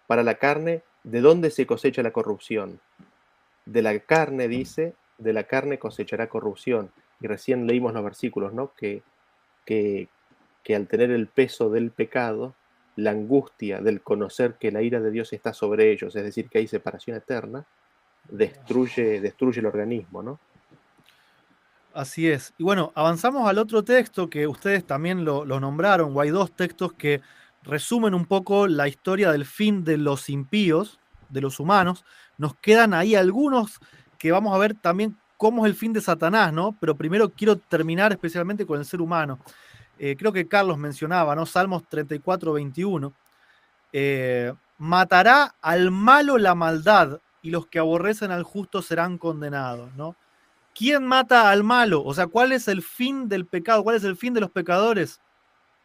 para 0.06 0.22
la 0.24 0.36
carne, 0.36 0.84
¿de 1.04 1.22
dónde 1.22 1.50
se 1.50 1.66
cosecha 1.66 2.04
la 2.04 2.12
corrupción? 2.12 2.82
De 3.66 3.82
la 3.82 3.98
carne, 4.00 4.50
dice, 4.50 4.96
de 5.18 5.34
la 5.34 5.44
carne 5.44 5.80
cosechará 5.80 6.28
corrupción. 6.28 6.92
Y 7.22 7.28
recién 7.28 7.68
leímos 7.68 7.94
los 7.94 8.04
versículos, 8.04 8.54
¿no? 8.54 8.74
Que, 8.76 9.04
que, 9.66 10.10
que 10.64 10.76
al 10.76 10.88
tener 10.88 11.12
el 11.12 11.28
peso 11.28 11.70
del 11.70 11.92
pecado, 11.92 12.54
la 12.96 13.12
angustia 13.12 13.82
del 13.82 14.02
conocer 14.02 14.56
que 14.56 14.72
la 14.72 14.82
ira 14.82 15.00
de 15.00 15.12
Dios 15.12 15.34
está 15.34 15.54
sobre 15.54 15.92
ellos, 15.92 16.16
es 16.16 16.24
decir, 16.24 16.50
que 16.50 16.60
hay 16.60 16.68
separación 16.68 17.18
eterna, 17.18 17.66
destruye, 18.30 19.20
destruye 19.20 19.60
el 19.60 19.66
organismo, 19.66 20.24
¿no? 20.24 20.40
Así 21.94 22.28
es. 22.28 22.54
Y 22.58 22.64
bueno, 22.64 22.92
avanzamos 22.96 23.48
al 23.48 23.60
otro 23.60 23.84
texto 23.84 24.30
que 24.30 24.48
ustedes 24.48 24.86
también 24.86 25.24
lo, 25.26 25.46
nombraron, 25.46 26.16
o 26.16 26.22
hay 26.22 26.30
dos 26.30 26.52
textos 26.52 26.94
que 26.94 27.22
resumen 27.62 28.16
un 28.16 28.26
poco 28.26 28.68
la 28.68 28.88
historia 28.88 29.32
del 29.32 29.46
fin 29.46 29.84
de 29.84 29.98
los 29.98 30.30
impíos, 30.30 31.00
de 31.30 31.42
los 31.42 31.60
humanos. 31.60 32.04
Nos 32.38 32.56
quedan 32.56 32.96
ahí 32.96 33.14
algunos 33.14 33.80
que 34.24 34.32
vamos 34.32 34.56
a 34.56 34.58
ver 34.58 34.74
también 34.74 35.18
cómo 35.36 35.66
es 35.66 35.70
el 35.70 35.76
fin 35.76 35.92
de 35.92 36.00
Satanás, 36.00 36.54
¿no? 36.54 36.78
Pero 36.80 36.96
primero 36.96 37.28
quiero 37.28 37.58
terminar 37.58 38.14
especialmente 38.14 38.66
con 38.66 38.80
el 38.80 38.86
ser 38.86 39.02
humano. 39.02 39.38
Eh, 40.00 40.16
creo 40.18 40.32
que 40.32 40.48
Carlos 40.48 40.78
mencionaba, 40.78 41.36
¿no? 41.36 41.46
Salmos 41.46 41.84
34, 41.90 42.54
21. 42.54 43.14
Eh, 43.92 44.54
matará 44.78 45.56
al 45.62 45.92
malo 45.92 46.38
la 46.38 46.56
maldad 46.56 47.20
y 47.42 47.50
los 47.52 47.68
que 47.68 47.80
aborrecen 47.80 48.32
al 48.32 48.44
justo 48.44 48.82
serán 48.82 49.18
condenados, 49.18 49.94
¿no? 49.98 50.16
¿Quién 50.74 51.04
mata 51.06 51.50
al 51.50 51.66
malo? 51.66 52.02
O 52.02 52.14
sea, 52.14 52.28
¿cuál 52.28 52.54
es 52.54 52.70
el 52.70 52.82
fin 52.82 53.28
del 53.28 53.46
pecado? 53.46 53.84
¿Cuál 53.84 53.98
es 53.98 54.06
el 54.06 54.16
fin 54.16 54.34
de 54.34 54.40
los 54.40 54.52
pecadores? 54.52 55.20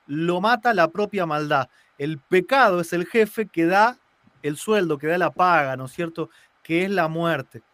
Lo 0.07 0.41
mata 0.41 0.73
la 0.75 0.87
propia 0.87 1.27
maldad. 1.27 1.69
El 1.99 2.21
pecado 2.21 2.79
es 2.79 2.93
el 2.93 3.05
jefe 3.05 3.47
que 3.47 3.67
da 3.67 3.99
el 4.45 4.57
sueldo, 4.57 4.97
que 4.97 5.09
da 5.09 5.19
la 5.19 5.33
paga, 5.33 5.77
¿no 5.77 5.87
es 5.87 5.93
cierto? 5.93 6.31
Que 6.63 6.85
es 6.85 6.91
la 6.93 7.09
muerte. 7.09 7.65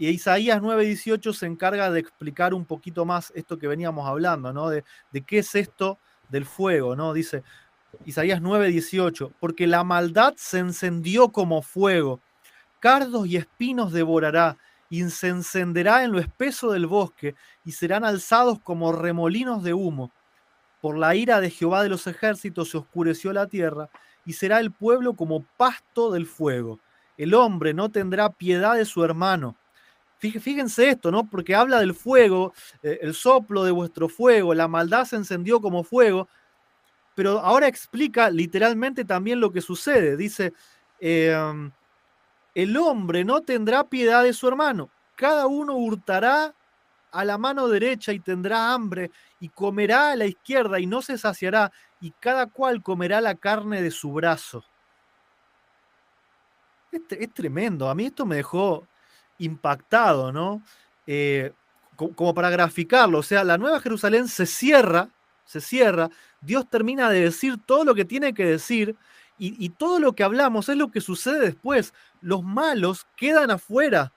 Y 0.00 0.08
Isaías 0.08 0.62
9:18 0.62 1.34
se 1.34 1.44
encarga 1.44 1.90
de 1.90 2.00
explicar 2.00 2.54
un 2.54 2.64
poquito 2.64 3.04
más 3.04 3.30
esto 3.36 3.58
que 3.58 3.68
veníamos 3.68 4.08
hablando, 4.08 4.50
¿no? 4.50 4.70
De, 4.70 4.82
qué 5.26 5.40
es 5.40 5.54
esto 5.54 5.98
del 6.30 6.46
fuego, 6.46 6.96
¿no? 6.96 7.12
Dice 7.12 7.42
Isaías 8.06 8.40
9:18, 8.40 9.30
porque 9.38 9.66
la 9.66 9.84
maldad 9.84 10.32
se 10.38 10.58
encendió 10.58 11.28
como 11.28 11.60
fuego, 11.60 12.22
cardos 12.78 13.26
y 13.26 13.36
espinos 13.36 13.92
devorará, 13.92 14.56
y 14.88 15.02
se 15.10 15.28
encenderá 15.28 16.02
en 16.02 16.12
lo 16.12 16.18
espeso 16.18 16.72
del 16.72 16.86
bosque, 16.86 17.34
y 17.66 17.72
serán 17.72 18.02
alzados 18.02 18.58
como 18.58 18.92
remolinos 18.92 19.62
de 19.62 19.74
humo. 19.74 20.12
Por 20.80 20.96
la 20.96 21.14
ira 21.14 21.42
de 21.42 21.50
Jehová 21.50 21.82
de 21.82 21.90
los 21.90 22.06
ejércitos 22.06 22.70
se 22.70 22.78
oscureció 22.78 23.34
la 23.34 23.48
tierra, 23.48 23.90
y 24.24 24.32
será 24.32 24.60
el 24.60 24.72
pueblo 24.72 25.12
como 25.12 25.44
pasto 25.58 26.10
del 26.10 26.24
fuego. 26.24 26.80
El 27.18 27.34
hombre 27.34 27.74
no 27.74 27.90
tendrá 27.90 28.30
piedad 28.30 28.76
de 28.76 28.86
su 28.86 29.04
hermano, 29.04 29.56
Fíjense 30.20 30.90
esto, 30.90 31.10
¿no? 31.10 31.28
Porque 31.30 31.54
habla 31.54 31.80
del 31.80 31.94
fuego, 31.94 32.52
eh, 32.82 32.98
el 33.00 33.14
soplo 33.14 33.64
de 33.64 33.70
vuestro 33.70 34.06
fuego, 34.06 34.52
la 34.52 34.68
maldad 34.68 35.06
se 35.06 35.16
encendió 35.16 35.62
como 35.62 35.82
fuego, 35.82 36.28
pero 37.14 37.40
ahora 37.40 37.68
explica 37.68 38.30
literalmente 38.30 39.04
también 39.06 39.40
lo 39.40 39.50
que 39.52 39.62
sucede. 39.62 40.16
Dice, 40.18 40.52
em, 41.00 41.72
el 42.54 42.76
hombre 42.76 43.24
no 43.24 43.42
tendrá 43.42 43.88
piedad 43.88 44.24
de 44.24 44.34
su 44.34 44.48
hermano, 44.48 44.90
cada 45.16 45.46
uno 45.46 45.74
hurtará 45.76 46.54
a 47.12 47.24
la 47.24 47.38
mano 47.38 47.68
derecha 47.68 48.12
y 48.12 48.20
tendrá 48.20 48.72
hambre, 48.74 49.10
y 49.40 49.48
comerá 49.50 50.12
a 50.12 50.16
la 50.16 50.26
izquierda 50.26 50.80
y 50.80 50.86
no 50.86 51.02
se 51.02 51.18
saciará, 51.18 51.72
y 52.00 52.12
cada 52.12 52.46
cual 52.46 52.82
comerá 52.82 53.20
la 53.22 53.36
carne 53.36 53.82
de 53.82 53.90
su 53.90 54.12
brazo. 54.12 54.64
Es, 56.92 57.02
es 57.10 57.32
tremendo, 57.34 57.88
a 57.88 57.94
mí 57.94 58.06
esto 58.06 58.26
me 58.26 58.36
dejó 58.36 58.89
impactado, 59.40 60.32
¿no? 60.32 60.62
Eh, 61.06 61.52
como 61.96 62.32
para 62.32 62.48
graficarlo, 62.48 63.18
o 63.18 63.22
sea, 63.22 63.44
la 63.44 63.58
Nueva 63.58 63.80
Jerusalén 63.80 64.26
se 64.26 64.46
cierra, 64.46 65.10
se 65.44 65.60
cierra, 65.60 66.08
Dios 66.40 66.68
termina 66.70 67.10
de 67.10 67.20
decir 67.20 67.58
todo 67.66 67.84
lo 67.84 67.94
que 67.94 68.06
tiene 68.06 68.32
que 68.32 68.44
decir 68.46 68.96
y, 69.42 69.70
todo 69.70 69.98
lo 69.98 70.12
que 70.14 70.22
hablamos 70.22 70.68
es 70.68 70.76
lo 70.76 70.90
que 70.90 71.00
sucede 71.00 71.40
después. 71.40 71.94
Los 72.20 72.42
malos 72.42 73.06
quedan 73.16 73.50
afuera 73.50 74.12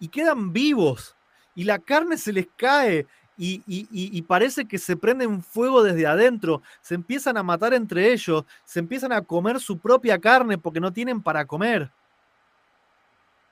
y 0.00 0.08
quedan 0.08 0.54
vivos 0.54 1.14
y 1.54 1.64
la 1.64 1.78
carne 1.78 2.16
se 2.16 2.32
les 2.32 2.48
cae 2.56 3.06
y, 3.36 3.62
y, 3.66 4.22
parece 4.22 4.66
que 4.66 4.78
se 4.78 4.96
prenden 4.96 5.42
fuego 5.42 5.82
desde 5.82 6.06
adentro, 6.06 6.62
se 6.80 6.94
empiezan 6.94 7.36
a 7.36 7.42
matar 7.42 7.74
entre 7.74 8.12
ellos, 8.12 8.44
se 8.64 8.80
empiezan 8.80 9.12
a 9.12 9.20
comer 9.20 9.60
su 9.60 9.78
propia 9.78 10.18
carne 10.18 10.56
porque 10.56 10.80
no 10.80 10.90
tienen 10.90 11.22
para 11.22 11.44
comer. 11.44 11.90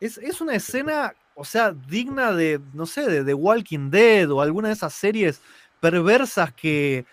Es, 0.05 0.41
una 0.43 0.55
escena, 0.55 1.15
o 1.35 1.47
sea, 1.47 1.73
digna 1.73 2.33
de, 2.33 2.61
no 2.75 2.85
sé, 2.85 3.09
de 3.09 3.25
The 3.25 3.33
Walking 3.33 3.89
Dead 3.91 4.31
o 4.31 4.43
alguna 4.43 4.69
de 4.69 4.75
esas 4.75 4.93
series 4.93 5.41
perversas 5.81 6.53
que, 6.53 7.07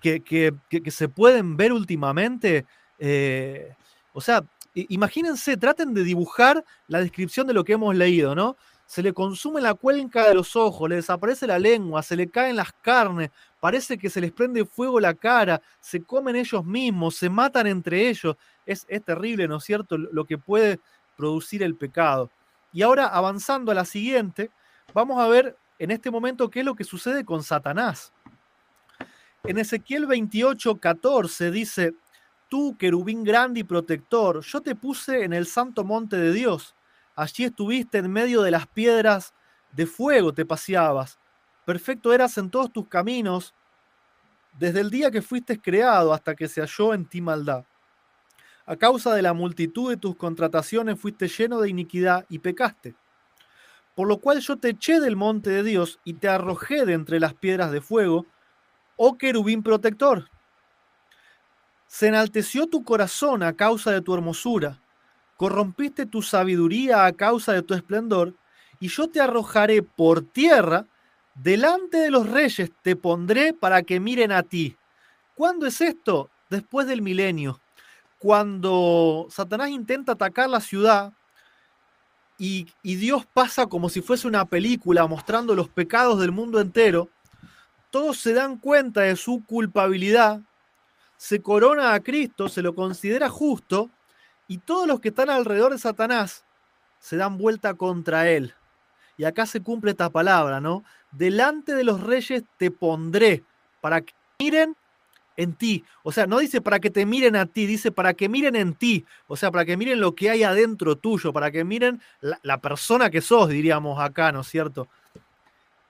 que, 0.00 0.52
se 0.90 1.08
pueden 1.08 1.56
ver 1.56 1.72
últimamente. 1.72 2.66
Eh, 3.00 3.74
o 4.12 4.20
sea, 4.20 4.44
imagínense, 4.74 5.56
traten 5.56 5.92
de 5.92 6.04
dibujar 6.04 6.64
la 6.86 7.00
descripción 7.00 7.48
de 7.48 7.54
lo 7.54 7.64
que 7.64 7.72
hemos 7.72 7.96
leído, 7.96 8.36
¿no? 8.36 8.56
se 8.90 9.04
le 9.04 9.12
consume 9.12 9.60
la 9.60 9.74
cuenca 9.74 10.26
de 10.26 10.34
los 10.34 10.56
ojos, 10.56 10.88
le 10.88 10.96
desaparece 10.96 11.46
la 11.46 11.60
lengua, 11.60 12.02
se 12.02 12.16
le 12.16 12.28
caen 12.28 12.56
las 12.56 12.72
carnes, 12.72 13.30
parece 13.60 13.96
que 13.96 14.10
se 14.10 14.20
les 14.20 14.32
prende 14.32 14.64
fuego 14.64 14.98
la 14.98 15.14
cara, 15.14 15.62
se 15.78 16.02
comen 16.02 16.34
ellos 16.34 16.64
mismos, 16.64 17.14
se 17.14 17.30
matan 17.30 17.68
entre 17.68 18.08
ellos. 18.08 18.36
Es, 18.66 18.84
es 18.88 19.04
terrible, 19.04 19.46
¿no 19.46 19.58
es 19.58 19.64
cierto?, 19.64 19.96
lo 19.96 20.24
que 20.24 20.38
puede 20.38 20.80
producir 21.20 21.62
el 21.62 21.76
pecado. 21.76 22.30
Y 22.72 22.82
ahora, 22.82 23.06
avanzando 23.06 23.70
a 23.70 23.74
la 23.74 23.84
siguiente, 23.84 24.50
vamos 24.94 25.20
a 25.20 25.28
ver 25.28 25.56
en 25.78 25.90
este 25.90 26.10
momento 26.10 26.48
qué 26.48 26.60
es 26.60 26.64
lo 26.64 26.74
que 26.74 26.84
sucede 26.84 27.24
con 27.24 27.42
Satanás. 27.42 28.12
En 29.44 29.58
Ezequiel 29.58 30.06
28, 30.06 30.78
14 30.78 31.50
dice, 31.50 31.94
tú, 32.48 32.76
querubín 32.78 33.22
grande 33.22 33.60
y 33.60 33.64
protector, 33.64 34.40
yo 34.40 34.60
te 34.60 34.74
puse 34.74 35.24
en 35.24 35.32
el 35.32 35.46
santo 35.46 35.84
monte 35.84 36.16
de 36.16 36.32
Dios. 36.32 36.74
Allí 37.14 37.44
estuviste 37.44 37.98
en 37.98 38.10
medio 38.10 38.42
de 38.42 38.50
las 38.50 38.66
piedras 38.66 39.34
de 39.72 39.86
fuego, 39.86 40.32
te 40.32 40.46
paseabas. 40.46 41.18
Perfecto 41.66 42.12
eras 42.12 42.36
en 42.38 42.50
todos 42.50 42.72
tus 42.72 42.88
caminos, 42.88 43.54
desde 44.58 44.80
el 44.80 44.90
día 44.90 45.10
que 45.10 45.22
fuiste 45.22 45.60
creado 45.60 46.12
hasta 46.12 46.34
que 46.34 46.48
se 46.48 46.60
halló 46.60 46.94
en 46.94 47.06
ti 47.06 47.20
maldad. 47.20 47.64
A 48.66 48.76
causa 48.76 49.14
de 49.14 49.22
la 49.22 49.32
multitud 49.32 49.90
de 49.90 49.96
tus 49.96 50.16
contrataciones 50.16 51.00
fuiste 51.00 51.28
lleno 51.28 51.60
de 51.60 51.70
iniquidad 51.70 52.26
y 52.28 52.38
pecaste. 52.38 52.94
Por 53.94 54.06
lo 54.06 54.18
cual 54.18 54.40
yo 54.40 54.56
te 54.56 54.70
eché 54.70 55.00
del 55.00 55.16
monte 55.16 55.50
de 55.50 55.62
Dios 55.62 55.98
y 56.04 56.14
te 56.14 56.28
arrojé 56.28 56.86
de 56.86 56.92
entre 56.92 57.20
las 57.20 57.34
piedras 57.34 57.72
de 57.72 57.80
fuego, 57.80 58.26
oh 58.96 59.18
querubín 59.18 59.62
protector. 59.62 60.28
Se 61.86 62.06
enalteció 62.06 62.66
tu 62.66 62.84
corazón 62.84 63.42
a 63.42 63.54
causa 63.54 63.90
de 63.90 64.00
tu 64.00 64.14
hermosura, 64.14 64.80
corrompiste 65.36 66.06
tu 66.06 66.22
sabiduría 66.22 67.04
a 67.06 67.12
causa 67.12 67.52
de 67.52 67.62
tu 67.62 67.74
esplendor, 67.74 68.34
y 68.78 68.88
yo 68.88 69.08
te 69.08 69.20
arrojaré 69.20 69.82
por 69.82 70.22
tierra, 70.22 70.86
delante 71.34 71.98
de 71.98 72.10
los 72.10 72.28
reyes 72.28 72.70
te 72.82 72.94
pondré 72.94 73.52
para 73.52 73.82
que 73.82 74.00
miren 74.00 74.32
a 74.32 74.42
ti. 74.42 74.76
¿Cuándo 75.34 75.66
es 75.66 75.80
esto? 75.80 76.30
Después 76.48 76.86
del 76.86 77.02
milenio. 77.02 77.60
Cuando 78.20 79.28
Satanás 79.30 79.70
intenta 79.70 80.12
atacar 80.12 80.50
la 80.50 80.60
ciudad 80.60 81.14
y, 82.36 82.66
Dios 82.82 83.24
pasa 83.24 83.66
como 83.66 83.88
si 83.88 84.02
fuese 84.02 84.28
una 84.28 84.44
película 84.44 85.06
mostrando 85.06 85.54
los 85.54 85.70
pecados 85.70 86.20
del 86.20 86.30
mundo 86.30 86.60
entero, 86.60 87.08
todos 87.90 88.18
se 88.18 88.34
dan 88.34 88.58
cuenta 88.58 89.00
de 89.00 89.16
su 89.16 89.42
culpabilidad, 89.46 90.42
se 91.16 91.40
corona 91.40 91.94
a 91.94 92.00
Cristo, 92.00 92.50
se 92.50 92.60
lo 92.60 92.74
considera 92.74 93.30
justo, 93.30 93.88
y 94.46 94.58
todos 94.58 94.86
los 94.86 95.00
que 95.00 95.08
están 95.08 95.30
alrededor 95.30 95.72
de 95.72 95.78
Satanás 95.78 96.44
se 96.98 97.16
dan 97.16 97.38
vuelta 97.38 97.72
contra 97.72 98.28
él. 98.28 98.52
Y 99.16 99.24
acá 99.24 99.46
se 99.46 99.62
cumple 99.62 99.92
esta 99.92 100.10
palabra, 100.10 100.60
¿no? 100.60 100.84
Delante 101.10 101.74
de 101.74 101.84
los 101.84 102.02
reyes 102.02 102.44
te 102.58 102.70
pondré 102.70 103.44
para 103.80 104.02
que 104.02 104.12
miren 104.38 104.76
en 105.36 105.54
ti. 105.54 105.84
O 106.02 106.12
sea, 106.12 106.26
no 106.26 106.38
dice 106.38 106.60
para 106.60 106.80
que 106.80 106.90
te 106.90 107.06
miren 107.06 107.36
a 107.36 107.46
ti, 107.46 107.66
dice 107.66 107.92
para 107.92 108.14
que 108.14 108.28
miren 108.28 108.56
en 108.56 108.74
ti. 108.74 109.04
O 109.26 109.36
sea, 109.36 109.50
para 109.50 109.64
que 109.64 109.76
miren 109.76 110.00
lo 110.00 110.14
que 110.14 110.30
hay 110.30 110.42
adentro 110.42 110.96
tuyo, 110.96 111.32
para 111.32 111.50
que 111.50 111.64
miren 111.64 112.00
la, 112.20 112.58
persona 112.58 113.10
que 113.10 113.20
sos, 113.20 113.48
diríamos 113.48 113.98
acá, 114.00 114.32
¿no 114.32 114.40
es 114.40 114.48
cierto? 114.48 114.88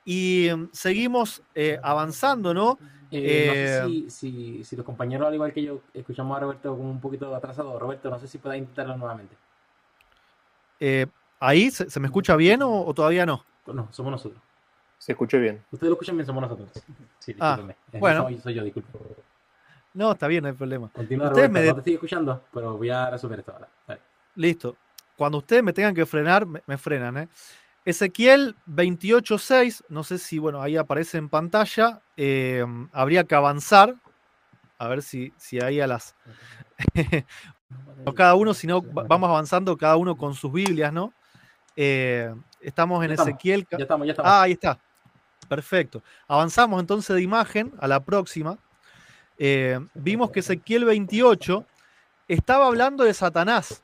Y 0.04 0.48
mm, 0.54 0.68
seguimos 0.72 1.42
eh, 1.54 1.78
avanzando, 1.82 2.54
¿no? 2.54 2.78
Eh, 3.10 3.80
no 3.82 3.88
sé 3.88 3.98
eh, 3.98 4.10
si, 4.10 4.64
si, 4.64 4.76
los 4.76 4.86
compañeros, 4.86 5.26
al 5.26 5.34
igual 5.34 5.52
que 5.52 5.62
yo, 5.62 5.80
escuchamos 5.92 6.36
a 6.36 6.40
Roberto 6.40 6.76
como 6.76 6.90
un 6.90 7.00
poquito 7.00 7.34
atrasado. 7.34 7.78
Roberto, 7.78 8.08
no 8.08 8.20
sé 8.20 8.28
si 8.28 8.38
pueda 8.38 8.56
intentarlo 8.56 8.96
nuevamente. 8.96 9.34
¿Ahí 11.40 11.70
se, 11.70 11.98
me 11.98 12.06
escucha 12.06 12.36
bien 12.36 12.60
o, 12.62 12.92
todavía 12.94 13.24
no? 13.24 13.44
No, 13.66 13.88
somos 13.92 14.12
nosotros. 14.12 14.40
Se 14.98 15.12
escucha 15.12 15.38
bien. 15.38 15.64
Ustedes 15.72 15.88
lo 15.88 15.94
escuchan 15.94 16.14
bien, 16.16 16.26
somos 16.26 16.42
nosotros. 16.42 16.70
Sí, 17.18 17.34
ah, 17.40 17.58
bueno. 17.98 18.28
Soy, 18.42 18.54
yo, 18.54 18.62
disculpe. 18.62 18.90
No, 19.94 20.12
está 20.12 20.28
bien, 20.28 20.42
no 20.42 20.48
hay 20.48 20.54
problema. 20.54 20.90
Continúa, 20.92 21.30
Roberto, 21.30 21.52
me 21.52 21.66
no 21.66 21.74
te 21.76 21.82
sigue 21.82 21.94
escuchando, 21.94 22.44
pero 22.52 22.76
voy 22.76 22.90
a 22.90 23.10
resolver 23.10 23.40
esto 23.40 23.52
ahora. 23.52 23.68
Listo. 24.36 24.76
Cuando 25.16 25.38
ustedes 25.38 25.62
me 25.62 25.72
tengan 25.72 25.94
que 25.94 26.06
frenar, 26.06 26.46
me 26.46 26.78
frenan, 26.78 27.16
¿eh? 27.18 27.28
Ezequiel 27.84 28.56
28.6, 28.66 29.84
no 29.88 30.04
sé 30.04 30.18
si, 30.18 30.38
bueno, 30.38 30.60
ahí 30.60 30.76
aparece 30.76 31.18
en 31.18 31.28
pantalla, 31.28 32.00
eh, 32.16 32.64
habría 32.92 33.24
que 33.24 33.34
avanzar, 33.34 33.96
a 34.78 34.88
ver 34.88 35.02
si, 35.02 35.32
si 35.36 35.60
ahí 35.60 35.80
a 35.80 35.86
las... 35.86 36.14
cada 38.14 38.34
uno, 38.34 38.52
si 38.54 38.66
no, 38.66 38.82
vamos 38.82 39.28
avanzando 39.28 39.76
cada 39.76 39.96
uno 39.96 40.16
con 40.16 40.34
sus 40.34 40.52
Biblias, 40.52 40.92
¿no? 40.92 41.12
Eh, 41.74 42.34
estamos 42.60 43.02
en 43.04 43.12
Ezequiel... 43.12 43.66
Ya 43.70 43.78
estamos, 43.78 44.06
ya 44.06 44.12
estamos. 44.12 44.30
Ah, 44.30 44.42
ahí 44.42 44.52
está. 44.52 44.78
Perfecto. 45.48 46.02
Avanzamos 46.28 46.80
entonces 46.80 47.16
de 47.16 47.22
imagen 47.22 47.72
a 47.80 47.88
la 47.88 48.04
próxima. 48.04 48.58
Eh, 49.42 49.80
vimos 49.94 50.30
que 50.30 50.40
Ezequiel 50.40 50.84
28 50.84 51.64
estaba 52.28 52.66
hablando 52.66 53.04
de 53.04 53.14
Satanás. 53.14 53.82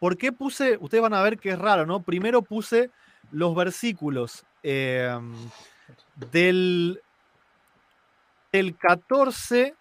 ¿Por 0.00 0.18
qué 0.18 0.32
puse? 0.32 0.76
Ustedes 0.80 1.02
van 1.02 1.14
a 1.14 1.22
ver 1.22 1.38
que 1.38 1.50
es 1.50 1.58
raro, 1.58 1.86
¿no? 1.86 2.02
Primero 2.02 2.42
puse 2.42 2.90
los 3.30 3.54
versículos 3.54 4.44
em, 4.64 5.32
del, 6.32 7.00
14 8.76 9.76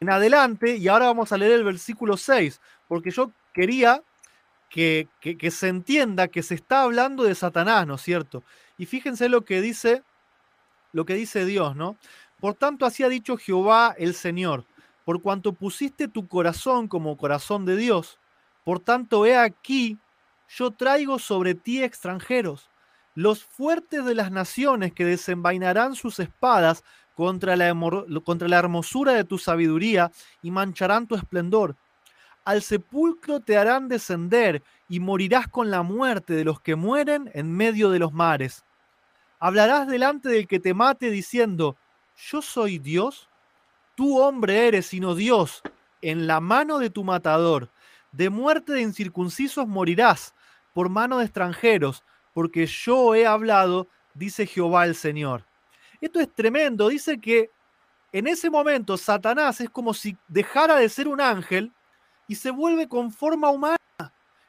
en 0.00 0.10
adelante 0.10 0.74
y 0.74 0.88
ahora 0.88 1.06
vamos 1.06 1.30
a 1.30 1.38
leer 1.38 1.52
el 1.52 1.64
versículo 1.64 2.16
6, 2.16 2.60
porque 2.88 3.12
yo 3.12 3.30
quería 3.54 4.02
que, 4.70 5.06
que, 5.20 5.50
se 5.52 5.68
entienda 5.68 6.26
que 6.26 6.42
se 6.42 6.56
está 6.56 6.82
hablando 6.82 7.22
de 7.22 7.36
Satanás, 7.36 7.86
¿no 7.86 7.94
es 7.94 8.02
cierto? 8.02 8.42
Y 8.76 8.86
fíjense 8.86 9.28
lo 9.28 9.44
que 9.44 9.60
dice, 9.60 10.02
lo 10.92 11.04
que 11.04 11.14
dice 11.14 11.44
Dios, 11.44 11.76
¿no? 11.76 11.96
Por 12.40 12.54
tanto, 12.54 12.84
así 12.86 13.02
ha 13.02 13.08
dicho 13.08 13.36
Jehová 13.36 13.94
el 13.98 14.14
Señor, 14.14 14.64
por 15.04 15.22
cuanto 15.22 15.52
pusiste 15.52 16.08
tu 16.08 16.28
corazón 16.28 16.88
como 16.88 17.16
corazón 17.16 17.64
de 17.64 17.76
Dios, 17.76 18.18
por 18.64 18.80
tanto 18.80 19.24
he 19.24 19.36
aquí 19.36 19.98
yo 20.48 20.70
traigo 20.70 21.18
sobre 21.18 21.54
ti 21.54 21.82
extranjeros, 21.82 22.68
los 23.14 23.44
fuertes 23.44 24.04
de 24.04 24.14
las 24.14 24.30
naciones 24.30 24.92
que 24.92 25.04
desenvainarán 25.04 25.94
sus 25.94 26.18
espadas 26.20 26.84
contra 27.14 27.56
la, 27.56 27.74
contra 28.24 28.46
la 28.46 28.58
hermosura 28.58 29.12
de 29.12 29.24
tu 29.24 29.38
sabiduría 29.38 30.12
y 30.42 30.50
mancharán 30.50 31.06
tu 31.06 31.14
esplendor. 31.14 31.76
Al 32.44 32.62
sepulcro 32.62 33.40
te 33.40 33.56
harán 33.56 33.88
descender 33.88 34.62
y 34.88 35.00
morirás 35.00 35.48
con 35.48 35.70
la 35.70 35.82
muerte 35.82 36.34
de 36.34 36.44
los 36.44 36.60
que 36.60 36.76
mueren 36.76 37.30
en 37.34 37.50
medio 37.50 37.90
de 37.90 37.98
los 37.98 38.12
mares. 38.12 38.64
Hablarás 39.40 39.88
delante 39.88 40.28
del 40.28 40.46
que 40.46 40.60
te 40.60 40.74
mate 40.74 41.10
diciendo, 41.10 41.76
yo 42.16 42.42
soy 42.42 42.78
Dios. 42.78 43.28
Tú 43.94 44.20
hombre 44.20 44.68
eres, 44.68 44.86
sino 44.86 45.14
Dios, 45.14 45.62
en 46.02 46.26
la 46.26 46.40
mano 46.40 46.78
de 46.78 46.90
tu 46.90 47.04
matador. 47.04 47.70
De 48.12 48.30
muerte 48.30 48.72
de 48.72 48.82
incircuncisos 48.82 49.66
morirás 49.66 50.34
por 50.72 50.88
mano 50.88 51.18
de 51.18 51.24
extranjeros, 51.24 52.02
porque 52.32 52.66
yo 52.66 53.14
he 53.14 53.26
hablado, 53.26 53.88
dice 54.14 54.46
Jehová 54.46 54.84
el 54.84 54.94
Señor. 54.94 55.44
Esto 56.00 56.20
es 56.20 56.32
tremendo, 56.34 56.88
dice 56.88 57.18
que 57.18 57.50
en 58.12 58.26
ese 58.26 58.50
momento 58.50 58.96
Satanás 58.96 59.60
es 59.60 59.70
como 59.70 59.94
si 59.94 60.16
dejara 60.28 60.76
de 60.76 60.88
ser 60.88 61.08
un 61.08 61.20
ángel 61.20 61.72
y 62.28 62.34
se 62.34 62.50
vuelve 62.50 62.88
con 62.88 63.10
forma 63.10 63.50
humana. 63.50 63.76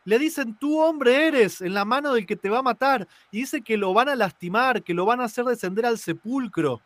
Le 0.03 0.19
dicen, 0.19 0.55
tú 0.57 0.79
hombre 0.79 1.27
eres 1.27 1.59
en 1.61 1.73
la 1.73 1.83
mano 1.83 2.13
del 2.13 2.25
que 2.25 2.37
te 2.37 2.49
va 2.49 2.59
a 2.59 2.63
matar. 2.63 3.07
Y 3.29 3.39
dice 3.39 3.61
que 3.61 3.75
lo 3.75 3.93
van 3.93 4.07
a 4.07 4.15
lastimar, 4.15 4.83
que 4.83 4.93
lo 4.93 5.05
van 5.05 5.19
a 5.19 5.25
hacer 5.25 5.43
descender 5.43 5.85
al 5.85 5.97
sepulcro, 5.97 6.81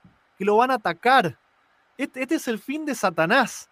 lo 0.46 0.58
van 0.58 0.72
a 0.72 0.76
atacar. 0.76 1.38
Este, 1.98 2.22
este 2.22 2.36
es 2.36 2.48
el 2.48 2.60
fin 2.60 2.86
de 2.86 2.96
Satanás. 2.96 3.70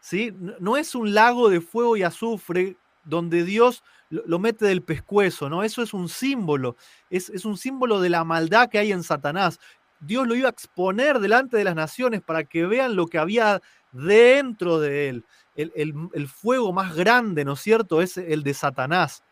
¿sí? 0.00 0.34
No 0.58 0.76
es 0.76 0.94
un 0.94 1.14
lago 1.14 1.48
de 1.48 1.60
fuego 1.60 1.96
y 1.96 2.02
azufre 2.02 2.76
donde 3.04 3.44
Dios 3.44 3.82
lo, 4.08 4.38
mete 4.38 4.66
del 4.66 4.82
pescuezo, 4.82 5.48
¿no? 5.48 5.62
Eso 5.62 5.82
es 5.82 5.94
un 5.94 6.08
símbolo, 6.08 6.76
es, 7.10 7.44
un 7.44 7.56
símbolo 7.56 8.00
de 8.00 8.10
la 8.10 8.24
maldad 8.24 8.68
que 8.68 8.78
hay 8.78 8.92
en 8.92 9.02
Satanás. 9.02 9.60
Dios 10.00 10.26
lo 10.26 10.34
iba 10.34 10.48
a 10.48 10.52
exponer 10.52 11.18
delante 11.18 11.56
de 11.56 11.64
las 11.64 11.74
naciones 11.74 12.22
para 12.22 12.44
que 12.44 12.66
vean 12.66 12.96
lo 12.96 13.06
que 13.06 13.18
había 13.18 13.60
dentro 13.92 14.80
de 14.80 15.08
él. 15.08 15.24
El, 15.54 16.28
fuego 16.28 16.72
más 16.72 16.94
grande, 16.94 17.44
¿no 17.44 17.52
es 17.52 17.60
cierto? 17.60 18.00
Es 18.00 18.16
el 18.16 18.42
de 18.42 18.54
Satanás, 18.54 19.22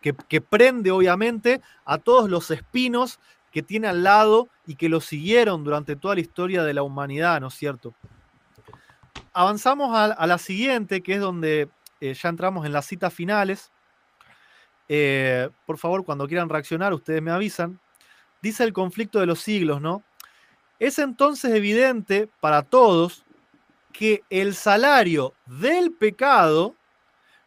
que, 0.00 0.14
que, 0.28 0.40
prende 0.40 0.90
obviamente 0.90 1.62
a 1.84 1.96
todos 1.98 2.28
los 2.28 2.50
espinos 2.50 3.18
que 3.52 3.62
tiene 3.62 3.86
al 3.86 4.02
lado 4.02 4.48
y 4.66 4.76
que 4.76 4.88
lo 4.88 5.00
siguieron 5.00 5.62
durante 5.62 5.94
toda 5.94 6.14
la 6.14 6.20
historia 6.20 6.64
de 6.64 6.74
la 6.74 6.82
humanidad, 6.82 7.40
¿no 7.40 7.48
es 7.48 7.54
cierto? 7.54 7.94
Avanzamos 9.32 9.94
a, 9.94 10.26
la 10.26 10.38
siguiente, 10.38 11.02
que 11.02 11.14
es 11.14 11.20
donde 11.20 11.68
eh, 12.00 12.14
ya 12.14 12.28
entramos 12.28 12.66
en 12.66 12.72
las 12.72 12.86
citas 12.86 13.12
finales. 13.12 13.70
Eh, 14.88 15.48
por 15.66 15.78
favor, 15.78 16.04
cuando 16.04 16.26
quieran 16.26 16.48
reaccionar, 16.48 16.92
ustedes 16.92 17.22
me 17.22 17.30
avisan. 17.30 17.78
Dice 18.42 18.64
el 18.64 18.72
conflicto 18.72 19.20
de 19.20 19.26
los 19.26 19.40
siglos, 19.40 19.80
¿no? 19.80 20.02
Es 20.78 20.98
entonces 20.98 21.54
evidente 21.54 22.28
para 22.40 22.62
todos 22.62 23.24
que 23.92 24.22
el 24.30 24.54
salario 24.54 25.34
del 25.46 25.92
pecado 25.92 26.74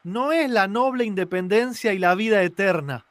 no 0.04 0.32
es 0.32 0.50
la 0.50 0.68
noble 0.68 1.04
independencia 1.04 1.94
y 1.94 2.00
la 2.00 2.16
vida 2.16 2.42
eterna 2.44 3.06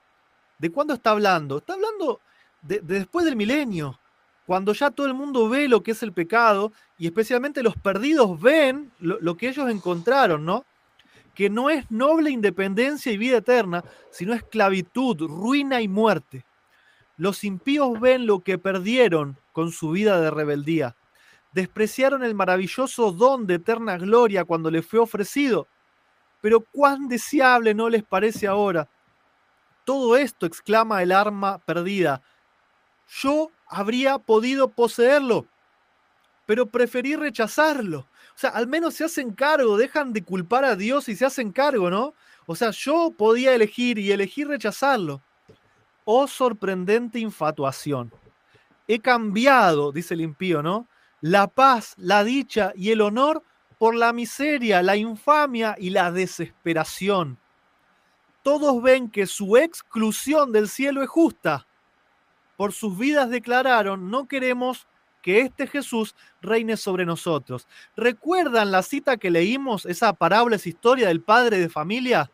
¿De 0.58 0.70
cuándo 0.70 0.94
está 0.94 1.10
hablando? 1.10 1.58
Está 1.58 1.74
hablando 1.74 2.20
de, 2.66 2.80
después 2.80 3.24
del 3.24 3.36
milenio, 3.36 3.98
cuando 4.46 4.72
ya 4.72 4.90
todo 4.90 5.06
el 5.06 5.14
mundo 5.14 5.48
ve 5.48 5.68
lo 5.68 5.82
que 5.82 5.92
es 5.92 6.02
el 6.02 6.12
pecado 6.12 6.72
y 6.98 7.06
especialmente 7.06 7.62
los 7.62 7.76
perdidos 7.76 8.40
ven 8.40 8.92
lo, 8.98 9.18
lo 9.20 9.36
que 9.36 9.48
ellos 9.48 9.70
encontraron, 9.70 10.44
¿no? 10.44 10.64
Que 11.34 11.48
no 11.50 11.70
es 11.70 11.90
noble 11.90 12.30
independencia 12.30 13.10
y 13.10 13.16
vida 13.16 13.38
eterna, 13.38 13.84
sino 14.10 14.34
esclavitud, 14.34 15.16
ruina 15.22 15.80
y 15.80 15.88
muerte. 15.88 16.44
Los 17.16 17.44
impíos 17.44 17.98
ven 18.00 18.26
lo 18.26 18.40
que 18.40 18.58
perdieron 18.58 19.38
con 19.52 19.70
su 19.70 19.90
vida 19.90 20.20
de 20.20 20.30
rebeldía. 20.30 20.96
Despreciaron 21.52 22.24
el 22.24 22.34
maravilloso 22.34 23.12
don 23.12 23.46
de 23.46 23.54
eterna 23.54 23.96
gloria 23.96 24.44
cuando 24.44 24.70
les 24.70 24.84
fue 24.84 24.98
ofrecido. 24.98 25.68
Pero 26.40 26.60
cuán 26.60 27.08
deseable 27.08 27.72
no 27.72 27.88
les 27.88 28.02
parece 28.02 28.46
ahora. 28.46 28.88
Todo 29.84 30.16
esto, 30.16 30.46
exclama 30.46 31.02
el 31.02 31.12
arma 31.12 31.58
perdida. 31.58 32.20
Yo 33.08 33.50
habría 33.66 34.18
podido 34.18 34.68
poseerlo, 34.68 35.46
pero 36.46 36.66
preferí 36.66 37.16
rechazarlo. 37.16 38.00
O 38.00 38.38
sea, 38.38 38.50
al 38.50 38.66
menos 38.66 38.94
se 38.94 39.04
hacen 39.04 39.32
cargo, 39.32 39.76
dejan 39.76 40.12
de 40.12 40.24
culpar 40.24 40.64
a 40.64 40.76
Dios 40.76 41.08
y 41.08 41.16
se 41.16 41.24
hacen 41.24 41.52
cargo, 41.52 41.90
¿no? 41.90 42.14
O 42.46 42.56
sea, 42.56 42.70
yo 42.70 43.12
podía 43.16 43.54
elegir 43.54 43.98
y 43.98 44.10
elegí 44.10 44.44
rechazarlo. 44.44 45.22
Oh 46.04 46.26
sorprendente 46.26 47.18
infatuación. 47.18 48.12
He 48.86 48.98
cambiado, 48.98 49.92
dice 49.92 50.14
el 50.14 50.20
impío, 50.20 50.62
¿no? 50.62 50.86
La 51.20 51.46
paz, 51.46 51.94
la 51.96 52.22
dicha 52.24 52.72
y 52.74 52.90
el 52.90 53.00
honor 53.00 53.42
por 53.78 53.94
la 53.94 54.12
miseria, 54.12 54.82
la 54.82 54.96
infamia 54.96 55.74
y 55.78 55.90
la 55.90 56.10
desesperación. 56.10 57.38
Todos 58.42 58.82
ven 58.82 59.10
que 59.10 59.26
su 59.26 59.56
exclusión 59.56 60.52
del 60.52 60.68
cielo 60.68 61.02
es 61.02 61.08
justa. 61.08 61.66
Por 62.56 62.72
sus 62.72 62.96
vidas 62.98 63.30
declararon, 63.30 64.10
no 64.10 64.26
queremos 64.26 64.86
que 65.24 65.40
este 65.40 65.66
Jesús 65.66 66.14
reine 66.42 66.76
sobre 66.76 67.06
nosotros. 67.06 67.66
¿Recuerdan 67.96 68.70
la 68.70 68.82
cita 68.82 69.16
que 69.16 69.30
leímos, 69.30 69.86
esa 69.86 70.12
parábola, 70.12 70.56
esa 70.56 70.68
historia 70.68 71.08
del 71.08 71.22
padre 71.22 71.58
de 71.58 71.70
familia 71.70 72.30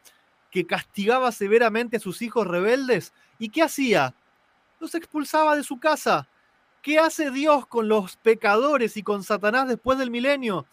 que 0.51 0.66
castigaba 0.66 1.30
severamente 1.30 1.98
a 1.98 2.01
sus 2.01 2.20
hijos 2.20 2.48
rebeldes? 2.48 3.12
¿Y 3.38 3.51
qué 3.51 3.62
hacía? 3.62 4.12
Los 4.80 4.97
expulsaba 4.97 5.55
de 5.55 5.62
su 5.62 5.78
casa. 5.78 6.26
¿Qué 6.82 6.98
hace 6.98 7.30
Dios 7.30 7.64
con 7.66 7.88
los 7.88 8.16
pecadores 8.16 8.97
y 8.97 9.05
con 9.05 9.22
Satanás 9.22 9.68
después 9.68 9.97
del 9.97 10.10
milenio? 10.10 10.66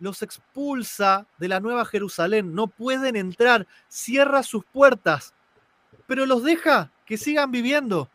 Los 0.00 0.22
expulsa 0.22 1.26
de 1.38 1.46
la 1.48 1.60
Nueva 1.60 1.84
Jerusalén. 1.84 2.52
No 2.54 2.66
pueden 2.66 3.14
entrar. 3.14 3.68
Cierra 3.86 4.42
sus 4.42 4.64
puertas. 4.64 5.34
Pero 6.08 6.26
los 6.26 6.42
deja 6.42 6.90
que 7.06 7.16
sigan 7.16 7.52
viviendo. 7.52 8.10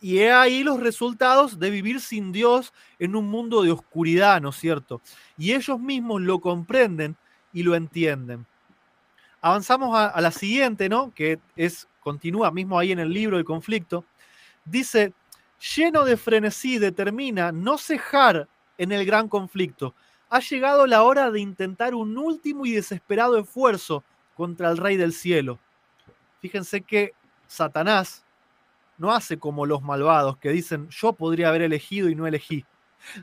Y 0.00 0.18
he 0.18 0.32
ahí 0.32 0.62
los 0.62 0.80
resultados 0.80 1.58
de 1.58 1.70
vivir 1.70 2.00
sin 2.00 2.30
Dios 2.30 2.72
en 2.98 3.16
un 3.16 3.28
mundo 3.28 3.62
de 3.62 3.72
oscuridad, 3.72 4.40
¿no 4.40 4.50
es 4.50 4.56
cierto? 4.56 5.00
Y 5.36 5.52
ellos 5.52 5.80
mismos 5.80 6.20
lo 6.20 6.40
comprenden 6.40 7.16
y 7.52 7.62
lo 7.64 7.74
entienden. 7.74 8.46
Avanzamos 9.40 9.96
a, 9.96 10.06
a 10.06 10.20
la 10.20 10.30
siguiente, 10.30 10.88
¿no? 10.88 11.12
Que 11.14 11.38
es 11.56 11.88
continúa 12.08 12.50
mismo 12.50 12.78
ahí 12.78 12.90
en 12.90 13.00
el 13.00 13.12
libro 13.12 13.36
del 13.36 13.44
conflicto, 13.44 14.02
dice, 14.64 15.12
lleno 15.76 16.06
de 16.06 16.16
frenesí, 16.16 16.78
determina 16.78 17.52
no 17.52 17.76
cejar 17.76 18.48
en 18.78 18.92
el 18.92 19.04
gran 19.04 19.28
conflicto. 19.28 19.94
Ha 20.30 20.40
llegado 20.40 20.86
la 20.86 21.02
hora 21.02 21.30
de 21.30 21.40
intentar 21.40 21.94
un 21.94 22.16
último 22.16 22.64
y 22.64 22.72
desesperado 22.72 23.38
esfuerzo 23.38 24.04
contra 24.34 24.70
el 24.70 24.78
Rey 24.78 24.96
del 24.96 25.12
Cielo. 25.12 25.58
Fíjense 26.40 26.80
que 26.80 27.12
Satanás 27.46 28.24
no 28.98 29.12
hace 29.12 29.38
como 29.38 29.66
los 29.66 29.82
malvados 29.82 30.36
que 30.38 30.50
dicen 30.50 30.88
yo 30.90 31.12
podría 31.12 31.48
haber 31.48 31.62
elegido 31.62 32.08
y 32.08 32.14
no 32.14 32.26
elegí. 32.26 32.64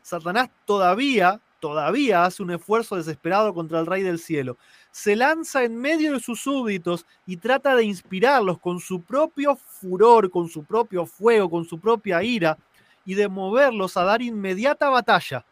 Satanás 0.01 0.49
todavía, 0.65 1.39
todavía 1.59 2.25
hace 2.25 2.41
un 2.41 2.51
esfuerzo 2.51 2.95
desesperado 2.95 3.53
contra 3.53 3.79
el 3.79 3.85
Rey 3.85 4.01
del 4.01 4.19
Cielo 4.19 4.57
se 4.95 5.13
lanza 5.17 5.65
en 5.65 5.75
medio 5.75 6.13
de 6.13 6.21
sus 6.21 6.39
súbditos 6.39 7.05
y 7.25 7.35
trata 7.35 7.75
de 7.75 7.83
inspirarlos 7.83 8.59
con 8.59 8.79
su 8.79 9.01
propio 9.01 9.57
furor, 9.57 10.31
con 10.31 10.47
su 10.47 10.63
propio 10.63 11.05
fuego, 11.05 11.49
con 11.49 11.65
su 11.65 11.81
propia 11.81 12.23
ira, 12.23 12.57
y 13.03 13.15
de 13.15 13.27
moverlos 13.27 13.97
a 13.97 14.05
dar 14.05 14.21
inmediata 14.21 14.89
batalla. 14.89 15.45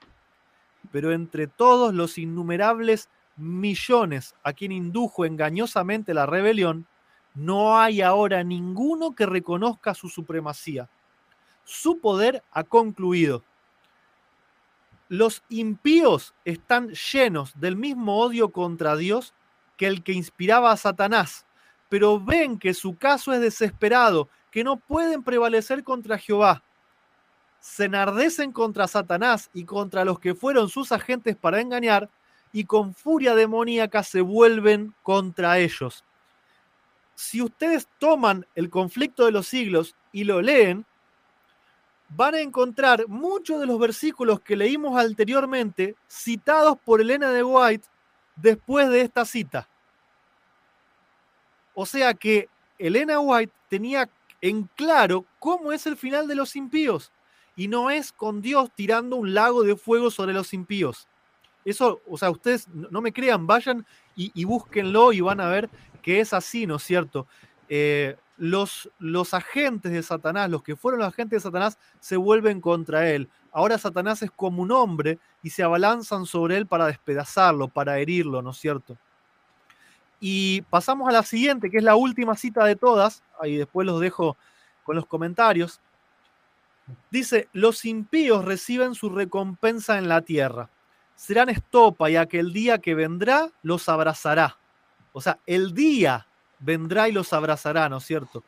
Pero 0.94 1.12
entre 1.12 1.48
todos 1.48 1.94
los 1.94 2.18
innumerables 2.18 3.10
millones 3.36 4.34
a 4.44 4.54
quien 4.54 4.72
indujo 4.72 5.26
engañosamente 5.26 6.14
la 6.14 6.26
rebelión, 6.26 6.88
no 7.35 7.77
hay 7.77 8.01
ahora 8.01 8.43
ninguno 8.43 9.15
que 9.15 9.26
reconozca 9.26 9.93
su 9.93 10.10
supremacía. 10.10 10.89
Su 11.64 11.99
poder 11.99 12.43
ha 12.51 12.64
concluido 12.64 13.43
los 15.14 15.43
impíos 15.49 16.34
están 16.43 16.89
llenos 16.89 17.53
del 17.60 17.76
mismo 17.76 18.18
odio 18.18 18.49
contra 18.49 18.95
Dios 18.95 19.35
que 19.77 19.85
el 19.85 20.01
que 20.01 20.11
inspiraba 20.11 20.72
a 20.72 20.77
Satanás, 20.77 21.45
pero 21.88 22.19
ven 22.19 22.57
que 22.57 22.73
su 22.73 22.97
caso 22.97 23.31
es 23.31 23.39
desesperado, 23.39 24.27
que 24.49 24.64
no 24.64 24.77
pueden 24.77 25.22
prevalecer 25.22 25.84
contra 25.84 26.18
Jehová. 26.18 26.64
Se 27.60 27.85
enardecen 27.85 28.51
contra 28.51 28.88
Satanás 28.88 29.51
y 29.53 29.65
contra 29.65 30.03
los 30.03 30.19
que 30.19 30.34
fueron 30.34 30.68
sus 30.68 30.91
agentes 30.91 31.35
para 31.35 31.61
engañar, 31.61 32.10
y 32.51 32.65
con 32.65 32.95
furia 32.95 33.35
demoníaca 33.35 34.01
se 34.01 34.22
vuelven 34.22 34.95
contra 35.03 35.60
ellos. 35.60 36.03
Si 37.15 37.41
ustedes 37.41 37.88
toman 37.99 38.45
el 38.56 38.69
conflicto 38.69 39.26
de 39.26 39.31
los 39.31 39.48
siglos 39.48 39.95
y 40.11 40.23
lo 40.23 40.41
leen, 40.41 40.85
van 42.10 42.35
a 42.35 42.41
encontrar 42.41 43.07
muchos 43.07 43.60
de 43.60 43.65
los 43.65 43.80
versículos 43.80 44.41
que 44.41 44.56
leímos 44.56 44.98
anteriormente 44.98 45.95
citados 46.07 46.77
por 46.84 47.02
Elena 47.02 47.30
de 47.31 47.44
White 47.44 47.88
después 48.35 48.90
de 48.90 49.02
esta 49.02 49.26
cita. 49.26 49.68
O 51.73 51.85
sea 51.85 52.14
que 52.14 52.49
Elena 52.77 53.19
White 53.19 53.53
tenía 53.69 54.10
en 54.41 54.69
claro 54.76 55.26
cómo 55.40 55.72
es 55.72 55.88
el 55.88 55.98
final 55.98 56.27
de 56.27 56.35
los 56.35 56.56
impíos 56.56 57.11
y 57.56 57.68
no 57.68 57.90
es 57.90 58.11
con 58.11 58.41
Dios 58.41 58.69
tirando 58.76 59.15
un 59.15 59.34
lago 59.34 59.64
de 59.64 59.76
fuego 59.76 60.11
sobre 60.11 60.34
los 60.34 60.53
impíos. 60.53 61.07
Eso, 61.65 62.02
o 62.07 62.18
sea, 62.18 62.30
ustedes 62.30 62.68
no 62.68 63.02
me 63.02 63.14
crean, 63.14 63.48
vayan 63.48 63.85
y, 64.15 64.44
búsquenlo 64.44 65.14
y 65.14 65.22
van 65.22 65.40
a 65.40 65.48
ver 65.48 65.69
que 66.03 66.19
es 66.19 66.34
así, 66.34 66.67
¿no 66.67 66.75
es 66.75 66.84
cierto? 66.84 67.25
Eh, 67.69 68.15
los, 68.38 68.91
los 68.99 69.34
agentes 69.34 69.91
de 69.91 70.03
Satanás, 70.03 70.49
los 70.49 70.61
que 70.61 70.75
fueron 70.75 70.99
los 70.99 71.07
agentes 71.07 71.38
de 71.38 71.49
Satanás, 71.49 71.80
se 71.99 72.17
vuelven 72.17 72.61
contra 72.61 73.09
él. 73.09 73.30
Ahora 73.51 73.77
Satanás 73.77 74.21
es 74.21 74.30
como 74.31 74.61
un 74.61 74.71
hombre 74.71 75.17
y 75.41 75.49
se 75.49 75.63
abalanzan 75.63 76.25
sobre 76.25 76.57
él 76.57 76.67
para 76.67 76.88
despedazarlo, 76.88 77.67
para 77.67 77.97
herirlo, 77.99 78.41
¿no 78.41 78.51
es 78.51 78.57
cierto? 78.57 78.97
Y 80.19 80.61
pasamos 80.63 81.09
a 81.09 81.11
la 81.11 81.23
siguiente, 81.23 81.69
que 81.69 81.77
es 81.77 81.84
la 81.84 81.95
última 81.95 82.35
cita 82.35 82.65
de 82.65 82.75
todas, 82.75 83.23
ahí 83.39 83.57
después 83.57 83.85
los 83.85 83.99
dejo 83.99 84.38
con 84.84 84.95
los 84.95 85.05
comentarios. 85.05 85.81
Dice, 87.11 87.47
los 87.53 87.85
impíos 87.85 88.43
reciben 88.43 88.95
su 88.95 89.09
recompensa 89.09 89.97
en 89.97 90.09
la 90.09 90.21
tierra. 90.21 90.69
Serán 91.15 91.49
estopa 91.49 92.09
y 92.09 92.15
aquel 92.15 92.51
día 92.51 92.80
que 92.80 92.95
vendrá 92.95 93.49
los 93.61 93.88
abrazará. 93.88 94.57
O 95.14 95.22
sea, 95.22 95.40
el 95.45 95.73
día 95.73 96.27
vendrá 96.60 97.07
y 97.07 97.11
los 97.11 97.31
abrazará, 97.31 97.88
¿no 97.88 97.98
es 97.98 98.03
cierto? 98.03 98.44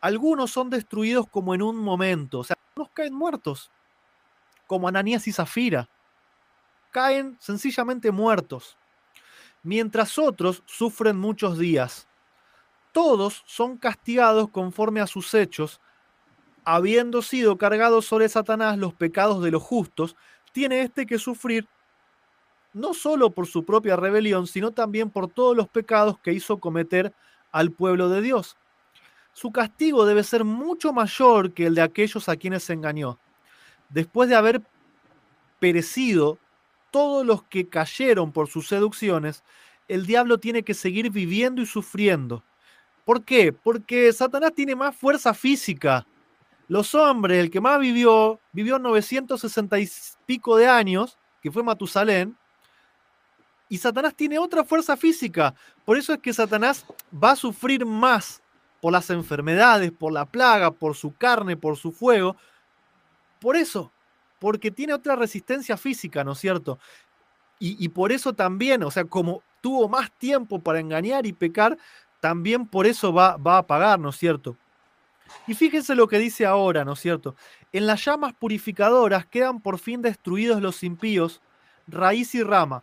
Algunos 0.00 0.50
son 0.50 0.70
destruidos 0.70 1.26
como 1.28 1.54
en 1.54 1.62
un 1.62 1.76
momento, 1.76 2.40
o 2.40 2.44
sea, 2.44 2.56
algunos 2.70 2.92
caen 2.94 3.14
muertos, 3.14 3.70
como 4.66 4.86
Ananías 4.86 5.26
y 5.26 5.32
Zafira. 5.32 5.88
Caen 6.90 7.36
sencillamente 7.40 8.10
muertos, 8.10 8.76
mientras 9.62 10.18
otros 10.18 10.62
sufren 10.66 11.16
muchos 11.16 11.58
días. 11.58 12.06
Todos 12.92 13.42
son 13.46 13.76
castigados 13.78 14.50
conforme 14.50 15.00
a 15.00 15.06
sus 15.06 15.32
hechos, 15.34 15.80
habiendo 16.64 17.22
sido 17.22 17.56
cargados 17.56 18.06
sobre 18.06 18.28
Satanás 18.28 18.78
los 18.78 18.94
pecados 18.94 19.42
de 19.42 19.50
los 19.50 19.62
justos, 19.62 20.16
tiene 20.52 20.82
éste 20.82 21.06
que 21.06 21.18
sufrir 21.18 21.68
no 22.72 22.94
solo 22.94 23.30
por 23.30 23.46
su 23.46 23.64
propia 23.64 23.96
rebelión, 23.96 24.46
sino 24.46 24.70
también 24.70 25.10
por 25.10 25.28
todos 25.28 25.56
los 25.56 25.68
pecados 25.68 26.18
que 26.20 26.32
hizo 26.32 26.58
cometer 26.58 27.12
al 27.52 27.72
pueblo 27.72 28.08
de 28.08 28.22
Dios. 28.22 28.56
Su 29.32 29.52
castigo 29.52 30.06
debe 30.06 30.24
ser 30.24 30.44
mucho 30.44 30.92
mayor 30.92 31.52
que 31.52 31.66
el 31.66 31.74
de 31.74 31.82
aquellos 31.82 32.28
a 32.28 32.36
quienes 32.36 32.64
se 32.64 32.72
engañó. 32.72 33.18
Después 33.88 34.28
de 34.28 34.36
haber 34.36 34.62
perecido 35.58 36.38
todos 36.90 37.24
los 37.24 37.42
que 37.44 37.68
cayeron 37.68 38.32
por 38.32 38.48
sus 38.48 38.68
seducciones, 38.68 39.44
el 39.88 40.06
diablo 40.06 40.38
tiene 40.38 40.62
que 40.62 40.74
seguir 40.74 41.10
viviendo 41.10 41.62
y 41.62 41.66
sufriendo. 41.66 42.44
¿Por 43.04 43.24
qué? 43.24 43.52
Porque 43.52 44.12
Satanás 44.12 44.52
tiene 44.54 44.76
más 44.76 44.94
fuerza 44.94 45.34
física. 45.34 46.06
Los 46.68 46.94
hombres, 46.94 47.38
el 47.38 47.50
que 47.50 47.60
más 47.60 47.80
vivió, 47.80 48.38
vivió 48.52 48.78
960 48.78 49.80
y 49.80 49.88
pico 50.26 50.56
de 50.56 50.68
años, 50.68 51.18
que 51.42 51.50
fue 51.50 51.64
Matusalén, 51.64 52.36
y 53.70 53.78
Satanás 53.78 54.14
tiene 54.14 54.38
otra 54.38 54.64
fuerza 54.64 54.96
física. 54.96 55.54
Por 55.84 55.96
eso 55.96 56.12
es 56.12 56.18
que 56.18 56.34
Satanás 56.34 56.84
va 57.12 57.30
a 57.30 57.36
sufrir 57.36 57.86
más 57.86 58.42
por 58.82 58.92
las 58.92 59.08
enfermedades, 59.10 59.92
por 59.92 60.12
la 60.12 60.26
plaga, 60.26 60.72
por 60.72 60.96
su 60.96 61.14
carne, 61.14 61.56
por 61.56 61.76
su 61.76 61.92
fuego. 61.92 62.36
Por 63.40 63.56
eso, 63.56 63.92
porque 64.40 64.72
tiene 64.72 64.92
otra 64.92 65.14
resistencia 65.14 65.76
física, 65.76 66.24
¿no 66.24 66.32
es 66.32 66.38
cierto? 66.38 66.78
Y, 67.62 67.90
por 67.90 68.10
eso 68.10 68.32
también, 68.32 68.82
o 68.82 68.90
sea, 68.90 69.04
como 69.04 69.42
tuvo 69.60 69.86
más 69.86 70.10
tiempo 70.12 70.60
para 70.60 70.80
engañar 70.80 71.26
y 71.26 71.34
pecar, 71.34 71.76
también 72.18 72.66
por 72.66 72.86
eso 72.86 73.12
va, 73.12 73.36
va 73.36 73.58
a 73.58 73.66
pagar, 73.66 74.00
¿no 74.00 74.08
es 74.08 74.16
cierto? 74.16 74.56
Y 75.46 75.52
fíjense 75.52 75.94
lo 75.94 76.08
que 76.08 76.18
dice 76.18 76.46
ahora, 76.46 76.86
¿no 76.86 76.94
es 76.94 77.00
cierto? 77.00 77.36
En 77.70 77.86
las 77.86 78.02
llamas 78.02 78.32
purificadoras 78.32 79.26
quedan 79.26 79.60
por 79.60 79.78
fin 79.78 80.00
destruidos 80.00 80.62
los 80.62 80.82
impíos, 80.82 81.42
raíz 81.86 82.34
y 82.34 82.42
rama. 82.42 82.82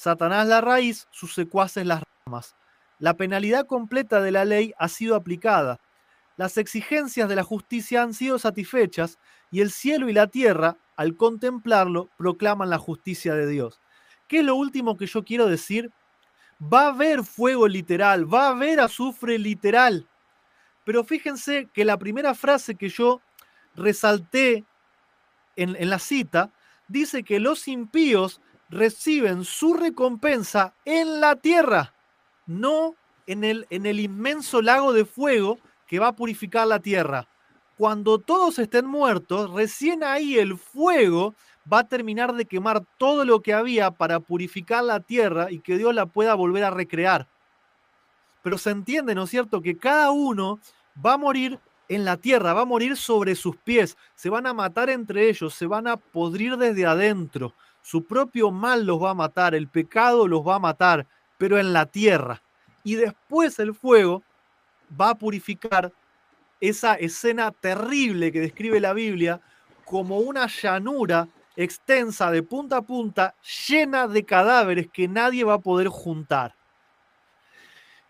Satanás 0.00 0.46
la 0.46 0.62
raíz, 0.62 1.08
sus 1.10 1.34
secuaces 1.34 1.84
las 1.84 2.02
ramas. 2.24 2.56
La 2.98 3.18
penalidad 3.18 3.66
completa 3.66 4.22
de 4.22 4.30
la 4.30 4.46
ley 4.46 4.72
ha 4.78 4.88
sido 4.88 5.14
aplicada. 5.14 5.78
Las 6.38 6.56
exigencias 6.56 7.28
de 7.28 7.36
la 7.36 7.44
justicia 7.44 8.00
han 8.00 8.14
sido 8.14 8.38
satisfechas 8.38 9.18
y 9.50 9.60
el 9.60 9.70
cielo 9.70 10.08
y 10.08 10.14
la 10.14 10.28
tierra, 10.28 10.78
al 10.96 11.16
contemplarlo, 11.16 12.08
proclaman 12.16 12.70
la 12.70 12.78
justicia 12.78 13.34
de 13.34 13.46
Dios. 13.46 13.82
¿Qué 14.26 14.38
es 14.38 14.44
lo 14.46 14.54
último 14.54 14.96
que 14.96 15.04
yo 15.04 15.22
quiero 15.22 15.48
decir? 15.48 15.90
Va 16.62 16.86
a 16.86 16.92
haber 16.94 17.22
fuego 17.22 17.68
literal, 17.68 18.32
va 18.32 18.46
a 18.46 18.50
haber 18.52 18.80
azufre 18.80 19.38
literal. 19.38 20.08
Pero 20.86 21.04
fíjense 21.04 21.68
que 21.74 21.84
la 21.84 21.98
primera 21.98 22.32
frase 22.34 22.74
que 22.74 22.88
yo 22.88 23.20
resalté 23.74 24.64
en, 25.56 25.90
la 25.90 25.98
cita 25.98 26.54
dice 26.88 27.22
que 27.22 27.38
los 27.38 27.68
impíos 27.68 28.40
reciben 28.70 29.44
su 29.44 29.74
recompensa 29.74 30.74
en 30.84 31.20
la 31.20 31.36
tierra, 31.36 31.92
no 32.46 32.94
en 33.26 33.44
el, 33.44 33.66
en 33.70 33.84
el 33.84 34.00
inmenso 34.00 34.62
lago 34.62 34.92
de 34.92 35.04
fuego 35.04 35.58
que 35.86 35.98
va 35.98 36.08
a 36.08 36.16
purificar 36.16 36.66
la 36.66 36.78
tierra. 36.78 37.26
Cuando 37.76 38.18
todos 38.18 38.58
estén 38.58 38.86
muertos, 38.86 39.50
recién 39.52 40.04
ahí 40.04 40.38
el 40.38 40.56
fuego 40.56 41.34
va 41.70 41.80
a 41.80 41.88
terminar 41.88 42.34
de 42.34 42.44
quemar 42.44 42.84
todo 42.98 43.24
lo 43.24 43.40
que 43.40 43.54
había 43.54 43.90
para 43.90 44.20
purificar 44.20 44.84
la 44.84 45.00
tierra 45.00 45.50
y 45.50 45.60
que 45.60 45.76
Dios 45.76 45.94
la 45.94 46.06
pueda 46.06 46.34
volver 46.34 46.64
a 46.64 46.70
recrear. 46.70 47.28
Pero 48.42 48.58
se 48.58 48.70
entiende, 48.70 49.14
¿no 49.14 49.24
es 49.24 49.30
cierto?, 49.30 49.60
que 49.60 49.76
cada 49.76 50.10
uno 50.10 50.60
va 51.04 51.14
a 51.14 51.18
morir 51.18 51.58
en 51.88 52.04
la 52.04 52.16
tierra, 52.16 52.52
va 52.52 52.62
a 52.62 52.66
morir 52.66 52.96
sobre 52.96 53.34
sus 53.34 53.56
pies, 53.56 53.96
se 54.14 54.30
van 54.30 54.46
a 54.46 54.54
matar 54.54 54.90
entre 54.90 55.28
ellos, 55.28 55.54
se 55.54 55.66
van 55.66 55.88
a 55.88 55.96
podrir 55.96 56.56
desde 56.56 56.86
adentro, 56.86 57.52
su 57.82 58.04
propio 58.04 58.50
mal 58.50 58.84
los 58.84 59.02
va 59.02 59.10
a 59.10 59.14
matar, 59.14 59.54
el 59.54 59.68
pecado 59.68 60.28
los 60.28 60.46
va 60.46 60.56
a 60.56 60.60
matar, 60.60 61.06
pero 61.38 61.58
en 61.58 61.72
la 61.72 61.86
tierra. 61.86 62.42
Y 62.84 62.94
después 62.94 63.58
el 63.58 63.74
fuego 63.74 64.22
va 65.00 65.10
a 65.10 65.14
purificar 65.14 65.92
esa 66.60 66.94
escena 66.94 67.52
terrible 67.52 68.32
que 68.32 68.40
describe 68.40 68.80
la 68.80 68.92
Biblia 68.92 69.40
como 69.84 70.18
una 70.18 70.46
llanura 70.46 71.28
extensa 71.56 72.30
de 72.30 72.42
punta 72.42 72.78
a 72.78 72.82
punta, 72.82 73.34
llena 73.68 74.06
de 74.06 74.24
cadáveres 74.24 74.88
que 74.88 75.08
nadie 75.08 75.44
va 75.44 75.54
a 75.54 75.58
poder 75.58 75.88
juntar. 75.88 76.54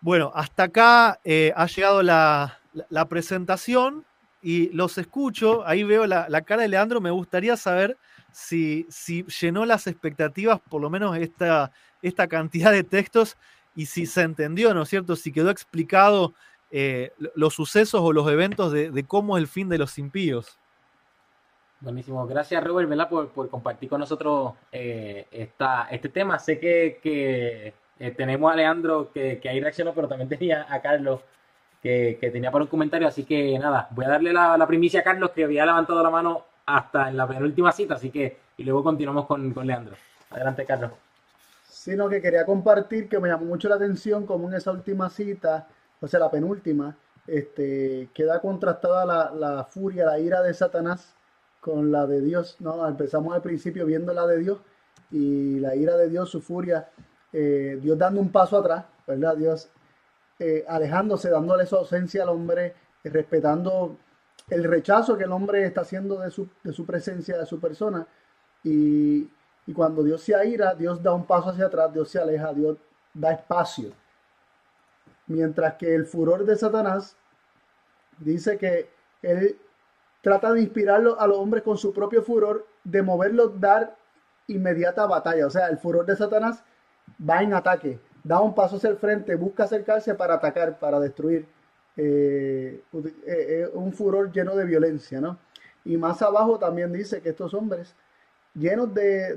Bueno, 0.00 0.30
hasta 0.34 0.64
acá 0.64 1.20
eh, 1.24 1.52
ha 1.56 1.66
llegado 1.66 2.02
la, 2.02 2.58
la, 2.88 3.08
presentación 3.08 4.04
y 4.40 4.70
los 4.70 4.96
escucho, 4.98 5.66
ahí 5.66 5.82
veo 5.84 6.06
la, 6.06 6.40
cara 6.42 6.62
de 6.62 6.68
Leandro, 6.68 7.00
me 7.00 7.10
gustaría 7.10 7.56
saber 7.56 7.98
si, 8.32 8.86
si, 8.90 9.24
llenó 9.24 9.64
las 9.64 9.86
expectativas, 9.86 10.60
por 10.60 10.80
lo 10.80 10.90
menos 10.90 11.16
esta, 11.16 11.72
esta 12.02 12.28
cantidad 12.28 12.72
de 12.72 12.84
textos, 12.84 13.36
y 13.74 13.86
si 13.86 14.06
se 14.06 14.22
entendió, 14.22 14.74
¿no 14.74 14.82
es 14.82 14.88
cierto? 14.88 15.16
Si 15.16 15.32
quedó 15.32 15.50
explicado 15.50 16.34
eh, 16.70 17.12
los 17.34 17.54
sucesos 17.54 18.00
o 18.02 18.12
los 18.12 18.30
eventos 18.30 18.72
de, 18.72 19.04
cómo 19.06 19.36
es 19.36 19.42
el 19.42 19.48
fin 19.48 19.68
de 19.68 19.78
los 19.78 19.98
impíos. 19.98 20.58
Buenísimo, 21.80 22.26
gracias 22.26 22.62
Robert 22.62 22.88
¿verdad? 22.90 23.08
Por, 23.08 23.48
compartir 23.48 23.88
con 23.88 24.00
nosotros 24.00 24.52
eh, 24.70 25.26
esta, 25.30 25.88
este 25.90 26.08
tema. 26.08 26.38
Sé 26.38 26.58
que, 26.58 27.74
eh, 27.98 28.10
tenemos 28.12 28.52
a 28.52 28.56
Leandro 28.56 29.10
que, 29.12 29.38
que 29.40 29.48
ahí 29.48 29.60
reaccionó, 29.60 29.94
pero 29.94 30.08
también 30.08 30.28
tenía 30.28 30.66
a 30.68 30.80
Carlos 30.82 31.20
que, 31.82 32.30
tenía 32.32 32.50
para 32.50 32.64
un 32.64 32.70
comentario. 32.70 33.08
Así 33.08 33.24
que 33.24 33.58
nada, 33.58 33.88
voy 33.90 34.04
a 34.04 34.08
darle 34.08 34.32
la, 34.32 34.66
primicia 34.66 35.00
a 35.00 35.04
Carlos, 35.04 35.30
que 35.30 35.44
había 35.44 35.66
levantado 35.66 36.02
la 36.02 36.10
mano 36.10 36.44
hasta 36.76 37.08
en 37.08 37.16
la 37.16 37.26
penúltima 37.26 37.72
cita. 37.72 37.94
Así 37.94 38.10
que, 38.10 38.38
y 38.56 38.64
luego 38.64 38.82
continuamos 38.82 39.26
con, 39.26 39.52
Leandro. 39.66 39.96
Adelante, 40.30 40.64
Carlos. 40.64 40.92
Sino 41.68 42.08
que 42.08 42.20
quería 42.20 42.44
compartir 42.44 43.08
que 43.08 43.18
me 43.18 43.28
llamó 43.28 43.46
mucho 43.46 43.68
la 43.68 43.76
atención 43.76 44.26
como 44.26 44.48
en 44.48 44.54
esa 44.54 44.70
última 44.70 45.08
cita, 45.08 45.68
o 46.00 46.06
sea, 46.06 46.20
la 46.20 46.30
penúltima, 46.30 46.96
este, 47.26 48.10
queda 48.12 48.40
contrastada 48.40 49.04
la, 49.04 49.30
la 49.30 49.64
furia, 49.64 50.06
la 50.06 50.18
ira 50.18 50.42
de 50.42 50.52
Satanás 50.52 51.14
con 51.60 51.92
la 51.92 52.06
de 52.06 52.20
Dios. 52.20 52.56
¿no? 52.60 52.86
Empezamos 52.86 53.34
al 53.34 53.42
principio 53.42 53.86
viendo 53.86 54.12
la 54.12 54.26
de 54.26 54.38
Dios 54.38 54.58
y 55.10 55.58
la 55.60 55.74
ira 55.76 55.96
de 55.96 56.08
Dios, 56.08 56.30
su 56.30 56.40
furia, 56.40 56.88
eh, 57.32 57.78
Dios 57.80 57.98
dando 57.98 58.20
un 58.20 58.30
paso 58.30 58.58
atrás, 58.58 58.84
¿verdad? 59.06 59.36
Dios 59.36 59.70
eh, 60.38 60.64
alejándose, 60.68 61.30
dándole 61.30 61.66
su 61.66 61.76
ausencia 61.76 62.22
al 62.22 62.30
hombre, 62.30 62.74
eh, 63.04 63.10
respetando 63.10 63.96
el 64.50 64.64
rechazo 64.64 65.16
que 65.16 65.24
el 65.24 65.32
hombre 65.32 65.64
está 65.64 65.82
haciendo 65.82 66.18
de 66.18 66.30
su, 66.30 66.48
de 66.62 66.72
su 66.72 66.84
presencia, 66.84 67.38
de 67.38 67.46
su 67.46 67.60
persona. 67.60 68.06
Y, 68.62 69.30
y, 69.66 69.72
cuando 69.72 70.02
Dios 70.02 70.22
se 70.22 70.34
aira, 70.34 70.74
Dios 70.74 71.02
da 71.02 71.14
un 71.14 71.24
paso 71.24 71.50
hacia 71.50 71.66
atrás, 71.66 71.92
Dios 71.92 72.10
se 72.10 72.18
aleja, 72.18 72.52
Dios 72.52 72.76
da 73.14 73.32
espacio. 73.32 73.92
Mientras 75.26 75.74
que 75.74 75.94
el 75.94 76.04
furor 76.04 76.44
de 76.44 76.56
Satanás 76.56 77.16
dice 78.18 78.58
que 78.58 78.90
él 79.22 79.58
trata 80.20 80.52
de 80.52 80.60
inspirarlo 80.60 81.18
a 81.18 81.26
los 81.26 81.38
hombres 81.38 81.62
con 81.62 81.78
su 81.78 81.92
propio 81.92 82.22
furor, 82.22 82.66
de 82.84 83.02
moverlos, 83.02 83.58
dar 83.60 83.96
inmediata 84.48 85.06
batalla. 85.06 85.46
O 85.46 85.50
sea, 85.50 85.68
el 85.68 85.78
furor 85.78 86.04
de 86.04 86.16
Satanás 86.16 86.62
va 87.18 87.42
en 87.42 87.54
ataque 87.54 88.00
da 88.22 88.40
un 88.40 88.54
paso 88.54 88.76
hacia 88.76 88.90
el 88.90 88.96
frente, 88.96 89.34
busca 89.36 89.64
acercarse 89.64 90.14
para 90.14 90.34
atacar, 90.34 90.78
para 90.78 91.00
destruir. 91.00 91.46
Eh, 91.96 92.82
eh, 92.92 93.14
eh, 93.26 93.70
un 93.74 93.92
furor 93.92 94.32
lleno 94.32 94.54
de 94.54 94.64
violencia, 94.64 95.20
¿no? 95.20 95.38
Y 95.84 95.96
más 95.96 96.22
abajo 96.22 96.58
también 96.58 96.92
dice 96.92 97.20
que 97.20 97.30
estos 97.30 97.52
hombres, 97.54 97.94
llenos 98.54 98.94
de, 98.94 99.34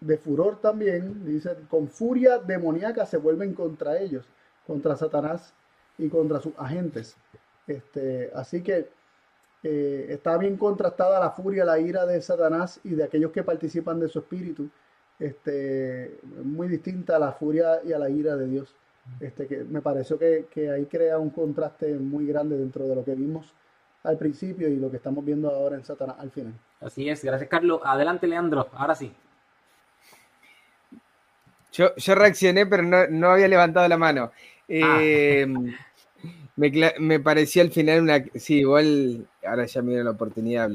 de, 0.00 0.18
furor 0.18 0.60
también, 0.60 1.24
dice, 1.24 1.56
con 1.68 1.88
furia 1.88 2.38
demoníaca 2.38 3.06
se 3.06 3.16
vuelven 3.16 3.54
contra 3.54 3.98
ellos, 3.98 4.26
contra 4.66 4.96
Satanás 4.96 5.52
y 5.98 6.08
contra 6.08 6.40
sus 6.40 6.52
agentes. 6.58 7.16
Este, 7.66 8.30
así 8.34 8.62
que 8.62 8.88
está 9.62 10.38
bien 10.38 10.56
contrastada 10.56 11.20
la 11.20 11.30
furia, 11.30 11.64
la 11.64 11.78
ira 11.78 12.06
de 12.06 12.20
Satanás 12.22 12.80
y 12.84 12.90
de 12.90 13.04
aquellos 13.04 13.32
que 13.32 13.42
participan 13.42 14.00
de 14.00 14.08
su 14.08 14.20
espíritu 14.20 14.70
este, 15.18 16.18
muy 16.42 16.66
distinta 16.68 17.16
a 17.16 17.18
la 17.18 17.32
furia 17.32 17.80
y 17.84 17.92
a 17.92 17.98
la 17.98 18.08
ira 18.08 18.36
de 18.36 18.46
Dios. 18.46 18.74
Este, 19.18 19.46
que 19.46 19.64
me 19.64 19.82
pareció 19.82 20.18
que, 20.18 20.70
ahí 20.70 20.86
crea 20.86 21.18
un 21.18 21.30
contraste 21.30 21.92
muy 21.94 22.26
grande 22.26 22.56
dentro 22.56 22.86
de 22.86 22.94
lo 22.94 23.04
que 23.04 23.14
vimos 23.14 23.52
al 24.02 24.16
principio 24.16 24.68
y 24.68 24.76
lo 24.76 24.90
que 24.90 24.96
estamos 24.96 25.24
viendo 25.24 25.50
ahora 25.50 25.76
en 25.76 25.84
Satanás 25.84 26.16
al 26.18 26.30
final. 26.30 26.54
Así 26.80 27.08
es, 27.08 27.22
gracias 27.24 27.50
Carlos. 27.50 27.80
Adelante 27.84 28.26
Leandro, 28.26 28.68
ahora 28.72 28.94
sí. 28.94 29.12
Yo, 31.72 31.94
yo 31.96 32.14
reaccioné, 32.14 32.66
pero 32.66 32.82
no, 32.82 33.30
había 33.30 33.48
levantado 33.48 33.86
la 33.88 33.98
mano. 33.98 34.32
Eh, 34.66 35.46
me, 36.56 36.94
me, 36.98 37.20
parecía 37.20 37.62
al 37.62 37.70
final 37.70 38.02
una... 38.02 38.24
Sí, 38.34 38.60
igual, 38.60 39.26
ahora 39.44 39.66
ya 39.66 39.82
me 39.82 39.92
dio 39.92 40.02
la 40.02 40.10
oportunidad, 40.10 40.70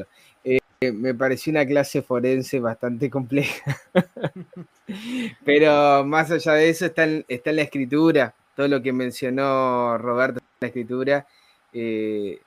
me 0.92 1.14
pareció 1.14 1.52
una 1.52 1.66
clase 1.66 2.02
forense 2.02 2.60
bastante 2.60 3.10
compleja. 3.10 3.80
Pero 5.46 6.06
más 6.06 6.32
allá 6.32 6.54
de 6.54 6.70
eso 6.70 6.86
está 6.86 7.04
en, 7.04 7.26
está 7.28 7.52
la 7.52 7.64
escritura, 7.64 8.34
todo 8.56 8.68
lo 8.68 8.82
que 8.82 8.94
mencionó 8.94 9.98
Roberto 9.98 10.40
en 10.40 10.46
la 10.60 10.68
escritura. 10.68 11.28
Eh, 11.74 12.40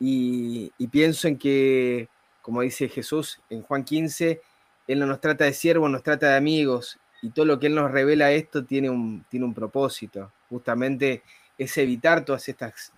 y, 0.00 0.70
pienso 0.88 1.28
en 1.28 1.38
que, 1.38 2.08
como 2.42 2.62
dice 2.62 2.88
Jesús 2.88 3.40
en 3.50 3.62
Juan 3.62 3.84
15, 3.84 4.40
Él 4.88 4.98
no 4.98 5.06
nos 5.06 5.20
trata 5.20 5.44
de 5.44 5.52
siervos, 5.52 5.90
nos 5.90 6.02
trata 6.02 6.30
de 6.30 6.36
amigos. 6.36 6.98
Y 7.22 7.30
todo 7.30 7.44
lo 7.44 7.60
que 7.60 7.68
Él 7.68 7.74
nos 7.74 7.90
revela 7.90 8.32
esto 8.32 8.64
tiene 8.64 8.90
un, 8.90 9.24
tiene 9.28 9.46
un 9.46 9.54
propósito. 9.54 10.32
Justamente 10.48 11.22
es 11.56 11.76
evitar 11.78 12.24
todas 12.24 12.48
estas 12.48 12.92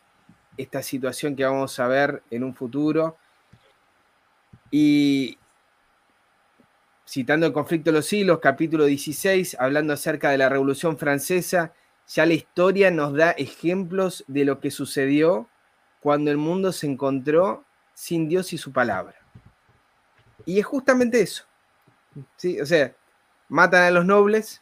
esta 0.57 0.83
situación 0.83 1.35
que 1.35 1.45
vamos 1.45 1.79
a 1.81 1.89
ver 1.89 2.23
en 2.31 2.45
un 2.45 2.55
futuro 2.55 3.17
y 4.77 5.39
citando 7.07 7.47
el 7.47 7.53
conflicto 7.53 7.93
de 7.93 7.99
los 7.99 8.07
siglos, 8.07 8.41
capítulo 8.43 8.87
16, 8.87 9.57
hablando 9.61 9.93
acerca 9.93 10.31
de 10.31 10.39
la 10.39 10.49
Revolución 10.49 10.99
Francesa, 10.99 11.73
ya 12.09 12.27
la 12.27 12.35
historia 12.35 12.91
nos 12.91 13.15
da 13.15 13.31
ejemplos 13.31 14.25
de 14.27 14.45
lo 14.45 14.59
que 14.59 14.73
sucedió 14.73 15.49
cuando 16.01 16.33
el 16.33 16.39
mundo 16.39 16.73
se 16.73 16.89
encontró 16.89 17.65
sin 17.93 18.29
Dios 18.29 18.53
y 18.53 18.59
su 18.59 18.73
palabra. 18.73 19.15
Y 20.45 20.59
es 20.59 20.67
justamente 20.67 21.21
eso. 21.21 21.45
¿sí? 22.37 22.61
O 22.61 22.67
sea, 22.67 22.97
matan 23.49 23.85
a 23.85 23.93
los 23.93 24.05
nobles 24.05 24.61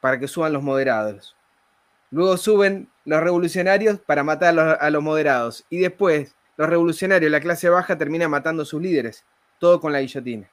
para 0.00 0.18
que 0.18 0.28
suban 0.28 0.54
los 0.54 0.62
moderados. 0.62 1.36
Luego 2.10 2.38
suben 2.38 2.88
los 3.04 3.22
revolucionarios 3.22 4.00
para 4.00 4.24
matar 4.24 4.58
a 4.58 4.88
los, 4.88 5.02
moderados. 5.02 5.66
Y 5.68 5.80
después 5.80 6.34
los 6.60 6.68
revolucionarios, 6.68 7.32
la 7.32 7.40
clase 7.40 7.70
baja, 7.70 7.96
termina 7.96 8.28
matando 8.28 8.64
a 8.64 8.66
sus 8.66 8.82
líderes. 8.82 9.24
Todo 9.58 9.80
con 9.80 9.94
la 9.94 10.02
guillotina. 10.02 10.50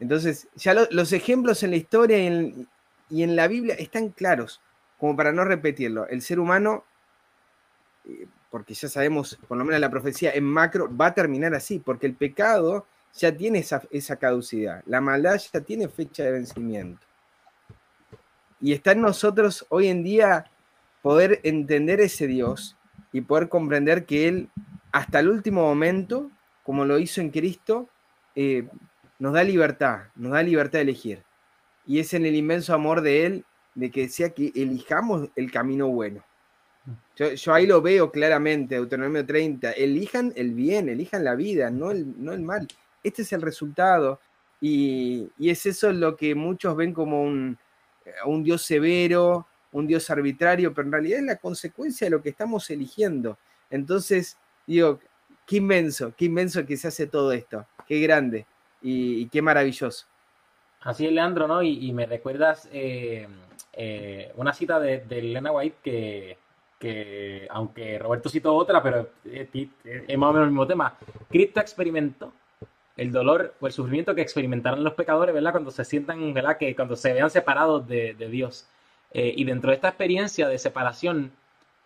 Entonces, 0.00 0.48
ya 0.56 0.74
los 0.90 1.12
ejemplos 1.12 1.62
en 1.62 1.70
la 1.70 1.76
historia 1.76 2.18
y 3.08 3.22
en, 3.22 3.36
la 3.36 3.46
Biblia 3.46 3.76
están 3.76 4.08
claros, 4.08 4.60
como 4.98 5.14
para 5.14 5.30
no 5.30 5.44
repetirlo. 5.44 6.08
El 6.08 6.20
ser 6.20 6.40
humano, 6.40 6.82
eh, 8.06 8.26
porque 8.50 8.74
ya 8.74 8.88
sabemos, 8.88 9.38
por 9.46 9.56
lo 9.56 9.64
menos 9.64 9.80
la 9.80 9.88
profecía 9.88 10.32
en 10.32 10.42
macro, 10.42 10.90
va 10.94 11.06
a 11.06 11.14
terminar 11.14 11.54
así, 11.54 11.78
porque 11.78 12.08
el 12.08 12.16
pecado 12.16 12.88
ya 13.14 13.30
tiene 13.36 13.60
esa, 13.60 13.82
esa 13.92 14.16
caducidad, 14.16 14.82
la 14.86 15.00
maldad 15.00 15.40
ya 15.52 15.60
tiene 15.60 15.88
fecha 15.88 16.24
de 16.24 16.32
vencimiento. 16.32 17.06
Y 18.60 18.72
está 18.72 18.90
en 18.90 19.02
nosotros 19.02 19.64
hoy 19.68 19.86
en 19.86 20.02
día 20.02 20.50
poder 21.02 21.38
entender 21.44 22.00
ese 22.00 22.26
Dios 22.26 22.75
y 23.12 23.20
poder 23.22 23.48
comprender 23.48 24.06
que 24.06 24.28
Él, 24.28 24.48
hasta 24.92 25.20
el 25.20 25.28
último 25.28 25.62
momento, 25.62 26.30
como 26.62 26.84
lo 26.84 26.98
hizo 26.98 27.20
en 27.20 27.30
Cristo, 27.30 27.88
eh, 28.34 28.68
nos 29.18 29.32
da 29.32 29.44
libertad, 29.44 30.04
nos 30.14 30.32
da 30.32 30.42
libertad 30.42 30.78
de 30.78 30.82
elegir. 30.82 31.22
Y 31.86 32.00
es 32.00 32.12
en 32.14 32.26
el 32.26 32.34
inmenso 32.34 32.74
amor 32.74 33.00
de 33.00 33.26
Él 33.26 33.44
de 33.74 33.90
que 33.90 34.02
decía 34.02 34.30
que 34.30 34.52
elijamos 34.54 35.28
el 35.36 35.50
camino 35.50 35.88
bueno. 35.88 36.24
Yo, 37.16 37.54
ahí 37.54 37.66
lo 37.66 37.82
veo 37.82 38.10
claramente, 38.10 38.76
Autonomía 38.76 39.24
30, 39.26 39.72
elijan 39.72 40.32
el 40.36 40.52
bien, 40.52 40.88
elijan 40.88 41.24
la 41.24 41.34
vida, 41.34 41.70
no 41.70 41.90
el, 41.90 42.22
no 42.22 42.32
el 42.32 42.42
mal. 42.42 42.68
Este 43.02 43.22
es 43.22 43.32
el 43.32 43.42
resultado 43.42 44.20
y, 44.60 45.28
es 45.38 45.66
eso 45.66 45.92
lo 45.92 46.16
que 46.16 46.34
muchos 46.34 46.76
ven 46.76 46.92
como 46.92 47.22
un, 47.22 47.58
un 48.26 48.42
Dios 48.44 48.62
severo, 48.62 49.46
un 49.76 49.86
Dios 49.86 50.08
arbitrario, 50.10 50.72
pero 50.72 50.86
en 50.86 50.92
realidad 50.92 51.18
es 51.20 51.26
la 51.26 51.36
consecuencia 51.36 52.06
de 52.06 52.10
lo 52.10 52.22
que 52.22 52.30
estamos 52.30 52.68
eligiendo. 52.70 53.38
Entonces, 53.70 54.38
digo, 54.66 55.00
qué 55.46 55.56
inmenso, 55.56 56.14
qué 56.16 56.24
inmenso 56.24 56.64
que 56.64 56.76
se 56.76 56.88
hace 56.88 57.06
todo 57.06 57.32
esto, 57.32 57.66
qué 57.86 58.00
grande 58.00 58.46
y, 58.80 59.28
qué 59.28 59.42
maravilloso. 59.42 60.06
Así 60.80 61.06
es, 61.06 61.12
Leandro, 61.12 61.46
¿no? 61.46 61.62
Y, 61.62 61.92
me 61.92 62.06
recuerdas 62.06 62.68
eh, 62.72 63.26
eh, 63.72 64.32
una 64.36 64.54
cita 64.54 64.80
de, 64.80 65.04
Elena 65.10 65.52
White 65.52 65.76
que, 65.82 66.38
que, 66.78 67.46
aunque 67.50 67.98
Roberto 67.98 68.30
citó 68.30 68.54
otra, 68.54 68.82
pero 68.82 69.10
es, 69.24 69.48
más 70.18 70.30
o 70.30 70.32
menos 70.32 70.46
el 70.46 70.52
mismo 70.52 70.66
tema. 70.66 70.96
Cristo 71.28 71.60
experimentó 71.60 72.32
el 72.96 73.12
dolor 73.12 73.54
o 73.60 73.66
el 73.66 73.72
sufrimiento 73.72 74.14
que 74.14 74.22
experimentarán 74.22 74.82
los 74.82 74.94
pecadores, 74.94 75.34
¿verdad? 75.34 75.52
Cuando 75.52 75.70
se 75.70 75.84
sientan, 75.84 76.32
¿verdad? 76.32 76.56
Que 76.56 76.74
cuando 76.74 76.96
se 76.96 77.12
vean 77.12 77.28
separados 77.30 77.86
de, 77.86 78.14
Dios. 78.30 78.66
Eh, 79.12 79.32
y 79.36 79.44
dentro 79.44 79.70
de 79.70 79.76
esta 79.76 79.88
experiencia 79.88 80.48
de 80.48 80.58
separación, 80.58 81.32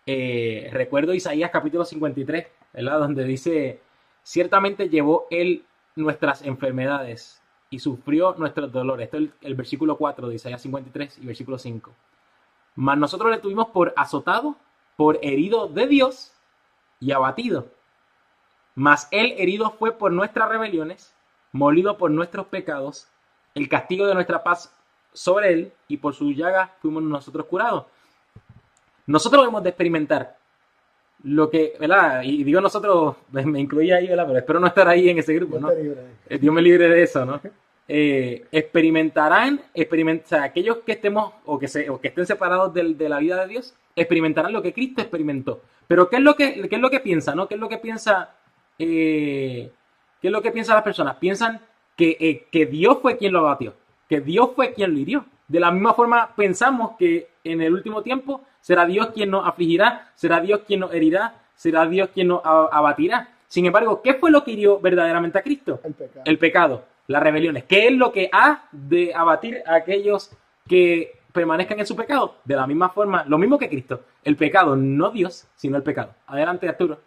recuerdo 0.05 1.13
Isaías 1.13 1.51
capítulo 1.51 1.85
53, 1.85 2.47
¿verdad? 2.73 2.99
Donde 2.99 3.23
dice, 3.23 3.79
ciertamente 4.23 4.89
llevó 4.89 5.27
él 5.29 5.63
nuestras 5.95 6.41
enfermedades 6.41 7.41
y 7.69 7.79
sufrió 7.79 8.35
nuestros 8.37 8.71
dolores. 8.71 9.05
Esto 9.05 9.17
es 9.17 9.29
el, 9.41 9.55
versículo 9.55 9.97
4 9.97 10.27
de 10.27 10.35
Isaías 10.35 10.61
53 10.61 11.19
y 11.19 11.25
versículo 11.25 11.57
5. 11.57 11.91
Mas 12.75 12.97
nosotros 12.97 13.31
le 13.31 13.39
tuvimos 13.39 13.69
por 13.69 13.93
azotado, 13.95 14.55
por 14.97 15.19
herido 15.21 15.67
de 15.67 15.87
Dios 15.87 16.33
y 16.99 17.11
abatido. 17.11 17.67
Mas 18.75 19.07
él 19.11 19.33
herido 19.37 19.71
fue 19.71 19.93
por 19.93 20.11
nuestras 20.11 20.49
rebeliones, 20.49 21.13
molido 21.51 21.97
por 21.97 22.11
nuestros 22.11 22.47
pecados, 22.47 23.07
el 23.55 23.67
castigo 23.67 24.05
de 24.05 24.13
nuestra 24.13 24.43
paz 24.43 24.73
sobre 25.13 25.53
él 25.53 25.71
y 25.87 25.97
por 25.97 26.13
su 26.13 26.31
llaga 26.31 26.75
fuimos 26.81 27.03
nosotros 27.03 27.45
curados. 27.45 27.85
Nosotros 29.07 29.41
debemos 29.41 29.63
de 29.63 29.69
experimentar 29.69 30.37
lo 31.23 31.49
que, 31.49 31.73
¿verdad? 31.79 32.23
Y 32.23 32.43
digo 32.43 32.61
nosotros, 32.61 33.15
me 33.31 33.59
incluía 33.59 33.97
ahí, 33.97 34.07
¿verdad? 34.07 34.25
Pero 34.27 34.39
espero 34.39 34.59
no 34.59 34.67
estar 34.67 34.87
ahí 34.87 35.09
en 35.09 35.19
ese 35.19 35.33
grupo, 35.33 35.59
¿no? 35.59 35.71
Eh, 35.71 36.37
Dios 36.39 36.53
me 36.53 36.61
libre 36.61 36.87
de 36.87 37.03
eso, 37.03 37.25
¿no? 37.25 37.39
Eh, 37.87 38.45
experimentarán, 38.51 39.61
experiment, 39.73 40.23
o 40.23 40.27
sea, 40.27 40.43
aquellos 40.43 40.77
que 40.77 40.93
estemos 40.93 41.33
o 41.45 41.59
que, 41.59 41.67
se, 41.67 41.89
o 41.89 41.99
que 41.99 42.07
estén 42.07 42.25
separados 42.25 42.73
de, 42.73 42.93
de, 42.93 43.09
la 43.09 43.19
vida 43.19 43.41
de 43.41 43.47
Dios, 43.47 43.73
experimentarán 43.95 44.53
lo 44.53 44.61
que 44.61 44.73
Cristo 44.73 45.01
experimentó. 45.01 45.61
Pero 45.87 46.09
¿qué 46.09 46.17
es 46.17 46.21
lo 46.21 46.35
que, 46.35 46.69
qué 46.69 46.75
es 46.75 46.81
lo 46.81 46.89
que 46.89 47.01
piensa, 47.01 47.35
no? 47.35 47.47
¿Qué 47.47 47.55
es 47.55 47.59
lo 47.59 47.67
que 47.67 47.79
piensa, 47.79 48.33
eh, 48.79 49.69
qué 50.21 50.27
es 50.27 50.31
lo 50.31 50.41
que 50.41 50.51
piensan 50.51 50.75
las 50.75 50.85
personas? 50.85 51.17
Piensan 51.17 51.59
que, 51.97 52.47
que 52.49 52.65
Dios 52.65 52.99
fue 53.01 53.17
quien 53.17 53.33
lo 53.33 53.39
abatió, 53.39 53.73
que 54.11 54.19
Dios 54.19 54.49
fue 54.57 54.73
quien 54.73 54.91
lo 54.91 54.99
hirió. 54.99 55.25
De 55.47 55.57
la 55.57 55.71
misma 55.71 55.93
forma 55.93 56.35
pensamos 56.35 56.97
que 56.99 57.29
en 57.45 57.61
el 57.61 57.73
último 57.73 58.01
tiempo 58.01 58.41
será 58.59 58.85
Dios 58.85 59.11
quien 59.13 59.31
nos 59.31 59.47
afligirá, 59.47 60.11
será 60.15 60.41
Dios 60.41 60.63
quien 60.67 60.81
nos 60.81 60.93
herirá, 60.93 61.35
será 61.55 61.85
Dios 61.85 62.09
quien 62.13 62.27
nos 62.27 62.41
abatirá. 62.43 63.29
Sin 63.47 63.65
embargo, 63.65 64.01
¿qué 64.01 64.15
fue 64.15 64.29
lo 64.29 64.43
que 64.43 64.51
hirió 64.51 64.81
verdaderamente 64.81 65.37
a 65.37 65.41
Cristo? 65.41 65.79
El 65.85 65.93
pecado. 65.93 66.21
El 66.25 66.37
pecado, 66.37 66.85
las 67.07 67.23
rebeliones. 67.23 67.63
¿Qué 67.63 67.87
es 67.87 67.93
lo 67.93 68.11
que 68.11 68.29
ha 68.33 68.65
de 68.73 69.15
abatir 69.15 69.63
a 69.65 69.75
aquellos 69.75 70.31
que 70.67 71.21
permanezcan 71.31 71.79
en 71.79 71.85
su 71.85 71.95
pecado? 71.95 72.35
De 72.43 72.57
la 72.57 72.67
misma 72.67 72.89
forma, 72.89 73.23
lo 73.23 73.37
mismo 73.37 73.57
que 73.57 73.69
Cristo. 73.69 74.01
El 74.25 74.35
pecado, 74.35 74.75
no 74.75 75.11
Dios, 75.11 75.47
sino 75.55 75.77
el 75.77 75.83
pecado. 75.83 76.13
Adelante, 76.27 76.67
Arturo. 76.67 76.99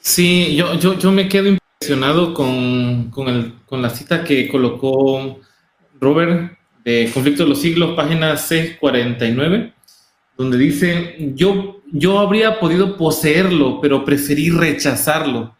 Sí, 0.00 0.56
yo, 0.56 0.74
yo, 0.74 0.94
yo 0.94 1.12
me 1.12 1.28
quedo 1.28 1.48
impresionado 1.80 2.34
con, 2.34 3.10
con 3.10 3.82
la 3.82 3.90
cita 3.90 4.24
que 4.24 4.48
colocó 4.48 5.38
Robert 6.00 6.58
de 6.84 7.08
Conflicto 7.14 7.44
de 7.44 7.50
los 7.50 7.60
Siglos, 7.60 7.94
página 7.94 8.34
C49, 8.34 9.72
donde 10.36 10.58
dice, 10.58 11.32
yo, 11.36 11.80
yo 11.92 12.18
habría 12.18 12.58
podido 12.58 12.96
poseerlo, 12.96 13.80
pero 13.80 14.04
preferí 14.04 14.50
rechazarlo. 14.50 15.54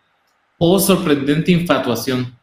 Oh, 0.58 0.80
sorprendente 0.80 1.52
infatuación. 1.52 2.36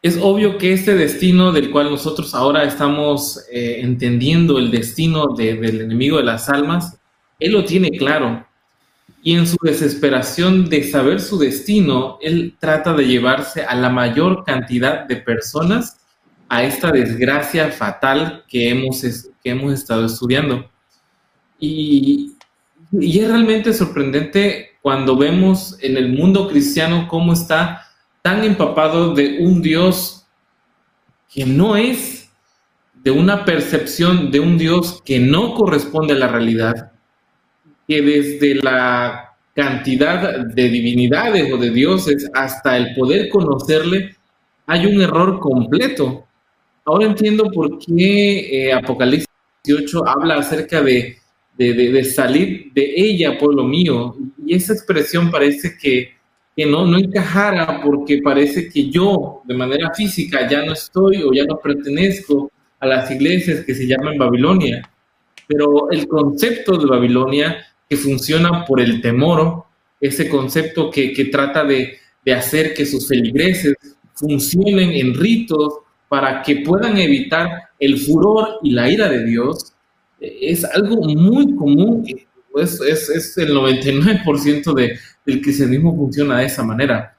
Es 0.00 0.18
obvio 0.18 0.56
que 0.56 0.72
este 0.72 0.94
destino 0.94 1.52
del 1.52 1.70
cual 1.70 1.90
nosotros 1.90 2.34
ahora 2.34 2.64
estamos 2.64 3.44
eh, 3.52 3.80
entendiendo, 3.82 4.58
el 4.58 4.70
destino 4.70 5.34
del 5.34 5.82
enemigo 5.82 6.16
de 6.16 6.24
las 6.24 6.48
almas, 6.48 6.98
él 7.38 7.52
lo 7.52 7.64
tiene 7.64 7.90
claro. 7.90 8.47
Y 9.28 9.34
en 9.34 9.46
su 9.46 9.58
desesperación 9.60 10.70
de 10.70 10.82
saber 10.84 11.20
su 11.20 11.38
destino, 11.38 12.16
él 12.22 12.56
trata 12.58 12.94
de 12.94 13.06
llevarse 13.06 13.62
a 13.62 13.74
la 13.74 13.90
mayor 13.90 14.42
cantidad 14.42 15.04
de 15.04 15.16
personas 15.16 16.00
a 16.48 16.64
esta 16.64 16.90
desgracia 16.90 17.70
fatal 17.70 18.46
que 18.48 18.70
hemos, 18.70 19.02
que 19.02 19.50
hemos 19.50 19.74
estado 19.74 20.06
estudiando. 20.06 20.70
Y, 21.60 22.36
y 22.90 23.18
es 23.18 23.28
realmente 23.28 23.74
sorprendente 23.74 24.78
cuando 24.80 25.14
vemos 25.14 25.76
en 25.82 25.98
el 25.98 26.08
mundo 26.08 26.48
cristiano 26.48 27.06
cómo 27.06 27.34
está 27.34 27.82
tan 28.22 28.42
empapado 28.44 29.12
de 29.12 29.40
un 29.40 29.60
Dios 29.60 30.26
que 31.30 31.44
no 31.44 31.76
es, 31.76 32.30
de 32.94 33.10
una 33.10 33.44
percepción 33.44 34.30
de 34.30 34.40
un 34.40 34.56
Dios 34.56 35.02
que 35.04 35.18
no 35.18 35.52
corresponde 35.52 36.14
a 36.14 36.16
la 36.16 36.28
realidad, 36.28 36.92
que 37.88 38.02
desde 38.02 38.54
la 38.56 39.34
cantidad 39.54 40.46
de 40.46 40.68
divinidades 40.68 41.52
o 41.52 41.56
de 41.56 41.70
dioses 41.70 42.30
hasta 42.34 42.76
el 42.76 42.94
poder 42.94 43.28
conocerle, 43.30 44.14
hay 44.66 44.86
un 44.86 45.00
error 45.00 45.40
completo. 45.40 46.26
Ahora 46.84 47.06
entiendo 47.06 47.50
por 47.50 47.78
qué 47.78 48.66
eh, 48.68 48.72
Apocalipsis 48.72 49.26
18 49.64 50.06
habla 50.06 50.36
acerca 50.36 50.82
de, 50.82 51.18
de, 51.56 52.04
salir 52.04 52.72
de 52.72 52.92
ella, 52.94 53.38
pueblo 53.38 53.64
mío. 53.64 54.14
Y 54.46 54.54
esa 54.54 54.74
expresión 54.74 55.30
parece 55.30 55.76
que, 55.76 56.14
que 56.54 56.66
no, 56.66 56.86
no 56.86 56.98
encajara 56.98 57.80
porque 57.82 58.20
parece 58.22 58.68
que 58.68 58.88
yo, 58.90 59.42
de 59.44 59.54
manera 59.54 59.92
física, 59.94 60.48
ya 60.48 60.64
no 60.64 60.74
estoy 60.74 61.22
o 61.22 61.32
ya 61.32 61.44
no 61.44 61.58
pertenezco 61.58 62.50
a 62.78 62.86
las 62.86 63.10
iglesias 63.10 63.64
que 63.64 63.74
se 63.74 63.86
llaman 63.86 64.18
Babilonia. 64.18 64.88
Pero 65.46 65.90
el 65.90 66.06
concepto 66.06 66.76
de 66.76 66.86
Babilonia 66.86 67.64
que 67.88 67.96
funciona 67.96 68.64
por 68.64 68.80
el 68.80 69.00
temor, 69.00 69.64
ese 70.00 70.28
concepto 70.28 70.90
que, 70.90 71.12
que 71.12 71.26
trata 71.26 71.64
de, 71.64 71.98
de 72.24 72.34
hacer 72.34 72.74
que 72.74 72.86
sus 72.86 73.08
feligreses 73.08 73.74
funcionen 74.14 74.92
en 74.92 75.14
ritos 75.14 75.78
para 76.08 76.42
que 76.42 76.56
puedan 76.56 76.96
evitar 76.98 77.70
el 77.78 77.98
furor 77.98 78.58
y 78.62 78.70
la 78.72 78.90
ira 78.90 79.08
de 79.08 79.24
Dios, 79.24 79.74
es 80.20 80.64
algo 80.64 81.02
muy 81.02 81.54
común, 81.54 82.04
pues 82.50 82.80
es, 82.80 83.08
es 83.08 83.38
el 83.38 83.50
99% 83.50 84.74
de, 84.74 84.98
del 85.24 85.40
cristianismo 85.40 85.94
funciona 85.94 86.38
de 86.38 86.46
esa 86.46 86.64
manera. 86.64 87.16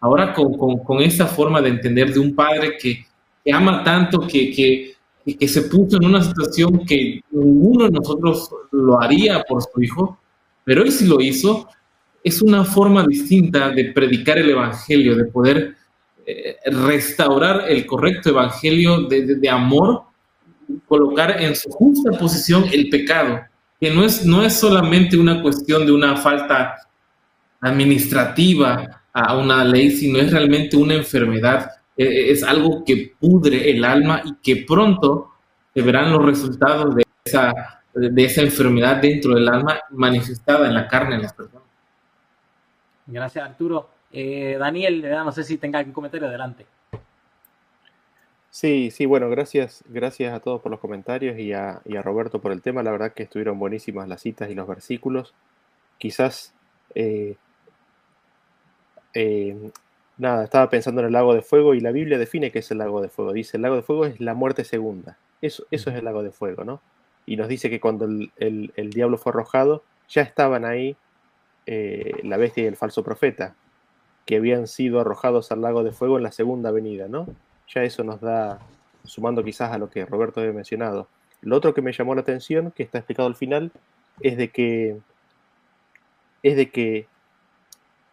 Ahora 0.00 0.32
con, 0.32 0.56
con, 0.56 0.78
con 0.78 1.00
esta 1.00 1.26
forma 1.26 1.60
de 1.60 1.70
entender 1.70 2.12
de 2.12 2.20
un 2.20 2.34
padre 2.34 2.76
que, 2.78 3.04
que 3.44 3.52
ama 3.52 3.82
tanto, 3.82 4.20
que, 4.20 4.52
que, 4.52 4.95
que 5.34 5.48
se 5.48 5.62
puso 5.62 5.96
en 5.96 6.06
una 6.06 6.22
situación 6.22 6.86
que 6.86 7.20
ninguno 7.30 7.86
de 7.86 7.90
nosotros 7.90 8.48
lo 8.70 9.00
haría 9.00 9.42
por 9.42 9.62
su 9.62 9.82
hijo, 9.82 10.20
pero 10.64 10.82
él 10.82 10.92
sí 10.92 11.06
lo 11.06 11.20
hizo, 11.20 11.68
es 12.22 12.42
una 12.42 12.64
forma 12.64 13.04
distinta 13.06 13.70
de 13.70 13.92
predicar 13.92 14.38
el 14.38 14.50
Evangelio, 14.50 15.16
de 15.16 15.24
poder 15.24 15.76
eh, 16.28 16.56
restaurar 16.66 17.66
el 17.68 17.86
correcto 17.86 18.30
evangelio 18.30 19.02
de, 19.02 19.48
amor 19.48 20.06
colocar 20.88 21.40
en 21.40 21.54
su 21.54 21.70
justa 21.70 22.18
posición 22.18 22.64
el 22.72 22.88
pecado, 22.88 23.42
que 23.80 23.92
no 23.92 24.04
es, 24.04 24.26
no 24.26 24.42
es 24.42 24.54
solamente 24.54 25.16
una 25.16 25.40
cuestión 25.40 25.86
de 25.86 25.92
una 25.92 26.16
falta 26.16 26.74
administrativa 27.60 29.04
a 29.12 29.36
una 29.36 29.64
ley, 29.64 29.92
sino 29.92 30.18
es 30.18 30.32
realmente 30.32 30.76
una 30.76 30.94
enfermedad, 30.94 31.70
e, 31.96 32.04
e, 32.04 32.30
es 32.30 32.42
algo 32.42 32.84
que 32.84 33.14
pudre 33.18 33.70
el 33.70 33.84
alma 33.84 34.22
y 34.24 34.34
que 34.36 34.64
pronto 34.64 35.32
se 35.74 35.82
verán 35.82 36.12
los 36.12 36.24
resultados 36.24 36.94
de 36.94 37.04
esa, 37.24 37.82
de 37.94 38.24
esa 38.24 38.42
enfermedad 38.42 38.96
dentro 38.96 39.34
del 39.34 39.48
alma 39.48 39.78
manifestada 39.90 40.68
en 40.68 40.74
la 40.74 40.88
carne 40.88 41.16
de 41.16 41.22
las 41.22 41.32
personas. 41.32 41.66
Gracias, 43.06 43.44
Arturo. 43.44 43.90
Eh, 44.12 44.56
Daniel, 44.58 45.02
no 45.02 45.32
sé 45.32 45.44
si 45.44 45.58
tenga 45.58 45.78
algún 45.78 45.92
comentario 45.92 46.28
adelante. 46.28 46.66
Sí, 48.50 48.90
sí, 48.90 49.04
bueno, 49.04 49.28
gracias, 49.28 49.84
gracias 49.86 50.32
a 50.32 50.40
todos 50.40 50.62
por 50.62 50.70
los 50.70 50.80
comentarios 50.80 51.38
y 51.38 51.52
a, 51.52 51.82
Roberto 52.02 52.40
por 52.40 52.52
el 52.52 52.62
tema. 52.62 52.82
La 52.82 52.90
verdad 52.90 53.12
que 53.12 53.24
estuvieron 53.24 53.58
buenísimas 53.58 54.08
las 54.08 54.22
citas 54.22 54.50
y 54.50 54.54
los 54.54 54.66
versículos. 54.66 55.34
Quizás, 55.98 56.54
eh, 56.94 57.36
eh, 59.12 59.70
nada, 60.18 60.44
estaba 60.44 60.68
pensando 60.70 61.00
en 61.00 61.08
el 61.08 61.12
lago 61.12 61.34
de 61.34 61.42
fuego 61.42 61.74
y 61.74 61.80
la 61.80 61.92
Biblia 61.92 62.18
define 62.18 62.50
qué 62.50 62.60
es 62.60 62.70
el 62.70 62.78
lago 62.78 63.00
de 63.02 63.08
fuego. 63.08 63.32
Dice, 63.32 63.56
el 63.56 63.62
lago 63.62 63.76
de 63.76 63.82
fuego 63.82 64.06
es 64.06 64.20
la 64.20 64.34
muerte 64.34 64.64
segunda. 64.64 65.18
Eso, 65.42 65.64
eso 65.70 65.90
es 65.90 65.96
el 65.96 66.04
lago 66.04 66.22
de 66.22 66.30
fuego, 66.30 66.64
¿no? 66.64 66.80
Y 67.26 67.36
nos 67.36 67.48
dice 67.48 67.68
que 67.68 67.80
cuando 67.80 68.06
el, 68.06 68.90
diablo 68.90 69.18
fue 69.18 69.30
arrojado, 69.30 69.82
ya 70.08 70.22
estaban 70.22 70.64
ahí 70.64 70.96
eh, 71.66 72.20
la 72.22 72.36
bestia 72.36 72.64
y 72.64 72.66
el 72.66 72.76
falso 72.76 73.02
profeta, 73.02 73.54
que 74.24 74.36
habían 74.36 74.68
sido 74.68 75.00
arrojados 75.00 75.50
al 75.52 75.60
lago 75.60 75.82
de 75.82 75.92
fuego 75.92 76.16
en 76.16 76.22
la 76.22 76.32
segunda 76.32 76.70
venida, 76.70 77.08
¿no? 77.08 77.26
Ya 77.74 77.82
eso 77.82 78.04
nos 78.04 78.20
da, 78.20 78.60
sumando 79.04 79.42
quizás 79.42 79.72
a 79.72 79.78
lo 79.78 79.90
que 79.90 80.06
Roberto 80.06 80.40
había 80.40 80.52
mencionado. 80.52 81.08
Lo 81.42 81.56
otro 81.56 81.74
que 81.74 81.82
me 81.82 81.92
llamó 81.92 82.14
la 82.14 82.20
atención, 82.22 82.70
que 82.70 82.84
está 82.84 82.98
explicado 82.98 83.28
al 83.28 83.34
final, 83.34 83.72
es 84.20 84.36
de 84.36 84.50
que, 84.50 84.98
es 86.42 86.56
de 86.56 86.70
que, 86.70 87.08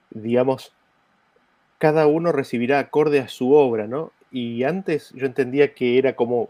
digamos, 0.09 0.73
cada 1.83 2.07
uno 2.07 2.31
recibirá 2.31 2.79
acorde 2.79 3.19
a 3.19 3.27
su 3.27 3.51
obra, 3.51 3.87
¿no? 3.87 4.13
Y 4.31 4.63
antes 4.63 5.11
yo 5.15 5.25
entendía 5.25 5.73
que 5.73 5.97
era 5.97 6.15
como, 6.15 6.49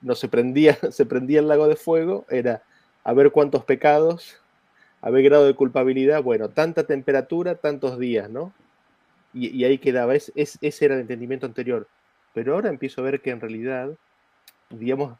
no 0.00 0.14
se 0.14 0.26
prendía, 0.26 0.74
se 0.90 1.04
prendía 1.04 1.40
el 1.40 1.48
lago 1.48 1.68
de 1.68 1.76
fuego, 1.76 2.24
era 2.30 2.62
a 3.04 3.12
ver 3.12 3.30
cuántos 3.30 3.62
pecados, 3.64 4.40
a 5.02 5.10
ver 5.10 5.22
grado 5.24 5.44
de 5.44 5.52
culpabilidad, 5.52 6.22
bueno, 6.22 6.48
tanta 6.48 6.84
temperatura, 6.84 7.56
tantos 7.56 7.98
días, 7.98 8.30
¿no? 8.30 8.54
Y, 9.34 9.62
ahí 9.64 9.76
quedaba, 9.76 10.14
es, 10.14 10.32
ese 10.34 10.84
era 10.86 10.94
el 10.94 11.02
entendimiento 11.02 11.44
anterior. 11.44 11.86
Pero 12.32 12.54
ahora 12.54 12.70
empiezo 12.70 13.02
a 13.02 13.04
ver 13.04 13.20
que 13.20 13.32
en 13.32 13.40
realidad, 13.42 13.90
digamos, 14.70 15.18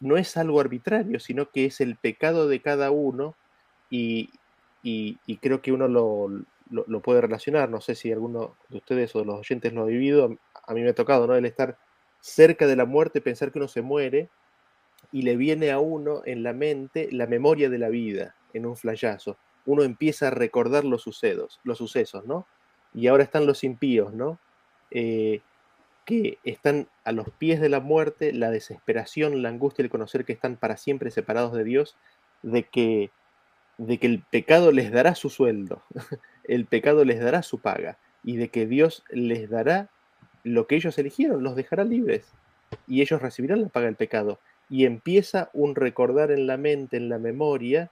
no, 0.00 0.16
es 0.16 0.36
algo 0.36 0.60
arbitrario, 0.60 1.20
sino 1.20 1.50
que 1.50 1.66
es 1.66 1.80
el 1.80 1.94
pecado 1.94 2.48
de 2.48 2.60
cada 2.60 2.90
uno 2.90 3.36
y, 3.90 4.28
creo 5.40 5.62
que 5.62 5.70
uno 5.70 5.86
lo, 5.86 6.44
puede 7.02 7.20
relacionar. 7.20 7.68
No 7.68 7.80
sé 7.80 7.94
si 7.94 8.12
alguno 8.12 8.56
de 8.68 8.78
ustedes 8.78 9.14
o 9.14 9.20
de 9.20 9.26
los 9.26 9.40
oyentes 9.40 9.72
lo 9.72 9.82
ha 9.82 9.86
vivido. 9.86 10.36
A 10.66 10.74
mí 10.74 10.82
me 10.82 10.90
ha 10.90 10.94
tocado, 10.94 11.26
¿no? 11.26 11.34
El 11.34 11.46
estar 11.46 11.78
cerca 12.20 12.66
de 12.66 12.76
la 12.76 12.86
muerte, 12.86 13.20
pensar 13.20 13.52
que 13.52 13.58
uno 13.58 13.68
se 13.68 13.82
muere 13.82 14.30
y 15.12 15.22
le 15.22 15.36
viene 15.36 15.70
a 15.70 15.78
uno 15.78 16.22
en 16.24 16.42
la 16.42 16.52
mente 16.52 17.08
la 17.12 17.26
memoria 17.26 17.70
de 17.70 17.78
la 17.78 17.88
vida 17.88 18.34
en 18.52 18.66
un 18.66 18.76
flayazo. 18.76 19.36
Uno 19.64 19.82
empieza 19.82 20.28
a 20.28 20.30
recordar 20.30 20.84
los 20.84 21.02
sucesos, 21.02 21.60
los 21.64 21.78
sucesos, 21.78 22.24
¿no? 22.24 22.46
Y 22.94 23.08
ahora 23.08 23.24
están 23.24 23.46
los 23.46 23.64
impíos, 23.64 24.12
¿no? 24.12 24.38
Eh, 24.90 25.40
que 26.04 26.38
están 26.44 26.88
a 27.04 27.12
los 27.12 27.28
pies 27.30 27.60
de 27.60 27.68
la 27.68 27.80
muerte, 27.80 28.32
la 28.32 28.50
desesperación, 28.50 29.42
la 29.42 29.48
angustia, 29.48 29.82
el 29.82 29.90
conocer 29.90 30.24
que 30.24 30.32
están 30.32 30.56
para 30.56 30.76
siempre 30.76 31.10
separados 31.10 31.52
de 31.52 31.64
Dios, 31.64 31.96
de 32.42 32.62
que, 32.62 33.10
de 33.76 33.98
que 33.98 34.06
el 34.06 34.22
pecado 34.22 34.70
les 34.70 34.92
dará 34.92 35.16
su 35.16 35.30
sueldo, 35.30 35.82
el 36.48 36.66
pecado 36.66 37.04
les 37.04 37.20
dará 37.20 37.42
su 37.42 37.58
paga, 37.58 37.98
y 38.24 38.36
de 38.36 38.48
que 38.48 38.66
Dios 38.66 39.04
les 39.10 39.48
dará 39.48 39.88
lo 40.42 40.66
que 40.66 40.76
ellos 40.76 40.98
eligieron, 40.98 41.42
los 41.42 41.56
dejará 41.56 41.84
libres, 41.84 42.32
y 42.86 43.02
ellos 43.02 43.22
recibirán 43.22 43.62
la 43.62 43.68
paga 43.68 43.86
del 43.86 43.96
pecado. 43.96 44.38
Y 44.68 44.84
empieza 44.84 45.50
un 45.52 45.74
recordar 45.74 46.30
en 46.30 46.46
la 46.46 46.56
mente, 46.56 46.96
en 46.96 47.08
la 47.08 47.18
memoria, 47.18 47.90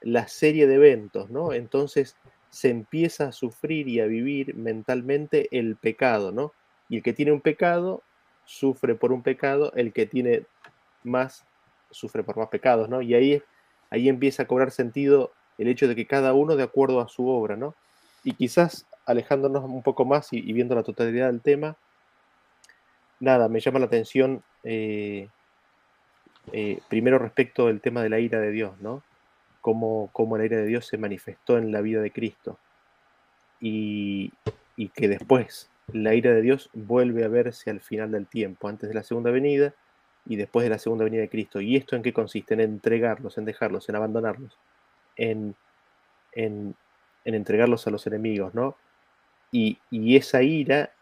la 0.00 0.28
serie 0.28 0.66
de 0.66 0.74
eventos, 0.74 1.30
¿no? 1.30 1.52
Entonces 1.52 2.16
se 2.50 2.70
empieza 2.70 3.28
a 3.28 3.32
sufrir 3.32 3.88
y 3.88 4.00
a 4.00 4.06
vivir 4.06 4.54
mentalmente 4.54 5.48
el 5.56 5.76
pecado, 5.76 6.32
¿no? 6.32 6.52
Y 6.88 6.96
el 6.96 7.02
que 7.02 7.12
tiene 7.12 7.32
un 7.32 7.40
pecado 7.40 8.02
sufre 8.44 8.94
por 8.94 9.12
un 9.12 9.22
pecado, 9.22 9.72
el 9.74 9.92
que 9.92 10.06
tiene 10.06 10.44
más 11.02 11.44
sufre 11.90 12.22
por 12.22 12.36
más 12.36 12.48
pecados, 12.48 12.88
¿no? 12.88 13.02
Y 13.02 13.14
ahí, 13.14 13.42
ahí 13.90 14.08
empieza 14.08 14.44
a 14.44 14.46
cobrar 14.46 14.70
sentido 14.70 15.32
el 15.58 15.68
hecho 15.68 15.88
de 15.88 15.94
que 15.94 16.06
cada 16.06 16.34
uno 16.34 16.56
de 16.56 16.62
acuerdo 16.62 17.00
a 17.00 17.08
su 17.08 17.28
obra, 17.28 17.56
¿no? 17.56 17.74
Y 18.26 18.32
quizás 18.32 18.86
alejándonos 19.04 19.62
un 19.62 19.84
poco 19.84 20.04
más 20.04 20.32
y, 20.32 20.40
viendo 20.52 20.74
la 20.74 20.82
totalidad 20.82 21.28
del 21.28 21.40
tema, 21.40 21.76
nada, 23.20 23.48
me 23.48 23.60
llama 23.60 23.78
la 23.78 23.86
atención 23.86 24.42
eh, 24.64 25.28
eh, 26.52 26.80
primero 26.88 27.20
respecto 27.20 27.68
del 27.68 27.80
tema 27.80 28.02
de 28.02 28.08
la 28.08 28.18
ira 28.18 28.40
de 28.40 28.50
Dios, 28.50 28.80
¿no? 28.80 29.04
Cómo, 29.60 30.10
cómo, 30.12 30.36
la 30.36 30.44
ira 30.44 30.56
de 30.56 30.66
Dios 30.66 30.86
se 30.86 30.98
manifestó 30.98 31.56
en 31.56 31.70
la 31.70 31.80
vida 31.80 32.00
de 32.00 32.10
Cristo 32.10 32.58
y, 33.60 34.32
y 34.76 34.88
que 34.88 35.06
después 35.06 35.70
la 35.92 36.14
ira 36.14 36.32
de 36.32 36.42
Dios 36.42 36.68
vuelve 36.72 37.24
a 37.24 37.28
verse 37.28 37.70
al 37.70 37.80
final 37.80 38.10
del 38.10 38.26
tiempo, 38.26 38.66
antes 38.66 38.88
de 38.88 38.94
la 38.96 39.04
segunda 39.04 39.30
venida 39.30 39.72
y 40.24 40.34
después 40.34 40.64
de 40.64 40.70
la 40.70 40.80
segunda 40.80 41.04
venida 41.04 41.22
de 41.22 41.28
Cristo. 41.28 41.60
¿Y 41.60 41.76
esto 41.76 41.94
en 41.94 42.02
qué 42.02 42.12
consiste? 42.12 42.54
En 42.54 42.60
entregarlos, 42.60 43.38
en 43.38 43.44
dejarlos, 43.44 43.88
en 43.88 43.94
abandonarlos, 43.94 44.58
en, 45.14 45.54
en, 46.32 46.74
entregarlos 47.34 47.86
a 47.86 47.90
los 47.90 48.06
enemigos, 48.06 48.54
¿no? 48.54 48.76
Y, 49.52 49.78
y, 49.90 50.16
esa 50.16 50.42
ira 50.42 50.92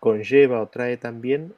conlleva 0.00 0.60
o 0.60 0.68
trae 0.68 0.96
también 0.96 1.54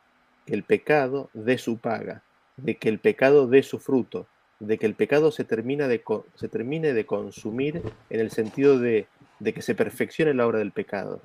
el 0.46 0.62
pecado 0.62 1.28
dé 1.34 1.58
su 1.58 1.78
paga, 1.78 2.22
de 2.56 2.76
que 2.76 2.88
el 2.88 2.98
pecado 2.98 3.46
dé 3.46 3.62
su 3.62 3.78
fruto, 3.78 4.26
de 4.60 4.78
que 4.78 4.86
el 4.86 4.94
pecado 4.94 5.30
se, 5.30 5.44
termina 5.44 5.88
de, 5.88 6.02
se 6.34 6.48
termine 6.48 6.92
de 6.92 7.06
consumir 7.06 7.82
en 8.10 8.20
el 8.20 8.30
sentido 8.30 8.78
de, 8.78 9.06
de 9.38 9.52
que 9.52 9.62
se 9.62 9.74
perfeccione 9.74 10.34
la 10.34 10.46
obra 10.46 10.58
del 10.58 10.72
pecado 10.72 11.20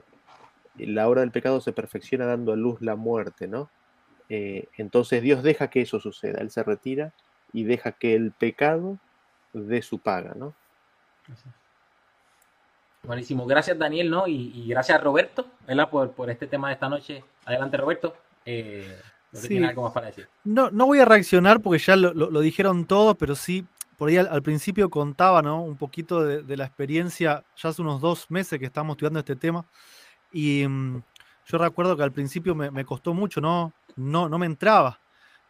la 0.77 1.07
obra 1.07 1.21
del 1.21 1.31
pecado 1.31 1.61
se 1.61 1.71
perfecciona 1.71 2.25
dando 2.25 2.53
a 2.53 2.55
luz 2.55 2.81
la 2.81 2.95
muerte, 2.95 3.47
¿no? 3.47 3.69
Eh, 4.29 4.67
entonces 4.77 5.21
Dios 5.21 5.43
deja 5.43 5.69
que 5.69 5.81
eso 5.81 5.99
suceda, 5.99 6.41
Él 6.41 6.49
se 6.49 6.63
retira 6.63 7.13
y 7.51 7.63
deja 7.63 7.91
que 7.91 8.15
el 8.15 8.31
pecado 8.31 8.97
dé 9.53 9.81
su 9.81 9.99
paga, 9.99 10.33
¿no? 10.35 10.55
Buenísimo, 13.05 13.45
gracias 13.45 13.77
Daniel, 13.77 14.09
¿no? 14.09 14.27
Y, 14.27 14.65
gracias 14.67 15.03
Roberto, 15.03 15.45
¿verdad? 15.67 15.89
Por, 15.89 16.11
por, 16.11 16.29
este 16.29 16.47
tema 16.47 16.69
de 16.69 16.75
esta 16.75 16.87
noche. 16.87 17.23
Adelante 17.45 17.77
Roberto. 17.77 18.15
Eh, 18.45 18.97
algo 19.67 19.83
más 19.83 19.93
para 19.93 20.07
decir. 20.07 20.27
No, 20.43 20.71
no 20.71 20.85
voy 20.85 20.99
a 20.99 21.05
reaccionar 21.05 21.59
porque 21.59 21.79
ya 21.79 21.95
lo, 21.95 22.39
dijeron 22.39 22.85
todos, 22.85 23.17
pero 23.17 23.35
sí, 23.35 23.65
por 23.97 24.09
ahí 24.09 24.17
al, 24.17 24.41
principio 24.41 24.89
contaba, 24.89 25.41
¿no? 25.41 25.61
Un 25.63 25.75
poquito 25.75 26.23
de, 26.23 26.43
de, 26.43 26.57
la 26.57 26.65
experiencia, 26.65 27.43
ya 27.57 27.69
hace 27.69 27.81
unos 27.81 27.99
dos 27.99 28.29
meses 28.31 28.57
que 28.57 28.65
estamos 28.65 28.93
estudiando 28.93 29.19
este 29.19 29.35
tema. 29.35 29.65
Y 30.31 30.65
mm, 30.67 31.01
yo 31.45 31.57
recuerdo 31.57 31.97
que 31.97 32.03
al 32.03 32.11
principio 32.11 32.55
me, 32.55 32.85
costó 32.85 33.13
mucho, 33.13 33.41
no, 33.41 33.73
no, 33.95 34.29
no 34.29 34.37
me 34.39 34.45
entraba. 34.45 34.99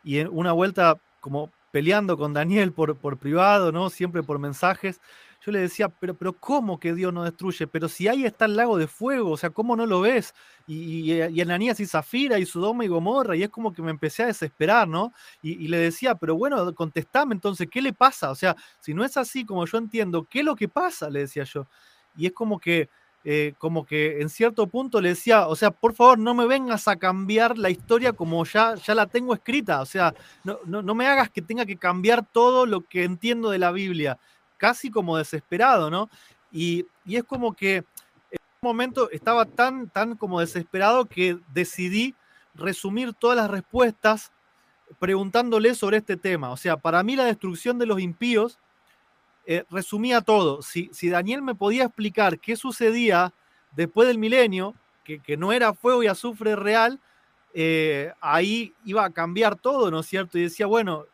Y 0.03 0.17
en 0.17 0.27
una 0.31 0.51
vuelta, 0.51 0.97
como 1.19 1.51
peleando 1.71 2.17
con 2.17 2.33
Daniel 2.33 2.71
por, 2.71 2.97
por 2.97 3.17
privado, 3.17 3.71
¿no? 3.71 3.89
Siempre 3.89 4.23
por 4.23 4.39
mensajes, 4.39 5.01
yo 5.45 5.51
le 5.51 5.59
decía, 5.59 5.89
pero, 5.89 6.13
pero 6.13 6.33
¿cómo 6.33 6.79
que 6.79 6.93
Dios 6.93 7.13
no 7.13 7.23
destruye? 7.23 7.67
Pero 7.67 7.89
si 7.89 8.07
ahí 8.07 8.25
está 8.25 8.45
el 8.45 8.55
lago 8.55 8.77
de 8.77 8.87
fuego, 8.87 9.31
o 9.31 9.37
sea, 9.37 9.49
¿cómo 9.49 9.75
no 9.75 9.85
lo 9.85 9.99
ves? 10.01 10.33
Y, 10.67 11.11
y, 11.11 11.21
y 11.21 11.41
Ananías 11.41 11.79
y 11.81 11.85
Zafira 11.85 12.39
y 12.39 12.45
Sodoma 12.45 12.85
y 12.85 12.87
Gomorra, 12.87 13.35
y 13.35 13.43
es 13.43 13.49
como 13.49 13.73
que 13.73 13.81
me 13.81 13.91
empecé 13.91 14.23
a 14.23 14.27
desesperar, 14.27 14.87
¿no? 14.87 15.11
Y, 15.41 15.67
le 15.67 15.77
decía, 15.77 16.15
pero 16.15 16.35
bueno, 16.35 16.73
contestame 16.73 17.33
entonces, 17.33 17.67
¿qué 17.69 17.81
le 17.81 17.91
pasa? 17.91 18.31
O 18.31 18.35
sea, 18.35 18.55
si 18.79 18.93
no 18.93 19.03
es 19.03 19.17
así 19.17 19.45
como 19.45 19.65
yo 19.65 19.77
entiendo, 19.77 20.25
¿qué 20.29 20.39
es 20.39 20.45
lo 20.45 20.55
que 20.55 20.69
pasa? 20.69 21.09
Le 21.09 21.21
decía 21.21 21.43
yo. 21.43 21.67
Y 22.15 22.27
es 22.27 22.31
como 22.31 22.59
que 22.59 22.89
eh, 23.25 23.53
como 23.57 23.85
que 23.85 24.21
en 24.21 24.29
cierto 24.29 24.67
punto 24.67 24.99
le 24.99 25.09
decía, 25.09 25.47
o 25.47 25.55
sea, 25.55 25.71
por 25.71 25.93
favor, 25.93 26.19
no 26.19 26.33
me 26.33 26.45
vengas 26.45 26.89
a 26.89 26.97
cambiar 26.97 27.57
la 27.57 27.69
historia 27.69 28.11
como 28.11 28.43
ya, 28.43 28.75
ya 28.75 28.93
la 28.93 29.07
tengo 29.07 29.33
escrita, 29.33 29.81
o 29.81 29.85
sea, 29.85 30.13
no, 30.43 30.59
no, 30.65 30.93
me 30.93 31.07
hagas 31.07 31.29
que 31.29 31.41
tenga 31.41 31.65
que 31.65 31.77
cambiar 31.77 32.25
todo 32.25 32.65
lo 32.65 32.81
que 32.81 33.05
entiendo 33.05 33.49
de 33.49 33.59
la 33.59 33.71
Biblia, 33.71 34.19
casi 34.57 34.89
como 34.89 35.17
desesperado, 35.17 35.89
¿no? 35.89 36.09
Y, 36.51 36.85
y 37.05 37.17
es 37.17 37.23
como 37.23 37.53
que 37.53 37.77
en 37.77 38.39
un 38.61 38.69
momento 38.69 39.09
estaba 39.11 39.45
tan, 39.45 39.89
tan 39.89 40.15
como 40.15 40.39
desesperado 40.39 41.05
que 41.05 41.37
decidí 41.53 42.15
resumir 42.55 43.13
todas 43.13 43.37
las 43.37 43.49
respuestas 43.49 44.31
preguntándole 44.99 45.75
sobre 45.75 45.97
este 45.97 46.17
tema. 46.17 46.51
O 46.51 46.57
sea, 46.57 46.77
para 46.77 47.03
mí 47.03 47.15
la 47.15 47.25
destrucción 47.25 47.79
de 47.79 47.85
los 47.85 47.99
impíos 47.99 48.59
eh, 49.45 49.65
resumía 49.69 50.21
todo. 50.21 50.61
Si, 50.61 50.89
si, 50.93 51.09
Daniel 51.09 51.41
me 51.41 51.55
podía 51.55 51.85
explicar 51.85 52.39
qué 52.39 52.55
sucedía 52.55 53.33
después 53.75 54.07
del 54.07 54.17
milenio, 54.17 54.75
que, 55.03 55.37
no 55.37 55.51
era 55.51 55.73
fuego 55.73 56.01
y 56.01 56.07
azufre 56.07 56.55
real, 56.55 56.99
eh, 57.53 58.13
ahí 58.21 58.73
iba 58.85 59.03
a 59.03 59.09
cambiar 59.09 59.57
todo, 59.57 59.91
¿no 59.91 59.99
es 59.99 60.05
cierto? 60.05 60.37
Y 60.37 60.43
decía, 60.43 60.65
bueno, 60.65 61.05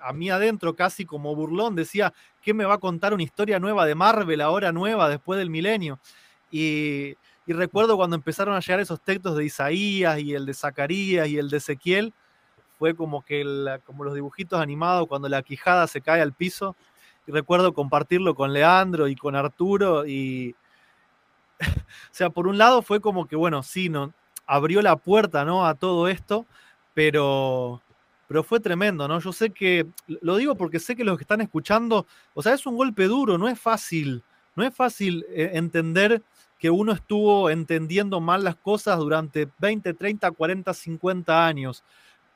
a 0.00 0.12
mí 0.12 0.30
adentro, 0.30 0.74
casi 0.74 1.04
como 1.04 1.34
burlón, 1.34 1.74
decía, 1.74 2.12
¿qué 2.42 2.54
me 2.54 2.64
va 2.64 2.74
a 2.74 2.78
contar 2.78 3.14
una 3.14 3.22
historia 3.22 3.58
nueva 3.58 3.86
de 3.86 3.94
Marvel, 3.94 4.40
ahora 4.40 4.72
nueva, 4.72 5.08
después 5.08 5.38
del 5.38 5.50
milenio? 5.50 5.98
Y, 6.50 7.16
recuerdo 7.46 7.96
cuando 7.96 8.16
empezaron 8.16 8.54
a 8.54 8.60
llegar 8.60 8.80
esos 8.80 9.00
textos 9.00 9.36
de 9.36 9.44
Isaías 9.44 10.18
y 10.20 10.34
el 10.34 10.46
de 10.46 10.54
Zacarías 10.54 11.28
y 11.28 11.38
el 11.38 11.50
de 11.50 11.58
Ezequiel, 11.58 12.14
fue 12.78 12.94
como 12.94 13.22
que 13.22 13.44
como 13.84 14.04
los 14.04 14.14
dibujitos 14.14 14.60
animados 14.60 15.06
cuando 15.06 15.28
la 15.28 15.42
quijada 15.42 15.86
se 15.86 16.00
cae 16.00 16.22
al 16.22 16.32
piso. 16.32 16.74
Y 17.26 17.32
recuerdo 17.32 17.72
compartirlo 17.72 18.34
con 18.34 18.52
Leandro 18.52 19.06
y 19.06 19.14
con 19.14 19.36
Arturo 19.36 20.06
y, 20.06 20.56
o 21.60 22.10
sea, 22.14 22.30
por 22.30 22.46
un 22.46 22.58
lado 22.58 22.82
fue 22.82 23.00
como 23.00 23.26
que, 23.26 23.36
bueno, 23.36 23.62
sí, 23.62 23.88
no, 23.88 24.12
abrió 24.46 24.82
la 24.82 24.96
puerta, 24.96 25.44
¿no? 25.44 25.66
A 25.66 25.74
todo 25.74 26.08
esto, 26.08 26.46
pero, 26.94 27.80
pero 28.32 28.42
fue 28.42 28.60
tremendo, 28.60 29.06
¿no? 29.06 29.20
Yo 29.20 29.30
sé 29.30 29.50
que, 29.50 29.86
lo 30.22 30.38
digo 30.38 30.54
porque 30.54 30.80
sé 30.80 30.96
que 30.96 31.04
los 31.04 31.18
que 31.18 31.24
están 31.24 31.42
escuchando, 31.42 32.06
o 32.32 32.42
sea, 32.42 32.54
es 32.54 32.64
un 32.64 32.78
golpe 32.78 33.04
duro, 33.04 33.36
no 33.36 33.46
es 33.46 33.60
fácil, 33.60 34.22
no 34.56 34.64
es 34.64 34.74
fácil 34.74 35.26
eh, 35.28 35.50
entender 35.52 36.22
que 36.58 36.70
uno 36.70 36.92
estuvo 36.92 37.50
entendiendo 37.50 38.22
mal 38.22 38.42
las 38.42 38.56
cosas 38.56 38.98
durante 38.98 39.50
20, 39.58 39.92
30, 39.92 40.30
40, 40.30 40.72
50 40.72 41.46
años. 41.46 41.84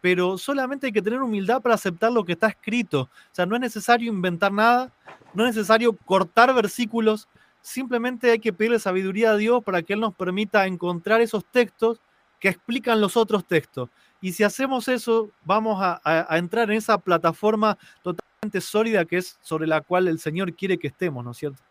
Pero 0.03 0.37
solamente 0.37 0.89
hay 0.89 0.93
que 0.93 1.01
tener 1.01 1.23
humildad 1.23 1.63
para 1.63 1.77
aceptar 1.77 2.13
lo 2.13 2.27
que 2.27 2.33
está 2.33 2.49
escrito. 2.49 3.01
O 3.01 3.09
sea, 3.33 3.47
no 3.47 3.55
es 3.55 3.63
necesario 3.63 4.13
inventar 4.13 4.53
nada, 4.53 4.93
no 5.33 5.47
es 5.47 5.57
necesario 5.57 5.95
cortar 6.05 6.53
versículos, 6.55 7.27
simplemente 7.63 8.31
hay 8.33 8.39
que 8.39 8.53
pedirle 8.53 8.81
sabiduría 8.81 9.31
a 9.31 9.37
Dios 9.39 9.65
para 9.65 9.81
que 9.81 9.95
Él 9.95 10.01
nos 10.01 10.15
permita 10.15 10.67
encontrar 10.67 11.23
esos 11.23 11.43
textos 11.47 12.01
que 12.39 12.51
explican 12.51 13.01
los 13.01 13.17
otros 13.17 13.47
textos. 13.47 13.89
Y 14.21 14.33
si 14.33 14.45
hacemos 14.45 14.89
eso, 14.89 15.31
vamos 15.45 15.79
a, 15.81 16.27
entrar 16.37 16.71
en 16.71 16.77
esa 16.79 16.99
plataforma 16.99 17.79
totalmente 18.03 18.61
sólida 18.61 19.05
que 19.05 19.19
es 19.19 19.39
sobre 19.43 19.67
la 19.67 19.81
cual 19.81 20.09
el 20.09 20.19
Señor 20.19 20.55
quiere 20.55 20.79
que 20.79 20.89
estemos, 20.89 21.25
¿no 21.25 21.33
es 21.33 21.37
cierto? 21.37 21.63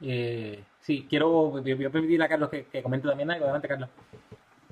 Eh, 0.00 0.62
sí, 0.80 1.06
quiero 1.08 1.28
voy 1.50 1.84
a 1.84 1.90
permitir 1.90 2.22
a 2.22 2.28
Carlos 2.28 2.48
que, 2.48 2.82
comente 2.82 3.08
también 3.08 3.30
algo. 3.30 3.44
Adelante, 3.44 3.68
Carlos. 3.68 3.88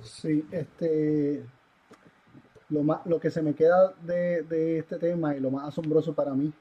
Sí, 0.03 0.45
este, 0.51 1.45
lo, 2.71 2.83
más, 2.83 3.05
lo 3.07 3.21
que 3.21 3.31
se 3.31 3.43
me 3.43 3.55
queda 3.55 3.93
de, 4.03 4.79
este 4.79 4.99
tema 4.99 5.37
y 5.37 5.41
lo 5.41 5.51
más 5.51 5.69
asombroso 5.69 6.15
para 6.15 6.33
mí 6.33 6.53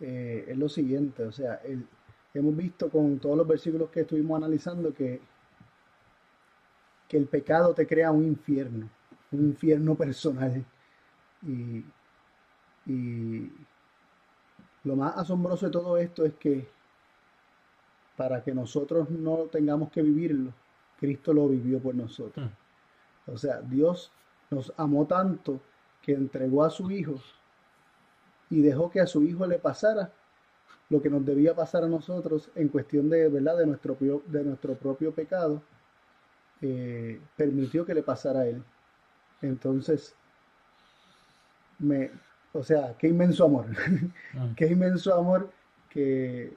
eh, 0.00 0.46
es 0.48 0.56
lo 0.56 0.68
siguiente, 0.68 1.24
o 1.24 1.32
sea, 1.32 1.60
el, 1.64 1.86
hemos 2.38 2.56
visto 2.56 2.90
con 2.90 3.18
todos 3.18 3.36
los 3.36 3.46
versículos 3.46 3.90
que 3.90 4.00
estuvimos 4.00 4.36
analizando 4.36 4.92
que, 4.94 5.20
que 7.08 7.16
el 7.16 7.26
pecado 7.26 7.74
te 7.74 7.86
crea 7.86 8.10
un 8.10 8.24
infierno, 8.24 8.88
un 9.32 9.40
infierno 9.46 9.94
personal. 9.94 10.64
Y, 11.42 11.84
y 12.86 13.52
lo 14.84 14.96
más 14.96 15.16
asombroso 15.16 15.66
de 15.66 15.72
todo 15.72 15.96
esto 15.98 16.24
es 16.24 16.34
que 16.34 16.68
para 18.16 18.42
que 18.42 18.54
nosotros 18.54 19.10
no 19.10 19.44
tengamos 19.50 19.90
que 19.90 20.02
vivirlo, 20.02 20.52
Cristo 20.98 21.32
lo 21.32 21.48
vivió 21.48 21.78
por 21.80 21.94
nosotros. 21.94 22.46
Hmm. 22.46 23.30
O 23.30 23.36
sea, 23.36 23.60
Dios 23.60 24.10
nos 24.50 24.72
amó 24.76 25.06
tanto 25.06 25.60
que 26.02 26.12
entregó 26.12 26.64
a 26.64 26.70
su 26.70 26.90
Hijo 26.90 27.16
y 28.48 28.62
dejó 28.62 28.90
que 28.90 29.00
a 29.00 29.06
su 29.06 29.22
Hijo 29.22 29.46
le 29.46 29.58
pasara 29.58 30.12
lo 30.88 31.02
que 31.02 31.10
nos 31.10 31.24
debía 31.26 31.54
pasar 31.54 31.82
a 31.82 31.88
nosotros 31.88 32.48
en 32.54 32.68
cuestión 32.68 33.10
de, 33.10 33.28
¿verdad? 33.28 33.58
de, 33.58 33.66
nuestro, 33.66 33.96
de 33.98 34.44
nuestro 34.44 34.74
propio 34.74 35.12
pecado, 35.12 35.60
eh, 36.62 37.20
permitió 37.36 37.84
que 37.84 37.94
le 37.94 38.02
pasara 38.02 38.40
a 38.40 38.46
él. 38.46 38.62
Entonces, 39.42 40.14
me, 41.78 42.10
o 42.52 42.62
sea, 42.62 42.94
qué 42.98 43.08
inmenso 43.08 43.44
amor, 43.44 43.66
ah. 44.34 44.48
qué 44.56 44.66
inmenso 44.66 45.14
amor 45.14 45.50
que, 45.90 46.56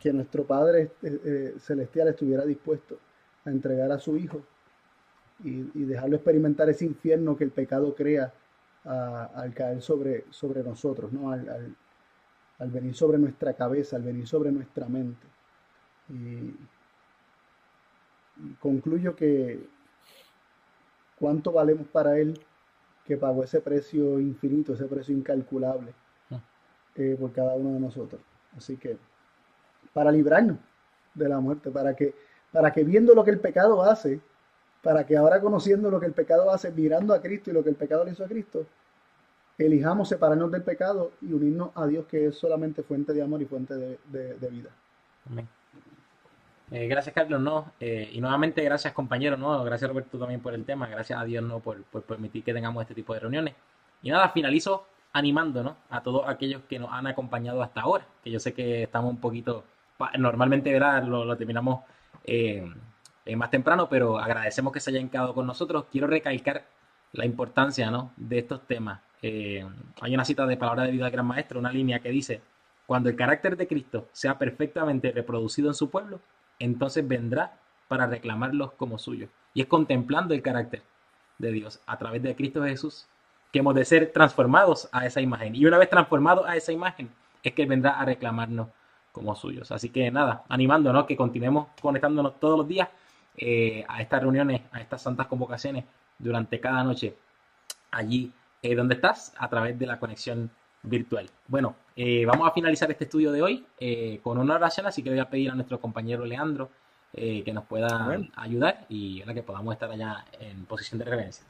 que 0.00 0.12
nuestro 0.12 0.44
Padre 0.44 0.92
eh, 1.02 1.20
eh, 1.24 1.54
Celestial 1.60 2.08
estuviera 2.08 2.44
dispuesto 2.44 2.98
a 3.44 3.50
entregar 3.50 3.92
a 3.92 3.98
su 3.98 4.16
Hijo 4.16 4.42
y, 5.44 5.62
dejarlo 5.84 6.16
experimentar 6.16 6.68
ese 6.70 6.86
infierno 6.86 7.36
que 7.36 7.44
el 7.44 7.50
pecado 7.50 7.94
crea 7.94 8.32
al 8.84 9.52
caer 9.52 9.82
sobre, 9.82 10.24
sobre 10.30 10.62
nosotros, 10.62 11.12
¿no? 11.12 11.30
al, 11.30 11.76
al 12.58 12.70
venir 12.70 12.94
sobre 12.94 13.18
nuestra 13.18 13.52
cabeza, 13.54 13.96
al 13.96 14.02
venir 14.02 14.26
sobre 14.26 14.50
nuestra 14.50 14.86
mente. 14.86 15.26
Y, 16.08 16.54
concluyo 18.60 19.16
que 19.16 19.66
cuánto 21.18 21.52
valemos 21.52 21.86
para 21.88 22.18
Él 22.18 22.38
que 23.04 23.16
pagó 23.16 23.44
ese 23.44 23.60
precio 23.60 24.18
infinito, 24.18 24.74
ese 24.74 24.86
precio 24.86 25.14
incalculable 25.14 25.92
ah. 26.30 26.40
eh, 26.96 27.16
por 27.18 27.32
cada 27.32 27.54
uno 27.54 27.74
de 27.74 27.80
nosotros. 27.80 28.20
Así 28.56 28.76
que 28.76 28.96
para 29.92 30.10
librarnos 30.10 30.58
de 31.14 31.28
la 31.28 31.40
muerte, 31.40 31.70
para 31.70 31.94
que, 31.94 32.14
para 32.52 32.72
que 32.72 32.84
viendo 32.84 33.14
lo 33.14 33.24
que 33.24 33.30
el 33.30 33.40
pecado 33.40 33.82
hace, 33.82 34.20
para 34.82 35.06
que 35.06 35.16
ahora 35.16 35.40
conociendo 35.40 35.90
lo 35.90 35.98
que 35.98 36.06
el 36.06 36.12
pecado 36.12 36.50
hace, 36.50 36.70
mirando 36.70 37.14
a 37.14 37.20
Cristo 37.20 37.50
y 37.50 37.54
lo 37.54 37.62
que 37.64 37.70
el 37.70 37.76
pecado 37.76 38.04
le 38.04 38.12
hizo 38.12 38.24
a 38.24 38.28
Cristo, 38.28 38.66
elijamos 39.58 40.08
separarnos 40.08 40.50
del 40.50 40.62
pecado 40.62 41.12
y 41.22 41.32
unirnos 41.32 41.70
a 41.74 41.86
Dios 41.86 42.06
que 42.06 42.26
es 42.26 42.36
solamente 42.36 42.82
fuente 42.82 43.12
de 43.12 43.22
amor 43.22 43.40
y 43.40 43.46
fuente 43.46 43.74
de, 43.74 44.48
vida. 44.50 44.70
Amén. 45.30 45.48
Eh, 46.70 46.88
gracias 46.88 47.14
Carlos, 47.14 47.40
no, 47.40 47.72
eh, 47.78 48.10
y 48.12 48.20
nuevamente 48.20 48.62
gracias 48.62 48.92
compañero, 48.92 49.36
no, 49.36 49.62
gracias 49.62 49.88
Roberto 49.88 50.18
también 50.18 50.40
por 50.40 50.52
el 50.52 50.64
tema, 50.64 50.88
gracias 50.88 51.20
a 51.20 51.24
Dios 51.24 51.44
no 51.44 51.60
por, 51.60 51.84
permitir 51.84 52.42
que 52.42 52.52
tengamos 52.52 52.82
este 52.82 52.94
tipo 52.94 53.14
de 53.14 53.20
reuniones. 53.20 53.54
Y 54.02 54.10
nada, 54.10 54.30
finalizo 54.30 54.86
animando 55.12 55.62
¿no? 55.62 55.76
a 55.90 56.02
todos 56.02 56.28
aquellos 56.28 56.62
que 56.68 56.78
nos 56.78 56.92
han 56.92 57.06
acompañado 57.06 57.62
hasta 57.62 57.82
ahora, 57.82 58.06
que 58.22 58.30
yo 58.30 58.40
sé 58.40 58.52
que 58.52 58.82
estamos 58.82 59.10
un 59.10 59.20
poquito, 59.20 59.64
normalmente 60.18 60.72
¿verdad? 60.72 61.04
Lo, 61.04 61.36
terminamos 61.36 61.84
eh, 62.24 62.68
más 63.36 63.50
temprano, 63.50 63.88
pero 63.88 64.18
agradecemos 64.18 64.72
que 64.72 64.80
se 64.80 64.90
hayan 64.90 65.08
quedado 65.08 65.34
con 65.34 65.46
nosotros. 65.46 65.86
Quiero 65.90 66.06
recalcar 66.08 66.66
la 67.12 67.24
importancia 67.24 67.90
¿no? 67.90 68.12
de 68.16 68.38
estos 68.38 68.66
temas 68.66 69.00
hay 70.02 70.14
una 70.14 70.24
cita 70.24 70.46
de 70.46 70.56
Palabra 70.56 70.84
de 70.84 70.92
Vida 70.92 71.04
del 71.04 71.12
Gran 71.12 71.26
Maestro, 71.26 71.58
una 71.58 71.72
línea 71.72 72.00
que 72.00 72.10
dice, 72.10 72.42
cuando 72.86 73.08
el 73.08 73.16
carácter 73.16 73.56
de 73.56 73.66
Cristo 73.66 74.08
sea 74.12 74.38
perfectamente 74.38 75.10
reproducido 75.10 75.68
en 75.68 75.74
su 75.74 75.90
pueblo, 75.90 76.20
entonces 76.58 77.06
vendrá 77.06 77.58
para 77.88 78.06
reclamarlos 78.06 78.72
como 78.72 78.98
suyos. 78.98 79.30
Y 79.54 79.62
es 79.62 79.66
contemplando 79.66 80.34
el 80.34 80.42
carácter 80.42 80.82
de 81.38 81.52
Dios 81.52 81.80
a 81.86 81.98
través 81.98 82.22
de 82.22 82.34
Cristo 82.34 82.62
Jesús 82.64 83.06
que 83.52 83.60
hemos 83.60 83.74
de 83.74 83.84
ser 83.84 84.12
transformados 84.12 84.88
a 84.92 85.06
esa 85.06 85.20
imagen. 85.20 85.54
Y 85.54 85.64
una 85.66 85.78
vez 85.78 85.88
transformados 85.88 86.46
a 86.46 86.56
esa 86.56 86.72
imagen, 86.72 87.10
es 87.42 87.52
que 87.54 87.64
vendrá 87.64 88.00
a 88.00 88.04
reclamarnos 88.04 88.68
como 89.12 89.34
suyos. 89.34 89.70
Así 89.72 89.90
que 89.90 90.10
nada, 90.10 90.44
animándonos 90.48 91.06
que 91.06 91.16
continuemos 91.16 91.68
conectándonos 91.80 92.38
todos 92.40 92.58
los 92.58 92.68
días 92.68 92.88
eh, 93.36 93.84
a 93.88 94.02
estas 94.02 94.20
reuniones, 94.20 94.62
a 94.72 94.80
estas 94.80 95.02
santas 95.02 95.26
convocaciones 95.26 95.84
durante 96.18 96.60
cada 96.60 96.82
noche 96.82 97.16
allí 97.90 98.32
eh, 98.62 98.74
¿Dónde 98.74 98.94
estás 98.94 99.32
a 99.38 99.48
través 99.48 99.78
de 99.78 99.86
la 99.86 99.98
conexión 99.98 100.50
virtual. 100.86 101.28
Bueno, 101.46 101.76
eh, 101.94 102.24
vamos 102.24 102.48
a 102.48 102.52
finalizar 102.52 102.90
este 102.90 103.04
estudio 103.04 103.32
de 103.32 103.42
hoy 103.42 103.66
eh, 103.78 104.20
con 104.22 104.38
una 104.38 104.54
oración, 104.54 104.86
así 104.86 105.02
que 105.02 105.10
voy 105.10 105.18
a 105.18 105.28
pedir 105.28 105.50
a 105.50 105.54
nuestro 105.54 105.80
compañero 105.80 106.24
Leandro 106.24 106.70
que 107.12 107.50
nos 107.54 107.64
pueda 107.64 108.14
ayudar 108.34 108.84
y 108.90 109.22
que 109.22 109.42
podamos 109.42 109.72
estar 109.72 109.90
allá 109.90 110.26
en 110.38 110.66
posición 110.66 110.98
de 110.98 111.06
reverencia. 111.06 111.46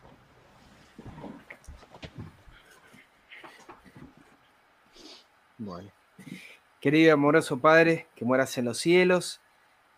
Bueno. 5.58 5.90
Querido 6.80 7.14
amoroso 7.14 7.58
Padre, 7.58 8.06
que 8.14 8.24
mueras 8.24 8.56
en 8.58 8.66
los 8.66 8.78
cielos, 8.78 9.40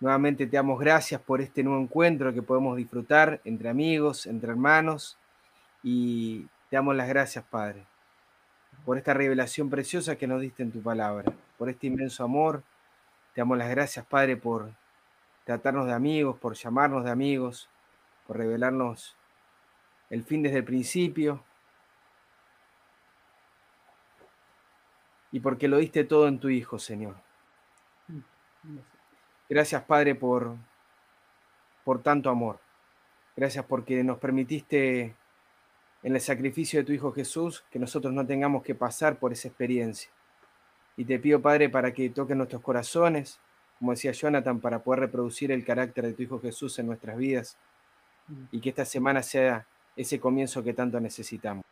nuevamente 0.00 0.46
te 0.46 0.56
damos 0.56 0.78
gracias 0.80 1.20
por 1.20 1.40
este 1.40 1.62
nuevo 1.62 1.82
encuentro 1.82 2.32
que 2.32 2.40
podemos 2.40 2.76
disfrutar 2.76 3.40
entre 3.44 3.68
amigos, 3.68 4.26
entre 4.26 4.50
hermanos, 4.50 5.18
y 5.82 6.42
te 6.70 6.76
damos 6.76 6.96
las 6.96 7.08
gracias, 7.08 7.44
Padre, 7.44 7.84
por 8.88 8.96
esta 8.96 9.12
revelación 9.12 9.68
preciosa 9.68 10.16
que 10.16 10.26
nos 10.26 10.40
diste 10.40 10.62
en 10.62 10.72
tu 10.72 10.82
palabra, 10.82 11.30
por 11.58 11.68
este 11.68 11.88
inmenso 11.88 12.24
amor. 12.24 12.62
Te 13.34 13.42
damos 13.42 13.58
las 13.58 13.68
gracias, 13.68 14.06
Padre, 14.06 14.38
por 14.38 14.72
tratarnos 15.44 15.84
de 15.84 15.92
amigos, 15.92 16.38
por 16.38 16.54
llamarnos 16.54 17.04
de 17.04 17.10
amigos, 17.10 17.68
por 18.26 18.38
revelarnos 18.38 19.14
el 20.08 20.24
fin 20.24 20.42
desde 20.42 20.56
el 20.56 20.64
principio. 20.64 21.44
Y 25.32 25.40
porque 25.40 25.68
lo 25.68 25.76
diste 25.76 26.04
todo 26.04 26.26
en 26.26 26.40
tu 26.40 26.48
Hijo, 26.48 26.78
Señor. 26.78 27.16
Gracias, 29.50 29.82
Padre, 29.82 30.14
por, 30.14 30.56
por 31.84 32.02
tanto 32.02 32.30
amor. 32.30 32.58
Gracias 33.36 33.66
porque 33.66 34.02
nos 34.02 34.16
permitiste 34.16 35.14
en 36.02 36.14
el 36.14 36.20
sacrificio 36.20 36.80
de 36.80 36.84
tu 36.84 36.92
Hijo 36.92 37.12
Jesús, 37.12 37.64
que 37.70 37.78
nosotros 37.78 38.12
no 38.12 38.26
tengamos 38.26 38.62
que 38.62 38.74
pasar 38.74 39.18
por 39.18 39.32
esa 39.32 39.48
experiencia. 39.48 40.10
Y 40.96 41.04
te 41.04 41.18
pido, 41.18 41.40
Padre, 41.40 41.68
para 41.68 41.92
que 41.92 42.10
toques 42.10 42.36
nuestros 42.36 42.62
corazones, 42.62 43.40
como 43.78 43.92
decía 43.92 44.12
Jonathan, 44.12 44.60
para 44.60 44.82
poder 44.82 45.00
reproducir 45.00 45.52
el 45.52 45.64
carácter 45.64 46.06
de 46.06 46.12
tu 46.12 46.22
Hijo 46.22 46.40
Jesús 46.40 46.78
en 46.78 46.86
nuestras 46.86 47.16
vidas, 47.16 47.56
y 48.50 48.60
que 48.60 48.70
esta 48.70 48.84
semana 48.84 49.22
sea 49.22 49.66
ese 49.96 50.20
comienzo 50.20 50.62
que 50.62 50.74
tanto 50.74 51.00
necesitamos. 51.00 51.64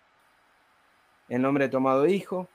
En 1.29 1.43
nombre 1.43 1.65
de 1.65 1.71
tu 1.71 1.77
amado 1.77 2.07
Hijo, 2.07 2.49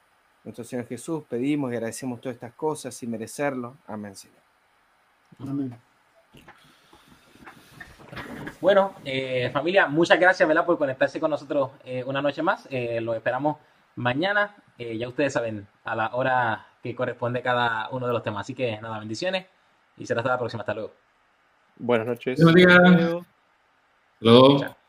nuestro 0.44 0.64
Señor 0.64 0.88
Jesús, 0.88 1.24
pedimos 1.30 1.72
y 1.72 1.76
agradecemos 1.76 2.20
todas 2.20 2.36
estas 2.36 2.54
cosas 2.54 2.96
sin 2.96 3.12
merecerlo. 3.12 3.78
Amén, 3.86 4.16
Señor. 4.16 4.42
Amén. 5.40 5.78
Bueno, 8.62 8.94
eh, 9.04 9.50
familia, 9.52 9.88
muchas 9.88 10.20
gracias 10.20 10.48
¿verdad? 10.48 10.66
por 10.66 10.78
conectarse 10.78 11.20
con 11.20 11.32
nosotros 11.32 11.72
eh, 11.84 12.04
una 12.06 12.22
noche 12.22 12.44
más. 12.44 12.68
Eh, 12.70 13.02
lo 13.02 13.16
esperamos 13.16 13.58
mañana. 13.96 14.56
ya 14.78 15.08
ustedes 15.08 15.34
saben, 15.34 15.68
a 15.84 15.96
la 15.96 16.12
hora 16.14 16.68
que 16.82 16.96
corresponde 16.96 17.42
cada 17.42 17.90
uno 17.90 18.06
de 18.08 18.14
los 18.14 18.24
temas. 18.24 18.42
Así 18.42 18.54
que 18.54 18.80
nada, 18.80 19.00
bendiciones 19.00 19.48
y 19.98 20.06
será 20.06 20.22
hasta 20.22 20.32
la 20.32 20.38
próxima. 20.38 20.62
Hasta 20.62 20.76
luego. 20.76 20.94
Buenas 21.78 22.08
noches. 22.08 22.42
Buenos 22.42 22.56
días. 22.56 23.24
Luego. 24.20 24.81